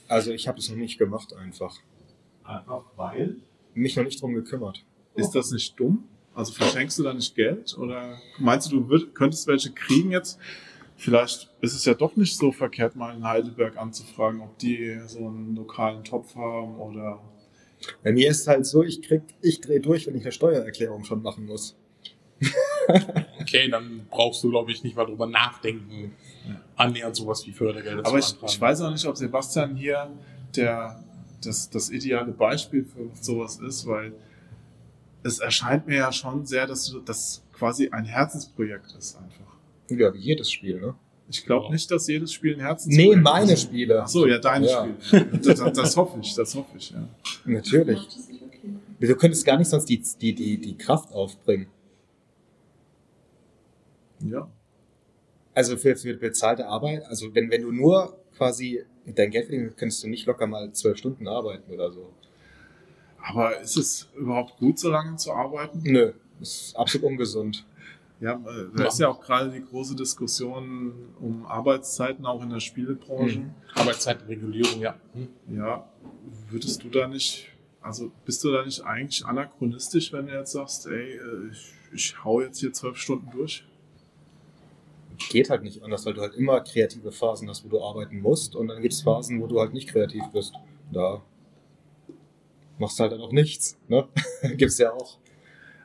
Also 0.08 0.32
ich 0.32 0.48
habe 0.48 0.58
es 0.58 0.68
noch 0.68 0.76
nicht 0.76 0.98
gemacht 0.98 1.34
einfach. 1.34 1.76
Einfach 2.44 2.84
weil. 2.96 3.36
Mich 3.74 3.96
noch 3.96 4.04
nicht 4.04 4.20
drum 4.20 4.34
gekümmert. 4.34 4.84
Ist 5.14 5.32
das 5.32 5.50
nicht 5.50 5.78
dumm? 5.78 6.04
Also 6.34 6.52
verschenkst 6.52 6.98
du 6.98 7.02
da 7.02 7.12
nicht 7.12 7.34
Geld 7.34 7.76
oder 7.76 8.18
meinst 8.38 8.70
du, 8.70 8.80
du 8.80 8.88
würd, 8.88 9.14
könntest 9.14 9.46
welche 9.46 9.72
kriegen 9.72 10.10
jetzt? 10.10 10.38
Vielleicht 10.96 11.50
ist 11.60 11.74
es 11.74 11.84
ja 11.84 11.94
doch 11.94 12.16
nicht 12.16 12.36
so 12.36 12.52
verkehrt, 12.52 12.94
mal 12.96 13.14
in 13.16 13.24
Heidelberg 13.24 13.76
anzufragen, 13.76 14.40
ob 14.40 14.56
die 14.58 15.00
so 15.06 15.18
einen 15.26 15.56
lokalen 15.56 16.04
Topf 16.04 16.34
haben 16.36 16.76
oder 16.76 17.20
Bei 18.04 18.12
mir 18.12 18.30
ist 18.30 18.42
es 18.42 18.46
halt 18.46 18.64
so, 18.66 18.82
ich 18.84 19.02
krieg, 19.02 19.22
ich 19.40 19.60
drehe 19.60 19.80
durch, 19.80 20.06
wenn 20.06 20.14
ich 20.16 20.22
eine 20.22 20.30
Steuererklärung 20.32 21.04
schon 21.04 21.22
machen 21.22 21.46
muss. 21.46 21.76
Okay, 23.40 23.68
dann 23.68 24.06
brauchst 24.10 24.42
du, 24.44 24.50
glaube 24.50 24.70
ich, 24.72 24.82
nicht 24.82 24.96
mal 24.96 25.04
drüber 25.06 25.26
nachdenken, 25.26 26.12
annähernd 26.76 27.14
sowas 27.16 27.46
wie 27.46 27.52
Fördergelder 27.52 28.04
Aber 28.06 28.18
ich, 28.18 28.34
ich 28.44 28.60
weiß 28.60 28.82
auch 28.82 28.90
nicht, 28.90 29.06
ob 29.06 29.16
Sebastian 29.16 29.74
hier 29.76 30.10
der, 30.56 31.02
das, 31.42 31.70
das 31.70 31.90
ideale 31.90 32.32
Beispiel 32.32 32.84
für 32.84 33.10
sowas 33.20 33.56
ist, 33.58 33.86
weil 33.86 34.12
es 35.22 35.38
erscheint 35.38 35.86
mir 35.86 35.96
ja 35.96 36.12
schon 36.12 36.46
sehr, 36.46 36.66
dass 36.66 36.86
du- 36.86 37.00
das 37.00 37.42
quasi 37.52 37.88
ein 37.90 38.04
Herzensprojekt 38.04 38.92
ist 38.98 39.16
einfach. 39.16 39.51
Ja, 39.88 40.12
wie 40.14 40.18
jedes 40.18 40.50
Spiel, 40.50 40.80
ne? 40.80 40.94
Ich 41.28 41.44
glaube 41.46 41.72
nicht, 41.72 41.90
dass 41.90 42.06
jedes 42.08 42.32
Spiel 42.32 42.60
ein 42.60 42.76
Nee, 42.86 43.12
ist. 43.12 43.16
meine 43.20 43.56
Spiele. 43.56 44.02
Ach 44.02 44.08
so, 44.08 44.26
ja, 44.26 44.38
deine 44.38 44.66
Ja. 44.68 44.86
Spiele. 45.00 45.24
Das, 45.42 45.58
das, 45.58 45.72
das 45.72 45.96
hoffe 45.96 46.18
ich, 46.20 46.34
das 46.34 46.54
hoffe 46.54 46.76
ich, 46.76 46.90
ja. 46.90 47.08
Natürlich. 47.44 48.06
Du 49.00 49.16
könntest 49.16 49.44
gar 49.44 49.58
nicht 49.58 49.68
sonst 49.68 49.86
die, 49.86 50.02
die, 50.20 50.34
die, 50.34 50.58
die 50.58 50.76
Kraft 50.76 51.12
aufbringen. 51.12 51.66
Ja. 54.20 54.48
Also 55.54 55.76
für, 55.76 55.96
für 55.96 56.14
bezahlte 56.14 56.66
Arbeit, 56.66 57.04
also 57.06 57.34
wenn, 57.34 57.50
wenn 57.50 57.62
du 57.62 57.72
nur 57.72 58.16
quasi 58.36 58.82
dein 59.06 59.30
Geld 59.30 59.46
verdienst, 59.48 59.76
könntest 59.76 60.02
du 60.04 60.08
nicht 60.08 60.26
locker 60.26 60.46
mal 60.46 60.72
zwölf 60.72 60.98
Stunden 60.98 61.26
arbeiten 61.28 61.72
oder 61.72 61.90
so. 61.92 62.10
Aber 63.24 63.58
ist 63.60 63.76
es 63.76 64.08
überhaupt 64.16 64.56
gut, 64.58 64.78
so 64.78 64.90
lange 64.90 65.16
zu 65.16 65.32
arbeiten? 65.32 65.80
Nö, 65.82 66.12
ist 66.40 66.74
absolut 66.76 67.06
ungesund. 67.06 67.64
Ja, 68.22 68.34
äh, 68.34 68.76
da 68.76 68.86
ist 68.86 69.00
ja 69.00 69.08
auch 69.08 69.20
gerade 69.20 69.50
die 69.50 69.64
große 69.64 69.96
Diskussion 69.96 71.12
um 71.18 71.44
Arbeitszeiten 71.44 72.24
auch 72.24 72.40
in 72.40 72.50
der 72.50 72.60
Spielebranche. 72.60 73.40
Mhm. 73.40 73.54
Arbeitszeitregulierung, 73.74 74.80
ja. 74.80 74.94
Hm. 75.12 75.28
Ja, 75.56 75.88
würdest 76.48 76.84
du 76.84 76.88
da 76.88 77.08
nicht, 77.08 77.48
also 77.80 78.12
bist 78.24 78.44
du 78.44 78.52
da 78.52 78.64
nicht 78.64 78.84
eigentlich 78.84 79.26
anachronistisch, 79.26 80.12
wenn 80.12 80.26
du 80.26 80.34
jetzt 80.34 80.52
sagst, 80.52 80.86
ey, 80.86 81.16
äh, 81.16 81.50
ich, 81.50 81.72
ich 81.92 82.24
hau 82.24 82.40
jetzt 82.40 82.60
hier 82.60 82.72
zwölf 82.72 82.96
Stunden 82.96 83.28
durch? 83.32 83.66
Geht 85.30 85.50
halt 85.50 85.64
nicht 85.64 85.82
anders, 85.82 86.06
weil 86.06 86.14
du 86.14 86.20
halt 86.20 86.34
immer 86.34 86.60
kreative 86.60 87.10
Phasen 87.10 87.48
hast, 87.48 87.64
wo 87.64 87.68
du 87.70 87.82
arbeiten 87.82 88.20
musst 88.20 88.54
und 88.54 88.68
dann 88.68 88.80
gibt 88.82 88.94
es 88.94 89.02
Phasen, 89.02 89.42
wo 89.42 89.48
du 89.48 89.58
halt 89.58 89.74
nicht 89.74 89.88
kreativ 89.88 90.22
bist. 90.32 90.54
Da 90.92 91.22
machst 92.78 93.00
du 93.00 93.02
halt 93.02 93.12
dann 93.14 93.20
auch 93.20 93.32
nichts. 93.32 93.76
Ne? 93.88 94.06
Gibt's 94.56 94.78
ja 94.78 94.92
auch. 94.92 95.18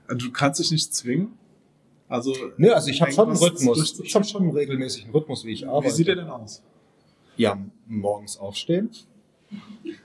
Also, 0.07 0.27
Du 0.27 0.31
kannst 0.31 0.59
dich 0.59 0.69
nicht 0.69 0.93
zwingen. 0.93 1.33
Also, 2.09 2.33
Nö, 2.57 2.71
also 2.71 2.89
ich 2.89 3.01
habe 3.01 3.11
schon 3.11 3.29
einen 3.29 3.37
Rhythmus. 3.37 3.99
Ich 3.99 4.15
habe 4.15 4.25
schon 4.25 4.43
einen 4.43 4.51
regelmäßigen 4.51 5.11
Rhythmus, 5.11 5.43
wie 5.43 5.51
ich 5.51 5.67
arbeite. 5.67 5.91
Wie 5.91 5.95
sieht 5.95 6.07
der 6.07 6.15
denn 6.15 6.29
aus? 6.29 6.63
Ja, 7.35 7.57
morgens 7.85 8.37
aufstehen. 8.37 8.89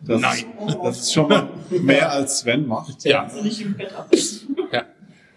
Das 0.03 0.21
Nein. 0.21 0.45
Ist, 0.67 0.79
das 0.83 1.01
ist 1.01 1.13
schon 1.13 1.29
mal 1.29 1.49
mehr 1.71 2.11
als 2.13 2.41
Sven 2.41 2.67
macht. 2.67 3.05
Ja. 3.05 3.25
Also 3.25 3.43
nicht 3.43 3.61
im 3.61 3.77
Bett 3.77 3.93
abbrechen. 3.93 4.57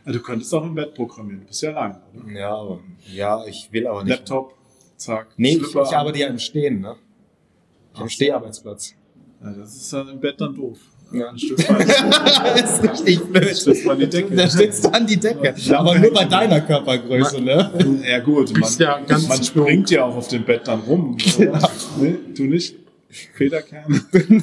Also, 0.03 0.19
Du 0.19 0.23
könntest 0.23 0.53
auch 0.53 0.63
im 0.63 0.75
Bett 0.75 0.93
programmieren. 0.93 1.41
Du 1.41 1.47
bist 1.47 1.63
ja 1.63 1.71
allein, 1.71 1.97
oder? 2.13 2.31
Ja, 2.31 2.55
aber, 2.55 2.79
ja, 3.11 3.43
ich 3.45 3.69
will 3.71 3.87
aber 3.87 4.03
nicht. 4.03 4.17
Laptop, 4.17 4.53
zack. 4.97 5.27
Nee, 5.37 5.57
ich, 5.57 5.63
ich 5.75 5.95
arbeite 5.95 6.19
ja 6.19 6.27
im 6.27 6.37
Stehen, 6.37 6.81
ne? 6.81 6.95
Ich 6.95 7.95
Ach 7.95 7.99
habe. 8.01 8.09
Steharbeitsplatz. 8.09 8.93
Ja, 9.41 9.51
das 9.53 9.75
ist 9.75 9.91
dann 9.91 10.09
im 10.09 10.19
Bett 10.19 10.39
dann 10.39 10.53
doof. 10.53 10.77
Ja. 11.11 11.25
Dann 11.25 11.37
stößt 11.37 11.69
man, 11.69 11.87
das 11.87 12.73
ist 12.73 12.83
richtig 12.83 13.23
blöd. 13.25 13.57
stößt 13.57 13.85
man 13.85 13.99
die 13.99 14.09
Decke. 14.09 14.35
Da 14.35 14.49
steht's 14.49 14.85
an 14.85 15.07
die 15.07 15.17
Decke. 15.17 15.53
Ja. 15.57 15.79
Aber 15.79 15.97
nur 15.97 16.13
bei 16.13 16.25
deiner 16.25 16.61
Körpergröße, 16.61 17.41
ne? 17.41 18.01
Ja 18.07 18.19
gut, 18.19 18.57
man, 18.57 18.71
ja 18.77 18.99
ganz 19.01 19.27
man 19.27 19.43
springt 19.43 19.89
ja 19.91 20.05
auch 20.05 20.15
auf 20.15 20.27
dem 20.27 20.43
Bett 20.43 20.67
dann 20.67 20.81
rum. 20.81 21.17
Ja. 21.37 21.59
Nee, 21.99 22.15
du 22.35 22.43
nicht? 22.43 22.75
Federkern. 23.09 24.05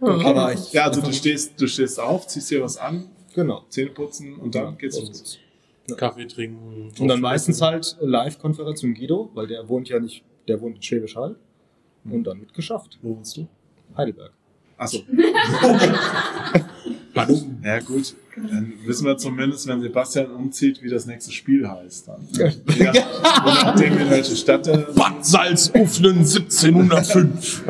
Aber 0.00 0.52
ich. 0.52 0.72
Ja, 0.72 0.84
also 0.84 1.00
du 1.00 1.12
stehst, 1.12 1.60
du 1.60 1.66
stehst 1.66 2.00
auf, 2.00 2.26
ziehst 2.26 2.50
dir 2.50 2.62
was 2.62 2.76
an, 2.76 3.10
Genau. 3.34 3.64
Zähne 3.68 3.90
putzen 3.90 4.36
und 4.36 4.54
dann 4.54 4.76
geht's 4.76 5.00
los. 5.00 5.38
Kaffee 5.96 6.26
trinken. 6.26 6.92
Und 6.98 7.08
dann 7.08 7.20
meistens 7.20 7.60
halt 7.60 7.96
Live-Konferenz 8.00 8.82
mit 8.82 8.98
Guido, 8.98 9.30
weil 9.34 9.46
der 9.46 9.68
wohnt 9.68 9.88
ja 9.88 9.98
nicht, 9.98 10.24
der 10.46 10.60
wohnt 10.60 10.76
in 10.76 10.82
Schwäbisch 10.82 11.16
Hall. 11.16 11.36
Und 12.04 12.24
dann 12.24 12.40
wird 12.40 12.54
geschafft. 12.54 12.98
Wo 13.02 13.16
wohnst 13.16 13.36
du? 13.36 13.48
Heidelberg. 13.96 14.32
Achso. 14.80 15.02
Badum. 17.14 17.46
Ja 17.62 17.78
gut, 17.80 18.14
dann 18.34 18.72
wissen 18.86 19.04
wir 19.04 19.18
zumindest, 19.18 19.66
wenn 19.66 19.82
Sebastian 19.82 20.30
umzieht, 20.30 20.82
wie 20.82 20.88
das 20.88 21.04
nächste 21.04 21.30
Spiel 21.30 21.68
heißt. 21.68 22.08
Dann. 22.08 22.26
Ja. 22.32 22.90
Ja, 22.90 23.04
nachdem, 23.44 23.98
in 23.98 24.08
welche 24.08 24.34
Stadt 24.34 24.66
er... 24.66 24.78
Bad 24.78 25.26
Salzuflen 25.26 26.20
1705. 26.20 27.64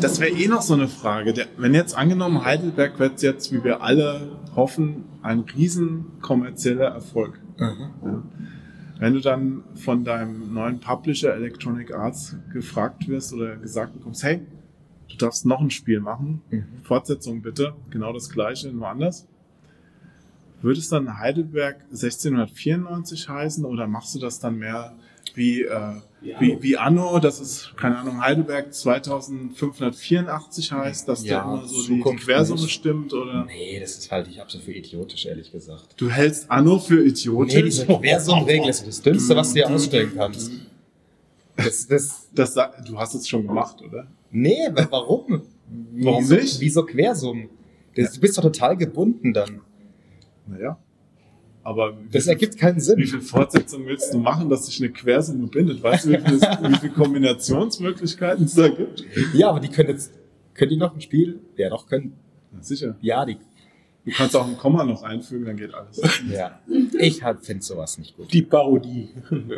Das 0.00 0.20
wäre 0.20 0.30
eh 0.30 0.46
noch 0.46 0.62
so 0.62 0.74
eine 0.74 0.86
Frage. 0.86 1.32
Der, 1.32 1.46
wenn 1.56 1.74
jetzt 1.74 1.96
angenommen, 1.96 2.44
Heidelberg 2.44 3.00
wird 3.00 3.20
jetzt, 3.22 3.52
wie 3.52 3.64
wir 3.64 3.82
alle 3.82 4.38
hoffen, 4.54 5.06
ein 5.22 5.40
riesen 5.40 6.04
kommerzieller 6.22 6.86
Erfolg. 6.86 7.40
Ja. 7.58 7.72
Wenn 9.00 9.14
du 9.14 9.20
dann 9.20 9.64
von 9.74 10.04
deinem 10.04 10.54
neuen 10.54 10.78
Publisher 10.78 11.34
Electronic 11.34 11.92
Arts 11.92 12.36
gefragt 12.52 13.08
wirst 13.08 13.32
oder 13.32 13.56
gesagt 13.56 13.94
bekommst, 13.94 14.22
hey, 14.22 14.40
du 15.08 15.16
darfst 15.16 15.46
noch 15.46 15.60
ein 15.60 15.70
Spiel 15.70 16.00
machen, 16.00 16.42
Mhm. 16.50 16.64
Fortsetzung 16.84 17.42
bitte, 17.42 17.74
genau 17.90 18.12
das 18.12 18.30
gleiche, 18.30 18.68
nur 18.68 18.88
anders. 18.88 19.26
Würde 20.62 20.80
es 20.80 20.88
dann 20.88 21.18
Heidelberg 21.18 21.82
1694 21.90 23.28
heißen 23.28 23.64
oder 23.64 23.86
machst 23.86 24.14
du 24.14 24.18
das 24.18 24.40
dann 24.40 24.58
mehr 24.58 24.94
wie, 25.34 25.62
äh, 25.62 25.92
wie, 26.40 26.56
wie 26.62 26.76
Anno, 26.78 27.18
das 27.18 27.40
ist, 27.40 27.74
keine 27.76 27.98
Ahnung, 27.98 28.22
Heidelberg 28.22 28.72
2584 28.72 30.72
heißt, 30.72 31.06
dass 31.08 31.24
Ja, 31.24 31.40
da 31.40 31.42
immer 31.58 31.66
so 31.68 31.86
die, 31.86 32.02
die 32.02 32.16
Quersumme 32.16 32.60
nicht. 32.62 32.72
stimmt 32.72 33.12
oder 33.12 33.44
Nee, 33.44 33.78
das 33.80 33.98
ist 33.98 34.10
halt, 34.10 34.28
ich 34.28 34.40
absolut 34.40 34.64
für 34.64 34.72
idiotisch, 34.72 35.26
ehrlich 35.26 35.52
gesagt. 35.52 35.94
du 35.98 36.08
hältst 36.10 36.50
Anno 36.50 36.78
für 36.78 37.04
idiotisch? 37.04 37.54
Nee, 37.54 37.62
diese 37.62 37.86
Quersummenregel 37.86 38.68
ist 38.70 38.86
das 38.86 39.02
Dümmste, 39.02 39.36
was 39.36 39.48
du 39.48 39.54
dir 39.56 39.68
ausstellen 39.70 40.12
kannst. 40.16 40.52
Das, 41.56 41.86
das, 41.86 42.28
Das, 42.34 42.54
du 42.86 42.98
hast 42.98 43.14
es 43.14 43.28
schon 43.28 43.46
gemacht, 43.46 43.80
oder? 43.82 44.06
Nee, 44.42 44.68
wa- 44.72 44.86
warum? 44.90 45.42
Warum 45.92 46.22
Wieso- 46.24 46.34
nicht? 46.36 46.60
Wieso 46.60 46.84
Quersummen? 46.84 47.48
Das, 47.94 48.12
Du 48.12 48.20
bist 48.20 48.36
doch 48.36 48.42
total 48.42 48.76
gebunden 48.76 49.32
dann. 49.32 49.60
Naja. 50.46 50.78
Aber 51.62 51.98
wie, 51.98 52.08
Das 52.12 52.24
viel, 52.24 52.32
ergibt 52.34 52.56
keinen 52.58 52.76
wie 52.76 52.80
Sinn. 52.80 53.04
viel 53.04 53.20
Fortsetzung 53.20 53.86
willst 53.86 54.14
du 54.14 54.18
machen, 54.18 54.48
dass 54.48 54.66
sich 54.66 54.80
eine 54.80 54.92
Quersumme 54.92 55.48
bindet? 55.48 55.82
Weißt 55.82 56.04
du, 56.04 56.10
wie 56.10 56.18
viele, 56.18 56.40
wie 56.40 56.76
viele 56.76 56.92
Kombinationsmöglichkeiten 56.92 58.44
es 58.44 58.54
da 58.54 58.68
gibt? 58.68 59.04
Ja, 59.34 59.48
aber 59.50 59.58
die 59.60 59.68
können 59.68 59.88
jetzt, 59.88 60.12
können 60.54 60.70
die 60.70 60.76
noch 60.76 60.94
ein 60.94 61.00
Spiel? 61.00 61.40
Ja, 61.56 61.68
doch, 61.70 61.86
können. 61.88 62.12
Sicher. 62.60 62.96
Ja, 63.00 63.24
die, 63.24 63.36
Du 64.06 64.12
kannst 64.12 64.36
auch 64.36 64.46
ein 64.46 64.56
Komma 64.56 64.84
noch 64.84 65.02
einfügen, 65.02 65.44
dann 65.46 65.56
geht 65.56 65.74
alles. 65.74 66.00
ja. 66.30 66.60
Ich 66.98 67.22
finde 67.42 67.64
sowas 67.64 67.98
nicht 67.98 68.16
gut. 68.16 68.32
Die 68.32 68.42
Parodie. 68.42 69.08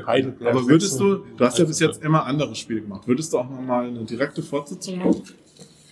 Heidelberg. 0.07 0.55
Aber 0.55 0.67
würdest 0.67 0.99
du, 0.99 1.17
du 1.37 1.45
hast 1.45 1.59
ja 1.59 1.67
bis 1.67 1.79
jetzt 1.81 2.03
immer 2.03 2.25
andere 2.25 2.55
Spiele 2.55 2.81
gemacht, 2.81 3.07
würdest 3.07 3.31
du 3.33 3.39
auch 3.39 3.51
nochmal 3.51 3.89
eine 3.89 4.05
direkte 4.05 4.43
Fortsetzung 4.43 4.99
machen? 4.99 5.23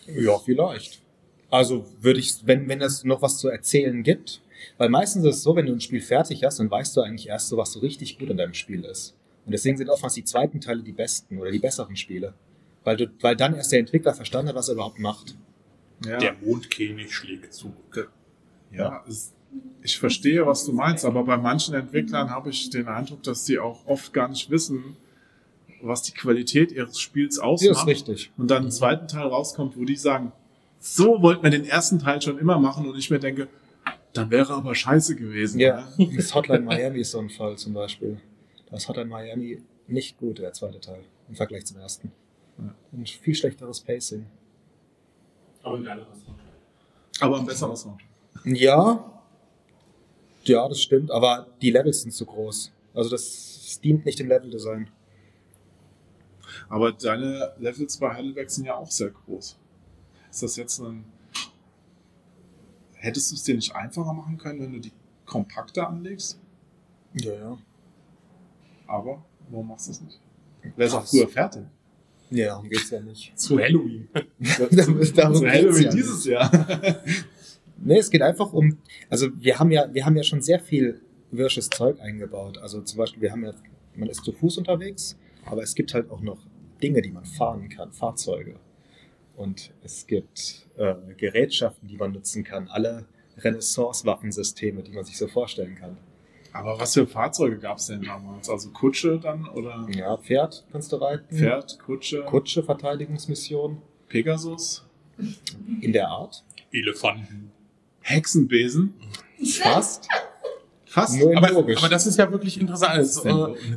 Ja, 0.07 0.39
vielleicht. 0.39 1.03
Also 1.51 1.85
würde 2.01 2.19
ich, 2.19 2.35
wenn, 2.47 2.66
wenn 2.66 2.81
es 2.81 3.05
noch 3.05 3.20
was 3.20 3.37
zu 3.39 3.49
erzählen 3.49 4.03
gibt, 4.03 4.41
weil 4.78 4.89
meistens 4.89 5.24
ist 5.27 5.37
es 5.37 5.43
so, 5.43 5.55
wenn 5.55 5.66
du 5.66 5.73
ein 5.73 5.81
Spiel 5.81 6.01
fertig 6.01 6.43
hast, 6.43 6.59
dann 6.59 6.70
weißt 6.70 6.97
du 6.97 7.03
eigentlich 7.03 7.28
erst 7.28 7.49
so, 7.49 7.59
was 7.59 7.73
so 7.73 7.81
richtig 7.81 8.19
gut 8.19 8.31
an 8.31 8.39
deinem 8.39 8.55
Spiel 8.55 8.85
ist. 8.85 9.15
Und 9.45 9.53
deswegen 9.53 9.77
sind 9.77 9.91
oftmals 9.91 10.15
die 10.15 10.24
zweiten 10.24 10.62
Teile 10.62 10.83
die 10.83 10.93
besten 10.93 11.39
oder 11.39 11.51
die 11.51 11.59
besseren 11.59 11.95
Spiele. 11.97 12.33
Weil, 12.85 12.97
du, 12.97 13.11
weil 13.20 13.37
dann 13.37 13.55
erst 13.55 13.73
der 13.73 13.81
Entwickler 13.81 14.15
verstanden 14.15 14.49
hat, 14.49 14.57
was 14.57 14.69
er 14.69 14.74
überhaupt 14.74 14.99
macht. 14.99 15.37
Ja, 16.05 16.19
Der 16.19 16.35
Mondkönig 16.45 17.15
schlägt 17.15 17.53
zu. 17.53 17.73
Ja 18.70 19.05
es, 19.09 19.32
ich 19.82 19.98
verstehe, 19.98 20.47
was 20.47 20.64
du 20.64 20.72
meinst, 20.72 21.05
aber 21.05 21.24
bei 21.24 21.36
manchen 21.36 21.74
Entwicklern 21.74 22.30
habe 22.30 22.51
ich 22.51 22.70
den 22.70 22.88
Eindruck, 22.88 23.22
dass 23.22 23.44
die 23.44 23.59
auch 23.59 23.86
oft 23.86 24.12
gar 24.12 24.28
nicht 24.28 24.51
wissen, 24.51 24.97
was 25.80 26.02
die 26.02 26.12
Qualität 26.12 26.72
ihres 26.72 26.98
Spiels 26.98 27.36
Das 27.36 27.44
ausmacht. 27.44 27.76
ist 27.82 27.86
richtig. 27.86 28.32
Und 28.36 28.51
dann 28.51 28.64
ein 28.64 28.70
zweiten 28.70 29.09
Teil 29.09 29.26
rauskommt, 29.28 29.76
wo 29.76 29.84
die 29.84 29.97
sagen, 29.97 30.32
so 30.78 31.22
wollten 31.22 31.43
wir 31.43 31.51
den 31.51 31.64
ersten 31.64 31.98
Teil 31.98 32.20
schon 32.20 32.38
immer 32.38 32.59
machen 32.59 32.86
und 32.88 32.98
ich 32.98 33.10
mir 33.10 33.18
denke, 33.18 33.48
dann 34.12 34.30
wäre 34.30 34.55
aber 34.55 34.74
scheiße 34.74 35.14
gewesen. 35.16 35.60
Ja, 35.60 35.88
das 36.16 36.34
Hotline 36.34 36.64
Miami 36.64 37.01
ist 37.01 37.10
so 37.12 37.18
ein 37.18 37.30
Fall 37.30 37.56
zum 37.56 37.74
Beispiel. 37.74 38.18
Da 38.70 38.76
ist 38.76 38.88
Hotline 38.88 39.09
Miami 39.09 39.62
nicht 39.86 40.18
gut, 40.18 40.38
der 40.38 40.52
zweite 40.52 40.80
Teil, 40.80 41.05
im 41.28 41.34
Vergleich 41.34 41.66
zum 41.66 41.78
ersten. 41.78 42.12
Ja. 42.59 42.74
Und 42.93 43.09
viel 43.09 43.34
schlechteres 43.34 43.80
Pacing. 43.80 44.26
Aber 45.62 45.80
geiler 45.80 46.06
was. 46.10 46.18
Aber 47.20 47.38
ein 47.38 47.47
besserer 47.47 47.76
Sound. 47.76 48.01
Ja, 48.47 49.16
ja, 50.44 50.68
das 50.68 50.81
stimmt, 50.81 51.10
aber 51.10 51.48
die 51.60 51.70
Levels 51.70 52.02
sind 52.02 52.12
zu 52.12 52.24
groß. 52.24 52.73
Also 52.94 53.10
das 53.10 53.81
dient 53.82 54.05
nicht 54.06 54.18
dem 54.18 54.28
Leveldesign. 54.28 54.89
Aber 56.68 56.93
deine 56.93 57.52
Levels 57.59 57.97
bei 57.97 58.14
Heidelberg 58.14 58.48
sind 58.51 58.66
ja 58.66 58.77
auch 58.77 58.90
sehr 58.90 59.10
groß. 59.10 59.59
Ist 60.31 60.43
das 60.43 60.56
jetzt 60.56 60.81
ein. 60.81 61.05
Hättest 62.94 63.31
du 63.31 63.35
es 63.35 63.43
dir 63.43 63.55
nicht 63.55 63.74
einfacher 63.74 64.12
machen 64.12 64.39
können, 64.39 64.60
wenn 64.60 64.73
du 64.73 64.81
die 64.81 64.93
kompakter 65.24 65.89
anlegst? 65.89 66.39
Ja, 67.14 67.32
ja. 67.32 67.59
Aber 68.86 69.24
warum 69.51 69.68
machst 69.68 69.89
du 69.89 69.93
es 69.93 70.01
nicht? 70.01 70.20
Wäre 70.77 70.89
es 70.89 70.94
auch 70.94 71.06
früher 71.06 71.28
fertig. 71.28 71.62
Ja, 72.31 72.47
darum 72.48 72.68
geht's 72.68 72.90
ja 72.90 73.01
nicht. 73.01 73.39
Zu 73.39 73.59
Halloween. 73.59 74.09
So 74.40 74.66
geht's 74.68 75.16
Halloween 75.16 75.82
ja 75.82 75.90
dieses. 75.90 76.24
Jahr. 76.24 76.51
Nee, 77.78 77.98
es 77.98 78.11
geht 78.11 78.23
einfach 78.23 78.53
um, 78.53 78.78
also 79.11 79.28
wir 79.39 79.59
haben 79.59 79.70
ja, 79.70 79.93
wir 79.93 80.07
haben 80.07 80.16
ja 80.16 80.23
schon 80.23 80.43
sehr 80.43 80.61
viel 80.61 81.01
wirsches 81.31 81.69
Zeug 81.70 82.01
eingebaut. 82.01 82.59
Also 82.59 82.81
zum 82.81 82.98
Beispiel, 82.98 83.23
wir 83.23 83.32
haben 83.32 83.44
ja, 83.44 83.53
man 83.94 84.09
ist 84.09 84.24
zu 84.24 84.32
Fuß 84.32 84.59
unterwegs, 84.59 85.19
aber 85.44 85.62
es 85.62 85.74
gibt 85.74 85.94
halt 85.94 86.11
auch 86.11 86.20
noch 86.20 86.39
Dinge, 86.82 87.03
die 87.03 87.11
man 87.11 87.24
fahren 87.24 87.69
kann, 87.69 87.93
Fahrzeuge. 87.93 88.57
Und 89.36 89.73
es 89.82 90.07
gibt 90.07 90.66
äh, 90.77 90.94
Gerätschaften, 91.16 91.89
die 91.89 91.97
man 91.97 92.12
nutzen 92.12 92.43
kann, 92.43 92.69
alle 92.69 93.07
Renaissance-Waffensysteme, 93.39 94.82
die 94.82 94.93
man 94.93 95.05
sich 95.05 95.19
so 95.19 95.28
vorstellen 95.28 95.74
kann. 95.74 95.98
Aber 96.53 96.81
was 96.81 96.94
für 96.94 97.07
Fahrzeuge 97.07 97.59
gab 97.59 97.77
es 97.77 97.86
denn 97.89 98.03
damals? 98.03 98.48
Also 98.48 98.70
Kutsche 98.70 99.19
dann 99.19 99.47
oder 99.47 99.86
Ja, 99.94 100.16
Pferd 100.16 100.65
kannst 100.73 100.90
du 100.90 100.97
reiten. 100.97 101.36
Pferd, 101.36 101.78
Kutsche, 101.81 102.23
Kutsche, 102.23 102.62
Verteidigungsmission. 102.62 103.82
Pegasus, 104.09 104.86
In 105.81 105.93
der 105.93 106.09
Art. 106.09 106.44
Elefanten. 106.73 107.53
Hexenbesen. 108.11 108.95
Fast. 109.61 110.09
Fast. 110.89 111.19
Aber, 111.37 111.49
aber 111.51 111.89
das 111.91 112.07
ist 112.07 112.16
ja 112.19 112.31
wirklich 112.33 112.59
interessant. 112.59 112.97
Es, 112.99 113.23
äh, 113.23 113.28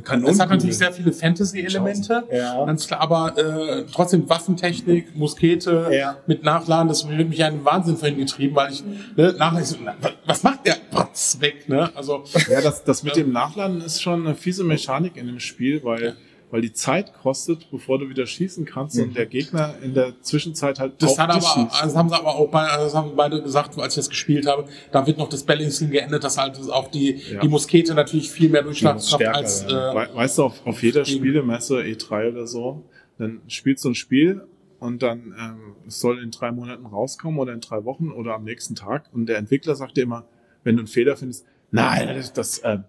Eine 0.08 0.28
es 0.28 0.40
hat 0.40 0.48
natürlich 0.48 0.78
sehr 0.78 0.90
viele 0.92 1.12
Fantasy-Elemente. 1.12 2.24
Ja. 2.32 2.64
Ganz 2.64 2.86
klar, 2.86 3.00
aber 3.02 3.36
äh, 3.36 3.84
trotzdem 3.92 4.26
Waffentechnik, 4.30 5.14
Muskete 5.16 5.88
Ja. 5.92 6.16
mit 6.26 6.44
Nachladen, 6.44 6.88
das 6.88 7.06
wird 7.06 7.28
mich 7.28 7.44
einen 7.44 7.62
Wahnsinn 7.64 7.96
vorhin 7.98 8.16
getrieben, 8.16 8.54
weil 8.56 8.72
ich 8.72 8.82
ne, 9.16 9.34
nachher 9.36 9.64
so, 9.64 9.76
na, 9.84 9.94
wa- 10.00 10.12
was 10.24 10.42
macht 10.44 10.66
der 10.66 10.76
Patz 10.90 11.36
weg, 11.40 11.68
ne? 11.68 11.90
Also 11.94 12.24
Ja, 12.48 12.62
das, 12.62 12.84
das 12.84 13.02
mit 13.02 13.16
dem 13.16 13.32
Nachladen 13.32 13.82
ist 13.82 14.00
schon 14.00 14.26
eine 14.26 14.34
fiese 14.34 14.64
Mechanik 14.64 15.16
in 15.18 15.26
dem 15.26 15.40
Spiel, 15.40 15.82
weil, 15.84 16.16
weil 16.50 16.60
die 16.62 16.72
Zeit 16.72 17.12
kostet, 17.14 17.70
bevor 17.70 17.98
du 17.98 18.08
wieder 18.08 18.26
schießen 18.26 18.64
kannst 18.64 18.98
und 18.98 19.16
der 19.16 19.26
Gegner 19.26 19.74
in 19.82 19.94
der 19.94 20.20
Zwischenzeit 20.20 20.80
halt 20.80 20.94
das 21.02 21.18
hat 21.18 21.30
aber, 21.30 21.40
schießt. 21.40 21.82
das 21.84 21.94
haben 21.96 22.08
sie 22.08 22.16
aber 22.16 22.34
auch 22.34 22.48
beide, 22.50 22.82
das 22.82 22.94
haben 22.94 23.12
beide 23.14 23.40
gesagt, 23.42 23.78
als 23.78 23.94
ich 23.94 24.00
das 24.00 24.08
gespielt 24.10 24.46
habe, 24.46 24.64
da 24.90 25.06
wird 25.06 25.18
noch 25.18 25.28
das 25.28 25.44
Balancing 25.44 25.90
geändert, 25.90 26.24
dass 26.24 26.38
halt 26.38 26.58
auch 26.70 26.90
die, 26.90 27.22
Ja. 27.32 27.40
die 27.40 27.48
Muskete 27.48 27.94
natürlich 27.94 28.30
viel 28.30 28.48
mehr 28.48 28.62
Durchschlagskraft 28.62 29.24
als 29.26 29.66
werden. 29.66 29.96
äh, 29.96 30.10
We 30.10 30.14
weißt 30.16 30.38
du, 30.38 30.44
auf, 30.44 30.66
auf 30.66 30.82
jeder 30.82 31.04
Spielemesse, 31.04 31.80
E3 31.80 32.30
oder 32.32 32.46
so, 32.46 32.82
dann 33.18 33.40
spielst 33.46 33.84
du 33.84 33.90
ein 33.90 33.94
Spiel 33.94 34.42
und 34.80 35.02
dann 35.02 35.34
ähm, 35.38 35.74
es 35.86 36.00
soll 36.00 36.22
in 36.22 36.30
drei 36.30 36.50
Monaten 36.52 36.86
rauskommen 36.86 37.38
oder 37.38 37.52
in 37.52 37.60
drei 37.60 37.84
Wochen 37.84 38.10
oder 38.10 38.34
am 38.34 38.44
nächsten 38.44 38.74
Tag 38.74 39.04
und 39.12 39.26
der 39.26 39.38
Entwickler 39.38 39.76
sagt 39.76 39.96
dir 39.96 40.02
immer, 40.04 40.24
wenn 40.64 40.76
du 40.76 40.80
einen 40.80 40.88
Fehler 40.88 41.16
findest, 41.16 41.44
nein, 41.70 42.08
das, 42.16 42.32
das 42.32 42.60
ähm, 42.64 42.84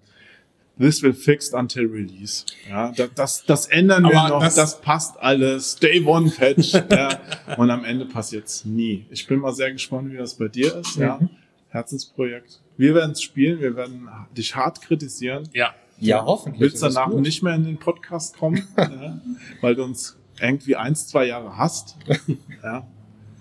This 0.82 1.02
will 1.04 1.14
fixed 1.14 1.54
until 1.54 1.86
release. 1.88 2.46
Ja, 2.70 2.92
das, 2.92 3.10
das, 3.16 3.46
das 3.46 3.66
ändern 3.68 4.04
wir 4.04 4.20
Aber 4.20 4.30
noch, 4.30 4.40
das, 4.42 4.56
das- 4.56 4.82
passt 4.82 5.18
alles. 5.20 5.76
Day 5.78 6.04
One 6.06 6.30
Patch. 6.32 6.74
ja. 6.92 7.20
Und 7.58 7.70
am 7.70 7.86
Ende 7.86 8.06
passiert's 8.06 8.66
nie. 8.66 9.06
Ich 9.10 9.28
bin 9.28 9.40
mal 9.40 9.54
sehr 9.54 9.72
gespannt, 9.72 10.12
wie 10.12 10.18
das 10.18 10.34
bei 10.36 10.48
dir 10.48 10.76
ist. 10.78 10.96
Ja. 10.98 11.18
Mhm. 11.22 11.30
Herzensprojekt. 11.70 12.60
Wir 12.78 12.94
werden 12.96 13.12
es 13.12 13.22
spielen, 13.22 13.60
wir 13.62 13.76
werden 13.76 14.10
dich 14.36 14.56
hart 14.56 14.82
kritisieren 14.82 15.48
ja. 15.54 15.74
Ja, 16.00 16.26
hoffentlich. 16.26 16.60
willst 16.62 16.82
danach 16.84 17.10
gut. 17.12 17.22
nicht 17.22 17.44
mehr 17.44 17.54
in 17.56 17.64
den 17.64 17.78
Podcast 17.78 18.36
kommen, 18.38 18.68
ja, 18.78 19.22
weil 19.62 19.76
du 19.76 19.84
uns 19.84 20.18
irgendwie 20.40 20.76
eins, 20.76 21.08
zwei 21.08 21.26
Jahre 21.28 21.58
hast. 21.58 21.96
Ja. 22.64 22.88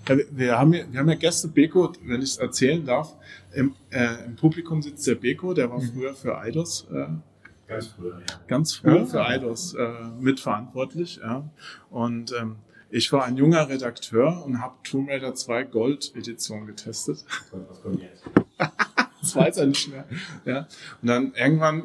Wir- 0.06 0.26
Wir 0.30 0.58
haben, 0.58 0.72
ja, 0.74 0.84
wir 0.90 1.00
haben 1.00 1.08
ja 1.08 1.14
Gäste, 1.14 1.48
Beko, 1.48 1.92
wenn 2.04 2.20
ich 2.22 2.30
es 2.30 2.36
erzählen 2.38 2.84
darf. 2.84 3.14
Im, 3.54 3.74
äh, 3.90 4.24
Im 4.26 4.36
Publikum 4.36 4.80
sitzt 4.82 5.06
der 5.06 5.14
Beko, 5.16 5.54
der 5.54 5.70
war 5.70 5.80
früher 5.80 6.14
für 6.14 6.38
Eidos, 6.38 6.86
äh, 6.92 7.06
Ganz 7.70 7.86
früher, 7.86 8.18
ja. 8.18 8.40
ganz 8.48 8.74
früher 8.74 8.96
Ja. 8.98 9.06
für 9.06 9.24
Eidos 9.24 9.74
äh, 9.74 9.88
mitverantwortlich. 10.18 11.20
Ja. 11.22 11.48
Und 11.88 12.32
ähm, 12.38 12.56
ich 12.90 13.12
war 13.12 13.24
ein 13.24 13.36
junger 13.36 13.68
Redakteur 13.68 14.44
und 14.44 14.60
habe 14.60 14.74
Tomb 14.82 15.08
Raider 15.08 15.34
2 15.34 15.64
Gold 15.64 16.12
Edition 16.16 16.66
getestet. 16.66 17.24
Was 17.52 17.82
kommt 17.82 18.02
jetzt? 18.02 18.24
Das 19.22 19.36
weiß 19.36 19.58
er 19.58 19.66
nicht 19.66 19.90
mehr. 19.90 20.06
Ja. 20.46 20.66
Und 21.02 21.08
dann 21.08 21.34
irgendwann 21.34 21.84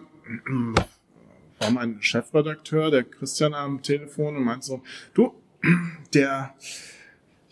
war 1.60 1.70
mein 1.70 2.02
Chefredakteur, 2.02 2.92
der 2.92 3.04
Christian, 3.04 3.54
am 3.54 3.82
Telefon 3.82 4.38
und 4.38 4.44
meinte 4.44 4.66
so, 4.66 4.82
du, 5.14 5.34
der, 6.14 6.54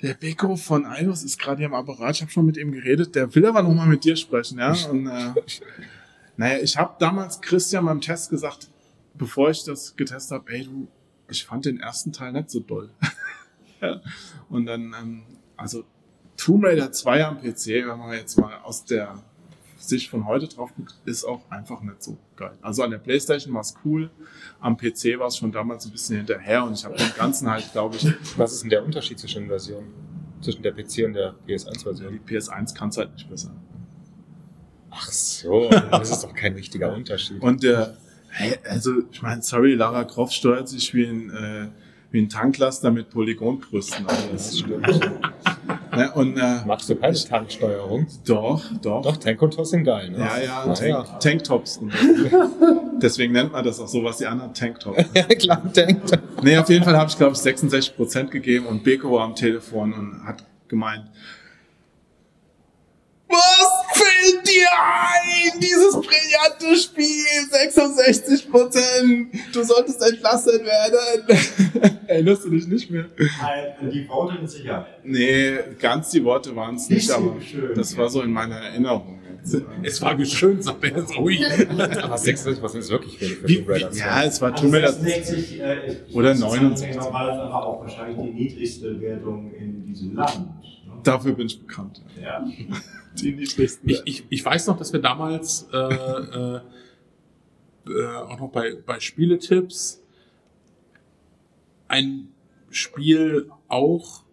der 0.01 0.14
Beko 0.14 0.55
von 0.55 0.85
Eidos 0.85 1.23
ist 1.23 1.38
gerade 1.38 1.57
hier 1.57 1.65
im 1.68 1.73
Apparat, 1.73 2.15
ich 2.15 2.22
habe 2.22 2.31
schon 2.31 2.45
mit 2.45 2.55
ihm 2.55 2.72
geredet, 2.72 3.14
der 3.15 3.35
will 3.35 3.45
aber 3.45 3.61
noch 3.61 3.73
mal 3.73 3.85
mit 3.85 4.05
dir 4.05 4.15
sprechen. 4.15 4.57
Ja. 4.60 4.73
Und 4.89 5.07
äh, 5.07 5.34
naja, 6.38 6.61
ich 6.61 6.77
habe 6.77 6.95
damals 6.99 7.41
Christian 7.41 7.85
beim 7.85 8.01
Test 8.01 8.30
gesagt, 8.30 8.69
bevor 9.14 9.49
ich 9.49 9.64
das 9.64 9.95
getestet 9.95 10.39
habe, 10.39 10.51
ey 10.51 10.65
du, 10.65 10.88
ich 11.30 11.45
fand 11.45 11.65
den 11.65 11.80
ersten 11.80 12.11
Teil 12.11 12.31
nicht 12.31 12.49
so 12.49 12.60
doll. 12.60 12.89
ja. 13.81 14.01
Und 14.49 14.65
dann, 14.65 14.95
ähm, 14.99 15.23
also 15.57 15.84
Tomb 16.38 16.65
Raider 16.65 16.91
2 16.91 17.26
am 17.26 17.38
PC, 17.39 17.88
wenn 17.88 17.97
man 17.99 18.14
jetzt 18.14 18.38
mal 18.38 18.57
aus 18.64 18.85
der 18.85 19.23
Sicht 19.77 20.10
von 20.10 20.26
heute 20.26 20.47
drauf 20.47 20.73
guckt, 20.76 20.95
ist 21.05 21.26
auch 21.26 21.49
einfach 21.49 21.81
nicht 21.81 22.01
so 22.01 22.18
geil. 22.35 22.57
Also 22.61 22.84
an 22.84 22.91
der 22.91 22.97
Playstation 22.97 23.53
war 23.53 23.61
es 23.61 23.76
cool, 23.84 24.10
am 24.60 24.77
PC 24.77 25.19
war 25.19 25.27
es 25.27 25.38
schon 25.38 25.51
damals 25.51 25.85
ein 25.85 25.91
bisschen 25.91 26.18
hinterher 26.18 26.64
und 26.64 26.73
ich 26.73 26.85
habe 26.85 26.95
den 26.95 27.11
ganzen 27.18 27.49
halt, 27.49 27.72
glaube 27.72 27.97
ich, 27.97 28.07
Was 28.38 28.53
ist 28.53 28.64
denn 28.64 28.69
der 28.69 28.84
Unterschied 28.84 29.19
zwischen 29.19 29.43
den 29.43 29.49
Versionen? 29.49 29.93
Zwischen 30.41 30.64
der 30.64 30.72
PC 30.72 31.05
und 31.05 31.14
der 31.14 31.35
die 31.47 31.53
PS1-Version? 31.53 32.19
PS1 32.26 32.76
kann 32.76 32.89
es 32.89 32.97
halt 32.97 33.14
nicht 33.14 33.30
besser. 33.30 33.51
Ach 34.95 35.11
so, 35.11 35.69
das 35.91 36.11
ist 36.11 36.23
doch 36.23 36.33
kein 36.33 36.53
richtiger 36.53 36.93
Unterschied. 36.93 37.41
Und 37.41 37.63
der, 37.63 37.97
also 38.69 38.91
ich 39.11 39.21
meine, 39.21 39.41
sorry, 39.41 39.73
Lara 39.73 40.03
Croft 40.03 40.33
steuert 40.33 40.69
sich 40.69 40.93
wie 40.93 41.05
ein, 41.05 41.29
äh, 41.29 41.67
wie 42.11 42.21
ein 42.21 42.29
Tanklaster 42.29 42.91
mit 42.91 43.09
Polygonbrüsten. 43.09 44.05
Also 44.05 44.27
das 44.31 44.59
stimmt. 44.59 44.87
ne, 45.95 46.11
und 46.13 46.37
äh, 46.37 46.63
Magst 46.65 46.89
du 46.89 46.95
keine 46.95 47.17
Tanksteuerung? 47.17 48.07
doch, 48.25 48.63
doch. 48.81 49.01
Doch, 49.01 49.17
Tankkontrolle 49.17 49.65
sind 49.65 49.83
geil, 49.83 50.11
ne? 50.11 50.19
Ja, 50.19 50.39
ja, 50.39 50.63
Ah, 50.63 50.73
Tank, 50.73 51.19
Tanktops. 51.19 51.77
Und 51.77 51.91
Deswegen 53.01 53.33
nennt 53.33 53.51
man 53.51 53.65
das 53.65 53.79
auch 53.79 53.87
so, 53.87 54.03
was 54.03 54.17
die 54.17 54.27
anderen 54.27 54.53
Tanktop. 54.53 54.95
ja. 55.13 55.23
klar, 55.23 55.73
Tank. 55.73 56.01
Nee, 56.43 56.57
auf 56.57 56.69
jeden 56.69 56.83
Fall 56.83 56.97
habe 56.97 57.09
ich, 57.09 57.17
glaube 57.17 57.33
ich, 57.33 57.39
66% 57.39 58.25
gegeben 58.27 58.65
und 58.67 58.83
Beko 58.83 59.11
war 59.11 59.23
am 59.25 59.35
Telefon 59.35 59.93
und 59.93 60.23
hat 60.25 60.43
gemeint, 60.67 61.05
was 63.34 63.97
fällt 63.99 64.47
dir 64.47 64.68
ein, 64.72 65.60
dieses 65.60 65.93
brillante 65.93 66.76
Spiel, 66.81 67.26
66 67.49 68.49
Prozent. 68.49 69.34
Du 69.53 69.64
solltest 69.64 70.01
entlassen 70.01 70.60
werden. 70.64 71.99
Erinnerst 72.07 72.45
du 72.45 72.49
dich 72.49 72.68
nicht 72.68 72.89
mehr? 72.91 73.05
Äh, 73.18 73.89
Die 73.91 74.07
Worte 74.07 74.39
mit 74.41 74.49
Sicherheit. 74.49 74.85
Nee, 75.03 75.57
ganz 75.80 76.10
die 76.11 76.23
Worte 76.23 76.55
waren 76.55 76.76
es 76.76 76.89
nicht, 76.89 77.10
aber 77.11 77.35
schön. 77.41 77.73
das 77.76 77.97
war 77.97 78.10
so 78.10 78.22
in 78.22 78.31
meiner 78.31 78.55
Erinnerung. 78.57 79.19
Es 79.81 80.01
war 80.01 80.15
geschönt, 80.15 80.64
sagt 80.64 80.81
er 80.85 80.97
jetzt. 80.99 81.18
Ui. 81.18 81.38
Aber 82.01 82.18
66 82.18 82.64
was 82.64 82.76
ist 82.76 82.89
wirklich 82.89 83.19
wenig 83.19 83.34
für 83.39 83.47
Wie, 83.49 83.99
ja, 83.99 84.23
es 84.23 84.41
war 84.41 84.51
Also 84.53 84.64
Tomb 84.64 84.73
Raider. 84.76 84.93
66, 84.93 85.60
äh, 85.60 85.95
Oder 86.14 86.30
das 86.30 86.38
ist 86.38 86.43
69. 86.45 86.95
Normalerweise 86.95 87.41
aber 87.41 87.65
auch 87.68 87.81
wahrscheinlich 87.81 88.18
die 88.23 88.31
niedrigste 88.31 89.01
Wertung 89.01 89.53
in 89.53 89.84
diesem 89.85 90.15
Land. 90.15 90.47
Dafür 91.03 91.34
bin 91.34 91.47
ich 91.47 91.59
bekannt. 91.59 92.01
Ja. 92.21 92.45
Die 93.21 93.34
niedrigsten. 93.34 93.88
Ich, 93.89 94.01
ich, 94.05 94.25
ich 94.30 94.43
weiß 94.45 94.67
noch, 94.67 94.77
dass 94.77 94.91
wir 94.91 94.99
damals 94.99 95.67
äh, 95.71 95.77
äh, 95.77 96.61
äh, 97.88 98.05
auch 98.15 98.39
noch 98.39 98.49
bei, 98.49 98.75
bei 98.75 98.99
Spieletipps 98.99 100.01
ein 101.88 102.30
Spiel 102.71 103.51
auch, 103.67 104.23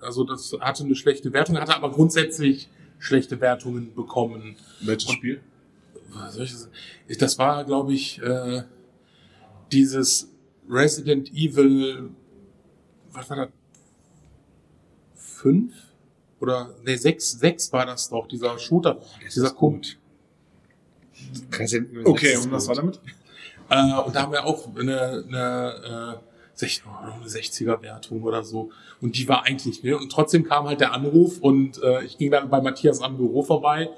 also 0.00 0.24
das 0.24 0.54
hatte 0.60 0.84
eine 0.84 0.94
schlechte 0.96 1.32
Wertung, 1.32 1.58
hatte 1.58 1.74
aber 1.74 1.90
grundsätzlich 1.90 2.68
schlechte 2.98 3.40
Wertungen 3.40 3.94
bekommen. 3.94 4.56
Welches 4.80 5.08
Und- 5.08 5.14
Spiel? 5.16 5.40
Was 6.10 6.34
soll 6.34 6.44
ich 6.44 6.52
das? 6.52 6.68
Das 7.18 7.38
war, 7.38 7.64
glaube 7.64 7.92
ich, 7.94 8.20
äh, 8.22 8.62
dieses 9.72 10.30
Resident 10.68 11.32
Evil, 11.32 12.10
was 13.12 13.28
war 13.30 13.36
das? 13.36 13.48
Fünf? 15.14 15.74
Oder, 16.40 16.70
nee, 16.84 16.96
sechs, 16.96 17.32
sechs 17.32 17.72
war 17.72 17.86
das 17.86 18.08
doch, 18.08 18.28
dieser 18.28 18.58
Shooter, 18.58 18.98
dieser 19.34 19.50
Punkt. 19.50 19.98
Okay, 22.04 22.26
6 22.26 22.38
ist 22.38 22.46
und 22.46 22.52
was 22.52 22.68
war 22.68 22.74
damit? 22.74 23.00
Äh, 23.70 24.00
und 24.00 24.14
da 24.14 24.22
haben 24.22 24.32
wir 24.32 24.44
auch 24.44 24.68
eine, 24.76 25.24
eine, 25.26 26.20
äh, 26.62 26.66
oh, 26.86 27.16
eine 27.20 27.26
60er-Wertung 27.26 28.22
oder 28.22 28.44
so. 28.44 28.70
Und 29.00 29.16
die 29.16 29.28
war 29.28 29.44
eigentlich, 29.44 29.82
ne? 29.82 29.96
Und 29.96 30.10
trotzdem 30.10 30.44
kam 30.44 30.66
halt 30.66 30.80
der 30.80 30.92
Anruf 30.92 31.38
und 31.40 31.82
äh, 31.82 32.04
ich 32.04 32.18
ging 32.18 32.30
dann 32.30 32.48
bei 32.50 32.60
Matthias 32.60 33.00
am 33.00 33.16
Büro 33.16 33.42
vorbei. 33.42 33.90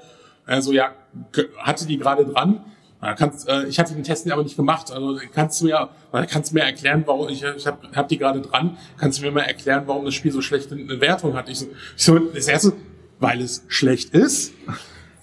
Also 0.45 0.71
ja, 0.71 0.95
hatte 1.57 1.85
die 1.85 1.97
gerade 1.97 2.25
dran. 2.25 2.63
Kannst, 3.01 3.47
äh, 3.47 3.65
ich 3.65 3.79
hatte 3.79 3.93
den 3.93 4.03
Test 4.03 4.29
aber 4.29 4.43
nicht 4.43 4.57
gemacht. 4.57 4.91
Also 4.91 5.19
kannst 5.33 5.61
du 5.61 5.65
mir, 5.65 5.89
kannst 6.29 6.51
du 6.51 6.55
mir 6.55 6.63
erklären, 6.63 7.03
warum 7.05 7.29
ich, 7.29 7.43
ich 7.43 7.65
habe 7.65 7.87
hab 7.95 8.09
die 8.09 8.17
gerade 8.17 8.41
dran. 8.41 8.77
Kannst 8.97 9.19
du 9.19 9.23
mir 9.23 9.31
mal 9.31 9.41
erklären, 9.41 9.83
warum 9.85 10.03
das 10.03 10.13
Spiel 10.13 10.31
so 10.31 10.41
schlechte 10.41 10.75
eine 10.75 10.99
Wertung 10.99 11.33
hat? 11.33 11.47
Ich 11.47 11.59
so, 11.59 11.67
ich 11.67 12.03
so 12.03 12.19
das 12.19 12.47
erste, 12.47 12.73
weil 13.19 13.41
es 13.41 13.63
schlecht 13.67 14.13
ist. 14.13 14.53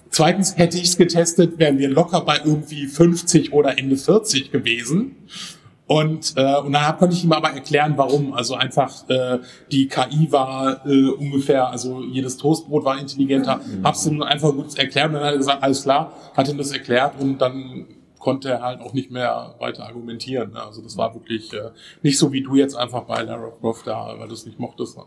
Zweitens, 0.09 0.57
hätte 0.57 0.77
ich 0.77 0.85
es 0.85 0.97
getestet, 0.97 1.59
wären 1.59 1.77
wir 1.77 1.89
locker 1.89 2.21
bei 2.21 2.39
irgendwie 2.43 2.87
50 2.87 3.53
oder 3.53 3.77
Ende 3.77 3.97
40 3.97 4.51
gewesen. 4.51 5.15
Und, 5.87 6.33
äh, 6.35 6.57
und 6.57 6.73
dann 6.73 6.97
konnte 6.97 7.15
ich 7.15 7.23
ihm 7.23 7.31
aber 7.31 7.51
erklären, 7.51 7.93
warum. 7.95 8.33
Also 8.33 8.55
einfach, 8.55 9.07
äh, 9.09 9.39
die 9.71 9.87
KI 9.87 10.29
war 10.31 10.85
äh, 10.85 11.09
ungefähr, 11.11 11.69
also 11.69 12.01
jedes 12.03 12.35
Toastbrot 12.35 12.83
war 12.83 12.99
intelligenter. 12.99 13.61
Hab's 13.83 14.05
ihm 14.05 14.21
einfach 14.21 14.51
gut 14.51 14.77
erklärt 14.77 15.07
und 15.07 15.13
dann 15.13 15.23
hat 15.23 15.31
er 15.31 15.37
gesagt, 15.37 15.63
alles 15.63 15.83
klar, 15.83 16.11
hat 16.35 16.49
ihm 16.49 16.57
das 16.57 16.71
erklärt 16.71 17.13
und 17.19 17.37
dann 17.39 17.85
konnte 18.19 18.49
er 18.49 18.61
halt 18.61 18.81
auch 18.81 18.91
nicht 18.93 19.11
mehr 19.11 19.55
weiter 19.59 19.85
argumentieren. 19.85 20.51
ne? 20.51 20.61
Also 20.61 20.81
das 20.81 20.97
war 20.97 21.13
wirklich 21.13 21.53
äh, 21.53 21.69
nicht 22.01 22.17
so 22.17 22.33
wie 22.33 22.41
du 22.41 22.55
jetzt 22.55 22.75
einfach 22.75 23.03
bei 23.03 23.21
Lara 23.21 23.49
Croft 23.61 23.87
da, 23.87 24.13
weil 24.19 24.27
du 24.27 24.33
es 24.33 24.45
nicht 24.45 24.59
mochtest. 24.59 24.97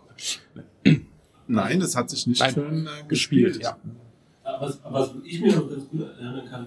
Nein, 1.46 1.80
das 1.80 1.94
hat 1.96 2.08
sich 2.08 2.26
nicht 2.26 2.40
Nein, 2.40 2.54
schön 2.54 2.86
äh, 2.86 3.06
gespielt. 3.06 3.60
ja. 3.62 3.76
Aber 4.44 4.66
Was, 4.66 4.80
was 4.88 5.10
ich 5.24 5.42
mir 5.42 5.54
noch 5.56 5.68
ganz 5.68 5.88
gut 5.90 6.00
erinnern 6.00 6.46
kann, 6.48 6.66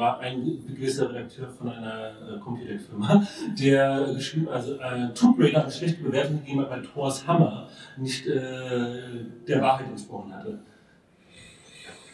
war 0.00 0.18
ein 0.18 0.42
gewisser 0.66 1.10
Redakteur 1.10 1.48
von 1.50 1.68
einer 1.68 2.08
äh, 2.08 2.38
Computerfirma, 2.40 3.26
der 3.60 4.14
geschrieben, 4.14 4.48
also 4.48 4.74
äh, 4.80 5.12
Tomb 5.14 5.38
Raider 5.38 5.62
eine 5.62 5.70
schlechte 5.70 6.02
Bewertung 6.02 6.40
gegeben 6.40 6.62
hat, 6.62 6.70
weil 6.70 6.82
Thors 6.82 7.26
Hammer 7.26 7.68
nicht 7.98 8.26
äh, 8.26 8.40
der 9.46 9.60
Wahrheit 9.60 9.86
entsprochen 9.88 10.34
hatte. 10.34 10.58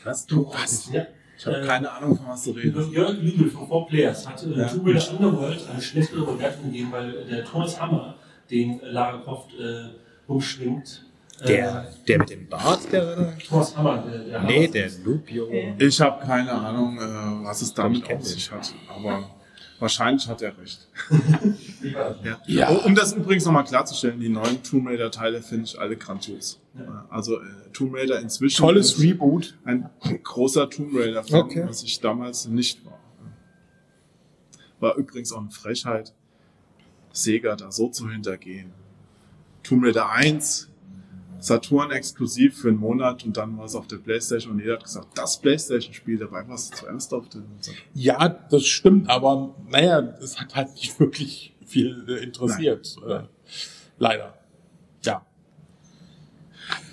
Was? 0.04 0.26
Du 0.26 0.46
was? 0.52 0.92
Ja. 0.92 1.06
Ich 1.38 1.46
habe 1.46 1.60
Äh, 1.60 1.66
keine 1.66 1.90
Ahnung, 1.90 2.16
von 2.16 2.28
was 2.28 2.44
du 2.44 2.50
redest. 2.52 2.90
Jörg 2.92 3.18
Lübel 3.20 3.50
von 3.50 3.68
4Players 3.68 4.26
hat 4.26 4.42
äh, 4.42 4.58
Ja. 4.58 4.66
Tomb 4.68 4.86
Raider 4.86 5.10
Underworld 5.12 5.70
eine 5.70 5.80
schlechtere 5.80 6.24
Bewertung 6.24 6.64
gegeben, 6.64 6.92
weil 6.92 7.24
der 7.24 7.44
Thors 7.44 7.80
Hammer, 7.80 8.16
den 8.50 8.80
Lara 8.82 9.18
Croft 9.18 9.50
äh, 9.58 9.90
rumschwingt, 10.28 10.88
äh, 10.88 11.05
Der, 11.46 11.86
der 12.08 12.18
mit 12.18 12.30
dem 12.30 12.48
Bart, 12.48 12.90
der. 12.92 13.36
Thors 13.38 13.76
Hammer, 13.76 13.98
der, 13.98 14.18
der 14.24 14.42
Nee, 14.44 14.68
der 14.68 14.90
Lupio. 15.04 15.48
Ich 15.78 16.00
habe 16.00 16.24
keine 16.24 16.52
Ahnung, 16.52 16.96
äh, 16.98 17.44
was 17.44 17.60
es 17.62 17.74
damit 17.74 18.10
auf 18.10 18.24
sich 18.24 18.50
hat. 18.50 18.72
Aber 18.88 19.28
wahrscheinlich 19.78 20.26
hat 20.28 20.40
er 20.40 20.56
recht. 20.56 20.88
ja. 21.82 22.40
Ja. 22.46 22.68
Um 22.70 22.94
das 22.94 23.12
übrigens 23.12 23.44
nochmal 23.44 23.64
klarzustellen, 23.64 24.18
die 24.18 24.30
neuen 24.30 24.62
Tomb 24.62 24.88
Raider-Teile 24.88 25.42
finde 25.42 25.64
ich 25.64 25.78
alle 25.78 25.96
grandios. 25.96 26.58
Also 27.10 27.36
äh, 27.40 27.44
Tomb 27.74 27.94
Raider 27.94 28.18
inzwischen 28.20 28.56
Tolles 28.58 28.98
Reboot. 29.00 29.58
ein 29.64 29.90
großer 30.22 30.70
Tomb 30.70 30.94
Raider-Fan, 30.94 31.40
Okay. 31.40 31.64
was 31.66 31.82
ich 31.82 32.00
damals 32.00 32.46
nicht 32.48 32.84
war. 32.86 32.98
War 34.80 34.96
übrigens 34.96 35.32
auch 35.32 35.40
eine 35.40 35.50
Frechheit, 35.50 36.14
Sega 37.12 37.56
da 37.56 37.70
so 37.70 37.88
zu 37.88 38.08
hintergehen. 38.10 38.72
Tomb 39.62 39.84
Raider 39.84 40.10
1, 40.10 40.70
Saturn 41.46 41.92
exklusiv 41.92 42.58
für 42.60 42.68
einen 42.68 42.78
Monat 42.78 43.24
und 43.24 43.36
dann 43.36 43.56
war 43.56 43.66
es 43.66 43.76
auf 43.76 43.86
der 43.86 43.98
Playstation 43.98 44.54
und 44.54 44.58
jeder 44.58 44.74
hat 44.74 44.84
gesagt, 44.84 45.16
das 45.16 45.40
Playstation-Spiel, 45.40 46.18
dabei 46.18 46.46
war 46.48 46.56
es 46.56 46.70
zuerst 46.70 47.14
auf 47.14 47.28
der 47.28 47.42
Saturn. 47.42 47.76
Ja, 47.94 48.28
das 48.28 48.64
stimmt, 48.64 49.08
aber 49.08 49.54
naja, 49.68 50.00
es 50.20 50.40
hat 50.40 50.56
halt 50.56 50.72
nicht 50.74 50.98
wirklich 51.00 51.54
viel 51.64 52.04
äh, 52.08 52.24
interessiert. 52.24 52.96
Äh, 53.06 53.20
leider. 53.98 54.34
Ja. 55.04 55.24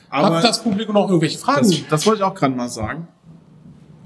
Aber 0.09 0.37
Hat 0.37 0.43
das 0.43 0.61
Publikum 0.61 0.93
noch 0.93 1.07
irgendwelche 1.07 1.39
Fragen? 1.39 1.67
das, 1.67 1.87
das 1.89 2.05
wollte 2.05 2.19
ich 2.19 2.23
auch 2.23 2.35
gerade 2.35 2.53
mal 2.53 2.69
sagen. 2.69 3.07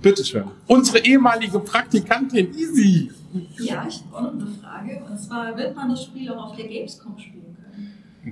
Bitteschön. 0.02 0.45
Unsere 0.68 0.99
ehemalige 0.99 1.60
Praktikantin 1.60 2.53
Easy. 2.57 3.11
Ja, 3.57 3.86
ich 3.86 4.02
habe 4.03 4.15
auch 4.15 4.22
noch 4.22 4.41
eine 4.41 4.48
Frage. 4.61 5.03
Und 5.10 5.19
zwar, 5.19 5.57
wird 5.57 5.76
man 5.76 5.90
das 5.90 6.03
Spiel 6.06 6.32
auch 6.32 6.52
auf 6.52 6.56
der 6.56 6.68
Gamescom 6.68 7.18
spielen? 7.18 7.47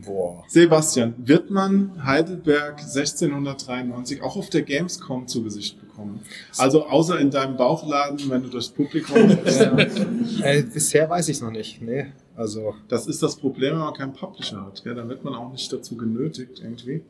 Boah. 0.04 0.44
Sebastian, 0.48 1.14
wird 1.18 1.50
man 1.50 2.04
Heidelberg 2.04 2.80
1693 2.80 4.22
auch 4.22 4.36
auf 4.36 4.50
der 4.50 4.64
Gamescom 4.64 5.28
zu 5.28 5.44
Gesicht 5.44 5.80
bekommen? 5.80 6.22
Also 6.58 6.88
außer 6.88 7.20
in 7.20 7.32
deinem 7.32 7.56
Bauchladen, 7.56 8.30
wenn 8.30 8.44
du 8.44 8.50
durchs 8.50 8.70
Publikum 8.70 9.16
Äh, 10.42 10.64
bisher 10.64 11.10
weiß 11.10 11.30
ich 11.30 11.38
es 11.38 11.42
noch 11.42 11.52
nicht. 11.52 11.82
Nee. 11.82 12.08
Also. 12.36 12.76
Das 12.88 13.08
ist 13.08 13.24
das 13.24 13.36
Problem, 13.38 13.74
wenn 13.74 13.80
man 13.80 13.94
keinen 13.94 14.14
Publisher 14.14 14.66
hat. 14.66 14.84
Gell? 14.84 14.96
Da 14.96 15.08
wird 15.08 15.24
man 15.24 15.36
auch 15.36 15.52
nicht 15.52 15.72
dazu 15.72 15.96
genötigt 15.96 16.60
irgendwie. 16.62 17.02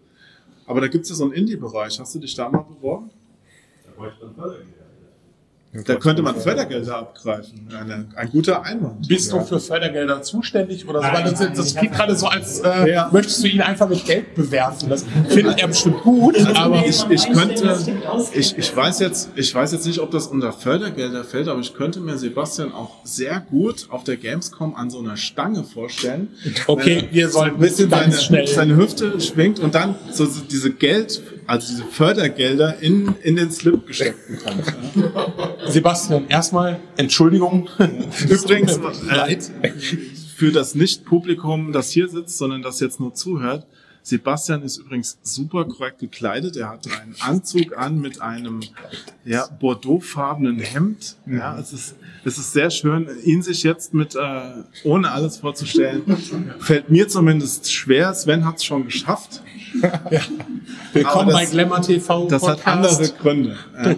Aber 0.68 0.82
da 0.82 0.88
gibt 0.88 1.04
es 1.04 1.10
ja 1.10 1.16
so 1.16 1.26
einen 1.26 1.34
Indie-Bereich. 1.34 2.00
Hast 2.00 2.16
du 2.16 2.20
dich 2.20 2.36
da 2.36 2.50
mal 2.50 2.64
beworben? 2.64 3.10
Da 3.86 3.92
bräuchte 3.96 4.26
man 4.26 4.36
Fördergelder. 4.36 4.85
Da 5.84 5.96
könnte 5.96 6.22
man 6.22 6.36
Fördergelder 6.36 6.98
abgreifen. 7.00 7.68
Eine, 7.78 8.06
ein 8.16 8.30
guter 8.30 8.64
Einwand. 8.64 9.08
Bist 9.08 9.32
Ja. 9.32 9.40
du 9.40 9.46
für 9.46 9.60
Fördergelder 9.60 10.22
zuständig 10.22 10.88
oder 10.88 11.02
so? 11.02 11.08
Nein, 11.08 11.24
das, 11.26 11.40
nein, 11.40 11.54
das 11.56 11.76
klingt 11.76 11.94
gerade 11.96 12.16
so, 12.16 12.28
als 12.28 12.60
äh, 12.62 12.92
Ja. 12.92 13.10
möchtest 13.12 13.44
du 13.44 13.48
ihn 13.48 13.62
einfach 13.62 13.90
mit 13.90 14.06
Geld 14.06 14.36
bewerfen. 14.36 14.90
Das 14.90 15.04
findet 15.30 15.60
er 15.62 15.68
bestimmt 15.68 16.02
gut, 16.04 16.38
aber 16.56 16.78
Also 16.80 17.08
ich, 17.10 17.26
ich 17.26 17.34
könnte, 17.34 17.78
ich, 18.34 18.58
ich 18.58 18.76
weiß 18.76 19.00
jetzt, 19.00 19.32
ich 19.36 19.54
weiß 19.54 19.72
jetzt 19.74 19.86
nicht, 19.86 20.00
ob 20.00 20.12
das 20.12 20.28
unter 20.28 20.54
Fördergelder 20.54 21.24
fällt, 21.24 21.48
aber 21.48 21.60
ich 21.60 21.74
könnte 21.74 22.00
mir 22.00 22.18
Sebastian 22.18 22.72
auch 22.72 22.98
sehr 23.04 23.40
gut 23.42 23.88
auf 23.90 24.04
der 24.04 24.18
Gamescom 24.18 24.76
an 24.76 24.90
so 24.90 25.00
einer 25.00 25.18
Stange 25.18 25.64
vorstellen. 25.64 26.30
Okay, 26.68 27.10
wir 27.12 27.30
so 27.30 27.40
ein 27.40 27.50
sollten 27.50 27.60
bisschen 27.60 27.90
ganz 27.90 28.04
seine, 28.16 28.22
schnell- 28.22 28.48
seine 28.48 28.76
Hüfte 28.78 29.20
schwingt 29.20 29.60
und 29.60 29.76
dann 29.76 29.96
so 30.12 30.26
so 30.26 30.42
diese 30.50 30.72
Geld, 30.72 31.22
also 31.48 31.68
diese 31.68 31.86
Fördergelder 31.86 32.80
in, 32.82 33.16
in 33.22 33.36
den 33.36 33.52
Slip 33.52 33.86
gesteckt 33.86 34.28
bekommt. 34.28 34.64
Sebastian, 35.68 36.28
erstmal 36.28 36.80
Entschuldigung. 36.98 37.70
Übrigens, 38.30 38.80
leid. 39.08 39.52
für 40.36 40.52
das 40.52 40.76
Nicht-Publikum, 40.76 41.72
das 41.72 41.92
hier 41.92 42.08
sitzt, 42.08 42.38
sondern 42.38 42.62
das 42.62 42.80
jetzt 42.80 43.00
nur 43.00 43.14
zuhört. 43.14 43.66
Sebastian 44.06 44.62
ist 44.62 44.78
übrigens 44.78 45.18
super 45.24 45.66
korrekt 45.66 45.98
gekleidet. 45.98 46.56
Er 46.58 46.70
hat 46.70 46.86
einen 46.86 47.16
Anzug 47.22 47.76
an 47.76 48.00
mit 48.00 48.22
einem 48.22 48.60
ja, 49.24 49.48
bordeauxfarbenen 49.48 50.60
Hemd. 50.60 51.16
Ja, 51.26 51.58
es 51.58 51.74
ist, 51.74 51.96
es 52.24 52.38
ist 52.38 52.54
sehr 52.54 52.70
schön, 52.70 53.10
ihn 53.24 53.42
sich 53.42 53.64
jetzt 53.64 53.96
mit, 53.96 54.14
äh, 54.14 54.20
ohne 54.84 55.10
alles 55.10 55.38
vorzustellen, 55.38 56.04
fällt 56.60 56.92
mir 56.92 57.08
zumindest 57.08 57.74
schwer. 57.74 58.14
Sven 58.14 58.46
hat 58.46 58.58
es 58.58 58.66
schon 58.66 58.86
geschafft. 58.86 59.42
Willkommen 60.94 61.06
Aber 61.22 61.32
das- 61.32 61.34
bei 61.34 61.46
Glamour 61.48 61.82
TV. 61.82 62.28
Das 62.28 62.48
hat 62.48 62.68
andere 62.68 63.10
Gründe. 63.10 63.58
Ja. 63.76 63.96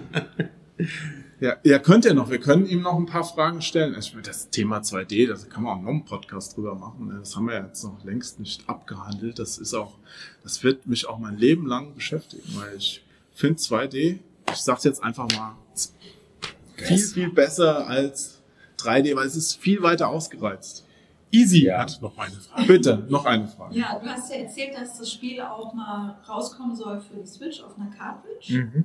ja, 1.40 1.56
ja, 1.64 1.80
könnt 1.80 2.06
ihr 2.06 2.14
noch. 2.14 2.30
Wir 2.30 2.40
können 2.40 2.66
ihm 2.66 2.82
noch 2.82 2.96
ein 2.98 3.06
paar 3.06 3.24
Fragen 3.24 3.62
stellen. 3.62 3.96
Ich 4.00 4.12
meine, 4.14 4.24
Das 4.26 4.50
Thema 4.50 4.80
2D, 4.80 5.28
da 5.28 5.36
kann 5.50 5.64
man 5.64 5.78
auch 5.78 5.82
noch 5.82 5.90
einen 5.90 6.06
Podcast 6.06 6.56
drüber 6.58 6.76
machen. 6.76 7.08
ne? 7.08 7.20
Das 7.20 7.36
haben 7.36 7.46
wir 7.48 7.56
ja 7.56 7.66
jetzt 7.66 7.84
noch 7.84 8.04
längst 8.04 8.40
nicht 8.40 8.68
abgehandelt. 8.68 9.38
Das 9.40 9.58
ist 9.58 9.74
auch, 9.74 9.94
das 10.44 10.64
wird 10.64 10.88
mich 10.88 11.08
auch 11.08 11.20
mein 11.20 11.38
Leben 11.38 11.68
lang 11.68 11.94
beschäftigen, 11.94 12.44
weil 12.56 12.76
ich 12.78 13.04
finde 13.34 13.60
2D, 13.60 14.20
ich 14.52 14.56
sag's 14.56 14.84
jetzt 14.84 15.04
einfach 15.04 15.28
mal, 15.36 15.56
viel, 16.76 16.98
viel 17.00 17.30
besser 17.32 17.88
als 17.88 18.42
3D, 18.80 19.16
weil 19.16 19.28
es 19.28 19.36
ist 19.36 19.56
viel 19.60 19.82
weiter 19.82 20.10
ausgereizt. 20.10 20.86
Easy 21.32 21.66
Ja. 21.66 21.80
hat 21.80 22.00
noch 22.02 22.18
eine 22.18 22.32
Frage. 22.36 22.68
Bitte, 22.68 23.06
noch 23.10 23.26
eine 23.26 23.48
Frage. 23.48 23.76
Ja, 23.78 24.00
du 24.00 24.08
hast 24.08 24.32
ja 24.32 24.38
erzählt, 24.38 24.76
dass 24.76 24.98
das 24.98 25.12
Spiel 25.12 25.42
auch 25.42 25.74
mal 25.74 26.18
rauskommen 26.28 26.76
soll 26.76 27.02
für 27.02 27.18
die 27.18 27.28
Switch 27.28 27.62
auf 27.62 27.78
einer 27.78 27.90
Cartridge. 27.92 28.54
Mhm. 28.74 28.84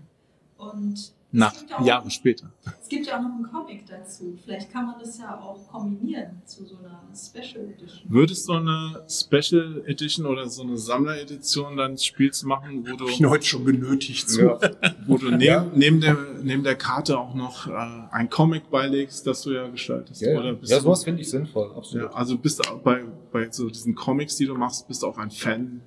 Und 0.57 1.13
Nach 1.35 1.53
es 1.55 1.61
gibt, 1.61 1.71
ja 1.71 1.79
auch, 1.79 1.87
Jahre 1.87 2.11
später. 2.11 2.53
es 2.81 2.89
gibt 2.89 3.07
ja 3.07 3.17
auch 3.19 3.23
noch 3.23 3.35
einen 3.35 3.51
Comic 3.51 3.87
dazu. 3.87 4.39
Vielleicht 4.45 4.71
kann 4.71 4.85
man 4.85 4.97
das 5.01 5.19
ja 5.19 5.41
auch 5.41 5.67
kombinieren 5.67 6.43
zu 6.45 6.67
so 6.67 6.77
einer 6.77 7.03
Special 7.17 7.65
Edition. 7.69 8.03
Würdest 8.05 8.47
du 8.47 8.53
eine 8.53 9.03
Special 9.09 9.83
Edition 9.87 10.27
oder 10.27 10.47
so 10.49 10.63
eine 10.63 10.77
Sammleredition 10.77 11.79
deines 11.79 12.05
Spiels 12.05 12.43
machen, 12.43 12.87
wo 12.87 12.97
du, 12.97 13.09
Ich 13.09 13.19
bin 13.19 13.31
heute 13.31 13.47
schon 13.47 13.65
genötigt 13.65 14.29
zu. 14.29 14.43
Ja. 14.43 14.59
wo 15.07 15.17
du 15.17 15.31
neben, 15.31 15.71
neben, 15.75 16.01
der, 16.03 16.19
neben 16.43 16.63
der 16.63 16.77
Karte 16.77 17.19
auch 17.19 17.35
noch 17.35 17.67
äh, 17.67 17.73
ein 18.11 18.29
Comic 18.29 18.71
beilegst, 18.71 19.27
das 19.27 19.43
du 19.43 19.53
ja 19.53 19.67
gestaltest? 19.69 20.21
Ja, 20.21 20.39
Oder 20.39 20.49
ja. 20.49 20.53
bist 20.53 20.71
ja, 20.71 20.81
sowas 20.81 21.05
finde 21.05 21.23
ich 21.23 21.31
sinnvoll, 21.31 21.73
absolut. 21.75 22.11
Ja, 22.11 22.15
also 22.15 22.37
bist 22.37 22.59
du 22.59 22.71
auch 22.71 22.81
bei, 22.81 23.05
bei 23.33 23.51
so 23.51 23.71
diesen 23.71 23.95
Comics, 23.95 24.37
die 24.37 24.45
du 24.45 24.55
machst, 24.55 24.87
bist 24.87 25.03
du 25.03 25.07
auch 25.07 25.17
ein 25.17 25.31
Fan 25.31 25.81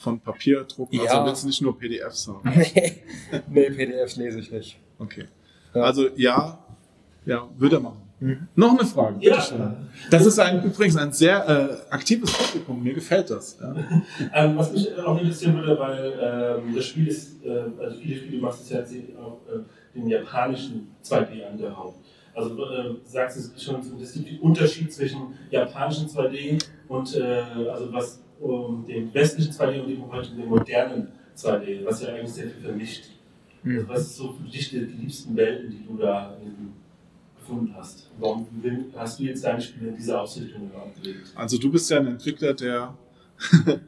von 0.00 0.18
Papierdruck? 0.18 0.92
Ja. 0.92 1.02
Also 1.02 1.26
willst 1.26 1.42
du 1.42 1.46
nicht 1.48 1.62
nur 1.62 1.78
PDFs 1.78 2.28
haben? 2.28 2.40
nee, 2.54 3.02
nee, 3.48 3.70
PDFs 3.70 4.16
lese 4.16 4.40
ich 4.40 4.50
nicht. 4.50 4.78
Okay. 4.98 5.26
Ja. 5.74 5.82
Also 5.82 6.08
ja, 6.16 6.58
ja, 7.26 7.48
würde 7.56 7.76
er 7.76 7.80
machen. 7.80 8.02
Mhm. 8.20 8.48
Noch 8.54 8.78
eine 8.78 8.86
Frage. 8.86 9.16
Ja. 9.20 9.36
bitteschön. 9.36 9.76
Das 10.10 10.26
ist 10.26 10.38
ein, 10.38 10.62
übrigens 10.64 10.96
ein 10.96 11.12
sehr 11.12 11.48
äh, 11.48 11.92
aktives 11.94 12.32
Publikum. 12.32 12.82
Mir 12.82 12.94
gefällt 12.94 13.30
das. 13.30 13.58
Ja. 13.60 13.74
Ähm, 14.34 14.56
was 14.56 14.72
mich 14.72 14.94
auch 14.98 15.18
interessieren 15.18 15.56
würde, 15.56 15.78
weil 15.78 16.60
ähm, 16.66 16.74
das 16.74 16.84
Spiel 16.84 17.08
ist, 17.08 17.44
äh, 17.44 17.64
also 17.80 17.96
viele 17.98 18.16
Spiele 18.16 18.42
machst 18.42 18.68
du 18.70 18.74
ja 18.74 18.80
jetzt 18.80 18.94
auch 19.18 19.38
äh, 19.48 19.98
dem 19.98 20.08
japanischen 20.08 20.94
2D 21.02 21.46
angehauen. 21.50 21.94
Also 22.34 22.64
äh, 22.64 22.94
sagst 23.04 23.36
du 23.36 23.40
es 23.40 23.62
schon, 23.62 23.80
es 24.00 24.12
gibt 24.12 24.28
den 24.28 24.40
Unterschied 24.40 24.92
zwischen 24.92 25.34
japanischen 25.50 26.06
2D 26.06 26.62
und 26.88 27.16
äh, 27.16 27.42
also 27.70 27.92
was 27.92 28.20
um, 28.40 28.86
dem 28.86 29.12
westlichen 29.12 29.52
2D 29.52 29.80
und 29.82 29.88
dem, 29.88 30.10
heute 30.10 30.30
dem 30.30 30.48
modernen 30.48 31.08
2D, 31.36 31.84
was 31.84 32.02
ja 32.02 32.08
eigentlich 32.08 32.32
sehr 32.32 32.48
viel 32.50 32.62
vermischt. 32.62 33.04
Also 33.64 33.88
was 33.88 34.00
ist 34.00 34.16
so 34.16 34.32
für 34.32 34.48
dich 34.48 34.70
die, 34.70 34.78
liebsten 34.78 35.36
Welten, 35.36 35.70
die 35.70 35.86
du 35.86 35.98
da 35.98 36.36
gefunden 37.38 37.74
hast? 37.76 38.08
Warum 38.18 38.46
hast 38.96 39.20
du 39.20 39.24
jetzt 39.24 39.44
deine 39.44 39.60
Spiele 39.60 39.90
in 39.90 39.96
diese 39.96 40.18
Ausrichtung 40.18 40.70
gelegt? 41.02 41.32
Also 41.34 41.58
du 41.58 41.70
bist 41.70 41.90
ja 41.90 41.98
ein 41.98 42.06
Entwickler, 42.06 42.54
der 42.54 42.96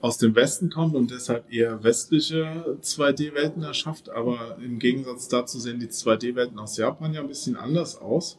aus 0.00 0.18
dem 0.18 0.34
Westen 0.34 0.68
kommt 0.68 0.94
und 0.94 1.10
deshalb 1.10 1.52
eher 1.52 1.82
westliche 1.82 2.78
2D-Welten 2.82 3.62
erschafft, 3.62 4.10
aber 4.10 4.58
im 4.62 4.78
Gegensatz 4.78 5.28
dazu 5.28 5.60
sehen 5.60 5.78
die 5.78 5.88
2D-Welten 5.88 6.58
aus 6.58 6.76
Japan 6.76 7.14
ja 7.14 7.20
ein 7.20 7.28
bisschen 7.28 7.56
anders 7.56 7.96
aus. 7.96 8.38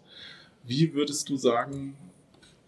Wie 0.65 0.93
würdest 0.93 1.29
du 1.29 1.37
sagen, 1.37 1.95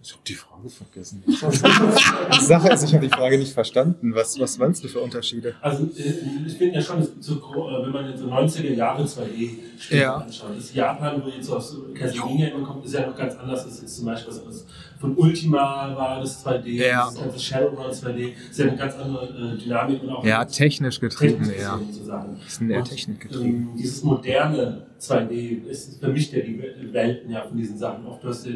ich 0.01 0.11
habe 0.13 0.21
die 0.25 0.33
Frage 0.33 0.69
vergessen. 0.69 1.23
Die 1.27 2.45
Sache 2.45 2.69
ist, 2.71 2.83
ich 2.83 2.93
habe 2.93 3.05
die 3.05 3.13
Frage 3.13 3.37
nicht 3.37 3.51
verstanden. 3.51 4.15
Was, 4.15 4.39
was 4.39 4.57
meinst 4.57 4.81
du 4.83 4.87
für 4.87 4.99
Unterschiede? 5.01 5.55
Also 5.61 5.83
äh, 5.83 6.13
ich 6.47 6.53
finde 6.53 6.75
ja 6.75 6.81
schon, 6.81 7.05
so, 7.19 7.33
äh, 7.35 7.85
wenn 7.85 7.91
man 7.91 8.09
jetzt 8.09 8.19
so 8.21 8.27
90er 8.27 8.73
Jahre 8.75 9.03
2D-Spiele 9.03 10.01
Ja. 10.01 10.15
anschaut, 10.17 10.51
das 10.55 10.73
Japan, 10.73 11.21
wo 11.23 11.27
jetzt 11.27 11.47
so 11.47 11.57
aus 11.57 11.75
Castlevania 11.93 12.49
kommt, 12.65 12.85
ist 12.85 12.93
ja 12.93 13.07
noch 13.07 13.15
ganz 13.15 13.35
anders. 13.35 13.65
Das 13.65 13.73
ist 13.73 13.81
jetzt 13.81 13.97
zum 13.97 14.05
Beispiel 14.05 14.33
was 14.45 14.65
von 14.99 15.15
Ultima 15.17 15.95
war 15.95 16.19
das 16.21 16.45
2D, 16.45 16.67
Ja. 16.71 17.05
das 17.05 17.15
ganze 17.15 17.39
Shadowrun 17.39 17.91
2D, 17.91 18.33
das 18.33 18.49
ist 18.51 18.59
ja 18.59 18.65
eine 18.67 18.77
ganz 18.77 18.95
andere 18.95 19.53
äh, 19.53 19.57
Dynamik 19.57 20.03
und 20.03 20.09
auch 20.09 20.25
Ja, 20.25 20.43
technisch 20.45 20.99
getrieben, 20.99 21.43
technisch 21.43 21.61
ja. 21.61 21.77
sozusagen. 21.77 22.37
Das 22.43 22.53
ist 22.53 22.61
eher 22.61 22.83
Technik 22.83 23.19
getrieben. 23.21 23.69
Ähm, 23.71 23.77
dieses 23.77 24.03
moderne 24.03 24.85
2D 24.99 25.65
ist 25.67 25.99
für 25.99 26.09
mich 26.09 26.31
ja 26.31 26.41
die 26.41 26.91
Welten 26.93 27.31
ja 27.31 27.43
von 27.43 27.57
diesen 27.57 27.77
Sachen. 27.77 28.05
Auch 28.05 28.19
du 28.19 28.27
hast 28.27 28.45
ja 28.45 28.51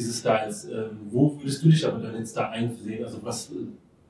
diese 0.00 0.12
Styles. 0.12 0.64
Ähm, 0.64 0.98
wo 1.10 1.38
würdest 1.38 1.62
du 1.62 1.68
dich 1.68 1.86
aber 1.86 1.98
dann 1.98 2.16
jetzt 2.16 2.36
da 2.36 2.50
einsehen? 2.50 3.04
Also 3.04 3.18
was 3.22 3.50
äh, 3.50 3.66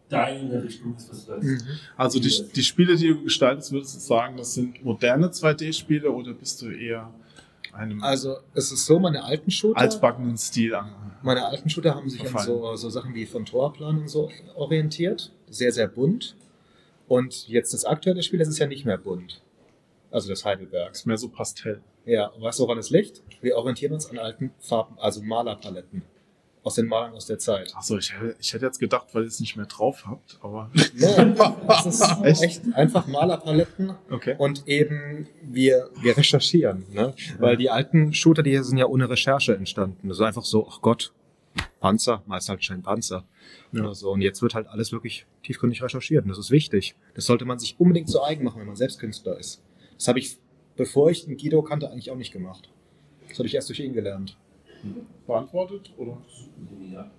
deine 0.08 0.62
Richtung 0.62 0.94
ist, 0.96 1.10
was 1.10 1.26
du 1.26 1.32
da 1.32 1.38
Mhm. 1.38 1.60
Also 1.96 2.20
die, 2.20 2.44
die 2.54 2.62
Spiele, 2.62 2.96
die 2.96 3.08
du 3.08 3.24
gestaltest, 3.24 3.72
würdest 3.72 3.96
du 3.96 4.00
sagen, 4.00 4.36
das 4.36 4.54
sind 4.54 4.84
moderne 4.84 5.28
2D-Spiele 5.28 6.10
oder 6.10 6.32
bist 6.34 6.62
du 6.62 6.70
eher 6.70 7.12
einem 7.72 8.02
Also, 8.02 8.36
es 8.54 8.72
ist 8.72 8.86
so, 8.86 8.98
meine 8.98 9.22
alten 9.22 9.50
Shooter, 9.50 9.78
altbackenen 9.78 10.36
Stil 10.36 10.74
an? 10.74 10.90
meine 11.22 11.44
alten 11.44 11.68
Shooter 11.70 11.94
haben 11.94 12.08
sich 12.08 12.20
an 12.20 12.28
Verfallen. 12.28 12.58
so, 12.58 12.76
so 12.76 12.90
Sachen 12.90 13.14
wie 13.14 13.26
von 13.26 13.44
Torplan 13.44 13.98
und 13.98 14.08
so 14.08 14.30
orientiert. 14.56 15.32
Sehr, 15.48 15.72
sehr 15.72 15.86
bunt. 15.88 16.34
Und 17.06 17.48
jetzt 17.48 17.74
das 17.74 17.84
aktuelle 17.84 18.22
Spiel, 18.22 18.38
das 18.38 18.48
ist 18.48 18.58
ja 18.58 18.66
nicht 18.66 18.84
mehr 18.84 18.98
bunt. 18.98 19.42
Also 20.10 20.28
das 20.28 20.44
Heidelberg. 20.44 20.92
Ist 20.92 21.06
mehr 21.06 21.16
so 21.18 21.28
Pastell. 21.28 21.80
Ja, 22.04 22.26
und 22.28 22.42
weißt 22.42 22.58
du, 22.58 22.64
woran 22.64 22.78
es 22.78 22.90
liegt? 22.90 23.22
Wir 23.40 23.56
orientieren 23.56 23.92
uns 23.92 24.06
an 24.10 24.18
alten 24.18 24.52
Farben, 24.58 24.98
also 24.98 25.22
Malerpaletten. 25.22 26.02
Aus 26.62 26.74
den 26.74 26.88
Malern 26.88 27.14
aus 27.14 27.24
der 27.24 27.38
Zeit. 27.38 27.72
Achso, 27.74 27.96
ich, 27.96 28.12
hätte- 28.12 28.36
ich 28.38 28.52
hätte 28.52 28.66
jetzt 28.66 28.78
gedacht, 28.78 29.06
weil 29.14 29.22
ihr 29.22 29.28
es 29.28 29.40
nicht 29.40 29.56
mehr 29.56 29.64
drauf 29.64 30.04
habt, 30.06 30.38
aber 30.42 30.70
Nee, 30.74 31.34
das 31.66 31.86
ist 31.86 32.02
Echt? 32.22 32.42
echt 32.42 32.62
einfach 32.74 33.06
Malerpaletten 33.06 33.94
okay. 34.10 34.34
und 34.36 34.68
eben 34.68 35.26
wir, 35.42 35.88
wir 36.02 36.16
recherchieren, 36.18 36.84
ne? 36.92 37.14
Weil 37.38 37.56
die 37.56 37.70
alten 37.70 38.12
Shooter, 38.12 38.42
die 38.42 38.50
hier 38.50 38.62
sind 38.64 38.76
ja 38.76 38.84
ohne 38.86 39.08
Recherche 39.08 39.56
entstanden. 39.56 40.08
Das 40.08 40.18
ist 40.18 40.22
einfach 40.24 40.44
so, 40.44 40.68
ach 40.70 40.82
Gott, 40.82 41.14
Panzer, 41.80 42.22
meist 42.26 42.50
halt 42.50 42.60
kein 42.66 42.82
Panzer. 42.82 43.24
Ja. 43.72 43.80
Oder 43.80 43.94
so. 43.94 44.10
Und 44.10 44.20
jetzt 44.20 44.42
wird 44.42 44.54
halt 44.54 44.66
alles 44.66 44.92
wirklich 44.92 45.24
tiefgründig 45.42 45.82
recherchiert. 45.82 46.24
Und 46.24 46.28
das 46.28 46.38
ist 46.38 46.50
wichtig. 46.50 46.94
Das 47.14 47.24
sollte 47.24 47.46
man 47.46 47.58
sich 47.58 47.76
unbedingt 47.80 48.10
zu 48.10 48.22
eigen 48.22 48.44
machen, 48.44 48.60
wenn 48.60 48.66
man 48.66 48.76
selbst 48.76 48.98
Künstler 49.00 49.38
ist. 49.38 49.62
Das 50.00 50.08
habe 50.08 50.18
ich, 50.18 50.38
bevor 50.76 51.10
ich 51.10 51.26
den 51.26 51.36
Guido 51.36 51.60
kannte, 51.60 51.90
eigentlich 51.90 52.10
auch 52.10 52.16
nicht 52.16 52.32
gemacht. 52.32 52.70
Das 53.28 53.38
habe 53.38 53.46
ich 53.46 53.54
erst 53.54 53.68
durch 53.68 53.80
ihn 53.80 53.92
gelernt. 53.92 54.34
Beantwortet? 55.26 55.92
Oder? 55.98 56.16
Ja. 56.90 57.10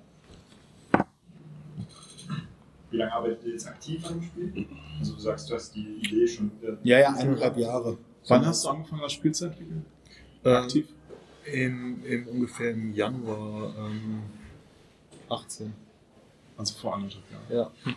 Wie 2.89 2.97
lange 2.97 3.13
arbeitet 3.13 3.43
ihr 3.45 3.51
jetzt 3.51 3.67
aktiv 3.67 4.03
an 4.07 4.13
dem 4.15 4.23
Spiel? 4.23 4.67
Also 4.97 5.13
du 5.13 5.19
sagst, 5.19 5.47
du 5.47 5.53
hast 5.53 5.75
die 5.75 5.99
Idee 5.99 6.27
schon. 6.27 6.49
Ja, 6.81 6.97
ja, 6.97 7.13
eineinhalb 7.13 7.55
Jahre. 7.55 7.99
Wann 8.27 8.47
hast 8.47 8.65
du 8.65 8.69
angefangen, 8.69 9.03
das 9.03 9.13
Spiel 9.13 9.31
zu 9.31 9.45
entwickeln? 9.45 9.85
Ähm, 10.43 10.55
Aktiv? 10.55 10.87
Im, 11.53 12.03
im 12.03 12.27
ungefähr 12.29 12.71
im 12.71 12.95
Januar 12.95 13.75
ähm, 13.77 14.23
18. 15.29 15.71
Also 16.57 16.79
vor 16.79 16.95
anderthalb 16.95 17.25
Jahren. 17.31 17.71
Ja. 17.85 17.93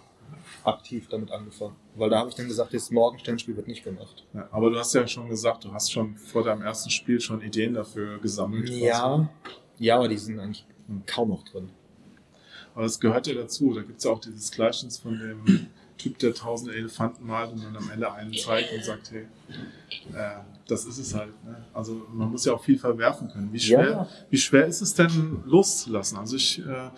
Aktiv 0.65 1.09
damit 1.09 1.31
angefangen. 1.31 1.77
Weil 1.95 2.11
da 2.11 2.19
habe 2.19 2.31
ich 2.31 2.35
dann 2.35 2.49
gesagt, 2.49 2.73
das 2.75 2.91
Morgensternspiel 2.91 3.55
wird 3.57 3.69
nicht 3.69 3.85
gemacht. 3.85 4.25
Ja, 4.33 4.49
aber 4.51 4.71
du 4.71 4.79
hast 4.79 4.95
ja 4.95 5.07
schon 5.07 5.29
gesagt, 5.29 5.65
du 5.65 5.73
hast 5.73 5.93
schon 5.93 6.17
vor 6.17 6.43
deinem 6.43 6.63
ersten 6.63 6.91
Spiel 6.91 7.21
schon 7.21 7.43
Ideen 7.43 7.75
dafür 7.75 8.19
gesammelt. 8.19 8.69
Ja, 8.71 9.29
ja, 9.79 9.97
aber 9.97 10.09
die 10.09 10.17
sind 10.17 10.41
eigentlich 10.41 10.65
kaum 11.07 11.29
noch 11.31 11.45
drin. 11.45 11.69
Aber 12.75 12.85
das 12.85 12.99
gehört 12.99 13.27
ja 13.27 13.35
dazu. 13.35 13.75
Da 13.75 13.83
gibt 13.83 13.99
es 13.99 14.05
ja 14.05 14.11
auch 14.11 14.21
dieses 14.21 14.51
Gleichnis 14.51 14.99
von 14.99 15.19
dem 15.19 15.67
Typ, 15.99 16.19
der 16.19 16.35
tausend 16.35 16.73
Elefanten 16.75 17.27
malt 17.27 17.53
und 17.53 17.63
dann 17.63 17.77
am 17.77 17.89
Ende 17.91 18.11
einen 18.13 18.33
zeigt 18.35 18.73
und 18.73 18.83
sagt, 18.85 19.13
hey, 19.13 19.27
äh, 20.13 20.41
das 20.67 20.85
ist 20.87 20.99
es 20.99 21.15
halt. 21.15 21.33
Ne? 21.45 21.65
Also 21.73 22.07
man 22.13 22.31
muss 22.31 22.45
ja 22.45 22.53
auch 22.55 22.63
viel 22.65 22.79
verwerfen 22.79 23.29
können. 23.31 23.53
Wie 23.53 23.61
schwer, 23.61 23.91
Ja. 23.91 24.09
wie 24.31 24.39
schwer 24.39 24.67
ist 24.67 24.81
es 24.81 24.95
denn 24.95 25.43
loszulassen? 25.47 26.19
Also 26.19 26.37
ich 26.37 26.59
äh, 26.67 26.91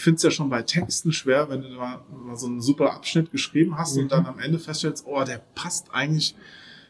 finde 0.00 0.16
es 0.16 0.22
ja 0.24 0.30
schon 0.30 0.50
bei 0.50 0.62
Texten 0.62 1.12
schwer, 1.12 1.48
wenn 1.50 1.62
du 1.62 1.68
da 1.68 2.04
mal 2.24 2.36
so 2.36 2.46
einen 2.46 2.60
super 2.60 2.92
Abschnitt 2.94 3.30
geschrieben 3.30 3.78
hast 3.78 3.96
Mhm. 3.96 4.02
und 4.02 4.12
dann 4.12 4.26
am 4.26 4.38
Ende 4.38 4.58
feststellst, 4.58 5.04
oh, 5.06 5.22
der 5.24 5.38
passt 5.54 5.88
eigentlich, 5.92 6.34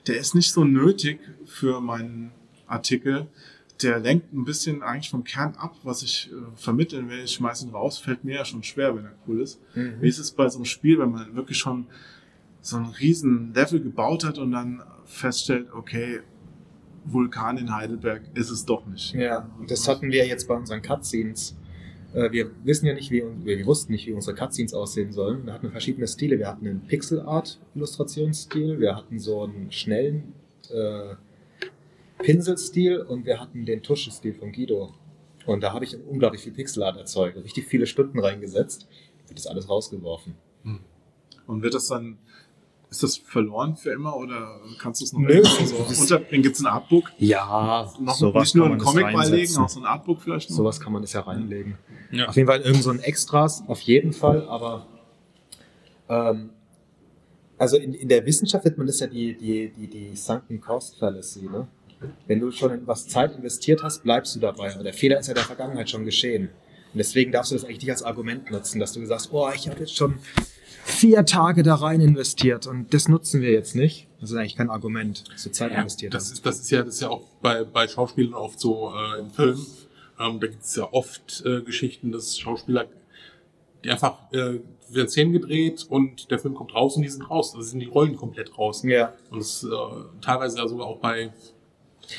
der 0.07 0.17
ist 0.19 0.35
nicht 0.35 0.53
so 0.53 0.65
nötig 0.65 1.21
für 1.47 1.81
meinen 1.81 2.33
Artikel. 2.67 3.27
Der 3.83 3.99
lenkt 3.99 4.33
ein 4.33 4.45
bisschen 4.45 4.83
eigentlich 4.83 5.11
vom 5.11 5.25
Kern 5.25 5.55
ab, 5.57 5.75
was 5.83 6.03
ich 6.03 6.31
äh, 6.31 6.37
vermitteln 6.57 7.09
will. 7.11 7.25
Ich 7.25 7.33
schmeiß 7.33 7.63
ihn 7.65 7.71
raus, 7.71 7.99
fällt 7.99 8.23
mir 8.25 8.37
ja 8.37 8.45
schon 8.45 8.63
schwer, 8.63 8.95
wenn 8.97 9.05
er 9.05 9.15
cool 9.27 9.41
ist. 9.41 9.61
Wie 9.75 10.09
ist 10.09 10.19
es 10.19 10.31
bei 10.31 10.49
so 10.49 10.59
einem 10.59 10.65
Spiel, 10.65 10.99
wenn 11.01 11.11
man 11.11 11.35
wirklich 11.35 11.59
schon 11.59 11.87
so 12.61 12.77
einen 12.77 12.87
riesen 12.87 13.53
Level 13.53 13.81
gebaut 13.81 14.25
hat 14.25 14.39
und 14.39 14.53
dann 14.53 14.83
feststellt, 15.05 15.67
okay, 15.73 16.21
Vulkan 17.05 17.59
in 17.59 17.75
Heidelberg 17.75 18.23
ist 18.35 18.49
es 18.51 18.65
doch 18.65 18.87
nicht. 18.87 19.13
Ja, 19.13 19.51
und 19.59 19.71
das 19.71 19.87
hatten 19.89 20.11
wir 20.11 20.27
jetzt 20.27 20.49
bei 20.49 20.55
unseren 20.55 20.81
Cutscenes. 20.81 21.55
Äh, 22.15 22.33
Wir 22.33 22.51
wissen 22.65 22.87
ja 22.87 22.95
nicht, 22.95 23.11
wie, 23.11 23.23
wir 23.45 23.67
wussten 23.67 23.93
nicht, 23.93 24.07
wie 24.07 24.13
unsere 24.13 24.37
Cutscenes 24.37 24.73
aussehen 24.73 25.13
sollen. 25.13 25.45
Wir 25.45 25.53
hatten 25.53 25.71
verschiedene 25.71 26.07
Stile. 26.07 26.39
Wir 26.39 26.49
hatten 26.49 26.67
einen 26.67 26.87
Pixel-Art-Illustrationsstil, 26.87 28.81
wir 28.81 28.97
hatten 28.97 29.19
so 29.19 29.43
einen 29.43 29.71
schnellen 29.71 30.33
äh, 30.71 31.15
Pinselstil 32.19 32.99
und 32.99 33.27
wir 33.27 33.41
hatten 33.41 33.67
den 33.67 33.83
Tuschenstil 33.83 34.35
von 34.35 34.53
Guido. 34.53 34.95
Und 35.47 35.63
da 35.63 35.75
habe 35.75 35.85
ich 35.85 35.97
unglaublich 36.07 36.43
viel 36.43 36.53
Pixelart 36.53 36.97
erzeugt, 36.97 37.37
richtig 37.37 37.67
viele 37.67 37.87
Stunden 37.87 38.19
reingesetzt. 38.19 38.89
Wird 39.27 39.39
das 39.39 39.47
alles 39.47 39.69
rausgeworfen. 39.69 40.35
Und 41.47 41.63
wird 41.63 41.75
das 41.75 41.89
dann, 41.89 42.17
ist 42.95 43.03
das 43.03 43.17
verloren 43.17 43.77
für 43.77 43.91
immer 43.91 44.17
oder 44.17 44.61
kannst 44.79 45.01
du 45.01 45.05
es 45.05 45.13
noch 45.13 45.21
Nö. 45.21 45.43
so 45.45 45.77
unterbringen? 45.77 46.43
Gibt 46.43 46.57
es 46.57 46.63
ein 46.63 46.67
Artbook? 46.67 47.11
Ja, 47.19 47.93
Noch 48.01 48.15
sowas 48.15 48.43
nicht 48.43 48.55
nur 48.55 48.67
kann 48.67 48.73
ein 48.73 48.79
man 48.79 48.87
Comic 48.87 49.07
das 49.07 49.31
beilegen, 49.31 49.57
auch 49.59 49.69
so 49.69 49.81
ein 49.81 49.87
Artbook 49.87 50.23
vielleicht 50.23 50.51
noch? 50.51 50.57
Sowas 50.57 50.81
kann 50.81 50.93
man 50.93 51.03
es 51.03 51.13
ja 51.13 51.21
reinlegen. 51.21 51.77
Ja. 52.11 52.27
Auf 52.29 52.37
jeden 52.37 52.49
Fall 52.49 52.61
irgend 52.61 52.83
so 52.83 52.91
ein 52.91 53.01
Extras, 53.01 53.65
auf 53.67 53.81
jeden 53.81 54.13
Fall, 54.13 54.47
aber 54.49 54.87
ähm, 56.09 56.51
also 57.59 57.77
in, 57.77 57.95
in 57.95 58.09
der 58.09 58.25
Wissenschaft 58.27 58.65
nennt 58.65 58.79
man 58.79 58.87
das 58.87 59.01
ja 59.01 59.07
die, 59.07 59.37
die, 59.37 59.69
die, 59.71 59.87
die 59.89 60.17
Sunken 60.17 60.61
Cost 60.61 60.99
Fallacy, 60.99 61.49
ne? 61.51 61.67
Wenn 62.27 62.41
du 62.41 62.51
schon 62.51 62.71
in 62.73 62.87
was 62.87 63.09
Zeit 63.09 63.35
investiert 63.35 63.83
hast, 63.83 64.03
bleibst 64.03 64.37
du 64.37 64.41
dabei. 64.41 64.75
Aber 64.75 64.83
der 64.83 64.93
Fehler 64.93 65.19
ist 65.19 65.27
ja 65.27 65.33
in 65.33 65.37
der 65.37 65.45
Vergangenheit 65.45 65.89
schon 65.89 66.05
geschehen. 66.05 66.51
Und 66.93 66.99
deswegen 66.99 67.33
darfst 67.33 67.51
du 67.51 67.55
das 67.55 67.65
eigentlich 67.65 67.81
nicht 67.81 67.91
als 67.91 68.03
Argument 68.03 68.51
nutzen, 68.51 68.79
dass 68.79 68.93
du 68.93 69.05
sagst, 69.07 69.31
oh, 69.33 69.49
ich 69.55 69.69
habe 69.69 69.81
jetzt 69.81 69.97
schon 69.97 70.17
vier 70.85 71.25
Tage 71.25 71.63
da 71.63 71.75
rein 71.77 72.01
investiert 72.01 72.67
und 72.67 72.93
das 72.95 73.09
nutzen 73.09 73.41
wir 73.41 73.51
jetzt 73.53 73.75
nicht. 73.75 74.07
Das 74.21 74.31
ist 74.31 74.37
eigentlich 74.37 74.57
kein 74.57 74.71
Argument, 74.71 75.25
dass 75.33 75.43
du 75.45 75.51
Zeit 75.51 75.73
Ja, 75.73 75.79
investiert 75.79 76.15
das 76.15 76.31
ist, 76.31 76.45
das 76.47 76.61
ist 76.61 76.71
ja, 76.71 76.83
das 76.83 76.95
ist 76.97 77.01
ja 77.01 77.09
auch 77.11 77.23
bei, 77.43 77.65
bei 77.65 77.89
Schauspielern 77.89 78.35
oft 78.35 78.61
so 78.61 78.93
äh, 78.95 79.21
im 79.21 79.31
Film. 79.31 79.59
Ähm, 80.21 80.41
da 80.41 80.47
gibt 80.47 80.63
es 80.63 80.77
ja 80.77 80.89
oft 80.93 81.43
äh, 81.45 81.63
Geschichten, 81.63 82.13
dass 82.13 82.39
Schauspieler, 82.39 82.87
die 83.83 83.91
einfach 83.91 84.31
äh, 84.33 84.61
werden 84.91 85.09
Szenen 85.09 85.33
gedreht 85.33 85.87
und 85.89 86.31
der 86.31 86.39
Film 86.39 86.55
kommt 86.55 86.75
raus 86.75 86.97
und 86.97 87.03
die 87.03 87.09
sind 87.09 87.29
raus. 87.29 87.55
Also 87.55 87.69
sind 87.69 87.81
die 87.81 87.87
Rollen 87.87 88.17
komplett 88.17 88.57
raus. 88.57 88.83
Ja, 88.85 89.13
Und 89.31 89.41
das 89.41 89.65
äh, 89.65 89.69
teilweise 90.21 90.59
ja 90.59 90.69
sogar 90.69 90.87
auch 90.87 90.99
bei 90.99 91.33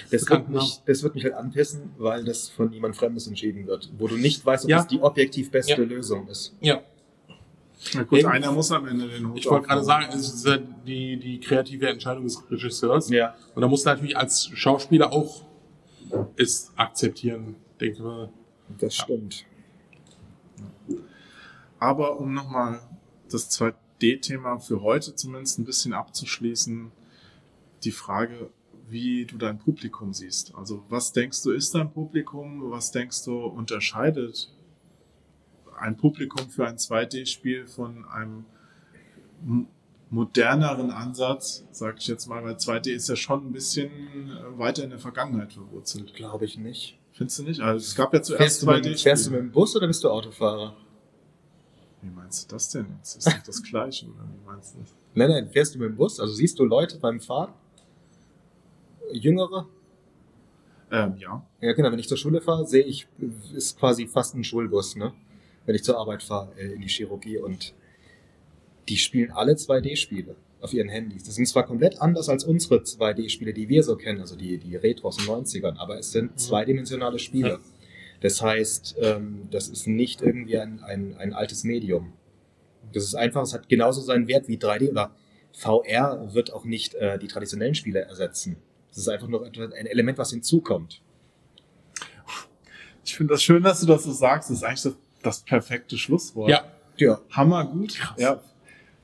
das 0.09 0.27
wird, 0.27 0.49
mich, 0.49 0.81
das 0.87 1.03
wird 1.03 1.13
mich 1.13 1.23
halt 1.23 1.35
anpissen, 1.35 1.91
weil 1.97 2.23
das 2.25 2.49
von 2.49 2.71
jemand 2.73 2.95
Fremdes 2.95 3.27
entschieden 3.27 3.67
wird, 3.67 3.91
wo 3.99 4.07
du 4.07 4.17
nicht 4.17 4.43
weißt, 4.43 4.63
ob 4.65 4.69
Ja. 4.71 4.77
das 4.77 4.87
die 4.87 4.99
objektiv 4.99 5.51
beste 5.51 5.73
Ja. 5.73 5.77
Lösung 5.77 6.27
ist. 6.27 6.55
ja. 6.59 6.81
Na 7.93 8.03
gut, 8.03 8.19
Eben. 8.19 8.29
einer 8.29 8.51
muss 8.51 8.71
am 8.71 8.87
Ende 8.87 9.07
den 9.07 9.29
Hut 9.29 9.37
Ich 9.37 9.45
wollte 9.45 9.67
gerade 9.67 9.83
sagen, 9.83 10.07
es 10.09 10.33
ist 10.33 10.45
ja 10.45 10.57
die, 10.57 11.17
die 11.17 11.39
kreative 11.39 11.87
Entscheidung 11.87 12.23
des 12.23 12.43
Regisseurs. 12.49 13.09
Ja. 13.09 13.35
Und 13.53 13.61
da 13.61 13.67
musst 13.67 13.85
du 13.85 13.89
natürlich 13.89 14.17
als 14.17 14.49
Schauspieler 14.53 15.11
auch 15.13 15.43
es 16.35 16.71
akzeptieren, 16.75 17.55
denke 17.79 17.97
ich 17.97 18.03
mal. 18.03 18.29
Das 18.79 18.95
stimmt. 18.95 19.45
Aber 21.79 22.19
um 22.19 22.33
nochmal 22.33 22.79
das 23.29 23.51
2D-Thema 23.51 24.59
für 24.59 24.81
heute 24.81 25.15
zumindest 25.15 25.59
ein 25.59 25.65
bisschen 25.65 25.93
abzuschließen, 25.93 26.91
die 27.83 27.91
Frage, 27.91 28.49
wie 28.87 29.25
du 29.25 29.37
dein 29.37 29.59
Publikum 29.59 30.13
siehst. 30.13 30.53
Also 30.55 30.83
was 30.89 31.11
denkst 31.11 31.43
du 31.43 31.51
ist 31.51 31.75
dein 31.75 31.91
Publikum? 31.91 32.71
Was 32.71 32.91
denkst 32.91 33.25
du 33.25 33.45
unterscheidet 33.45 34.54
ein 35.77 35.97
Publikum 35.97 36.49
für 36.49 36.67
ein 36.67 36.77
2D-Spiel 36.77 37.67
von 37.67 38.05
einem 38.05 38.45
moderneren 40.09 40.91
Ansatz, 40.91 41.65
sag 41.71 41.97
ich 41.99 42.07
jetzt 42.07 42.27
mal, 42.27 42.43
weil 42.43 42.55
2D 42.55 42.91
ist 42.91 43.09
ja 43.09 43.15
schon 43.15 43.47
ein 43.47 43.51
bisschen 43.51 43.89
äh, 43.91 44.57
weiter 44.57 44.83
in 44.83 44.91
der 44.91 44.99
Vergangenheit 44.99 45.53
verwurzelt. 45.53 46.13
Glaube 46.13 46.45
ich 46.45 46.57
nicht. 46.57 46.97
Findest 47.13 47.39
du 47.39 47.43
nicht? 47.43 47.61
Also 47.61 47.77
es 47.77 47.95
gab 47.95 48.13
ja 48.13 48.21
zuerst 48.21 48.41
Fährst 48.41 48.61
du, 48.63 48.65
mit, 48.67 48.75
2D-Spiele. 48.77 48.97
fährst 48.97 49.27
du 49.27 49.31
mit 49.31 49.39
dem 49.39 49.51
Bus 49.51 49.75
oder 49.75 49.87
bist 49.87 50.03
du 50.03 50.09
Autofahrer? 50.09 50.75
Wie 52.01 52.09
meinst 52.09 52.49
du 52.49 52.55
das 52.55 52.69
denn 52.69 52.85
jetzt? 52.97 53.15
Ist 53.17 53.27
doch 53.27 53.43
das 53.45 53.63
Gleiche, 53.63 54.05
oder 54.05 54.23
wie 54.23 54.45
meinst 54.45 54.75
du 54.75 54.79
das? 54.79 54.93
Nein, 55.15 55.29
nein, 55.29 55.49
fährst 55.49 55.75
du 55.75 55.79
mit 55.79 55.89
dem 55.89 55.95
Bus? 55.95 56.19
Also 56.19 56.33
siehst 56.33 56.59
du 56.59 56.65
Leute 56.65 56.99
beim 56.99 57.19
Fahren? 57.19 57.53
Jüngere? 59.11 59.67
Ähm, 60.91 61.15
ja. 61.17 61.43
Ja, 61.61 61.73
genau, 61.73 61.91
wenn 61.91 61.99
ich 61.99 62.07
zur 62.07 62.17
Schule 62.17 62.41
fahre, 62.41 62.67
sehe 62.67 62.83
ich, 62.83 63.07
ist 63.53 63.79
quasi 63.79 64.07
fast 64.07 64.35
ein 64.35 64.43
Schulbus, 64.43 64.95
ne? 64.95 65.13
Wenn 65.65 65.75
ich 65.75 65.83
zur 65.83 65.97
Arbeit 65.97 66.23
fahre, 66.23 66.51
äh, 66.57 66.73
in 66.73 66.81
die 66.81 66.87
Chirurgie 66.87 67.37
und 67.37 67.73
die 68.87 68.97
spielen 68.97 69.31
alle 69.31 69.53
2D-Spiele 69.53 70.35
auf 70.61 70.73
ihren 70.73 70.89
Handys. 70.89 71.23
Das 71.23 71.35
sind 71.35 71.47
zwar 71.47 71.65
komplett 71.65 72.01
anders 72.01 72.29
als 72.29 72.43
unsere 72.43 72.77
2D-Spiele, 72.79 73.53
die 73.53 73.69
wir 73.69 73.83
so 73.83 73.95
kennen, 73.95 74.19
also 74.19 74.35
die, 74.35 74.57
die 74.57 74.75
Retros 74.75 75.17
in 75.17 75.25
den 75.25 75.45
90ern, 75.45 75.77
aber 75.77 75.97
es 75.97 76.11
sind 76.11 76.39
zweidimensionale 76.39 77.19
Spiele. 77.19 77.59
Das 78.21 78.41
heißt, 78.41 78.95
ähm, 78.99 79.47
das 79.51 79.67
ist 79.67 79.87
nicht 79.87 80.21
irgendwie 80.21 80.57
ein, 80.57 80.81
ein, 80.83 81.15
ein 81.17 81.33
altes 81.33 81.63
Medium. 81.63 82.13
Das 82.93 83.03
ist 83.03 83.15
einfach, 83.15 83.43
es 83.43 83.53
hat 83.53 83.69
genauso 83.69 84.01
seinen 84.01 84.27
Wert 84.27 84.47
wie 84.47 84.57
3D 84.57 84.89
oder 84.89 85.11
VR 85.53 86.33
wird 86.33 86.51
auch 86.51 86.65
nicht 86.65 86.95
äh, 86.95 87.19
die 87.19 87.27
traditionellen 87.27 87.75
Spiele 87.75 88.01
ersetzen. 88.01 88.57
Das 88.89 88.97
ist 88.99 89.09
einfach 89.09 89.27
nur 89.27 89.45
ein 89.45 89.85
Element, 89.85 90.17
was 90.17 90.31
hinzukommt. 90.31 91.01
Ich 93.03 93.15
finde 93.15 93.33
das 93.33 93.43
schön, 93.43 93.61
dass 93.61 93.81
du 93.81 93.85
das 93.85 94.03
so 94.03 94.11
sagst. 94.11 94.49
Das 94.49 94.57
ist 94.57 94.63
eigentlich 94.63 94.81
das, 94.81 94.95
das 95.25 95.41
perfekte 95.41 95.97
Schlusswort. 95.97 96.49
Ja, 96.49 96.63
Ja, 96.97 97.19
Hammer 97.31 97.65
gut. 97.65 97.95
Krass. 97.95 98.19
Ja. 98.19 98.41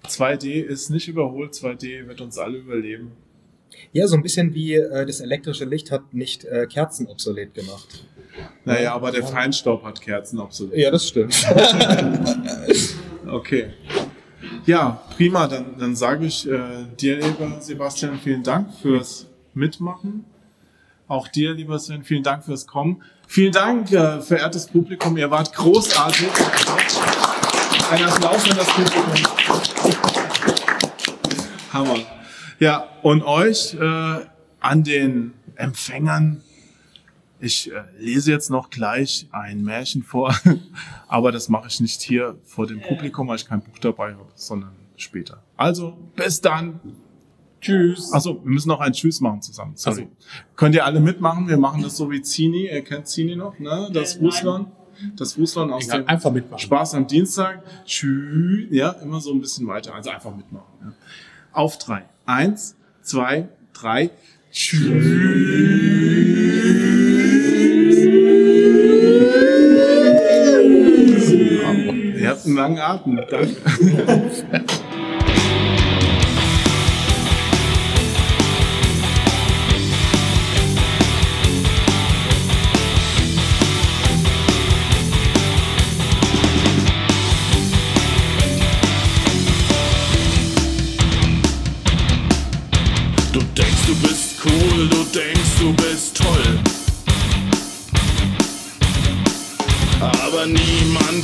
2D 0.08 0.62
ist 0.64 0.90
nicht 0.90 1.08
überholt. 1.08 1.54
2D 1.54 2.08
wird 2.08 2.22
uns 2.22 2.38
alle 2.38 2.58
überleben. 2.58 3.12
Ja, 3.94 4.08
so 4.08 4.16
ein 4.16 4.24
bisschen 4.24 4.54
wie 4.54 4.74
äh, 4.74 5.06
das 5.06 5.20
elektrische 5.22 5.66
Licht 5.66 5.92
hat 5.92 6.14
nicht 6.14 6.44
äh, 6.46 6.66
Kerzen 6.68 7.08
obsolet 7.08 7.54
gemacht. 7.54 8.06
Naja, 8.66 8.94
aber 8.94 9.12
der 9.12 9.24
Feinstaub 9.24 9.84
hat 9.84 10.02
Kerzen 10.02 10.40
obsolet. 10.40 10.78
Ja, 10.78 10.92
das 10.92 11.08
stimmt. 11.08 11.36
Okay. 13.28 13.68
Ja, 14.66 15.02
prima. 15.16 15.48
Dann, 15.48 15.78
dann 15.78 15.96
sage 15.96 16.26
ich 16.26 16.50
äh, 16.50 16.60
dir, 17.00 17.16
lieber 17.18 17.62
Sebastian, 17.62 18.20
vielen 18.20 18.44
Dank 18.44 18.74
fürs 18.82 19.28
Mitmachen. 19.54 20.26
Auch 21.08 21.28
dir, 21.30 21.54
lieber 21.54 21.80
Sven, 21.80 22.04
vielen 22.04 22.24
Dank 22.24 22.44
fürs 22.44 22.68
Kommen. 22.68 23.04
Vielen 23.32 23.54
Dank, 23.54 23.90
äh, 23.94 24.20
verehrtes 24.20 24.68
Publikum. 24.68 25.16
Ihr 25.16 25.32
wart 25.32 25.56
großartig. 25.56 26.28
Ein 27.90 28.04
Applaus 28.04 28.44
an 28.44 28.58
das 28.58 28.68
Publikum. 28.68 29.04
Hammer. 31.72 32.00
Ja, 32.60 32.90
und 33.02 33.24
euch 33.24 33.74
äh, 33.76 34.26
an 34.60 34.84
den 34.84 35.34
Empfängern. 35.56 36.44
Ich 37.40 37.72
äh, 37.72 37.84
lese 37.98 38.32
jetzt 38.32 38.50
noch 38.50 38.70
gleich 38.70 39.30
ein 39.32 39.64
Märchen 39.64 40.04
vor, 40.04 40.36
aber 41.08 41.32
das 41.32 41.48
mache 41.48 41.70
ich 41.70 41.80
nicht 41.80 42.02
hier 42.02 42.38
vor 42.44 42.68
dem 42.68 42.82
Publikum, 42.82 43.30
weil 43.30 43.38
ich 43.38 43.48
kein 43.48 43.62
Buch 43.62 43.80
dabei 43.80 44.12
habe, 44.12 44.28
sondern 44.36 44.76
später. 44.98 45.42
Also, 45.56 45.98
bis 46.18 46.42
dann. 46.42 46.82
Tschüss. 47.62 48.12
Achso, 48.12 48.42
wir 48.44 48.52
müssen 48.52 48.70
noch 48.70 48.80
ein 48.80 48.92
Tschüss 48.92 49.22
machen 49.22 49.42
zusammen. 49.42 49.74
Sorry. 49.76 50.08
Könnt 50.56 50.74
ihr 50.76 50.84
alle 50.84 51.00
mitmachen? 51.00 51.48
Wir 51.48 51.58
machen 51.58 51.82
das 51.84 51.96
so 51.96 52.10
wie 52.12 52.22
Zini. 52.22 52.66
Ihr 52.72 52.82
kennt 52.84 53.08
Zini 53.08 53.36
noch, 53.36 53.58
ne? 53.60 53.90
Das 53.94 54.16
Äh. 54.16 54.24
Russland. 54.26 54.68
Das 55.16 55.38
Russland 55.38 55.72
aus 55.72 55.86
egal, 55.86 56.02
dem 56.04 56.10
einfach 56.10 56.32
mitmachen. 56.32 56.60
Spaß 56.62 56.94
am 56.96 57.08
Dienstag. 57.08 57.64
Tschüss. 57.86 58.68
Ja, 58.72 58.90
immer 59.04 59.20
so 59.22 59.32
ein 59.32 59.40
bisschen 59.42 59.68
weiter. 59.68 59.96
Also 59.96 60.10
einfach 60.10 60.36
mitmachen. 60.36 60.66
Ja. 60.82 60.94
Auf 61.54 61.78
drei. 61.78 62.04
Eins, 62.26 62.76
zwei, 63.02 63.50
drei. 63.74 64.12
Tschüss. 64.52 65.06
Ihr 72.20 72.30
habt 72.30 72.46
einen 72.46 72.56
langen 72.56 72.80
Atem. 72.80 73.16
Danke. 73.30 73.56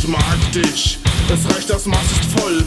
niemand 0.03 0.25
mag 0.25 0.51
dich, 0.51 0.99
es 1.29 1.55
reicht, 1.55 1.69
das 1.69 1.85
Maß 1.85 1.99
ist 1.99 2.39
voll. 2.39 2.63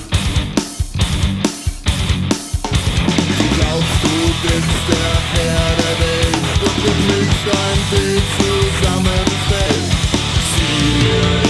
Du 3.38 3.44
glaubst, 3.56 3.98
du 4.02 4.08
bist 4.42 4.82
der 4.88 5.12
Herr 5.32 5.70
der 5.76 5.94
Welt 6.00 6.36
und 6.64 6.76
mit 6.84 6.98
mich 7.08 7.36
dein 7.46 7.80
Bild 7.90 8.26
zusammenfällt. 8.38 9.90
Sieh 10.54 10.90
mir 11.04 11.49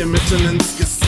Dir 0.00 0.06
mitten 0.06 0.48
ins 0.48 0.78
Gesicht. 0.78 0.99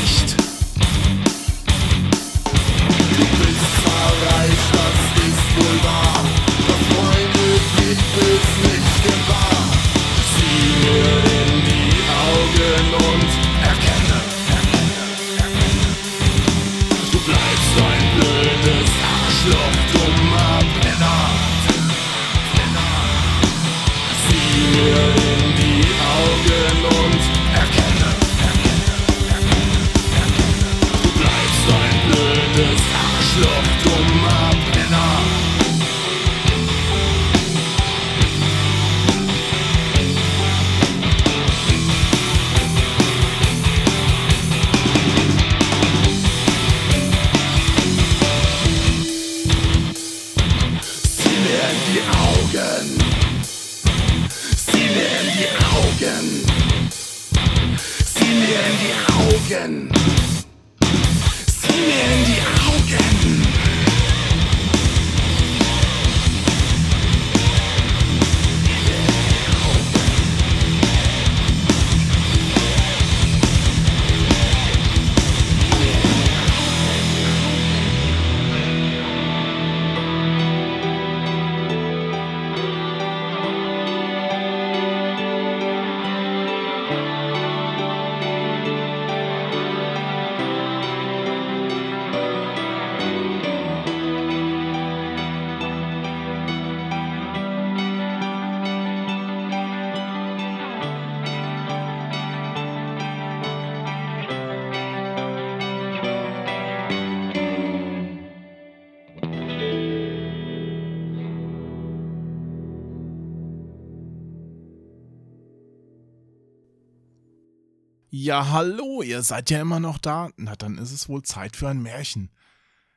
Ja, 118.33 118.49
hallo, 118.49 119.03
ihr 119.03 119.23
seid 119.23 119.51
ja 119.51 119.61
immer 119.61 119.79
noch 119.79 119.99
da. 119.99 120.31
Na, 120.39 120.57
dann 120.57 120.79
ist 120.79 120.91
es 120.91 121.07
wohl 121.07 121.23
Zeit 121.23 121.55
für 121.55 121.69
ein 121.69 121.83
Märchen. 121.83 122.31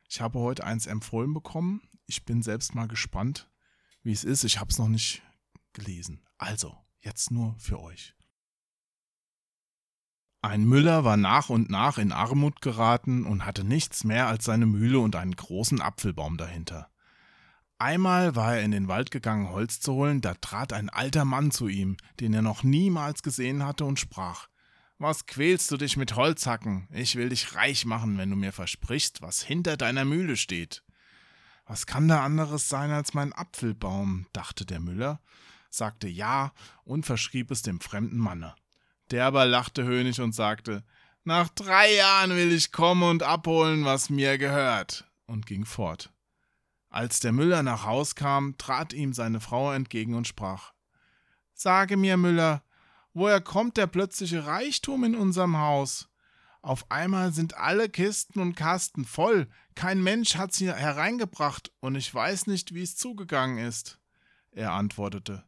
Ich 0.07 0.21
habe 0.21 0.39
heute 0.39 0.63
eins 0.63 0.87
empfohlen 0.87 1.33
bekommen. 1.33 1.81
Ich 2.05 2.23
bin 2.23 2.41
selbst 2.41 2.73
mal 2.73 2.87
gespannt, 2.87 3.49
wie 4.01 4.13
es 4.13 4.23
ist. 4.23 4.45
Ich 4.45 4.61
habe 4.61 4.71
es 4.71 4.77
noch 4.77 4.87
nicht 4.87 5.23
gelesen. 5.73 6.23
Also, 6.37 6.77
jetzt 7.01 7.31
nur 7.31 7.53
für 7.59 7.81
euch. 7.81 8.15
Ein 10.41 10.63
Müller 10.63 11.03
war 11.03 11.17
nach 11.17 11.49
und 11.49 11.69
nach 11.69 11.97
in 11.97 12.13
Armut 12.13 12.61
geraten 12.61 13.25
und 13.25 13.45
hatte 13.45 13.65
nichts 13.65 14.05
mehr 14.05 14.27
als 14.27 14.45
seine 14.45 14.65
Mühle 14.65 14.99
und 14.99 15.17
einen 15.17 15.35
großen 15.35 15.81
Apfelbaum 15.81 16.37
dahinter. 16.37 16.89
Einmal 17.77 18.37
war 18.37 18.55
er 18.55 18.63
in 18.63 18.71
den 18.71 18.87
Wald 18.87 19.11
gegangen, 19.11 19.49
Holz 19.49 19.81
zu 19.81 19.95
holen, 19.95 20.21
da 20.21 20.35
trat 20.35 20.71
ein 20.71 20.89
alter 20.89 21.25
Mann 21.25 21.51
zu 21.51 21.67
ihm, 21.67 21.97
den 22.21 22.33
er 22.33 22.41
noch 22.41 22.63
niemals 22.63 23.21
gesehen 23.21 23.65
hatte, 23.65 23.83
und 23.83 23.99
sprach 23.99 24.47
Was 25.05 25.27
quälst 25.27 25.69
du 25.69 25.77
dich 25.77 25.97
mit 25.97 26.15
Holzhacken? 26.15 26.87
Ich 26.91 27.15
will 27.15 27.29
dich 27.29 27.53
reich 27.53 27.85
machen, 27.85 28.17
wenn 28.17 28.31
du 28.31 28.35
mir 28.35 28.51
versprichst, 28.51 29.21
was 29.21 29.43
hinter 29.43 29.77
deiner 29.77 30.03
Mühle 30.03 30.35
steht. 30.35 30.81
Was 31.67 31.85
kann 31.85 32.07
da 32.07 32.25
anderes 32.25 32.69
sein 32.69 32.89
als 32.89 33.13
mein 33.13 33.31
Apfelbaum? 33.31 34.25
dachte 34.33 34.65
der 34.65 34.79
Müller, 34.79 35.21
sagte 35.69 36.07
ja 36.07 36.53
und 36.85 37.05
verschrieb 37.05 37.51
es 37.51 37.61
dem 37.61 37.81
fremden 37.81 38.17
Manne. 38.17 38.55
Der 39.11 39.27
aber 39.27 39.45
lachte 39.45 39.83
höhnisch 39.83 40.17
und 40.17 40.33
sagte, 40.33 40.83
nach 41.23 41.49
drei 41.49 41.93
Jahren 41.93 42.31
will 42.31 42.51
ich 42.51 42.71
kommen 42.71 43.03
und 43.03 43.21
abholen, 43.21 43.85
was 43.85 44.09
mir 44.09 44.39
gehört, 44.39 45.07
und 45.27 45.45
ging 45.45 45.65
fort. 45.65 46.11
Als 46.89 47.19
der 47.19 47.31
Müller 47.31 47.61
nach 47.61 47.85
Haus 47.85 48.15
kam, 48.15 48.57
trat 48.57 48.91
ihm 48.91 49.13
seine 49.13 49.39
Frau 49.39 49.71
entgegen 49.71 50.15
und 50.15 50.27
sprach 50.27 50.73
Sage 51.53 51.95
mir, 51.95 52.17
Müller, 52.17 52.64
woher 53.15 53.41
kommt 53.41 53.77
der 53.77 53.87
plötzliche 53.87 54.45
Reichtum 54.45 55.03
in 55.03 55.15
unserem 55.15 55.57
Haus? 55.57 56.07
Auf 56.61 56.91
einmal 56.91 57.31
sind 57.33 57.57
alle 57.57 57.89
Kisten 57.89 58.39
und 58.39 58.55
Kasten 58.55 59.05
voll, 59.05 59.47
kein 59.73 60.03
Mensch 60.03 60.35
hat 60.35 60.53
sie 60.53 60.71
hereingebracht, 60.71 61.71
und 61.79 61.95
ich 61.95 62.13
weiß 62.13 62.45
nicht, 62.45 62.75
wie 62.75 62.83
es 62.83 62.95
zugegangen 62.95 63.57
ist. 63.57 63.99
Er 64.51 64.71
antwortete 64.73 65.43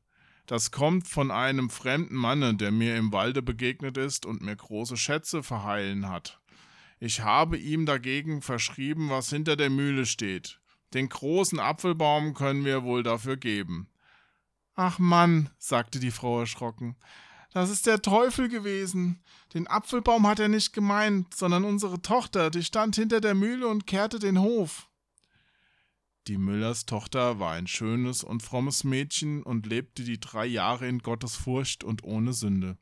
das 0.47 0.71
kommt 0.71 1.07
von 1.07 1.29
einem 1.29 1.69
fremden 1.69 2.15
Manne, 2.15 2.55
der 2.55 2.71
mir 2.71 2.95
im 2.95 3.11
Walde 3.11 3.41
begegnet 3.41 3.97
ist 3.97 4.25
und 4.25 4.41
mir 4.41 4.55
große 4.55 4.95
Schätze 4.95 5.43
verheilen 5.43 6.07
hat. 6.07 6.39
Ich 6.99 7.21
habe 7.21 7.57
ihm 7.57 7.85
dagegen 7.85 8.41
verschrieben, 8.41 9.09
was 9.09 9.29
hinter 9.29 9.57
der 9.57 9.69
Mühle 9.69 10.05
steht. 10.05 10.61
Den 10.93 11.09
großen 11.09 11.59
Apfelbaum 11.59 12.33
können 12.33 12.63
wir 12.63 12.83
wohl 12.83 13.03
dafür 13.03 13.35
geben. 13.35 13.89
Ach 14.73 14.99
Mann, 14.99 15.49
sagte 15.57 15.99
die 15.99 16.11
Frau 16.11 16.39
erschrocken, 16.39 16.95
das 17.57 17.71
ist 17.71 17.87
der 17.87 18.03
Teufel 18.03 18.49
gewesen. 18.49 19.19
Den 19.55 19.67
Apfelbaum 19.67 20.27
hat 20.27 20.39
er 20.39 20.47
nicht 20.47 20.73
gemeint, 20.73 21.33
sondern 21.33 21.63
unsere 21.63 22.03
Tochter, 22.03 22.51
die 22.51 22.63
stand 22.63 22.95
hinter 22.95 23.19
der 23.19 23.33
Mühle 23.33 23.67
und 23.67 23.87
kehrte 23.87 24.19
den 24.19 24.39
Hof. 24.39 24.87
Die 26.27 26.37
Müllers 26.37 26.85
Tochter 26.85 27.39
war 27.39 27.53
ein 27.53 27.65
schönes 27.65 28.23
und 28.23 28.43
frommes 28.43 28.83
Mädchen 28.83 29.41
und 29.41 29.65
lebte 29.65 30.03
die 30.03 30.19
drei 30.19 30.45
Jahre 30.45 30.87
in 30.87 30.99
Gottes 30.99 31.35
Furcht 31.35 31.83
und 31.83 32.03
ohne 32.03 32.33
Sünde. 32.33 32.77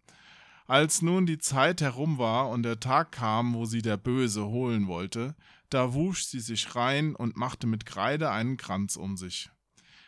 Als 0.68 1.02
nun 1.02 1.26
die 1.26 1.38
Zeit 1.38 1.80
herum 1.80 2.18
war 2.18 2.49
und 2.49 2.64
der 2.64 2.81
Tag 2.81 3.14
kam, 3.14 3.53
wo 3.53 3.64
sie 3.64 3.81
der 3.81 3.95
Böse 3.95 4.45
holen 4.45 4.88
wollte, 4.88 5.38
da 5.69 5.93
wusch 5.93 6.26
sie 6.26 6.41
sich 6.41 6.76
rein 6.76 7.15
und 7.15 7.38
machte 7.38 7.65
mit 7.65 7.85
Kreide 7.85 8.30
einen 8.30 8.57
Kranz 8.57 8.97
um 8.97 9.15
sich. 9.15 9.49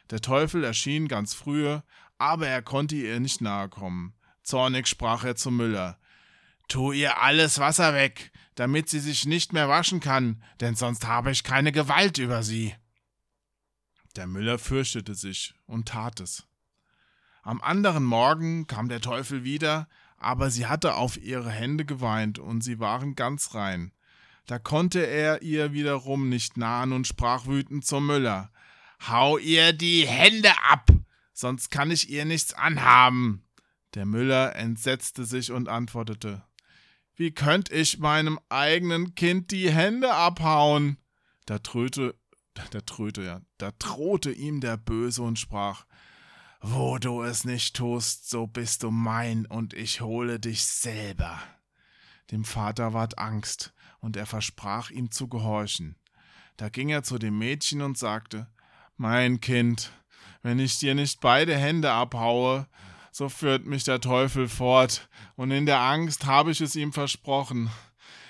Der 0.09 0.19
Teufel 0.19 0.65
erschien 0.65 1.07
ganz 1.07 1.33
frühe, 1.33 1.83
aber 2.17 2.47
er 2.47 2.61
konnte 2.61 2.97
ihr 2.97 3.21
nicht 3.21 3.39
nahe 3.39 3.69
kommen. 3.69 4.16
Zornig 4.47 4.87
sprach 4.87 5.25
er 5.25 5.35
zum 5.35 5.57
Müller 5.57 5.99
Tu 6.69 6.93
ihr 6.93 7.21
alles 7.21 7.59
Wasser 7.59 7.93
weg, 7.93 8.31
damit 8.55 8.87
sie 8.87 9.01
sich 9.01 9.25
nicht 9.25 9.51
mehr 9.51 9.67
waschen 9.67 9.99
kann, 9.99 10.41
denn 10.61 10.73
sonst 10.73 11.05
habe 11.05 11.31
ich 11.31 11.43
keine 11.43 11.73
Gewalt 11.73 12.17
über 12.17 12.43
sie. 12.43 12.73
Der 14.15 14.25
Müller 14.25 14.57
fürchtete 14.57 15.15
sich 15.15 15.53
und 15.65 15.89
tat 15.89 16.21
es. 16.21 16.47
Am 17.43 17.61
anderen 17.61 18.05
Morgen 18.05 18.67
kam 18.67 18.87
der 18.87 19.01
Teufel 19.01 19.43
wieder, 19.43 19.89
aber 20.17 20.49
sie 20.49 20.65
hatte 20.65 20.95
auf 20.95 21.17
ihre 21.17 21.51
Hände 21.51 21.83
geweint 21.83 22.39
und 22.39 22.61
sie 22.61 22.79
waren 22.79 23.15
ganz 23.15 23.53
rein. 23.53 23.91
Da 24.45 24.59
konnte 24.59 25.05
er 25.05 25.41
ihr 25.41 25.73
wiederum 25.73 26.29
nicht 26.29 26.55
nahen 26.55 26.93
und 26.93 27.05
sprach 27.05 27.47
wütend 27.47 27.85
zum 27.85 28.07
Müller: 28.07 28.49
Hau 29.09 29.37
ihr 29.37 29.73
die 29.73 30.07
Hände 30.07 30.53
ab, 30.69 30.89
sonst 31.33 31.69
kann 31.69 31.91
ich 31.91 32.09
ihr 32.09 32.23
nichts 32.23 32.53
anhaben. 32.53 33.43
Der 33.97 34.05
Müller 34.05 34.55
entsetzte 34.55 35.25
sich 35.25 35.51
und 35.51 35.69
antwortete: 35.69 36.43
Wie 37.15 37.31
könnt 37.31 37.71
ich 37.71 37.97
meinem 37.97 38.39
eigenen 38.47 39.15
Kind 39.15 39.49
die 39.49 39.71
Hände 39.71 40.13
abhauen? 40.13 40.97
Da 41.47 41.57
tröte 41.57 42.13
da 42.69 42.81
tröte 42.81 43.23
ja, 43.23 43.41
da 43.57 43.71
drohte 43.79 44.31
ihm 44.31 44.61
der 44.61 44.77
Böse 44.77 45.23
und 45.23 45.39
sprach, 45.39 45.87
wo 46.61 46.99
du 46.99 47.23
es 47.23 47.43
nicht 47.43 47.75
tust, 47.75 48.29
so 48.29 48.45
bist 48.45 48.83
du 48.83 48.91
mein, 48.91 49.47
und 49.47 49.73
ich 49.73 50.01
hole 50.01 50.39
dich 50.39 50.63
selber. 50.63 51.41
Dem 52.29 52.45
Vater 52.45 52.93
ward 52.93 53.17
Angst, 53.17 53.73
und 53.99 54.15
er 54.15 54.27
versprach 54.27 54.91
ihm 54.91 55.09
zu 55.09 55.27
gehorchen. 55.27 55.95
Da 56.55 56.69
ging 56.69 56.89
er 56.89 57.01
zu 57.01 57.17
dem 57.17 57.39
Mädchen 57.39 57.81
und 57.81 57.97
sagte, 57.97 58.47
Mein 58.95 59.41
Kind, 59.41 59.91
wenn 60.43 60.59
ich 60.59 60.77
dir 60.77 60.93
nicht 60.93 61.19
beide 61.19 61.57
Hände 61.57 61.91
abhaue, 61.91 62.67
so 63.17 63.29
führt 63.29 63.65
mich 63.65 63.83
der 63.83 63.99
Teufel 63.99 64.47
fort, 64.47 65.09
und 65.35 65.49
in 65.49 65.65
der 65.65 65.79
Angst 65.79 66.27
habe 66.27 66.51
ich 66.51 66.61
es 66.61 66.75
ihm 66.75 66.93
versprochen. 66.93 67.71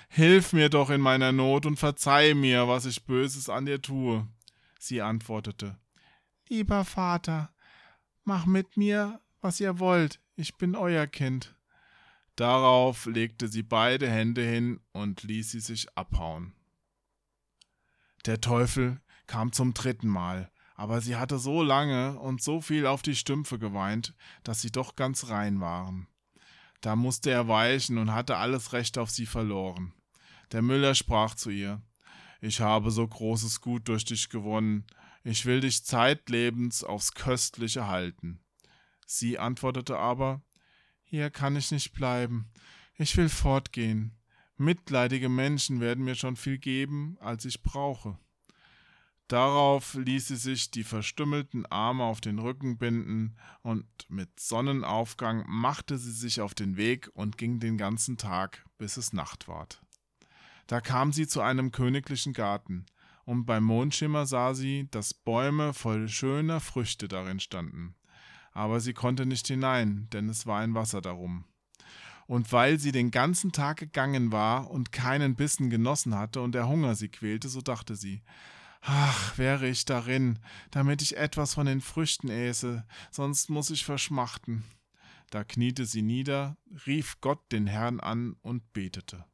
Hilf 0.08 0.54
mir 0.54 0.70
doch 0.70 0.88
in 0.88 1.02
meiner 1.02 1.30
Not 1.30 1.66
und 1.66 1.76
verzeih 1.76 2.32
mir, 2.32 2.68
was 2.68 2.86
ich 2.86 3.04
Böses 3.04 3.50
an 3.50 3.66
dir 3.66 3.82
tue. 3.82 4.26
Sie 4.78 5.02
antwortete 5.02 5.78
Lieber 6.48 6.86
Vater, 6.86 7.52
mach 8.24 8.46
mit 8.46 8.78
mir, 8.78 9.20
was 9.42 9.60
ihr 9.60 9.78
wollt, 9.78 10.20
ich 10.36 10.56
bin 10.56 10.74
euer 10.74 11.06
Kind. 11.06 11.54
Darauf 12.36 13.04
legte 13.04 13.48
sie 13.48 13.62
beide 13.62 14.08
Hände 14.08 14.42
hin 14.42 14.80
und 14.92 15.22
ließ 15.22 15.50
sie 15.50 15.60
sich 15.60 15.94
abhauen. 15.98 16.54
Der 18.24 18.40
Teufel 18.40 19.02
kam 19.26 19.52
zum 19.52 19.74
dritten 19.74 20.08
Mal, 20.08 20.50
aber 20.78 21.00
sie 21.00 21.16
hatte 21.16 21.40
so 21.40 21.60
lange 21.64 22.20
und 22.20 22.40
so 22.40 22.60
viel 22.60 22.86
auf 22.86 23.02
die 23.02 23.16
Stümpfe 23.16 23.58
geweint, 23.58 24.14
dass 24.44 24.62
sie 24.62 24.70
doch 24.70 24.94
ganz 24.94 25.28
rein 25.28 25.60
waren. 25.60 26.06
Da 26.80 26.94
musste 26.94 27.32
er 27.32 27.48
weichen 27.48 27.98
und 27.98 28.14
hatte 28.14 28.36
alles 28.36 28.72
Recht 28.72 28.96
auf 28.96 29.10
sie 29.10 29.26
verloren. 29.26 29.92
Der 30.52 30.62
Müller 30.62 30.94
sprach 30.94 31.34
zu 31.34 31.50
ihr 31.50 31.82
Ich 32.40 32.60
habe 32.60 32.92
so 32.92 33.04
großes 33.04 33.60
Gut 33.60 33.88
durch 33.88 34.04
dich 34.04 34.28
gewonnen, 34.28 34.86
ich 35.24 35.46
will 35.46 35.60
dich 35.60 35.84
zeitlebens 35.84 36.84
aufs 36.84 37.12
Köstliche 37.12 37.88
halten. 37.88 38.38
Sie 39.04 39.36
antwortete 39.36 39.98
aber 39.98 40.42
Hier 41.02 41.30
kann 41.30 41.56
ich 41.56 41.72
nicht 41.72 41.92
bleiben, 41.92 42.52
ich 42.94 43.16
will 43.16 43.28
fortgehen. 43.28 44.16
Mitleidige 44.56 45.28
Menschen 45.28 45.80
werden 45.80 46.04
mir 46.04 46.14
schon 46.14 46.36
viel 46.36 46.58
geben, 46.58 47.16
als 47.18 47.44
ich 47.44 47.64
brauche. 47.64 48.16
Darauf 49.28 49.92
ließ 49.92 50.28
sie 50.28 50.36
sich 50.36 50.70
die 50.70 50.84
verstümmelten 50.84 51.66
Arme 51.66 52.04
auf 52.04 52.22
den 52.22 52.38
Rücken 52.38 52.78
binden, 52.78 53.36
und 53.60 53.86
mit 54.08 54.40
Sonnenaufgang 54.40 55.44
machte 55.46 55.98
sie 55.98 56.12
sich 56.12 56.40
auf 56.40 56.54
den 56.54 56.78
Weg 56.78 57.10
und 57.12 57.36
ging 57.36 57.60
den 57.60 57.76
ganzen 57.76 58.16
Tag, 58.16 58.64
bis 58.78 58.96
es 58.96 59.12
Nacht 59.12 59.46
ward. 59.46 59.82
Da 60.66 60.80
kam 60.80 61.12
sie 61.12 61.26
zu 61.26 61.42
einem 61.42 61.72
königlichen 61.72 62.32
Garten, 62.32 62.86
und 63.26 63.44
beim 63.44 63.64
Mondschimmer 63.64 64.24
sah 64.24 64.54
sie, 64.54 64.88
dass 64.90 65.12
Bäume 65.12 65.74
voll 65.74 66.08
schöner 66.08 66.60
Früchte 66.60 67.06
darin 67.06 67.40
standen. 67.40 67.94
Aber 68.52 68.80
sie 68.80 68.94
konnte 68.94 69.26
nicht 69.26 69.46
hinein, 69.46 70.08
denn 70.10 70.30
es 70.30 70.46
war 70.46 70.60
ein 70.60 70.74
Wasser 70.74 71.02
darum. 71.02 71.44
Und 72.26 72.50
weil 72.52 72.78
sie 72.78 72.92
den 72.92 73.10
ganzen 73.10 73.52
Tag 73.52 73.76
gegangen 73.76 74.32
war 74.32 74.70
und 74.70 74.90
keinen 74.90 75.36
Bissen 75.36 75.68
genossen 75.68 76.14
hatte 76.14 76.40
und 76.40 76.52
der 76.52 76.66
Hunger 76.66 76.94
sie 76.94 77.10
quälte, 77.10 77.50
so 77.50 77.60
dachte 77.60 77.94
sie, 77.94 78.22
Ach, 78.80 79.36
wäre 79.36 79.68
ich 79.68 79.84
darin, 79.84 80.38
damit 80.70 81.02
ich 81.02 81.16
etwas 81.16 81.54
von 81.54 81.66
den 81.66 81.80
Früchten 81.80 82.28
äße, 82.28 82.86
sonst 83.10 83.50
muss 83.50 83.70
ich 83.70 83.84
verschmachten. 83.84 84.64
Da 85.30 85.44
kniete 85.44 85.84
sie 85.84 86.02
nieder, 86.02 86.56
rief 86.86 87.20
Gott 87.20 87.52
den 87.52 87.66
Herrn 87.66 88.00
an 88.00 88.36
und 88.40 88.72
betete. 88.72 89.24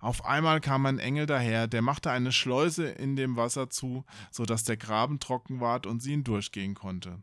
Auf 0.00 0.24
einmal 0.24 0.60
kam 0.60 0.86
ein 0.86 0.98
Engel 0.98 1.26
daher, 1.26 1.66
der 1.68 1.82
machte 1.82 2.10
eine 2.10 2.32
Schleuse 2.32 2.88
in 2.88 3.16
dem 3.16 3.36
Wasser 3.36 3.68
zu, 3.68 4.04
so 4.30 4.46
dass 4.46 4.64
der 4.64 4.78
Graben 4.78 5.20
trocken 5.20 5.60
ward 5.60 5.86
und 5.86 6.00
sie 6.00 6.12
hindurchgehen 6.12 6.74
konnte. 6.74 7.22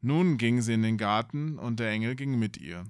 Nun 0.00 0.38
ging 0.38 0.62
sie 0.62 0.74
in 0.74 0.82
den 0.82 0.98
Garten, 0.98 1.58
und 1.58 1.78
der 1.78 1.90
Engel 1.90 2.16
ging 2.16 2.38
mit 2.38 2.56
ihr. 2.56 2.84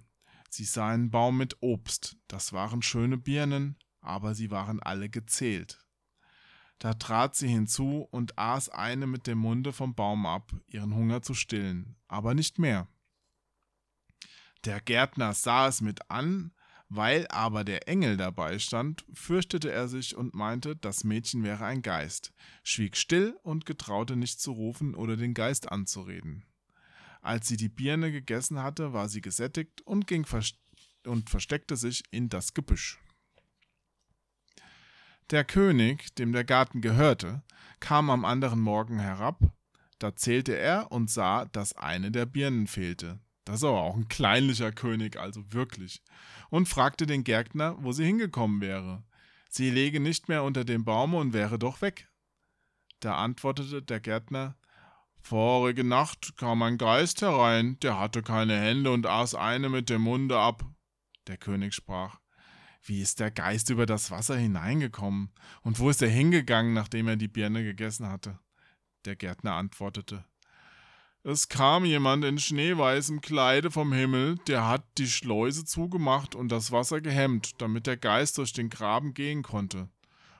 Sie 0.48 0.64
sah 0.64 0.88
einen 0.88 1.10
Baum 1.10 1.36
mit 1.36 1.56
Obst, 1.60 2.16
das 2.28 2.52
waren 2.52 2.82
schöne 2.82 3.18
Birnen, 3.18 3.76
aber 4.00 4.34
sie 4.34 4.50
waren 4.50 4.80
alle 4.80 5.08
gezählt. 5.08 5.85
Da 6.78 6.94
trat 6.94 7.36
sie 7.36 7.48
hinzu 7.48 8.06
und 8.10 8.38
aß 8.38 8.68
eine 8.68 9.06
mit 9.06 9.26
dem 9.26 9.38
Munde 9.38 9.72
vom 9.72 9.94
Baum 9.94 10.26
ab, 10.26 10.52
ihren 10.66 10.94
Hunger 10.94 11.22
zu 11.22 11.34
stillen, 11.34 11.96
aber 12.08 12.34
nicht 12.34 12.58
mehr. 12.58 12.88
Der 14.64 14.80
Gärtner 14.80 15.32
sah 15.32 15.68
es 15.68 15.80
mit 15.80 16.10
an, 16.10 16.52
Weil 16.88 17.26
aber 17.28 17.64
der 17.64 17.88
Engel 17.88 18.16
dabei 18.16 18.60
stand, 18.60 19.04
fürchtete 19.12 19.72
er 19.72 19.88
sich 19.88 20.16
und 20.16 20.34
meinte, 20.34 20.76
das 20.76 21.02
Mädchen 21.02 21.42
wäre 21.42 21.64
ein 21.64 21.82
Geist, 21.82 22.32
schwieg 22.62 22.96
still 22.96 23.36
und 23.42 23.66
getraute 23.66 24.14
nicht 24.14 24.40
zu 24.40 24.52
rufen 24.52 24.94
oder 24.94 25.16
den 25.16 25.34
Geist 25.34 25.70
anzureden. 25.70 26.44
Als 27.22 27.48
sie 27.48 27.56
die 27.56 27.68
Birne 27.68 28.12
gegessen 28.12 28.62
hatte, 28.62 28.92
war 28.92 29.08
sie 29.08 29.20
gesättigt 29.20 29.82
und 29.82 30.06
ging 30.06 30.24
vers 30.24 30.54
und 31.04 31.28
versteckte 31.30 31.76
sich 31.76 32.04
in 32.12 32.28
das 32.28 32.54
Gebüsch. 32.54 33.00
Der 35.30 35.44
König, 35.44 36.14
dem 36.14 36.32
der 36.32 36.44
Garten 36.44 36.80
gehörte, 36.80 37.42
kam 37.80 38.10
am 38.10 38.24
anderen 38.24 38.60
Morgen 38.60 39.00
herab, 39.00 39.40
da 39.98 40.14
zählte 40.14 40.56
er 40.56 40.92
und 40.92 41.10
sah, 41.10 41.46
dass 41.46 41.76
eine 41.76 42.12
der 42.12 42.26
Birnen 42.26 42.68
fehlte. 42.68 43.18
Das 43.44 43.56
ist 43.56 43.64
aber 43.64 43.80
auch 43.80 43.96
ein 43.96 44.08
kleinlicher 44.08 44.70
König, 44.70 45.16
also 45.16 45.52
wirklich. 45.52 46.02
Und 46.48 46.68
fragte 46.68 47.06
den 47.06 47.24
Gärtner, 47.24 47.76
wo 47.80 47.90
sie 47.90 48.04
hingekommen 48.04 48.60
wäre. 48.60 49.02
Sie 49.48 49.70
lege 49.70 49.98
nicht 49.98 50.28
mehr 50.28 50.44
unter 50.44 50.64
dem 50.64 50.84
Baume 50.84 51.16
und 51.18 51.32
wäre 51.32 51.58
doch 51.58 51.80
weg. 51.80 52.08
Da 53.00 53.16
antwortete 53.16 53.82
der 53.82 54.00
Gärtner, 54.00 54.56
Vorige 55.20 55.82
Nacht 55.82 56.36
kam 56.36 56.62
ein 56.62 56.78
Geist 56.78 57.20
herein, 57.20 57.80
der 57.80 57.98
hatte 57.98 58.22
keine 58.22 58.60
Hände 58.60 58.92
und 58.92 59.06
aß 59.06 59.34
eine 59.34 59.68
mit 59.68 59.90
dem 59.90 60.02
Munde 60.02 60.38
ab. 60.38 60.64
Der 61.26 61.36
König 61.36 61.74
sprach, 61.74 62.20
wie 62.86 63.02
ist 63.02 63.20
der 63.20 63.30
Geist 63.30 63.70
über 63.70 63.86
das 63.86 64.10
Wasser 64.10 64.36
hineingekommen? 64.36 65.30
Und 65.62 65.78
wo 65.78 65.90
ist 65.90 66.02
er 66.02 66.08
hingegangen, 66.08 66.72
nachdem 66.72 67.08
er 67.08 67.16
die 67.16 67.28
Birne 67.28 67.64
gegessen 67.64 68.08
hatte? 68.08 68.38
Der 69.04 69.16
Gärtner 69.16 69.54
antwortete, 69.54 70.24
es 71.28 71.48
kam 71.48 71.84
jemand 71.84 72.24
in 72.24 72.38
schneeweißem 72.38 73.20
Kleide 73.20 73.72
vom 73.72 73.92
Himmel, 73.92 74.36
der 74.46 74.68
hat 74.68 74.84
die 74.96 75.08
Schleuse 75.08 75.64
zugemacht 75.64 76.36
und 76.36 76.52
das 76.52 76.70
Wasser 76.70 77.00
gehemmt, 77.00 77.60
damit 77.60 77.88
der 77.88 77.96
Geist 77.96 78.38
durch 78.38 78.52
den 78.52 78.70
Graben 78.70 79.12
gehen 79.12 79.42
konnte. 79.42 79.88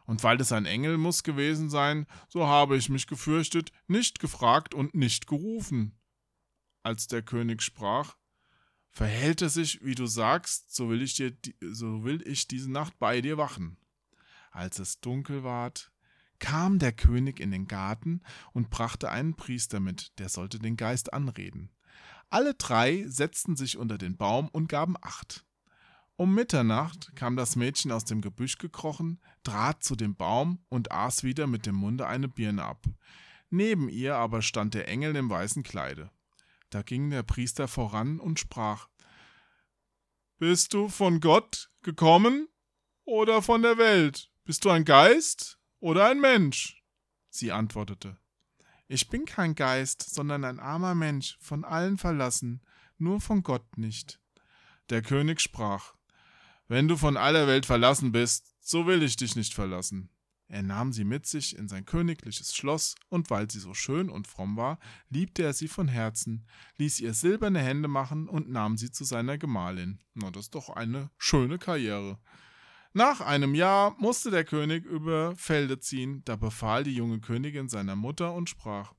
Und 0.04 0.22
weil 0.22 0.40
es 0.40 0.52
ein 0.52 0.64
Engel 0.64 0.96
muss 0.96 1.24
gewesen 1.24 1.70
sein, 1.70 2.06
so 2.28 2.46
habe 2.46 2.76
ich 2.76 2.88
mich 2.88 3.08
gefürchtet, 3.08 3.72
nicht 3.88 4.20
gefragt 4.20 4.74
und 4.74 4.94
nicht 4.94 5.26
gerufen. 5.26 5.98
Als 6.84 7.08
der 7.08 7.22
König 7.22 7.62
sprach, 7.62 8.14
verhält 8.96 9.42
es 9.42 9.52
sich, 9.52 9.84
wie 9.84 9.94
du 9.94 10.06
sagst, 10.06 10.74
so 10.74 10.88
will 10.88 11.02
ich 11.02 11.12
dir, 11.12 11.36
so 11.60 12.02
will 12.04 12.26
ich 12.26 12.48
diese 12.48 12.72
Nacht 12.72 12.98
bei 12.98 13.20
dir 13.20 13.36
wachen. 13.36 13.76
Als 14.52 14.78
es 14.78 15.00
dunkel 15.00 15.44
ward, 15.44 15.92
kam 16.38 16.78
der 16.78 16.92
König 16.92 17.38
in 17.38 17.50
den 17.50 17.68
Garten 17.68 18.22
und 18.54 18.70
brachte 18.70 19.10
einen 19.10 19.34
Priester 19.34 19.80
mit, 19.80 20.18
der 20.18 20.30
sollte 20.30 20.58
den 20.58 20.78
Geist 20.78 21.12
anreden. 21.12 21.70
Alle 22.30 22.54
drei 22.54 23.04
setzten 23.06 23.54
sich 23.54 23.76
unter 23.76 23.98
den 23.98 24.16
Baum 24.16 24.48
und 24.48 24.66
gaben 24.68 24.96
Acht. 25.02 25.44
Um 26.16 26.34
Mitternacht 26.34 27.14
kam 27.14 27.36
das 27.36 27.54
Mädchen 27.54 27.92
aus 27.92 28.06
dem 28.06 28.22
Gebüsch 28.22 28.56
gekrochen, 28.56 29.20
trat 29.42 29.84
zu 29.84 29.94
dem 29.94 30.16
Baum 30.16 30.64
und 30.70 30.90
aß 30.90 31.22
wieder 31.22 31.46
mit 31.46 31.66
dem 31.66 31.74
Munde 31.74 32.06
eine 32.06 32.28
Birne 32.28 32.64
ab. 32.64 32.86
Neben 33.50 33.90
ihr 33.90 34.16
aber 34.16 34.40
stand 34.40 34.72
der 34.72 34.88
Engel 34.88 35.16
im 35.16 35.28
weißen 35.28 35.62
Kleide. 35.64 36.10
Da 36.76 36.82
ging 36.82 37.08
der 37.08 37.22
Priester 37.22 37.68
voran 37.68 38.20
und 38.20 38.38
sprach 38.38 38.90
Bist 40.36 40.74
du 40.74 40.90
von 40.90 41.20
Gott 41.20 41.70
gekommen 41.82 42.48
oder 43.06 43.40
von 43.40 43.62
der 43.62 43.78
Welt? 43.78 44.30
Bist 44.44 44.66
du 44.66 44.68
ein 44.68 44.84
Geist 44.84 45.58
oder 45.80 46.06
ein 46.10 46.20
Mensch? 46.20 46.84
Sie 47.30 47.50
antwortete 47.50 48.18
Ich 48.88 49.08
bin 49.08 49.24
kein 49.24 49.54
Geist, 49.54 50.02
sondern 50.02 50.44
ein 50.44 50.60
armer 50.60 50.94
Mensch, 50.94 51.38
von 51.40 51.64
allen 51.64 51.96
verlassen, 51.96 52.60
nur 52.98 53.22
von 53.22 53.42
Gott 53.42 53.78
nicht. 53.78 54.20
Der 54.90 55.00
König 55.00 55.40
sprach 55.40 55.94
Wenn 56.68 56.88
du 56.88 56.98
von 56.98 57.16
aller 57.16 57.46
Welt 57.46 57.64
verlassen 57.64 58.12
bist, 58.12 58.54
so 58.60 58.86
will 58.86 59.02
ich 59.02 59.16
dich 59.16 59.34
nicht 59.34 59.54
verlassen. 59.54 60.10
Er 60.48 60.62
nahm 60.62 60.92
sie 60.92 61.04
mit 61.04 61.26
sich 61.26 61.56
in 61.56 61.68
sein 61.68 61.84
königliches 61.84 62.54
Schloss, 62.54 62.94
und 63.08 63.30
weil 63.30 63.50
sie 63.50 63.58
so 63.58 63.74
schön 63.74 64.08
und 64.08 64.28
fromm 64.28 64.56
war, 64.56 64.78
liebte 65.10 65.42
er 65.42 65.52
sie 65.52 65.68
von 65.68 65.88
Herzen, 65.88 66.46
ließ 66.78 67.00
ihr 67.00 67.14
silberne 67.14 67.60
Hände 67.60 67.88
machen 67.88 68.28
und 68.28 68.48
nahm 68.48 68.76
sie 68.76 68.90
zu 68.90 69.04
seiner 69.04 69.38
Gemahlin. 69.38 69.98
Na, 70.14 70.30
das 70.30 70.44
ist 70.44 70.54
doch 70.54 70.70
eine 70.70 71.10
schöne 71.18 71.58
Karriere. 71.58 72.18
Nach 72.92 73.20
einem 73.20 73.54
Jahr 73.54 73.94
musste 73.98 74.30
der 74.30 74.44
König 74.44 74.84
über 74.84 75.36
Felde 75.36 75.80
ziehen, 75.80 76.22
da 76.24 76.36
befahl 76.36 76.84
die 76.84 76.94
junge 76.94 77.20
Königin 77.20 77.68
seiner 77.68 77.96
Mutter 77.96 78.32
und 78.32 78.48
sprach 78.48 78.94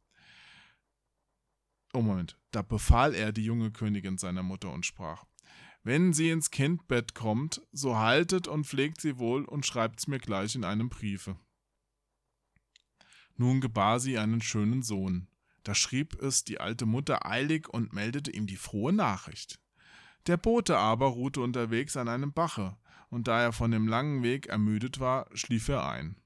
Oh 1.94 2.02
Moment, 2.02 2.38
da 2.52 2.62
befahl 2.62 3.16
er 3.16 3.32
die 3.32 3.44
junge 3.44 3.72
Königin 3.72 4.18
seiner 4.20 4.44
Mutter 4.44 4.72
und 4.72 4.86
sprach 4.86 5.26
Wenn 5.84 6.14
sie 6.14 6.30
ins 6.30 6.52
Kindbett 6.52 7.16
kommt, 7.16 7.62
so 7.72 7.98
haltet 7.98 8.48
und 8.48 8.66
pflegt 8.66 9.00
sie 9.00 9.18
wohl 9.18 9.46
und 9.46 9.66
schreibt's 9.66 10.08
mir 10.08 10.20
gleich 10.20 10.56
in 10.56 10.64
einem 10.64 10.90
Briefe. 10.90 11.38
Nun 13.36 13.62
gebar 13.62 14.00
sie 14.00 14.18
einen 14.18 14.42
schönen 14.42 14.82
Sohn. 14.84 15.28
Da 15.64 15.76
schrieb 15.76 16.22
es 16.22 16.44
die 16.44 16.60
alte 16.60 16.86
Mutter 16.86 17.26
eilig 17.26 17.70
und 17.70 17.94
meldete 17.94 18.32
ihm 18.32 18.48
die 18.48 18.56
frohe 18.56 18.94
Nachricht. 18.94 19.60
Der 20.26 20.38
Bote 20.38 20.78
aber 20.78 21.08
ruhte 21.08 21.42
unterwegs 21.42 21.96
an 21.96 22.08
einem 22.08 22.34
Bache, 22.34 22.78
und 23.10 23.28
da 23.28 23.42
er 23.42 23.54
von 23.54 23.72
dem 23.72 23.88
langen 23.88 24.24
Weg 24.24 24.48
ermüdet 24.48 25.00
war, 25.00 25.28
schlief 25.34 25.70
er 25.70 25.88
ein. 25.88 26.18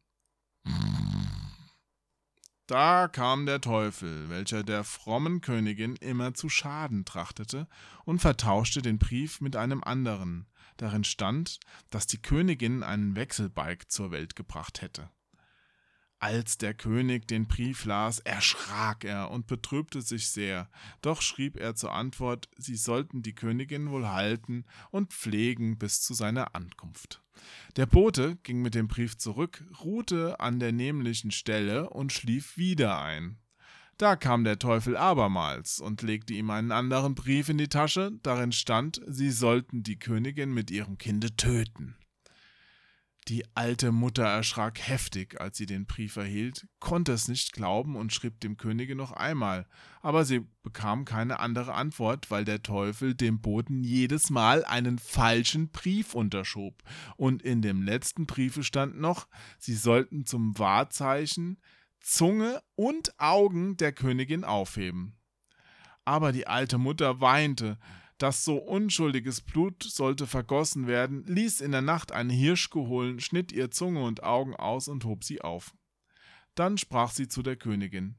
Da 2.71 3.09
kam 3.09 3.45
der 3.45 3.59
Teufel, 3.59 4.29
welcher 4.29 4.63
der 4.63 4.85
frommen 4.85 5.41
Königin 5.41 5.97
immer 5.97 6.33
zu 6.33 6.47
Schaden 6.47 7.03
trachtete, 7.03 7.67
und 8.05 8.19
vertauschte 8.19 8.81
den 8.81 8.97
Brief 8.97 9.41
mit 9.41 9.57
einem 9.57 9.83
anderen. 9.83 10.47
Darin 10.77 11.03
stand, 11.03 11.59
dass 11.89 12.07
die 12.07 12.21
Königin 12.21 12.81
einen 12.81 13.17
Wechselbalg 13.17 13.91
zur 13.91 14.11
Welt 14.11 14.37
gebracht 14.37 14.81
hätte. 14.81 15.09
Als 16.19 16.57
der 16.59 16.73
König 16.73 17.27
den 17.27 17.45
Brief 17.45 17.83
las, 17.83 18.19
erschrak 18.19 19.03
er 19.03 19.31
und 19.31 19.47
betrübte 19.47 20.01
sich 20.01 20.29
sehr, 20.29 20.69
doch 21.01 21.21
schrieb 21.21 21.57
er 21.57 21.75
zur 21.75 21.91
Antwort, 21.91 22.47
sie 22.57 22.77
sollten 22.77 23.21
die 23.21 23.35
Königin 23.35 23.91
wohl 23.91 24.07
halten 24.07 24.63
und 24.91 25.11
pflegen 25.11 25.77
bis 25.77 26.01
zu 26.01 26.13
seiner 26.13 26.55
Ankunft. 26.55 27.21
Der 27.75 27.85
Bote 27.85 28.37
ging 28.43 28.61
mit 28.61 28.75
dem 28.75 28.87
Brief 28.87 29.17
zurück, 29.17 29.63
ruhte 29.83 30.39
an 30.39 30.59
der 30.59 30.71
nämlichen 30.71 31.31
Stelle 31.31 31.89
und 31.89 32.11
schlief 32.11 32.57
wieder 32.57 33.01
ein. 33.01 33.37
Da 33.97 34.15
kam 34.15 34.43
der 34.43 34.57
Teufel 34.57 34.97
abermals 34.97 35.79
und 35.79 36.01
legte 36.01 36.33
ihm 36.33 36.49
einen 36.49 36.71
anderen 36.71 37.13
Brief 37.13 37.49
in 37.49 37.59
die 37.59 37.67
Tasche, 37.67 38.11
darin 38.23 38.51
stand, 38.51 38.99
sie 39.07 39.29
sollten 39.29 39.83
die 39.83 39.99
Königin 39.99 40.53
mit 40.53 40.71
ihrem 40.71 40.97
Kinde 40.97 41.35
töten. 41.35 41.95
Die 43.27 43.45
alte 43.55 43.91
Mutter 43.91 44.23
erschrak 44.23 44.79
heftig, 44.79 45.39
als 45.39 45.55
sie 45.55 45.67
den 45.67 45.85
Brief 45.85 46.15
erhielt, 46.15 46.67
konnte 46.79 47.11
es 47.11 47.27
nicht 47.27 47.53
glauben 47.53 47.95
und 47.95 48.11
schrieb 48.11 48.39
dem 48.39 48.57
Könige 48.57 48.95
noch 48.95 49.11
einmal, 49.11 49.67
aber 50.01 50.25
sie 50.25 50.47
bekam 50.63 51.05
keine 51.05 51.39
andere 51.39 51.75
Antwort, 51.75 52.31
weil 52.31 52.45
der 52.45 52.63
Teufel 52.63 53.13
dem 53.13 53.39
Boten 53.39 53.83
jedes 53.83 54.31
Mal 54.31 54.65
einen 54.65 54.97
falschen 54.97 55.69
Brief 55.69 56.15
unterschob, 56.15 56.81
und 57.15 57.43
in 57.43 57.61
dem 57.61 57.83
letzten 57.83 58.25
Briefe 58.25 58.63
stand 58.63 58.99
noch, 58.99 59.27
sie 59.59 59.75
sollten 59.75 60.25
zum 60.25 60.57
Wahrzeichen 60.57 61.61
Zunge 61.99 62.63
und 62.73 63.19
Augen 63.19 63.77
der 63.77 63.91
Königin 63.91 64.43
aufheben. 64.43 65.15
Aber 66.05 66.31
die 66.31 66.47
alte 66.47 66.79
Mutter 66.79 67.21
weinte, 67.21 67.77
das 68.21 68.45
so 68.45 68.57
unschuldiges 68.57 69.41
Blut 69.41 69.81
sollte 69.81 70.27
vergossen 70.27 70.85
werden, 70.85 71.23
ließ 71.25 71.61
in 71.61 71.71
der 71.71 71.81
Nacht 71.81 72.11
einen 72.11 72.29
Hirsch 72.29 72.69
geholen, 72.69 73.19
schnitt 73.19 73.51
ihr 73.51 73.71
Zunge 73.71 74.03
und 74.03 74.23
Augen 74.23 74.55
aus 74.55 74.87
und 74.87 75.05
hob 75.05 75.23
sie 75.23 75.41
auf. 75.41 75.73
Dann 76.53 76.77
sprach 76.77 77.11
sie 77.11 77.27
zu 77.27 77.41
der 77.41 77.55
Königin 77.55 78.17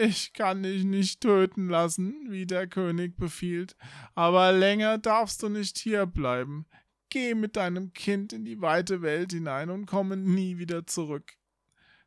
Ich 0.00 0.32
kann 0.32 0.62
dich 0.62 0.84
nicht 0.84 1.20
töten 1.20 1.68
lassen, 1.68 2.30
wie 2.30 2.46
der 2.46 2.66
König 2.66 3.16
befiehlt, 3.16 3.76
aber 4.14 4.52
länger 4.52 4.96
darfst 4.96 5.42
du 5.42 5.50
nicht 5.50 5.76
hier 5.76 6.06
bleiben. 6.06 6.66
Geh 7.10 7.34
mit 7.34 7.56
deinem 7.56 7.92
Kind 7.92 8.32
in 8.32 8.44
die 8.44 8.60
weite 8.62 9.02
Welt 9.02 9.32
hinein 9.32 9.68
und 9.70 9.86
komme 9.86 10.16
nie 10.16 10.58
wieder 10.58 10.86
zurück. 10.86 11.36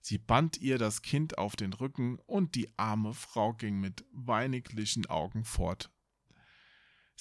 Sie 0.01 0.17
band 0.17 0.57
ihr 0.57 0.77
das 0.77 1.01
Kind 1.01 1.37
auf 1.37 1.55
den 1.55 1.73
Rücken, 1.73 2.19
und 2.25 2.55
die 2.55 2.71
arme 2.77 3.13
Frau 3.13 3.53
ging 3.53 3.79
mit 3.79 4.05
weiniglichen 4.11 5.05
Augen 5.05 5.43
fort. 5.43 5.91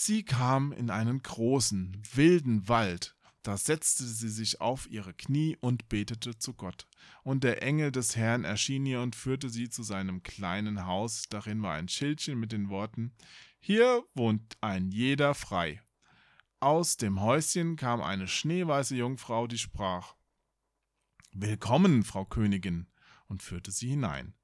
Sie 0.01 0.23
kam 0.23 0.70
in 0.70 0.91
einen 0.91 1.25
großen, 1.25 2.01
wilden 2.15 2.69
Wald, 2.69 3.16
da 3.43 3.57
setzte 3.57 4.05
sie 4.05 4.29
sich 4.29 4.61
auf 4.61 4.89
ihre 4.89 5.12
Knie 5.12 5.57
und 5.61 5.89
betete 5.89 6.39
zu 6.39 6.55
Gott. 6.55 6.87
Und 7.25 7.43
der 7.43 7.65
Engel 7.65 7.91
des 7.91 8.15
Herrn 8.15 8.45
erschien 8.45 8.87
ihr 8.87 9.01
und 9.01 9.16
führte 9.16 9.51
sie 9.51 9.70
zu 9.70 9.83
seinem 9.83 10.23
kleinen 10.23 10.87
Haus, 10.87 11.25
darin 11.29 11.62
war 11.62 11.75
ein 11.75 11.89
Schildchen 11.89 12.39
mit 12.39 12.53
den 12.53 12.69
Worten 12.69 13.12
Hier 13.59 14.05
wohnt 14.15 14.57
ein 14.61 14.93
jeder 14.93 15.35
frei. 15.35 15.83
Aus 16.61 16.97
dem 16.97 17.20
Häuschen 17.20 17.75
kam 17.75 18.01
eine 18.01 18.29
schneeweiße 18.29 18.95
Jungfrau, 18.95 19.49
die 19.49 19.59
sprach 19.59 20.15
Willkommen, 21.33 22.05
Frau 22.05 22.25
Königin, 22.25 22.87
und 23.27 23.43
führte 23.43 23.73
sie 23.73 23.89
hinein. 23.89 24.37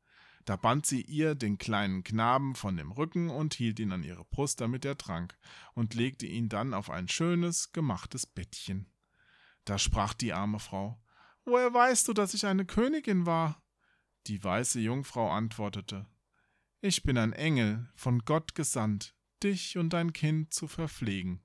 Da 0.45 0.57
band 0.57 0.85
sie 0.85 1.01
ihr 1.01 1.35
den 1.35 1.57
kleinen 1.57 2.05
Knaben 2.05 2.55
von 2.55 2.77
dem 2.77 2.93
Rücken 2.93 3.31
und 3.31 3.55
hielt 3.55 3.81
ihn 3.81 3.93
an 3.93 4.03
ihre 4.03 4.25
Brust, 4.25 4.61
damit 4.61 4.85
er 4.85 4.99
trank, 4.99 5.39
und 5.73 5.95
legte 5.95 6.27
ihn 6.27 6.49
dann 6.49 6.75
auf 6.75 6.91
ein 6.91 7.09
schönes, 7.09 7.73
gemachtes 7.73 8.27
Bettchen. 8.27 8.87
Da 9.65 9.79
sprach 9.79 10.13
die 10.13 10.33
arme 10.33 10.59
Frau, 10.59 11.01
Woher 11.47 11.73
weißt 11.73 12.09
du, 12.09 12.13
dass 12.13 12.35
ich 12.35 12.47
eine 12.47 12.65
Königin 12.65 13.27
war? 13.27 13.63
Die 14.27 14.43
weiße 14.43 14.81
Jungfrau 14.81 15.31
antwortete, 15.31 16.07
Ich 16.81 17.03
bin 17.03 17.17
ein 17.17 17.33
Engel, 17.33 17.89
von 17.95 18.21
Gott 18.21 18.55
gesandt, 18.55 19.15
dich 19.43 19.79
und 19.79 19.93
dein 19.93 20.13
Kind 20.13 20.53
zu 20.53 20.69
verpflegen. 20.69 21.43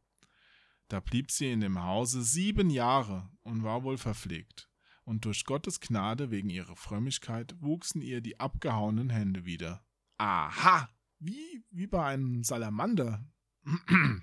Da 0.89 0.99
blieb 0.99 1.31
sie 1.31 1.51
in 1.51 1.61
dem 1.61 1.83
Hause 1.83 2.23
sieben 2.23 2.69
Jahre 2.69 3.29
und 3.43 3.63
war 3.63 3.83
wohl 3.83 3.97
verpflegt 3.97 4.68
und 5.09 5.25
durch 5.25 5.43
Gottes 5.43 5.81
Gnade 5.81 6.29
wegen 6.29 6.51
ihrer 6.51 6.75
Frömmigkeit 6.75 7.55
wuchsen 7.59 7.99
ihr 7.99 8.21
die 8.21 8.39
abgehauenen 8.39 9.09
Hände 9.09 9.43
wieder. 9.43 9.83
Aha! 10.19 10.87
Wie, 11.17 11.63
wie 11.71 11.87
bei 11.87 12.05
einem 12.05 12.43
Salamander. 12.43 13.25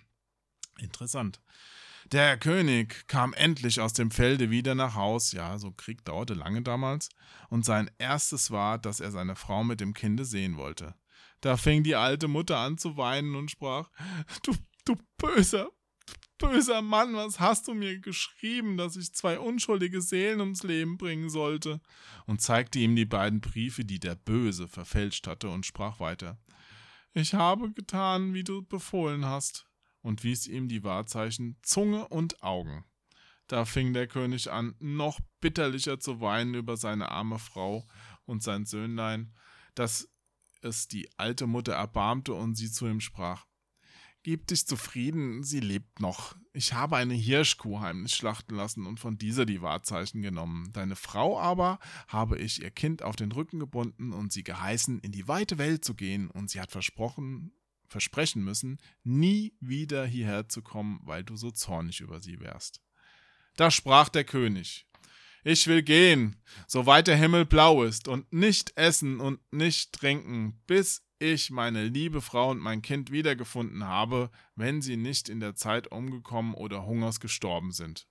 Interessant. 0.78 1.42
Der 2.12 2.38
König 2.38 3.08
kam 3.08 3.34
endlich 3.34 3.80
aus 3.80 3.94
dem 3.94 4.12
Felde 4.12 4.50
wieder 4.50 4.76
nach 4.76 4.94
Haus, 4.94 5.32
ja, 5.32 5.58
so 5.58 5.72
Krieg 5.72 6.04
dauerte 6.04 6.34
lange 6.34 6.62
damals, 6.62 7.08
und 7.48 7.64
sein 7.64 7.90
erstes 7.98 8.52
war, 8.52 8.78
dass 8.78 9.00
er 9.00 9.10
seine 9.10 9.34
Frau 9.34 9.64
mit 9.64 9.80
dem 9.80 9.92
Kinde 9.92 10.24
sehen 10.24 10.56
wollte. 10.56 10.94
Da 11.40 11.56
fing 11.56 11.82
die 11.82 11.96
alte 11.96 12.28
Mutter 12.28 12.58
an 12.58 12.78
zu 12.78 12.96
weinen 12.96 13.34
und 13.34 13.50
sprach, 13.50 13.90
Du, 14.44 14.54
du 14.84 14.94
böser, 15.18 15.68
Böser 16.38 16.82
Mann, 16.82 17.14
was 17.14 17.40
hast 17.40 17.66
du 17.66 17.72
mir 17.72 17.98
geschrieben, 17.98 18.76
dass 18.76 18.96
ich 18.96 19.14
zwei 19.14 19.38
unschuldige 19.38 20.02
Seelen 20.02 20.40
ums 20.40 20.64
Leben 20.64 20.98
bringen 20.98 21.30
sollte? 21.30 21.80
Und 22.26 22.42
zeigte 22.42 22.78
ihm 22.78 22.94
die 22.94 23.06
beiden 23.06 23.40
Briefe, 23.40 23.86
die 23.86 23.98
der 23.98 24.16
Böse 24.16 24.68
verfälscht 24.68 25.26
hatte, 25.26 25.48
und 25.48 25.64
sprach 25.64 25.98
weiter. 25.98 26.38
Ich 27.14 27.32
habe 27.32 27.72
getan, 27.72 28.34
wie 28.34 28.44
du 28.44 28.62
befohlen 28.62 29.24
hast, 29.24 29.66
und 30.02 30.24
wies 30.24 30.46
ihm 30.46 30.68
die 30.68 30.84
Wahrzeichen 30.84 31.56
Zunge 31.62 32.06
und 32.08 32.42
Augen. 32.42 32.84
Da 33.46 33.64
fing 33.64 33.94
der 33.94 34.06
König 34.06 34.50
an, 34.52 34.74
noch 34.78 35.20
bitterlicher 35.40 36.00
zu 36.00 36.20
weinen 36.20 36.54
über 36.54 36.76
seine 36.76 37.10
arme 37.10 37.38
Frau 37.38 37.86
und 38.26 38.42
sein 38.42 38.66
Söhnlein, 38.66 39.34
dass 39.74 40.08
es 40.60 40.86
die 40.86 41.08
alte 41.16 41.46
Mutter 41.46 41.72
erbarmte 41.72 42.34
und 42.34 42.56
sie 42.56 42.70
zu 42.70 42.86
ihm 42.86 43.00
sprach 43.00 43.46
Gib 44.26 44.48
dich 44.48 44.66
zufrieden, 44.66 45.44
sie 45.44 45.60
lebt 45.60 46.00
noch. 46.00 46.34
Ich 46.52 46.72
habe 46.72 46.96
eine 46.96 47.14
Hirschkuh 47.14 47.78
heimlich 47.78 48.16
schlachten 48.16 48.56
lassen 48.56 48.84
und 48.84 48.98
von 48.98 49.18
dieser 49.18 49.46
die 49.46 49.62
Wahrzeichen 49.62 50.20
genommen. 50.20 50.72
Deine 50.72 50.96
Frau 50.96 51.38
aber 51.38 51.78
habe 52.08 52.36
ich 52.36 52.60
ihr 52.60 52.72
Kind 52.72 53.02
auf 53.02 53.14
den 53.14 53.30
Rücken 53.30 53.60
gebunden 53.60 54.12
und 54.12 54.32
sie 54.32 54.42
geheißen, 54.42 54.98
in 54.98 55.12
die 55.12 55.28
weite 55.28 55.58
Welt 55.58 55.84
zu 55.84 55.94
gehen, 55.94 56.28
und 56.28 56.50
sie 56.50 56.60
hat 56.60 56.72
versprochen, 56.72 57.52
versprechen 57.86 58.42
müssen, 58.42 58.80
nie 59.04 59.54
wieder 59.60 60.04
hierher 60.04 60.48
zu 60.48 60.60
kommen, 60.60 60.98
weil 61.04 61.22
du 61.22 61.36
so 61.36 61.52
zornig 61.52 62.00
über 62.00 62.18
sie 62.18 62.40
wärst. 62.40 62.82
Da 63.54 63.70
sprach 63.70 64.08
der 64.08 64.24
König, 64.24 64.88
ich 65.44 65.68
will 65.68 65.84
gehen, 65.84 66.34
soweit 66.66 67.06
der 67.06 67.16
Himmel 67.16 67.44
blau 67.44 67.84
ist, 67.84 68.08
und 68.08 68.32
nicht 68.32 68.76
essen 68.76 69.20
und 69.20 69.38
nicht 69.52 69.92
trinken, 69.92 70.60
bis 70.66 71.05
ich 71.18 71.50
meine 71.50 71.84
liebe 71.84 72.20
Frau 72.20 72.50
und 72.50 72.58
mein 72.58 72.82
Kind 72.82 73.10
wiedergefunden 73.10 73.84
habe, 73.84 74.30
wenn 74.54 74.82
sie 74.82 74.96
nicht 74.96 75.28
in 75.28 75.40
der 75.40 75.54
Zeit 75.54 75.90
umgekommen 75.90 76.54
oder 76.54 76.84
hungers 76.86 77.20
gestorben 77.20 77.72
sind. 77.72 78.06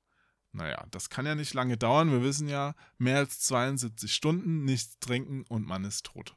Naja, 0.51 0.85
das 0.91 1.09
kann 1.09 1.25
ja 1.25 1.35
nicht 1.35 1.53
lange 1.53 1.77
dauern, 1.77 2.11
wir 2.11 2.23
wissen 2.23 2.47
ja, 2.47 2.75
mehr 2.97 3.17
als 3.17 3.41
72 3.41 4.13
Stunden, 4.13 4.63
nichts 4.63 4.99
trinken 4.99 5.43
und 5.49 5.67
man 5.67 5.83
ist 5.83 6.05
tot. 6.05 6.35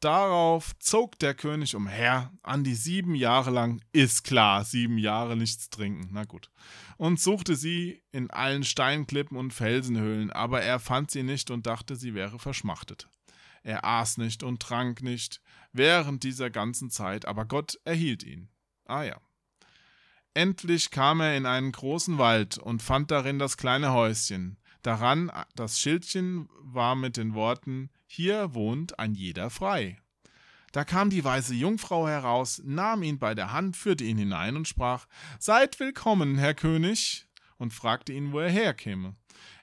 Darauf 0.00 0.76
zog 0.80 1.18
der 1.20 1.32
König 1.32 1.76
umher, 1.76 2.32
an 2.42 2.64
die 2.64 2.74
sieben 2.74 3.14
Jahre 3.14 3.50
lang, 3.50 3.80
ist 3.92 4.24
klar, 4.24 4.64
sieben 4.64 4.98
Jahre 4.98 5.36
nichts 5.36 5.70
trinken, 5.70 6.08
na 6.10 6.24
gut, 6.24 6.50
und 6.96 7.20
suchte 7.20 7.54
sie 7.54 8.02
in 8.10 8.28
allen 8.28 8.64
Steinklippen 8.64 9.36
und 9.38 9.54
Felsenhöhlen, 9.54 10.30
aber 10.32 10.60
er 10.60 10.80
fand 10.80 11.10
sie 11.12 11.22
nicht 11.22 11.52
und 11.52 11.66
dachte, 11.66 11.94
sie 11.94 12.14
wäre 12.14 12.40
verschmachtet. 12.40 13.08
Er 13.62 13.84
aß 13.84 14.18
nicht 14.18 14.42
und 14.42 14.60
trank 14.60 15.02
nicht 15.02 15.40
während 15.72 16.22
dieser 16.24 16.50
ganzen 16.50 16.90
Zeit, 16.90 17.26
aber 17.26 17.44
Gott 17.44 17.78
erhielt 17.84 18.22
ihn. 18.22 18.48
Ah 18.86 19.02
ja. 19.04 19.20
Endlich 20.34 20.90
kam 20.90 21.20
er 21.20 21.36
in 21.36 21.46
einen 21.46 21.72
großen 21.72 22.18
Wald 22.18 22.58
und 22.58 22.82
fand 22.82 23.10
darin 23.10 23.38
das 23.38 23.56
kleine 23.56 23.92
Häuschen. 23.92 24.58
Daran 24.82 25.30
das 25.54 25.78
Schildchen 25.78 26.48
war 26.60 26.96
mit 26.96 27.16
den 27.16 27.34
Worten 27.34 27.90
Hier 28.06 28.54
wohnt 28.54 28.98
ein 28.98 29.14
jeder 29.14 29.50
frei. 29.50 29.98
Da 30.72 30.84
kam 30.84 31.10
die 31.10 31.22
weiße 31.22 31.54
Jungfrau 31.54 32.08
heraus, 32.08 32.62
nahm 32.64 33.02
ihn 33.02 33.18
bei 33.18 33.34
der 33.34 33.52
Hand, 33.52 33.76
führte 33.76 34.04
ihn 34.04 34.16
hinein 34.16 34.56
und 34.56 34.66
sprach 34.66 35.06
Seid 35.38 35.78
willkommen, 35.78 36.38
Herr 36.38 36.54
König, 36.54 37.26
und 37.58 37.74
fragte 37.74 38.14
ihn, 38.14 38.32
wo 38.32 38.40
er 38.40 38.50
herkäme. 38.50 39.14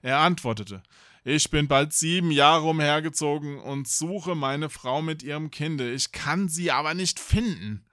Er 0.02 0.20
antwortete 0.20 0.84
ich 1.24 1.50
bin 1.50 1.68
bald 1.68 1.94
sieben 1.94 2.32
Jahre 2.32 2.68
umhergezogen 2.68 3.60
und 3.60 3.88
suche 3.88 4.36
meine 4.36 4.70
Frau 4.70 5.02
mit 5.02 5.24
ihrem 5.24 5.52
Kinde. 5.52 5.92
Ich 5.92 6.12
kann 6.12 6.50
sie 6.50 6.72
aber 6.72 6.94
nicht 6.94 7.20
finden. 7.20 7.86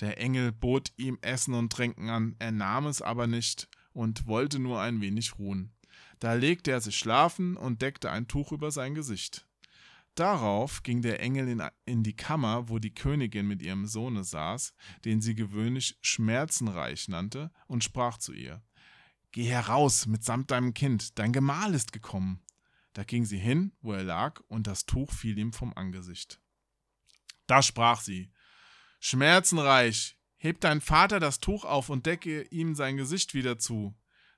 Der 0.00 0.18
Engel 0.18 0.52
bot 0.52 0.92
ihm 0.96 1.18
Essen 1.22 1.54
und 1.54 1.72
Trinken 1.72 2.10
an, 2.10 2.36
er 2.38 2.52
nahm 2.52 2.86
es 2.86 3.00
aber 3.00 3.26
nicht 3.26 3.68
und 3.92 4.26
wollte 4.26 4.58
nur 4.58 4.80
ein 4.80 5.00
wenig 5.00 5.38
ruhen. 5.38 5.72
Da 6.18 6.34
legte 6.34 6.72
er 6.72 6.80
sich 6.80 6.98
schlafen 6.98 7.56
und 7.56 7.80
deckte 7.82 8.10
ein 8.10 8.28
Tuch 8.28 8.52
über 8.52 8.70
sein 8.70 8.94
Gesicht. 8.94 9.46
Darauf 10.14 10.82
ging 10.82 11.02
der 11.02 11.20
Engel 11.20 11.48
in, 11.48 11.62
in, 11.86 12.02
die 12.04 12.14
Kammer, 12.14 12.68
wo 12.68 12.78
die 12.78 12.94
Königin 12.94 13.48
mit 13.48 13.62
ihrem 13.62 13.86
Sohne 13.86 14.22
saß, 14.22 14.74
den 15.04 15.20
sie 15.20 15.34
gewöhnlich 15.34 15.98
schmerzenreich 16.02 17.08
nannte, 17.08 17.50
und 17.66 17.82
sprach 17.82 18.18
zu 18.18 18.32
ihr 18.32 18.62
Geh 19.32 19.44
heraus 19.46 20.06
mitsamt 20.06 20.52
deinem 20.52 20.74
Kind, 20.74 21.18
dein 21.18 21.32
Gemahl 21.32 21.74
ist 21.74 21.92
gekommen. 21.92 22.40
Da 22.94 23.04
ging 23.04 23.24
sie 23.24 23.38
hin, 23.38 23.72
wo 23.82 23.92
er 23.92 24.04
lag, 24.04 24.40
und 24.48 24.66
das 24.66 24.86
Tuch 24.86 25.12
fiel 25.12 25.38
ihm 25.38 25.52
vom 25.52 25.74
Angesicht. 25.74 26.40
Da 27.46 27.60
sprach 27.60 28.00
sie 28.00 28.32
Schmerzenreich, 29.00 30.16
heb 30.36 30.60
dein 30.60 30.80
Vater 30.80 31.20
das 31.20 31.40
Tuch 31.40 31.64
auf 31.64 31.90
und 31.90 32.06
decke 32.06 32.42
ihm 32.44 32.74
sein 32.74 32.96
Gesicht 32.96 33.34
wieder 33.34 33.58
zu. 33.58 33.94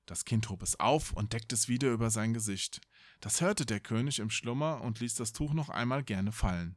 Das 0.06 0.24
Kind 0.24 0.48
hob 0.48 0.62
es 0.62 0.80
auf 0.80 1.12
und 1.12 1.32
deckte 1.32 1.54
es 1.54 1.68
wieder 1.68 1.92
über 1.92 2.10
sein 2.10 2.34
Gesicht. 2.34 2.80
Das 3.20 3.40
hörte 3.40 3.66
der 3.66 3.80
König 3.80 4.18
im 4.18 4.30
Schlummer 4.30 4.80
und 4.80 5.00
ließ 5.00 5.14
das 5.14 5.32
Tuch 5.32 5.52
noch 5.52 5.68
einmal 5.68 6.02
gerne 6.02 6.32
fallen. 6.32 6.76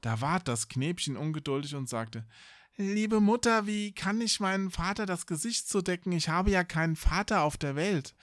Da 0.00 0.20
ward 0.20 0.48
das 0.48 0.68
Knäbchen 0.68 1.16
ungeduldig 1.16 1.74
und 1.74 1.88
sagte 1.88 2.26
Liebe 2.76 3.20
Mutter, 3.20 3.66
wie 3.66 3.92
kann 3.92 4.20
ich 4.20 4.40
meinen 4.40 4.70
Vater 4.70 5.04
das 5.04 5.26
Gesicht 5.26 5.68
zudecken? 5.68 6.12
Ich 6.12 6.28
habe 6.28 6.50
ja 6.50 6.64
keinen 6.64 6.96
Vater 6.96 7.42
auf 7.42 7.58
der 7.58 7.76
Welt. 7.76 8.14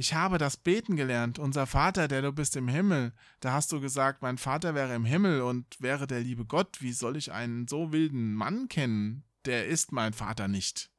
Ich 0.00 0.14
habe 0.14 0.38
das 0.38 0.56
Beten 0.56 0.94
gelernt. 0.94 1.40
Unser 1.40 1.66
Vater, 1.66 2.06
der 2.06 2.22
du 2.22 2.30
bist 2.30 2.54
im 2.54 2.68
Himmel. 2.68 3.12
Da 3.40 3.52
hast 3.52 3.72
du 3.72 3.80
gesagt, 3.80 4.22
mein 4.22 4.38
Vater 4.38 4.76
wäre 4.76 4.94
im 4.94 5.04
Himmel 5.04 5.42
und 5.42 5.66
wäre 5.80 6.06
der 6.06 6.20
liebe 6.20 6.44
Gott. 6.44 6.76
Wie 6.78 6.92
soll 6.92 7.16
ich 7.16 7.32
einen 7.32 7.66
so 7.66 7.90
wilden 7.90 8.32
Mann 8.32 8.68
kennen? 8.68 9.24
Der 9.44 9.66
ist 9.66 9.90
mein 9.90 10.12
Vater 10.12 10.46
nicht. 10.46 10.92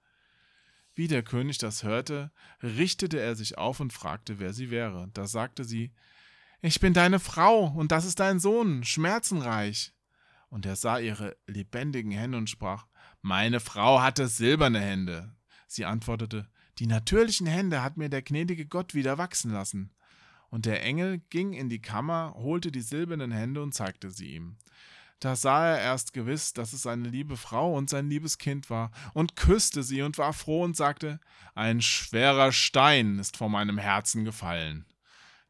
Wie 0.96 1.08
der 1.08 1.24
König 1.24 1.60
das 1.60 1.84
hörte, 1.84 2.30
richtete 2.62 3.22
er 3.22 3.38
sich 3.38 3.58
auf 3.58 3.80
und 3.80 3.94
fragte, 3.94 4.38
wer 4.38 4.52
sie 4.52 4.70
wäre. 4.70 5.10
Da 5.14 5.28
sagte 5.28 5.64
sie, 5.64 5.94
Ich 6.60 6.82
bin 6.82 6.94
deine 6.94 7.22
Frau, 7.22 7.68
und 7.68 7.94
das 7.94 8.04
ist 8.04 8.20
dein 8.20 8.42
Sohn, 8.42 8.84
schmerzenreich. 8.84 9.94
Und 10.50 10.66
er 10.66 10.76
sah 10.76 11.00
ihre 11.00 11.38
lebendigen 11.48 12.12
Hände 12.12 12.38
und 12.38 12.50
sprach, 12.50 12.86
Meine 13.22 13.62
Frau 13.62 14.02
hatte 14.02 14.28
silberne 14.28 14.82
Hände. 14.82 15.34
Sie 15.68 15.86
antwortete, 15.86 16.50
die 16.80 16.88
natürlichen 16.88 17.48
Hände 17.48 17.84
hat 17.84 17.98
mir 17.98 18.10
der 18.10 18.22
gnädige 18.22 18.66
Gott 18.66 18.94
wieder 18.94 19.18
wachsen 19.18 19.52
lassen. 19.52 19.92
Und 20.50 20.66
der 20.66 20.84
Engel 20.84 21.20
ging 21.30 21.54
in 21.54 21.70
die 21.70 21.82
Kammer, 21.82 22.34
holte 22.38 22.72
die 22.72 22.82
silbernen 22.82 23.32
Hände 23.32 23.62
und 23.62 23.74
zeigte 23.74 24.10
sie 24.10 24.34
ihm. 24.34 24.58
Da 25.20 25.36
sah 25.36 25.68
er 25.68 25.82
erst 25.82 26.14
gewiss, 26.14 26.54
dass 26.54 26.72
es 26.72 26.84
seine 26.84 27.10
liebe 27.10 27.36
Frau 27.36 27.76
und 27.76 27.90
sein 27.90 28.10
liebes 28.10 28.38
Kind 28.38 28.70
war, 28.70 28.92
und 29.14 29.36
küsste 29.36 29.84
sie 29.84 30.02
und 30.02 30.18
war 30.18 30.32
froh 30.32 30.64
und 30.64 30.78
sagte, 30.78 31.20
ein 31.54 31.82
schwerer 31.82 32.54
Stein 32.54 33.20
ist 33.20 33.36
vor 33.36 33.50
meinem 33.50 33.78
Herzen 33.78 34.24
gefallen. 34.24 34.86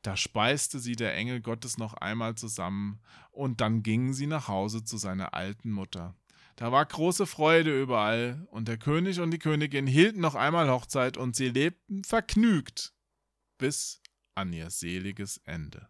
Da 0.02 0.18
speiste 0.18 0.80
sie 0.80 0.96
der 0.96 1.16
Engel 1.16 1.42
Gottes 1.42 1.78
noch 1.78 1.94
einmal 1.94 2.34
zusammen, 2.34 3.00
und 3.32 3.62
dann 3.62 3.84
gingen 3.84 4.14
sie 4.14 4.28
nach 4.28 4.48
Hause 4.48 4.84
zu 4.84 4.98
seiner 4.98 5.36
alten 5.36 5.70
Mutter. 5.70 6.16
Da 6.60 6.74
war 6.74 6.86
große 6.86 7.26
Freude 7.26 7.82
überall, 7.82 8.46
und 8.52 8.68
der 8.68 8.78
König 8.78 9.22
und 9.22 9.32
die 9.32 9.40
Königin 9.40 9.88
hielten 9.88 10.20
noch 10.20 10.36
einmal 10.36 10.70
Hochzeit, 10.70 11.16
und 11.16 11.34
sie 11.34 11.48
lebten 11.48 12.04
vergnügt 12.04 12.94
bis 13.58 14.02
an 14.36 14.52
ihr 14.52 14.70
seliges 14.70 15.38
Ende. 15.46 15.88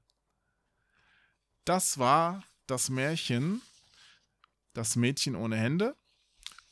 Das 1.65 1.97
war 1.97 2.43
das 2.67 2.91
Märchen 2.91 3.63
Das 4.73 4.95
Mädchen 4.95 5.35
ohne 5.35 5.57
Hände. 5.57 5.97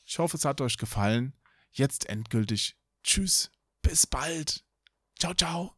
Ich 0.06 0.20
hoffe, 0.20 0.38
es 0.38 0.46
hat 0.46 0.62
euch 0.62 0.78
gefallen. 0.78 1.34
Jetzt 1.72 2.08
endgültig. 2.08 2.78
Tschüss, 3.04 3.50
bis 3.82 4.06
bald. 4.06 4.64
Ciao, 5.18 5.34
ciao. 5.34 5.77